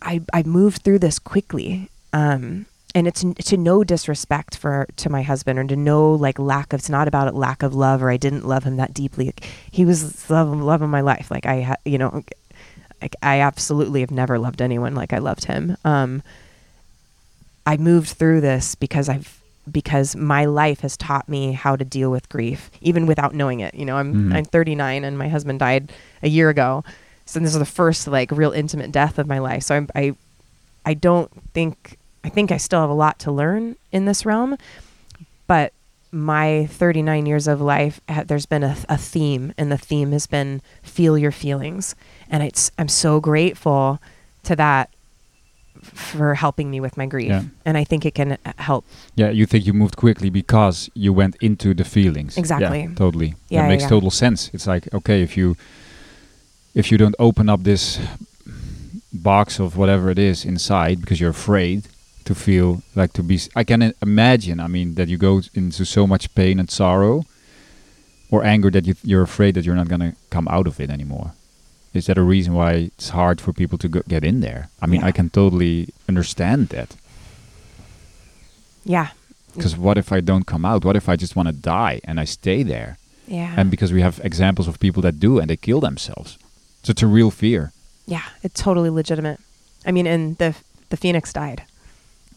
I 0.00 0.22
I 0.32 0.44
moved 0.44 0.82
through 0.82 1.00
this 1.00 1.18
quickly. 1.18 1.90
Um 2.12 2.66
and 2.94 3.06
it's 3.08 3.24
to 3.48 3.56
no 3.56 3.82
disrespect 3.84 4.56
for 4.56 4.86
to 4.96 5.10
my 5.10 5.22
husband 5.22 5.58
or 5.58 5.64
to 5.64 5.76
no 5.76 6.12
like 6.12 6.38
lack 6.38 6.72
of 6.72 6.78
it's 6.80 6.88
not 6.88 7.08
about 7.08 7.28
a 7.28 7.32
lack 7.36 7.62
of 7.62 7.74
love 7.74 8.02
or 8.02 8.10
I 8.10 8.16
didn't 8.16 8.46
love 8.46 8.64
him 8.64 8.76
that 8.76 8.94
deeply. 8.94 9.26
Like, 9.26 9.44
he 9.70 9.84
was 9.84 10.30
love, 10.30 10.48
love 10.48 10.80
of 10.82 10.88
my 10.90 11.00
life. 11.00 11.30
Like 11.30 11.44
I 11.46 11.62
ha- 11.62 11.76
you 11.84 11.98
know 11.98 12.22
like 13.02 13.16
I 13.22 13.40
absolutely 13.40 14.00
have 14.00 14.10
never 14.10 14.38
loved 14.38 14.62
anyone 14.62 14.94
like 14.94 15.12
I 15.12 15.18
loved 15.18 15.44
him. 15.46 15.76
Um 15.84 16.22
I 17.66 17.76
moved 17.76 18.10
through 18.10 18.40
this 18.42 18.74
because 18.74 19.08
I've 19.08 19.40
because 19.70 20.14
my 20.14 20.44
life 20.44 20.80
has 20.80 20.94
taught 20.96 21.26
me 21.26 21.52
how 21.52 21.74
to 21.74 21.84
deal 21.86 22.10
with 22.10 22.28
grief 22.28 22.70
even 22.82 23.06
without 23.06 23.34
knowing 23.34 23.60
it. 23.60 23.74
You 23.74 23.86
know, 23.86 23.96
I'm 23.96 24.30
Mhm. 24.30 24.34
I'm 24.36 24.44
39 24.44 25.04
and 25.04 25.16
my 25.18 25.28
husband 25.28 25.58
died 25.58 25.90
a 26.22 26.28
year 26.28 26.50
ago. 26.50 26.84
So 27.26 27.40
this 27.40 27.54
is 27.54 27.58
the 27.58 27.64
first 27.64 28.06
like 28.06 28.30
real 28.30 28.52
intimate 28.52 28.92
death 28.92 29.18
of 29.18 29.26
my 29.26 29.38
life. 29.38 29.62
So 29.62 29.74
I'm, 29.74 29.88
I 29.94 30.14
I 30.84 30.92
don't 30.94 31.30
think 31.54 31.96
I 32.24 32.30
think 32.30 32.50
I 32.50 32.56
still 32.56 32.80
have 32.80 32.90
a 32.90 32.94
lot 32.94 33.18
to 33.20 33.30
learn 33.30 33.76
in 33.92 34.06
this 34.06 34.24
realm, 34.24 34.56
but 35.46 35.72
my 36.10 36.66
39 36.70 37.26
years 37.26 37.46
of 37.46 37.60
life, 37.60 38.00
there's 38.26 38.46
been 38.46 38.62
a, 38.62 38.76
a 38.88 38.96
theme, 38.96 39.52
and 39.58 39.70
the 39.70 39.76
theme 39.76 40.12
has 40.12 40.26
been 40.26 40.62
feel 40.82 41.18
your 41.18 41.32
feelings, 41.32 41.94
and 42.30 42.42
it's 42.42 42.70
I'm 42.78 42.88
so 42.88 43.20
grateful 43.20 44.00
to 44.44 44.56
that 44.56 44.90
for 45.82 46.34
helping 46.34 46.70
me 46.70 46.80
with 46.80 46.96
my 46.96 47.04
grief, 47.04 47.28
Yeah. 47.28 47.42
and 47.66 47.76
I 47.76 47.84
think 47.84 48.06
it 48.06 48.14
can 48.14 48.32
uh, 48.32 48.52
help. 48.56 48.86
Yeah, 49.16 49.28
you 49.30 49.44
think 49.44 49.66
you 49.66 49.74
moved 49.74 49.96
quickly 49.96 50.30
because 50.30 50.88
you 50.94 51.12
went 51.12 51.36
into 51.42 51.74
the 51.74 51.84
feelings. 51.84 52.38
Exactly. 52.38 52.82
Yeah, 52.82 52.94
totally. 52.94 53.34
Yeah, 53.50 53.62
that 53.62 53.64
yeah, 53.64 53.68
makes 53.68 53.84
total 53.86 54.10
sense. 54.10 54.50
It's 54.54 54.66
like 54.66 54.92
okay, 54.94 55.20
if 55.22 55.36
you 55.36 55.56
if 56.74 56.90
you 56.90 56.96
don't 56.96 57.16
open 57.18 57.48
up 57.50 57.64
this 57.64 57.98
box 59.12 59.60
of 59.60 59.76
whatever 59.76 60.10
it 60.10 60.18
is 60.18 60.44
inside 60.44 61.00
because 61.00 61.20
you're 61.20 61.30
afraid 61.30 61.84
to 62.24 62.34
feel 62.34 62.82
like 62.94 63.12
to 63.14 63.22
be. 63.22 63.38
I 63.56 63.64
can 63.64 63.92
imagine. 64.02 64.60
I 64.60 64.66
mean 64.68 64.94
that 64.94 65.08
you 65.08 65.16
go 65.18 65.42
into 65.54 65.84
so 65.84 66.06
much 66.06 66.34
pain 66.34 66.58
and 66.60 66.70
sorrow 66.70 67.24
or 68.30 68.44
anger 68.44 68.70
that 68.70 68.86
you 68.86 68.94
you're 69.02 69.22
afraid 69.22 69.54
that 69.54 69.64
you're 69.64 69.76
not 69.76 69.88
gonna 69.88 70.14
come 70.30 70.48
out 70.48 70.66
of 70.66 70.80
it 70.80 70.90
anymore. 70.90 71.32
Is 71.92 72.06
that 72.06 72.18
a 72.18 72.22
reason 72.22 72.54
why 72.54 72.72
it's 72.96 73.10
hard 73.10 73.40
for 73.40 73.52
people 73.52 73.78
to 73.78 73.88
go, 73.88 74.00
get 74.08 74.24
in 74.24 74.40
there? 74.40 74.68
I 74.82 74.86
mean, 74.86 75.00
Yeah. 75.00 75.06
I 75.08 75.12
can 75.12 75.30
totally 75.30 75.88
understand 76.08 76.68
that. 76.70 76.96
Yeah, 78.84 79.08
Because 79.54 79.76
what 79.78 79.96
if 79.96 80.12
I 80.12 80.20
don't 80.20 80.46
come 80.46 80.64
out? 80.64 80.84
What 80.84 80.96
if 80.96 81.08
I 81.08 81.16
just 81.16 81.36
want 81.36 81.48
to 81.48 81.54
die 81.54 82.00
and 82.04 82.20
I 82.20 82.24
stay 82.26 82.62
there? 82.64 82.98
yeah, 83.26 83.54
And 83.56 83.70
because 83.70 83.92
we 83.94 84.02
have 84.02 84.20
examples 84.24 84.68
of 84.68 84.78
people 84.78 85.00
that 85.02 85.18
do 85.20 85.38
and 85.38 85.48
they 85.48 85.56
kill 85.56 85.80
themselves. 85.80 86.36
So 86.82 86.90
it's 86.90 87.02
a 87.02 87.06
real 87.06 87.30
fear. 87.30 87.72
yeah. 88.06 88.24
It's 88.42 88.60
totally 88.60 88.90
legitimate. 88.90 89.40
I 89.86 89.92
mean, 89.92 90.06
and 90.06 90.36
the 90.38 90.54
the 90.90 90.96
phoenix 90.96 91.32
died. 91.32 91.62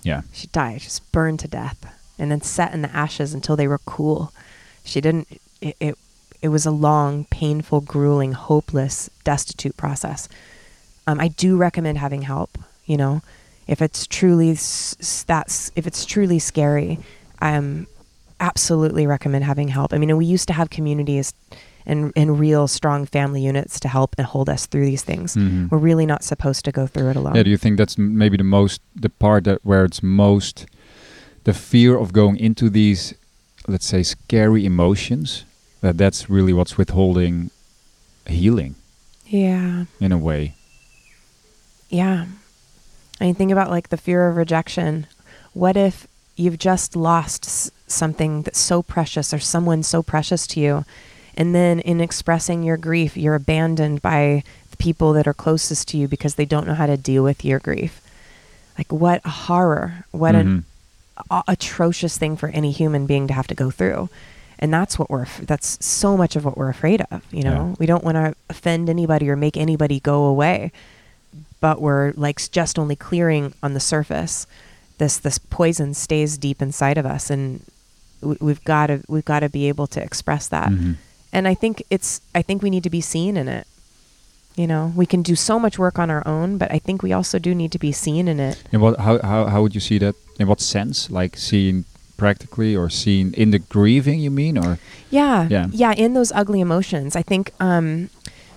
Yeah. 0.04 0.22
She 0.32 0.48
died, 0.48 0.82
just 0.82 1.12
burned 1.12 1.40
to 1.42 1.48
death, 1.48 1.94
and 2.18 2.32
then 2.32 2.42
sat 2.42 2.74
in 2.74 2.82
the 2.82 2.96
ashes 2.96 3.34
until 3.34 3.56
they 3.56 3.68
were 3.68 3.80
cool. 3.80 4.32
She 4.84 5.02
didn't. 5.02 5.28
It. 5.62 5.76
It, 5.80 5.96
it 6.42 6.50
was 6.50 6.66
a 6.66 6.72
long, 6.72 7.26
painful, 7.26 7.82
grueling, 7.82 8.34
hopeless, 8.34 9.10
destitute 9.24 9.76
process. 9.76 10.30
Um, 11.08 11.20
I 11.20 11.30
do 11.30 11.58
recommend 11.58 11.98
having 11.98 12.22
help. 12.22 12.58
You 12.86 12.98
know, 12.98 13.22
if 13.68 13.82
it's 13.82 14.06
truly 14.08 14.52
s- 14.52 15.26
that's 15.28 15.72
if 15.76 15.88
it's 15.88 16.06
truly 16.06 16.40
scary, 16.40 17.00
I 17.40 17.56
um, 17.56 17.88
absolutely 18.40 19.08
recommend 19.08 19.46
having 19.46 19.70
help. 19.70 19.94
I 19.94 19.98
mean, 19.98 20.16
we 20.16 20.26
used 20.26 20.48
to 20.48 20.54
have 20.54 20.70
communities 20.70 21.34
and 21.88 22.14
and 22.16 22.40
real 22.40 22.68
strong 22.68 23.08
family 23.08 23.42
units 23.42 23.80
to 23.80 23.88
help 23.88 24.14
and 24.18 24.28
hold 24.28 24.50
us 24.50 24.68
through 24.68 24.86
these 24.86 25.04
things. 25.04 25.36
Mhm. 25.36 25.72
We're 25.72 25.80
really 25.80 26.06
not 26.06 26.24
supposed 26.24 26.64
to 26.66 26.72
go 26.72 26.86
through 26.86 27.10
it 27.10 27.16
alone. 27.16 27.36
Yeah, 27.36 27.44
do 27.44 27.50
you 27.50 27.58
think 27.58 27.78
that's 27.78 27.98
m- 27.98 28.16
maybe 28.18 28.38
the 28.38 28.44
most, 28.44 28.82
the 28.96 29.10
part 29.10 29.46
that 29.46 29.60
where 29.64 29.86
it's 29.86 30.04
most, 30.04 30.68
the 31.46 31.54
fear 31.54 31.98
of 31.98 32.14
going 32.14 32.38
into 32.38 32.70
these, 32.70 33.16
let's 33.68 33.86
say, 33.88 34.04
scary 34.04 34.66
emotions, 34.66 35.46
that 35.82 35.98
that's 35.98 36.30
really 36.30 36.54
what's 36.54 36.78
withholding 36.78 37.50
healing 38.28 38.76
yeah. 39.26 39.86
in 40.00 40.12
a 40.12 40.18
way? 40.18 40.54
Yeah. 41.90 42.26
I 43.20 43.26
mean, 43.26 43.36
think 43.36 43.52
about 43.52 43.72
like 43.72 43.90
the 43.90 43.98
fear 43.98 44.28
of 44.28 44.36
rejection. 44.36 45.08
What 45.54 45.78
if 45.78 46.08
you've 46.38 46.60
just 46.60 46.96
lost 46.96 47.46
s- 47.46 47.72
something 47.88 48.44
that's 48.44 48.60
so 48.60 48.82
precious 48.82 49.34
or 49.34 49.40
someone 49.40 49.84
so 49.84 50.04
precious 50.04 50.46
to 50.48 50.60
you. 50.60 50.86
And 51.38 51.54
then 51.54 51.80
in 51.80 52.02
expressing 52.02 52.64
your 52.64 52.78
grief, 52.78 53.16
you're 53.16 53.36
abandoned 53.36 54.02
by 54.02 54.44
the 54.72 54.78
people 54.78 55.14
that 55.14 55.28
are 55.28 55.34
closest 55.34 55.88
to 55.90 55.98
you 55.98 56.08
because 56.08 56.36
they 56.36 56.46
don't 56.46 56.66
know 56.68 56.74
how 56.74 56.88
to 56.88 56.98
deal 56.98 57.24
with 57.24 57.46
your 57.46 57.60
grief. 57.60 58.02
Like, 58.78 58.92
what 58.92 59.22
a 59.24 59.30
horror. 59.30 60.06
What 60.12 60.34
Mhm. 60.36 60.40
an 60.42 60.66
a- 61.30 61.44
atrocious 61.48 62.18
thing 62.18 62.38
for 62.38 62.50
any 62.50 62.72
human 62.72 63.06
being 63.06 63.28
to 63.28 63.34
have 63.34 63.48
to 63.48 63.56
go 63.56 63.70
through. 63.72 64.10
And 64.60 64.74
that's 64.74 64.98
what 64.98 65.10
we're, 65.12 65.28
that's 65.42 65.78
so 65.86 66.18
much 66.18 66.36
of 66.36 66.44
what 66.44 66.58
we're 66.58 66.70
afraid 66.70 67.02
of. 67.12 67.22
You 67.32 67.44
know, 67.44 67.68
Yeah. 67.70 67.76
we 67.80 67.86
don't 67.86 68.04
want 68.04 68.16
to 68.16 68.34
offend 68.50 68.90
anybody 68.90 69.30
or 69.30 69.36
make 69.36 69.58
anybody 69.58 70.00
go 70.00 70.26
away, 70.26 70.72
but 71.62 71.80
we're 71.82 72.14
like 72.18 72.42
just 72.52 72.80
only 72.80 72.96
clearing 72.96 73.54
on 73.62 73.74
the 73.76 73.80
surface. 73.80 74.48
This, 74.98 75.18
this 75.18 75.38
poison 75.38 75.94
stays 75.94 76.40
deep 76.40 76.62
inside 76.64 76.98
of 76.98 77.06
us. 77.06 77.30
And 77.30 77.62
we, 78.22 78.38
we've 78.42 78.64
got 78.64 78.88
to, 78.88 79.02
we've 79.08 79.26
got 79.26 79.42
to 79.42 79.50
be 79.50 79.68
able 79.68 79.86
to 79.88 80.02
express 80.02 80.48
that. 80.48 80.70
Mhm. 80.70 80.96
And 81.38 81.48
I 81.48 81.54
think 81.54 81.84
it's, 81.92 82.20
I 82.34 82.42
think 82.42 82.64
we 82.64 82.72
need 82.72 82.82
to 82.82 82.90
be 82.90 83.00
seen 83.00 83.38
in 83.38 83.48
it. 83.48 83.68
You 84.56 84.66
know, 84.66 84.92
we 84.96 85.06
can 85.06 85.22
do 85.22 85.36
so 85.36 85.60
much 85.60 85.78
work 85.78 86.00
on 86.00 86.10
our 86.10 86.28
own, 86.28 86.58
but 86.58 86.72
I 86.72 86.80
think 86.80 87.04
we 87.04 87.14
also 87.14 87.38
do 87.38 87.54
need 87.54 87.72
to 87.74 87.78
be 87.78 87.92
seen 87.92 88.28
in 88.28 88.40
it. 88.40 88.64
In 88.72 88.82
what? 88.82 89.00
How, 89.00 89.22
how 89.22 89.46
how 89.46 89.62
would 89.62 89.76
you 89.76 89.80
see 89.80 90.00
that? 90.00 90.16
In 90.40 90.48
what 90.48 90.60
sense? 90.60 91.12
Like 91.12 91.38
seen 91.38 91.86
practically, 92.18 92.76
or 92.76 92.90
seen 92.90 93.36
in 93.36 93.52
the 93.52 93.60
grieving? 93.60 94.20
You 94.20 94.32
mean, 94.32 94.58
or 94.58 94.80
Yeah. 95.12 95.48
Yeah. 95.48 95.68
Yeah, 95.72 95.94
in 95.94 96.16
those 96.16 96.32
ugly 96.32 96.60
emotions. 96.60 97.16
I 97.16 97.22
think 97.22 97.54
um 97.60 98.10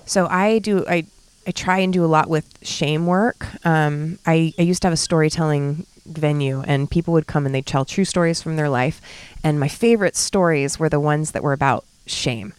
so 0.06 0.26
I 0.28 0.58
do 0.58 0.86
I 0.88 1.04
I 1.46 1.50
try 1.50 1.80
and 1.80 1.92
do 1.92 2.02
a 2.02 2.08
lot 2.16 2.30
with 2.30 2.46
shame 2.62 3.04
work. 3.04 3.46
Um 3.66 4.18
I, 4.24 4.54
I 4.58 4.62
used 4.62 4.80
to 4.82 4.88
have 4.88 4.94
a 4.94 5.04
storytelling 5.08 5.84
venue 6.06 6.62
and 6.62 6.90
people 6.90 7.12
would 7.12 7.26
come 7.26 7.44
and 7.44 7.54
they'd 7.54 7.66
tell 7.66 7.84
true 7.84 8.06
stories 8.06 8.40
from 8.40 8.56
their 8.56 8.70
life 8.70 9.02
and 9.44 9.60
my 9.60 9.68
favorite 9.68 10.16
stories 10.16 10.78
were 10.78 10.88
the 10.88 10.98
ones 10.98 11.32
that 11.32 11.42
were 11.42 11.52
about 11.52 11.84
shame. 12.06 12.54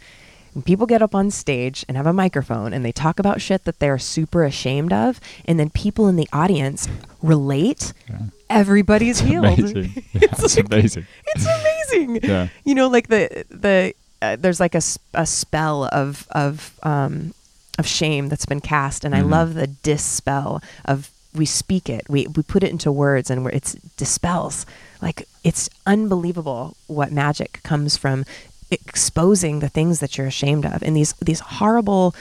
When 0.53 0.63
people 0.63 0.85
get 0.85 1.01
up 1.01 1.15
on 1.15 1.31
stage 1.31 1.85
and 1.87 1.95
have 1.95 2.05
a 2.07 2.13
microphone 2.13 2.73
and 2.73 2.83
they 2.83 2.91
talk 2.91 3.19
about 3.19 3.41
shit 3.41 3.63
that 3.63 3.79
they're 3.79 3.97
super 3.99 4.43
ashamed 4.43 4.91
of 4.91 5.19
and 5.45 5.59
then 5.59 5.69
people 5.69 6.07
in 6.09 6.17
the 6.17 6.27
audience 6.33 6.87
relate, 7.21 7.93
Yeah. 8.09 8.19
everybody's 8.49 9.19
healed. 9.21 9.45
amazing? 9.45 9.93
Yeah, 10.13 10.21
it's 10.31 10.55
like- 10.57 10.65
amazing. 10.65 11.05
It's 11.27 11.45
amazing 11.45 12.19
Yeah. 12.23 12.47
you 12.65 12.75
know 12.75 12.87
like 12.89 13.07
the 13.07 13.45
the 13.49 13.93
uh, 14.21 14.35
there's 14.35 14.59
like 14.59 14.75
a, 14.75 14.81
a 15.13 15.25
spell 15.25 15.85
of 15.91 16.27
of 16.31 16.77
um 16.83 17.33
of 17.79 17.87
shame 17.87 18.27
that's 18.29 18.45
been 18.45 18.59
cast 18.61 19.03
and 19.05 19.15
i 19.15 19.21
Mhm. 19.21 19.29
love 19.31 19.53
the 19.55 19.67
dispel 19.67 20.61
of 20.85 21.09
we 21.33 21.45
speak 21.45 21.89
it 21.89 22.03
we 22.09 22.27
we 22.35 22.43
put 22.43 22.61
it 22.63 22.69
into 22.69 22.91
words 22.91 23.29
and 23.31 23.43
where 23.43 23.53
it's 23.53 23.73
dispels 23.97 24.65
like 25.01 25.25
it's 25.43 25.69
unbelievable 25.87 26.75
what 26.87 27.11
magic 27.11 27.61
comes 27.63 27.95
from 27.97 28.25
exposing 28.71 29.59
the 29.59 29.69
things 29.69 29.99
that 29.99 30.17
you're 30.17 30.27
ashamed 30.27 30.65
of. 30.65 30.81
And 30.81 30.95
these 30.95 31.13
these 31.13 31.39
horrible 31.39 32.15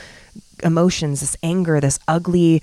emotions 0.63 1.21
this 1.21 1.37
anger 1.43 1.81
this 1.81 1.99
ugly 2.09 2.63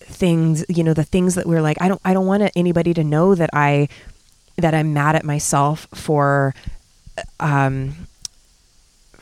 things 0.00 0.64
you 0.68 0.84
know 0.84 0.94
the 0.94 1.04
things 1.04 1.34
that 1.34 1.46
we're 1.46 1.62
like 1.62 1.76
i 1.80 1.88
don't 1.88 2.00
i 2.04 2.12
don't 2.12 2.26
want 2.26 2.48
anybody 2.54 2.94
to 2.94 3.02
know 3.02 3.34
that 3.34 3.50
i 3.52 3.88
that 4.56 4.74
i'm 4.74 4.92
mad 4.92 5.16
at 5.16 5.24
myself 5.24 5.88
for 5.94 6.54
um 7.40 7.94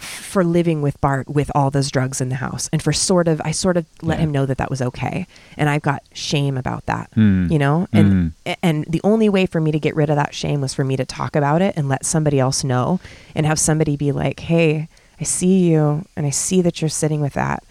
for 0.01 0.43
living 0.45 0.83
with 0.83 1.01
Bart 1.01 1.29
with 1.29 1.51
all 1.55 1.71
those 1.71 1.91
drugs 1.91 2.21
in 2.21 2.29
the 2.31 2.37
house 2.37 2.69
and 2.73 2.83
for 2.83 2.93
sort 2.93 3.29
of 3.29 3.41
I 3.45 3.51
sort 3.53 3.77
of 3.77 3.87
let 4.03 4.19
Yeah. 4.19 4.25
him 4.25 4.31
know 4.33 4.47
that 4.47 4.59
that 4.59 4.71
was 4.71 4.81
okay 4.83 5.27
and 5.57 5.69
I've 5.69 5.83
got 5.83 6.03
shame 6.15 6.57
about 6.57 6.87
that 6.87 7.11
Mm. 7.17 7.51
you 7.51 7.59
know 7.59 7.87
and 7.93 8.33
and 8.63 8.85
the 8.89 9.01
only 9.05 9.29
way 9.29 9.47
for 9.47 9.61
me 9.61 9.71
to 9.73 9.79
get 9.79 9.95
rid 9.95 10.11
of 10.11 10.17
that 10.17 10.35
shame 10.35 10.61
was 10.61 10.73
for 10.75 10.85
me 10.85 10.97
to 10.97 11.05
talk 11.05 11.37
about 11.37 11.61
it 11.63 11.77
and 11.77 11.89
let 11.89 12.05
somebody 12.05 12.39
else 12.41 12.65
know 12.65 13.01
and 13.35 13.45
have 13.47 13.59
somebody 13.59 13.97
be 13.97 14.11
like 14.13 14.41
hey 14.41 14.89
I 15.21 15.25
see 15.25 15.69
you 15.71 16.05
and 16.17 16.25
I 16.27 16.31
see 16.31 16.63
that 16.63 16.81
you're 16.81 16.89
sitting 16.89 17.21
with 17.21 17.35
that 17.35 17.63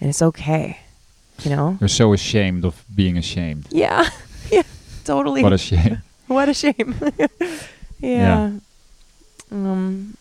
and 0.00 0.08
it's 0.10 0.22
okay 0.22 0.78
you 1.42 1.50
know 1.50 1.76
You're 1.80 1.88
so 1.88 2.12
ashamed 2.12 2.64
of 2.64 2.82
being 2.94 3.18
ashamed. 3.18 3.66
yeah 3.70 4.08
yeah 4.50 4.62
totally 5.04 5.42
What 5.42 5.52
a 5.52 5.58
shame. 5.58 5.98
what 6.28 6.48
a 6.48 6.54
shame 6.54 6.94
yeah. 8.00 8.52
um 9.52 10.16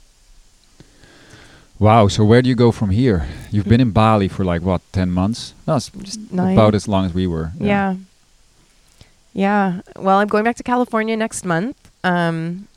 Wow. 1.83 2.07
So 2.07 2.23
where 2.23 2.41
do 2.41 2.47
you 2.47 2.55
go 2.55 2.71
from 2.71 2.91
here? 2.91 3.27
You've 3.51 3.67
been 3.67 3.81
in 3.81 3.91
Bali 3.91 4.29
for 4.29 4.45
like 4.45 4.61
what, 4.61 4.81
ten 4.93 5.11
months? 5.11 5.53
No, 5.67 5.75
it's 5.75 5.89
just 5.89 6.31
nine 6.31 6.53
about 6.57 6.75
as 6.75 6.87
long 6.87 7.05
as 7.05 7.13
we 7.13 7.27
were. 7.27 7.51
Yeah. 7.59 7.95
Yeah. 9.33 9.81
Well, 9.97 10.17
I'm 10.19 10.29
going 10.29 10.45
back 10.45 10.55
to 10.57 10.63
California 10.63 11.17
next 11.17 11.43
month 11.43 11.75
um, 12.05 12.67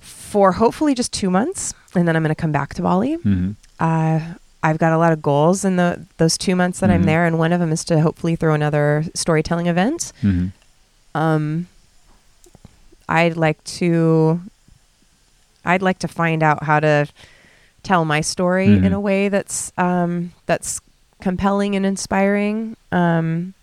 for 0.00 0.52
hopefully 0.52 0.92
just 0.94 1.12
two 1.12 1.30
months. 1.30 1.72
And 1.94 2.08
then 2.08 2.16
I'm 2.16 2.22
going 2.24 2.34
to 2.34 2.42
come 2.42 2.50
back 2.52 2.74
to 2.74 2.82
Bali. 2.82 3.14
hmm 3.14 3.50
Uh, 3.78 4.20
I've 4.60 4.78
got 4.78 4.92
a 4.92 4.98
lot 4.98 5.12
of 5.12 5.22
goals 5.22 5.64
in 5.64 5.76
the 5.76 6.04
those 6.16 6.36
two 6.36 6.56
months 6.56 6.80
that 6.80 6.90
I'm 6.90 7.02
Mhm. 7.02 7.06
there. 7.06 7.24
And 7.26 7.38
one 7.38 7.52
of 7.52 7.60
them 7.60 7.70
is 7.70 7.84
to 7.84 8.00
hopefully 8.00 8.34
throw 8.34 8.54
another 8.54 9.04
storytelling 9.14 9.68
event. 9.68 10.12
hmm 10.20 10.46
Um, 11.14 11.68
I'd 13.08 13.36
like 13.36 13.62
to. 13.78 14.40
I'd 15.64 15.82
like 15.82 15.98
to 16.00 16.08
find 16.08 16.42
out 16.42 16.64
how 16.64 16.80
to 16.80 17.06
tell 17.82 18.04
my 18.04 18.20
story 18.20 18.66
in 18.72 18.82
Mhm. 18.82 18.92
a 18.92 19.00
way 19.00 19.28
that's 19.28 19.72
um, 19.78 20.32
that's 20.46 20.80
compelling 21.20 21.74
and 21.76 21.84
inspiring. 21.86 22.76
Um, 22.92 23.54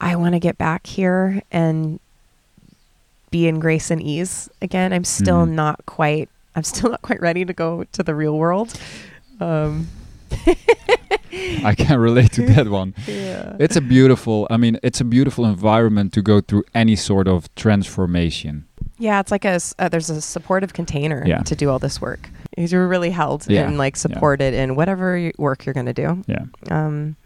I 0.00 0.16
want 0.16 0.34
to 0.34 0.38
get 0.40 0.58
back 0.58 0.86
here 0.86 1.42
and 1.50 1.98
be 3.30 3.48
in 3.48 3.58
grace 3.60 3.90
and 3.90 4.00
ease 4.02 4.48
again. 4.62 4.92
I'm 4.92 5.04
still 5.04 5.46
Mhm. 5.46 5.50
not 5.52 5.86
quite. 5.86 6.28
I'm 6.54 6.62
still 6.64 6.90
not 6.94 7.02
quite 7.02 7.20
ready 7.20 7.44
to 7.44 7.52
go 7.52 7.84
to 7.92 8.02
the 8.02 8.14
real 8.14 8.36
world. 8.38 8.78
Um, 9.40 9.88
I 11.64 11.74
can 11.76 11.98
relate 11.98 12.32
to 12.32 12.46
that 12.46 12.68
one. 12.68 12.94
yeah. 13.06 13.56
It's 13.58 13.76
a 13.76 13.80
beautiful. 13.80 14.46
I 14.50 14.56
mean, 14.56 14.78
it's 14.82 15.00
a 15.00 15.04
beautiful 15.04 15.44
environment 15.44 16.12
to 16.14 16.22
go 16.22 16.40
through 16.40 16.64
any 16.74 16.96
sort 16.96 17.26
of 17.28 17.52
transformation. 17.54 18.64
Yeah, 18.98 19.20
it's 19.20 19.30
like 19.30 19.44
a 19.44 19.58
uh, 19.78 19.88
there's 19.88 20.08
a 20.10 20.20
supportive 20.20 20.72
container 20.72 21.22
Yeah. 21.26 21.38
to 21.42 21.54
do 21.54 21.70
all 21.70 21.78
this 21.78 22.00
work. 22.00 22.30
You're 22.56 22.88
really 22.88 23.10
held 23.10 23.46
Yeah, 23.48 23.66
and 23.66 23.76
like 23.76 23.94
yeah. 23.96 24.00
supported 24.00 24.54
in 24.54 24.74
whatever 24.76 25.30
work 25.38 25.66
you're 25.66 25.74
going 25.74 25.86
to 25.86 25.92
do. 25.92 26.24
Yeah. 26.26 26.44
Um, 26.70 27.16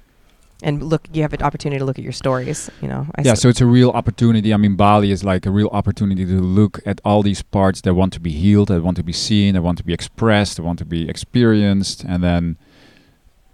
and 0.63 0.83
look, 0.83 1.09
you 1.13 1.23
have 1.23 1.33
an 1.33 1.41
opportunity 1.43 1.79
to 1.79 1.85
look 1.87 1.99
at 1.99 2.03
your 2.05 2.13
stories. 2.13 2.69
You 2.83 2.89
know, 2.89 3.07
I 3.15 3.23
yeah, 3.23 3.35
so 3.35 3.49
it's 3.49 3.61
a 3.63 3.67
real 3.67 3.91
opportunity. 3.91 4.53
I 4.53 4.57
mean, 4.59 4.77
Bali 4.77 5.11
is 5.11 5.23
like 5.25 5.47
a 5.47 5.51
real 5.51 5.69
opportunity 5.73 6.27
to 6.27 6.41
look 6.41 6.81
at 6.85 7.01
all 7.05 7.23
these 7.23 7.41
parts 7.43 7.81
that 7.83 7.95
want 7.95 8.13
to 8.15 8.21
be 8.21 8.31
healed, 8.33 8.69
that 8.69 8.83
want 8.83 8.97
to 8.99 9.03
be 9.03 9.13
seen, 9.13 9.55
that 9.55 9.63
want 9.63 9.79
to 9.79 9.85
be 9.85 9.95
expressed, 9.95 10.57
that 10.57 10.63
want 10.65 10.79
to 10.81 10.85
be 10.85 11.09
experienced, 11.09 12.05
and 12.05 12.23
then 12.23 12.57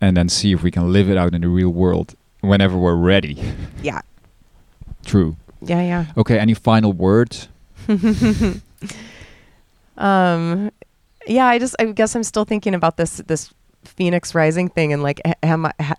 and 0.00 0.16
then 0.16 0.28
see 0.28 0.52
if 0.52 0.62
we 0.62 0.70
can 0.70 0.92
live 0.92 1.08
it 1.10 1.16
out 1.16 1.32
in 1.34 1.42
the 1.42 1.48
real 1.48 1.70
world 1.70 2.14
whenever 2.40 2.76
we're 2.78 2.96
ready. 2.96 3.38
yeah, 3.82 4.00
True. 5.04 5.36
yeah, 5.62 5.82
yeah. 5.82 6.04
Okay. 6.16 6.38
Any 6.38 6.54
final 6.54 6.92
words? 6.92 7.48
um, 9.96 10.70
yeah, 11.26 11.46
I 11.46 11.58
just 11.58 11.76
I 11.78 11.86
guess 11.86 12.14
I'm 12.14 12.22
still 12.22 12.44
thinking 12.44 12.74
about 12.74 12.96
this 12.96 13.18
this 13.26 13.52
Phoenix 13.84 14.34
Rising 14.34 14.68
thing 14.68 14.92
and 14.92 15.02
like, 15.02 15.20
am 15.42 15.66
I 15.66 15.72
ha- 15.80 15.94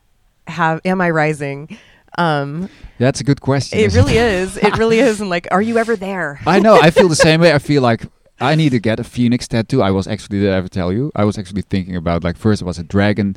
have 0.47 0.81
am 0.85 1.01
I 1.01 1.09
rising? 1.09 1.77
Um, 2.18 2.69
That's 2.97 3.22
a 3.22 3.23
good 3.23 3.41
question. 3.41 3.80
it 3.80 3.93
really 3.93 4.18
is. 4.18 4.57
It 4.57 4.77
really 4.77 4.99
is. 4.99 5.22
And 5.22 5.30
like, 5.30 5.47
are 5.51 5.61
you 5.61 5.77
ever 5.77 5.95
there? 5.95 6.39
I 6.47 6.59
know. 6.59 6.80
I 6.80 6.89
feel 6.89 7.07
the 7.07 7.15
same 7.15 7.41
way. 7.41 7.53
I 7.53 7.59
feel 7.59 7.81
like 7.81 8.05
I 8.39 8.55
need 8.55 8.69
to 8.69 8.80
get 8.80 8.99
a 8.99 9.03
phoenix 9.03 9.47
tattoo. 9.47 9.81
I 9.81 9.91
was 9.91 10.07
actually 10.07 10.39
did 10.39 10.51
I 10.51 10.57
ever 10.57 10.68
tell 10.68 10.91
you? 10.91 11.11
I 11.15 11.23
was 11.26 11.38
actually 11.38 11.64
thinking 11.64 11.95
about 11.95 12.23
like 12.23 12.38
first 12.38 12.61
it 12.61 12.65
was 12.65 12.80
a 12.80 12.84
dragon, 12.84 13.35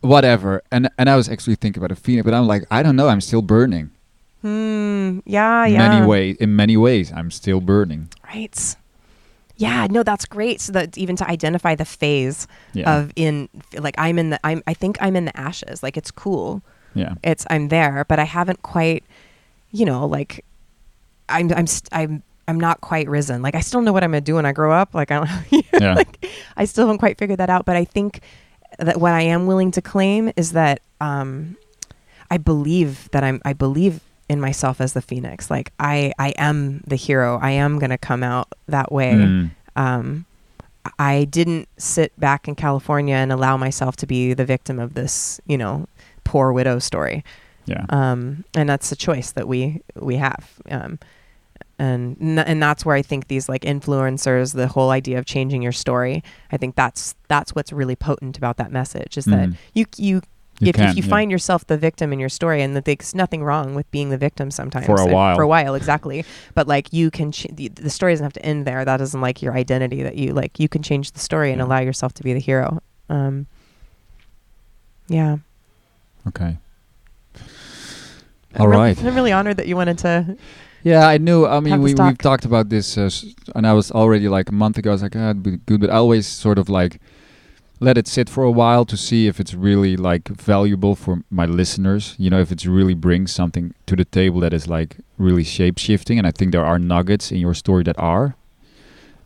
whatever, 0.00 0.62
and 0.70 0.90
and 0.98 1.08
I 1.08 1.16
was 1.16 1.28
actually 1.28 1.56
thinking 1.56 1.82
about 1.82 1.92
a 1.92 2.00
phoenix, 2.00 2.24
but 2.24 2.34
I'm 2.34 2.46
like 2.46 2.64
I 2.70 2.82
don't 2.82 2.96
know. 2.96 3.08
I'm 3.08 3.20
still 3.20 3.42
burning. 3.42 3.90
Hmm. 4.42 5.20
Yeah. 5.24 5.66
Yeah. 5.66 5.88
Many 5.88 6.06
ways. 6.06 6.36
In 6.36 6.54
many 6.56 6.76
ways, 6.76 7.12
I'm 7.12 7.30
still 7.30 7.60
burning. 7.60 8.08
Right. 8.24 8.76
Yeah, 9.56 9.86
no, 9.88 10.02
that's 10.02 10.24
great. 10.24 10.60
So 10.60 10.72
that 10.72 10.98
even 10.98 11.14
to 11.16 11.28
identify 11.30 11.74
the 11.76 11.84
phase 11.84 12.48
Yeah. 12.72 12.98
of 12.98 13.12
in 13.16 13.48
like 13.78 13.94
I'm 13.98 14.18
in 14.18 14.30
the 14.30 14.40
I'm 14.44 14.62
I 14.66 14.74
think 14.74 14.98
I'm 15.00 15.14
in 15.14 15.24
the 15.26 15.36
ashes. 15.38 15.82
Like 15.82 15.96
it's 15.96 16.10
cool. 16.10 16.62
yeah. 16.94 17.14
It's 17.22 17.46
I'm 17.50 17.68
there, 17.68 18.04
but 18.08 18.18
I 18.18 18.24
haven't 18.24 18.62
quite, 18.62 19.04
you 19.70 19.84
know, 19.86 20.04
like 20.06 20.44
I'm 21.28 21.52
I'm 21.52 21.66
st- 21.68 21.88
I'm 21.92 22.22
I'm 22.48 22.58
not 22.58 22.80
quite 22.80 23.08
risen. 23.08 23.42
Like 23.42 23.54
I 23.54 23.60
still 23.60 23.80
know 23.82 23.92
what 23.92 24.02
I'm 24.02 24.10
gonna 24.10 24.20
do 24.22 24.34
when 24.34 24.46
I 24.46 24.52
grow 24.52 24.72
up. 24.72 24.94
Like 24.94 25.12
I 25.12 25.18
don't, 25.24 25.64
Yeah. 25.80 25.94
like 25.94 26.26
I 26.56 26.64
still 26.64 26.86
haven't 26.86 26.98
quite 26.98 27.16
figured 27.18 27.38
that 27.38 27.50
out. 27.50 27.64
But 27.64 27.76
I 27.76 27.84
think 27.84 28.20
that 28.80 28.98
what 28.98 29.12
I 29.12 29.20
am 29.22 29.46
willing 29.46 29.70
to 29.72 29.82
claim 29.82 30.32
is 30.36 30.52
that 30.52 30.80
um, 31.00 31.56
I 32.30 32.38
believe 32.38 33.08
that 33.12 33.22
I'm 33.22 33.40
I 33.44 33.52
believe 33.52 34.00
in 34.28 34.40
myself 34.40 34.80
as 34.80 34.92
the 34.92 35.02
phoenix. 35.02 35.50
Like 35.50 35.72
I 35.78 36.12
I 36.18 36.30
am 36.38 36.82
the 36.86 36.96
hero. 36.96 37.38
I 37.42 37.50
am 37.52 37.78
gonna 37.78 37.98
come 37.98 38.22
out 38.22 38.48
that 38.68 38.90
way. 38.92 39.12
Mm. 39.14 39.50
Um, 39.76 40.26
I 40.98 41.24
didn't 41.30 41.68
sit 41.78 42.18
back 42.18 42.48
in 42.48 42.54
California 42.56 43.14
and 43.14 43.30
allow 43.32 43.56
myself 43.56 43.96
to 43.96 44.06
be 44.06 44.34
the 44.34 44.44
victim 44.44 44.78
of 44.80 44.94
this, 44.94 45.40
you 45.46 45.56
know, 45.56 45.86
poor 46.24 46.52
widow 46.52 46.78
story 46.80 47.24
Yeah. 47.66 47.84
um, 47.90 48.44
and 48.54 48.68
that's 48.68 48.90
the 48.90 48.96
choice 48.96 49.32
that 49.32 49.46
we 49.46 49.80
we 49.94 50.16
have. 50.16 50.48
Um, 50.70 50.98
and 51.78 52.16
and 52.38 52.62
that's 52.62 52.84
where 52.84 52.94
I 52.96 53.02
think 53.02 53.28
these 53.28 53.48
like 53.48 53.62
influencers, 53.62 54.54
the 54.54 54.68
whole 54.68 54.90
idea 54.90 55.18
of 55.18 55.24
changing 55.26 55.62
your 55.62 55.72
story, 55.72 56.22
I 56.50 56.56
think 56.56 56.74
that's 56.74 57.14
that's 57.28 57.54
what's 57.54 57.72
really 57.72 57.96
potent 57.96 58.36
about 58.36 58.56
that 58.58 58.70
message 58.72 59.16
is 59.16 59.24
that 59.26 59.48
Mm. 59.50 59.56
you 59.74 59.86
you. 59.96 60.22
You 60.62 60.68
if, 60.70 60.76
can, 60.76 60.88
if 60.90 60.96
you 60.96 61.02
yeah. 61.02 61.08
find 61.10 61.30
yourself 61.30 61.66
the 61.66 61.76
victim 61.76 62.12
in 62.12 62.18
your 62.20 62.28
story, 62.28 62.62
and 62.62 62.74
that 62.76 62.84
there's 62.84 63.14
nothing 63.14 63.42
wrong 63.44 63.74
with 63.74 63.90
being 63.90 64.10
the 64.10 64.16
victim 64.16 64.50
sometimes 64.50 64.86
For 64.86 65.00
a 65.00 65.06
while. 65.06 65.34
for 65.36 65.42
a 65.42 65.46
while, 65.48 65.74
exactly. 65.74 66.24
But 66.54 66.66
like 66.68 66.92
you 66.92 67.10
can, 67.10 67.32
ch- 67.32 67.46
the, 67.52 67.68
the 67.68 67.90
story 67.90 68.12
doesn't 68.12 68.24
have 68.24 68.32
to 68.34 68.44
end 68.44 68.64
there. 68.66 68.84
That 68.84 69.00
isn't 69.00 69.20
like 69.20 69.42
your 69.42 69.54
identity. 69.54 70.02
That 70.02 70.16
you 70.16 70.32
like, 70.32 70.58
you 70.60 70.68
can 70.68 70.82
change 70.82 71.12
the 71.12 71.20
story 71.20 71.50
and 71.50 71.58
Yeah. 71.58 71.66
allow 71.66 71.80
yourself 71.80 72.14
to 72.14 72.22
be 72.22 72.32
the 72.32 72.40
hero. 72.40 72.80
Um, 73.08 73.46
yeah. 75.08 75.36
Okay. 76.28 76.56
I'm 78.54 78.60
All 78.60 78.68
really- 78.68 78.90
I'm 78.98 79.14
really 79.14 79.32
honored 79.32 79.56
that 79.56 79.66
you 79.66 79.76
wanted 79.76 79.98
to. 79.98 80.36
Yeah, 80.84 81.06
I 81.06 81.16
knew. 81.18 81.46
I 81.46 81.60
mean, 81.60 81.80
we 81.80 81.92
this 81.92 82.00
we've 82.04 82.18
talked 82.18 82.44
about 82.44 82.68
this, 82.68 82.98
uh, 82.98 83.08
and 83.54 83.66
I 83.66 83.72
was 83.72 83.90
already 83.92 84.28
like 84.28 84.48
a 84.48 84.52
month 84.52 84.78
ago. 84.78 84.90
I 84.90 84.94
was 84.94 85.02
like, 85.02 85.14
ah, 85.14 85.30
it'd 85.30 85.42
be 85.42 85.56
good, 85.58 85.80
but 85.80 85.90
I 85.90 85.94
always 85.94 86.26
sort 86.26 86.58
of 86.58 86.68
like 86.68 87.00
let 87.82 87.98
it 87.98 88.06
sit 88.06 88.30
for 88.30 88.44
a 88.44 88.50
while 88.50 88.84
to 88.84 88.96
see 88.96 89.26
if 89.26 89.40
it's 89.40 89.54
really 89.54 89.96
like 89.96 90.28
valuable 90.28 90.94
for 90.94 91.24
my 91.30 91.46
listeners. 91.46 92.14
You 92.16 92.30
know, 92.30 92.40
if 92.40 92.52
it's 92.52 92.64
really 92.64 92.94
brings 92.94 93.32
something 93.32 93.74
to 93.86 93.96
the 93.96 94.04
table 94.04 94.38
that 94.40 94.52
is 94.52 94.68
like 94.68 94.98
really 95.18 95.42
shape 95.42 95.78
shifting. 95.78 96.16
And 96.16 96.24
I 96.26 96.30
think 96.30 96.52
there 96.52 96.64
are 96.64 96.78
nuggets 96.78 97.32
in 97.32 97.38
your 97.38 97.54
story 97.54 97.82
that 97.84 97.98
are 97.98 98.36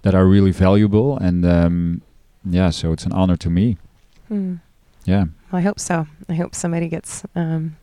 that 0.03 0.15
are 0.15 0.25
really 0.25 0.53
valuable. 0.53 1.19
And 1.19 1.45
um, 1.45 2.01
yeah, 2.45 2.71
so 2.71 2.93
it's 2.93 3.05
an 3.05 3.13
honor 3.13 3.37
to 3.37 3.51
me. 3.51 3.77
Hmm. 4.29 4.55
Yeah. 5.05 5.27
Well, 5.53 5.61
I 5.61 5.61
hope 5.61 5.79
so. 5.79 6.07
I 6.29 6.35
hope 6.35 6.55
somebody 6.55 6.89
gets. 6.89 7.25
Um, 7.35 7.77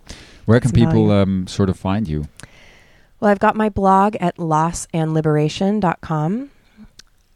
Where 0.46 0.60
can 0.60 0.72
people 0.72 1.12
um, 1.12 1.46
sort 1.48 1.70
of 1.70 1.78
find 1.78 2.08
you? 2.08 2.28
well, 3.20 3.30
I've 3.32 3.40
got 3.40 3.56
my 3.56 3.70
blog 3.70 4.16
at 4.20 4.38
lossandliberation.com. 4.38 6.50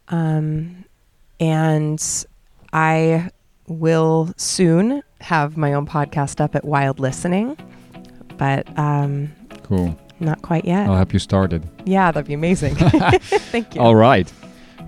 Um, 0.09 0.85
and 1.39 2.25
I 2.73 3.29
will 3.67 4.33
soon 4.37 5.01
have 5.21 5.57
my 5.57 5.73
own 5.73 5.85
podcast 5.87 6.39
up 6.41 6.55
at 6.55 6.63
Wild 6.65 6.99
Listening, 6.99 7.57
but 8.37 8.67
um, 8.77 9.31
Cool. 9.63 9.97
not 10.19 10.41
quite 10.41 10.65
yet. 10.65 10.87
I'll 10.87 10.95
help 10.95 11.13
you 11.13 11.19
started. 11.19 11.67
yeah, 11.85 12.11
that'd 12.11 12.27
be 12.27 12.33
amazing. 12.33 12.75
Thank 13.21 13.75
you. 13.75 13.81
All 13.81 13.95
right. 13.95 14.31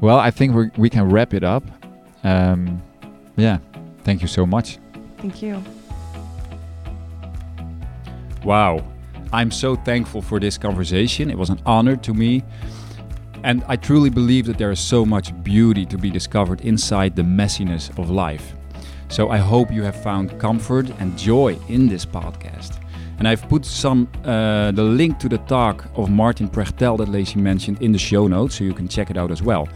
Well, 0.02 0.18
I 0.18 0.32
think 0.32 0.54
we 0.56 0.70
we 0.78 0.90
can 0.90 1.10
wrap 1.10 1.34
it 1.34 1.44
up. 1.44 1.64
Um, 2.24 2.82
yeah. 3.36 3.58
Thank 4.04 4.22
you 4.22 4.28
so 4.28 4.46
much. 4.46 4.78
Thank 5.18 5.42
you. 5.42 5.62
Wow. 8.44 8.84
I'm 9.32 9.52
so 9.52 9.76
thankful 9.76 10.22
for 10.22 10.40
this 10.40 10.58
conversation. 10.58 11.30
It 11.30 11.38
was 11.38 11.50
an 11.50 11.62
honor 11.66 11.96
to 11.98 12.14
me. 12.14 12.44
And 13.44 13.64
I 13.68 13.76
truly 13.76 14.10
believe 14.10 14.46
that 14.48 14.58
there 14.58 14.72
is 14.72 14.80
so 14.80 15.06
much 15.06 15.34
beauty 15.44 15.86
to 15.86 15.98
be 15.98 16.10
discovered 16.10 16.62
inside 16.62 17.16
the 17.16 17.22
messiness 17.22 17.90
of 17.98 18.10
life. 18.10 18.54
So 19.08 19.30
I 19.30 19.38
hope 19.38 19.72
you 19.72 19.84
have 19.84 20.02
found 20.02 20.40
comfort 20.40 20.90
and 21.00 21.18
joy 21.18 21.58
in 21.68 21.88
this 21.88 22.06
podcast. 22.06 22.80
And 23.18 23.28
I've 23.28 23.48
put 23.50 23.66
some 23.66 24.08
uh, 24.24 24.72
the 24.72 24.84
link 24.84 25.20
to 25.20 25.28
the 25.28 25.40
talk 25.40 25.86
of 25.96 26.10
Martin 26.10 26.48
Prechtel 26.48 26.98
that 27.00 27.10
Lacye 27.10 27.36
mentioned 27.36 27.82
in 27.82 27.92
the 27.92 27.98
show 27.98 28.28
notes, 28.28 28.58
so 28.58 28.64
you 28.64 28.74
can 28.74 28.88
check 28.88 29.10
it 29.10 29.18
out 29.18 29.30
as 29.30 29.42
well. 29.42 29.68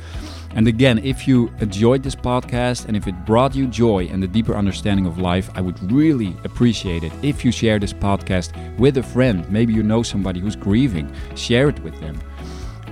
And 0.55 0.67
again, 0.67 0.99
if 0.99 1.27
you 1.27 1.51
enjoyed 1.59 2.03
this 2.03 2.15
podcast 2.15 2.85
and 2.87 2.95
if 2.95 3.07
it 3.07 3.25
brought 3.25 3.55
you 3.55 3.65
joy 3.67 4.07
and 4.11 4.23
a 4.23 4.27
deeper 4.27 4.55
understanding 4.55 5.07
of 5.07 5.17
life, 5.17 5.49
I 5.55 5.61
would 5.61 5.91
really 5.91 6.37
appreciate 6.43 7.03
it 7.03 7.11
if 7.23 7.43
you 7.43 7.51
share 7.51 7.79
this 7.79 7.91
podcast 7.91 8.53
with 8.77 8.97
a 8.97 9.03
friend. 9.03 9.49
Maybe 9.49 9.73
you 9.73 9.83
know 9.83 10.03
somebody 10.03 10.39
who's 10.39 10.55
grieving, 10.55 11.11
share 11.35 11.69
it 11.69 11.79
with 11.79 11.99
them. 11.99 12.19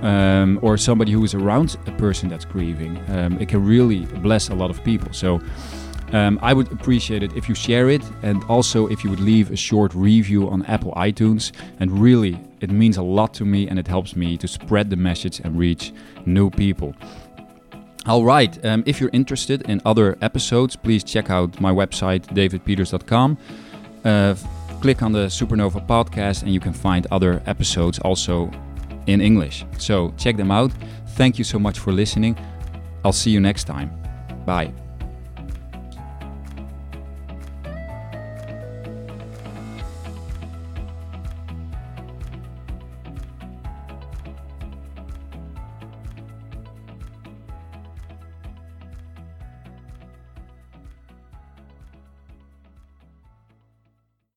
Um, 0.02 0.58
or 0.62 0.76
somebody 0.76 1.12
who 1.12 1.22
is 1.22 1.32
around 1.32 1.76
a 1.86 1.92
person 1.92 2.28
that's 2.28 2.44
grieving. 2.44 2.98
Um, 3.08 3.38
it 3.38 3.48
can 3.48 3.64
really 3.64 4.00
bless 4.20 4.48
a 4.48 4.54
lot 4.54 4.68
of 4.68 4.82
people. 4.82 5.12
So 5.12 5.40
um, 6.12 6.38
I 6.42 6.52
would 6.52 6.70
appreciate 6.72 7.22
it 7.22 7.32
if 7.36 7.48
you 7.48 7.54
share 7.54 7.88
it 7.88 8.02
and 8.22 8.44
also 8.44 8.86
if 8.88 9.02
you 9.02 9.10
would 9.10 9.20
leave 9.20 9.50
a 9.50 9.56
short 9.56 9.94
review 9.94 10.48
on 10.48 10.64
Apple 10.66 10.92
iTunes. 10.92 11.52
And 11.80 11.90
really, 11.98 12.38
it 12.60 12.70
means 12.70 12.98
a 12.98 13.02
lot 13.02 13.32
to 13.34 13.44
me 13.44 13.68
and 13.68 13.78
it 13.78 13.88
helps 13.88 14.14
me 14.14 14.36
to 14.38 14.46
spread 14.46 14.90
the 14.90 14.96
message 14.96 15.40
and 15.40 15.56
reach 15.58 15.92
new 16.26 16.50
people. 16.50 16.94
All 18.06 18.24
right. 18.24 18.52
Um, 18.64 18.82
if 18.84 19.00
you're 19.00 19.10
interested 19.12 19.62
in 19.62 19.80
other 19.86 20.18
episodes, 20.20 20.76
please 20.76 21.04
check 21.04 21.30
out 21.30 21.60
my 21.60 21.72
website, 21.72 22.26
davidpieters.com. 22.34 23.38
Uh, 24.04 24.34
click 24.80 25.02
on 25.02 25.12
the 25.12 25.26
Supernova 25.26 25.86
podcast, 25.86 26.42
and 26.42 26.52
you 26.52 26.58
can 26.58 26.72
find 26.72 27.06
other 27.12 27.40
episodes 27.46 28.00
also 28.00 28.50
in 29.06 29.20
English. 29.20 29.64
So 29.78 30.12
check 30.16 30.36
them 30.36 30.50
out. 30.50 30.72
Thank 31.16 31.38
you 31.38 31.44
so 31.44 31.58
much 31.58 31.78
for 31.78 31.92
listening. 31.92 32.36
I'll 33.04 33.12
see 33.12 33.30
you 33.30 33.40
next 33.40 33.64
time. 33.64 33.90
Bye. 34.46 34.72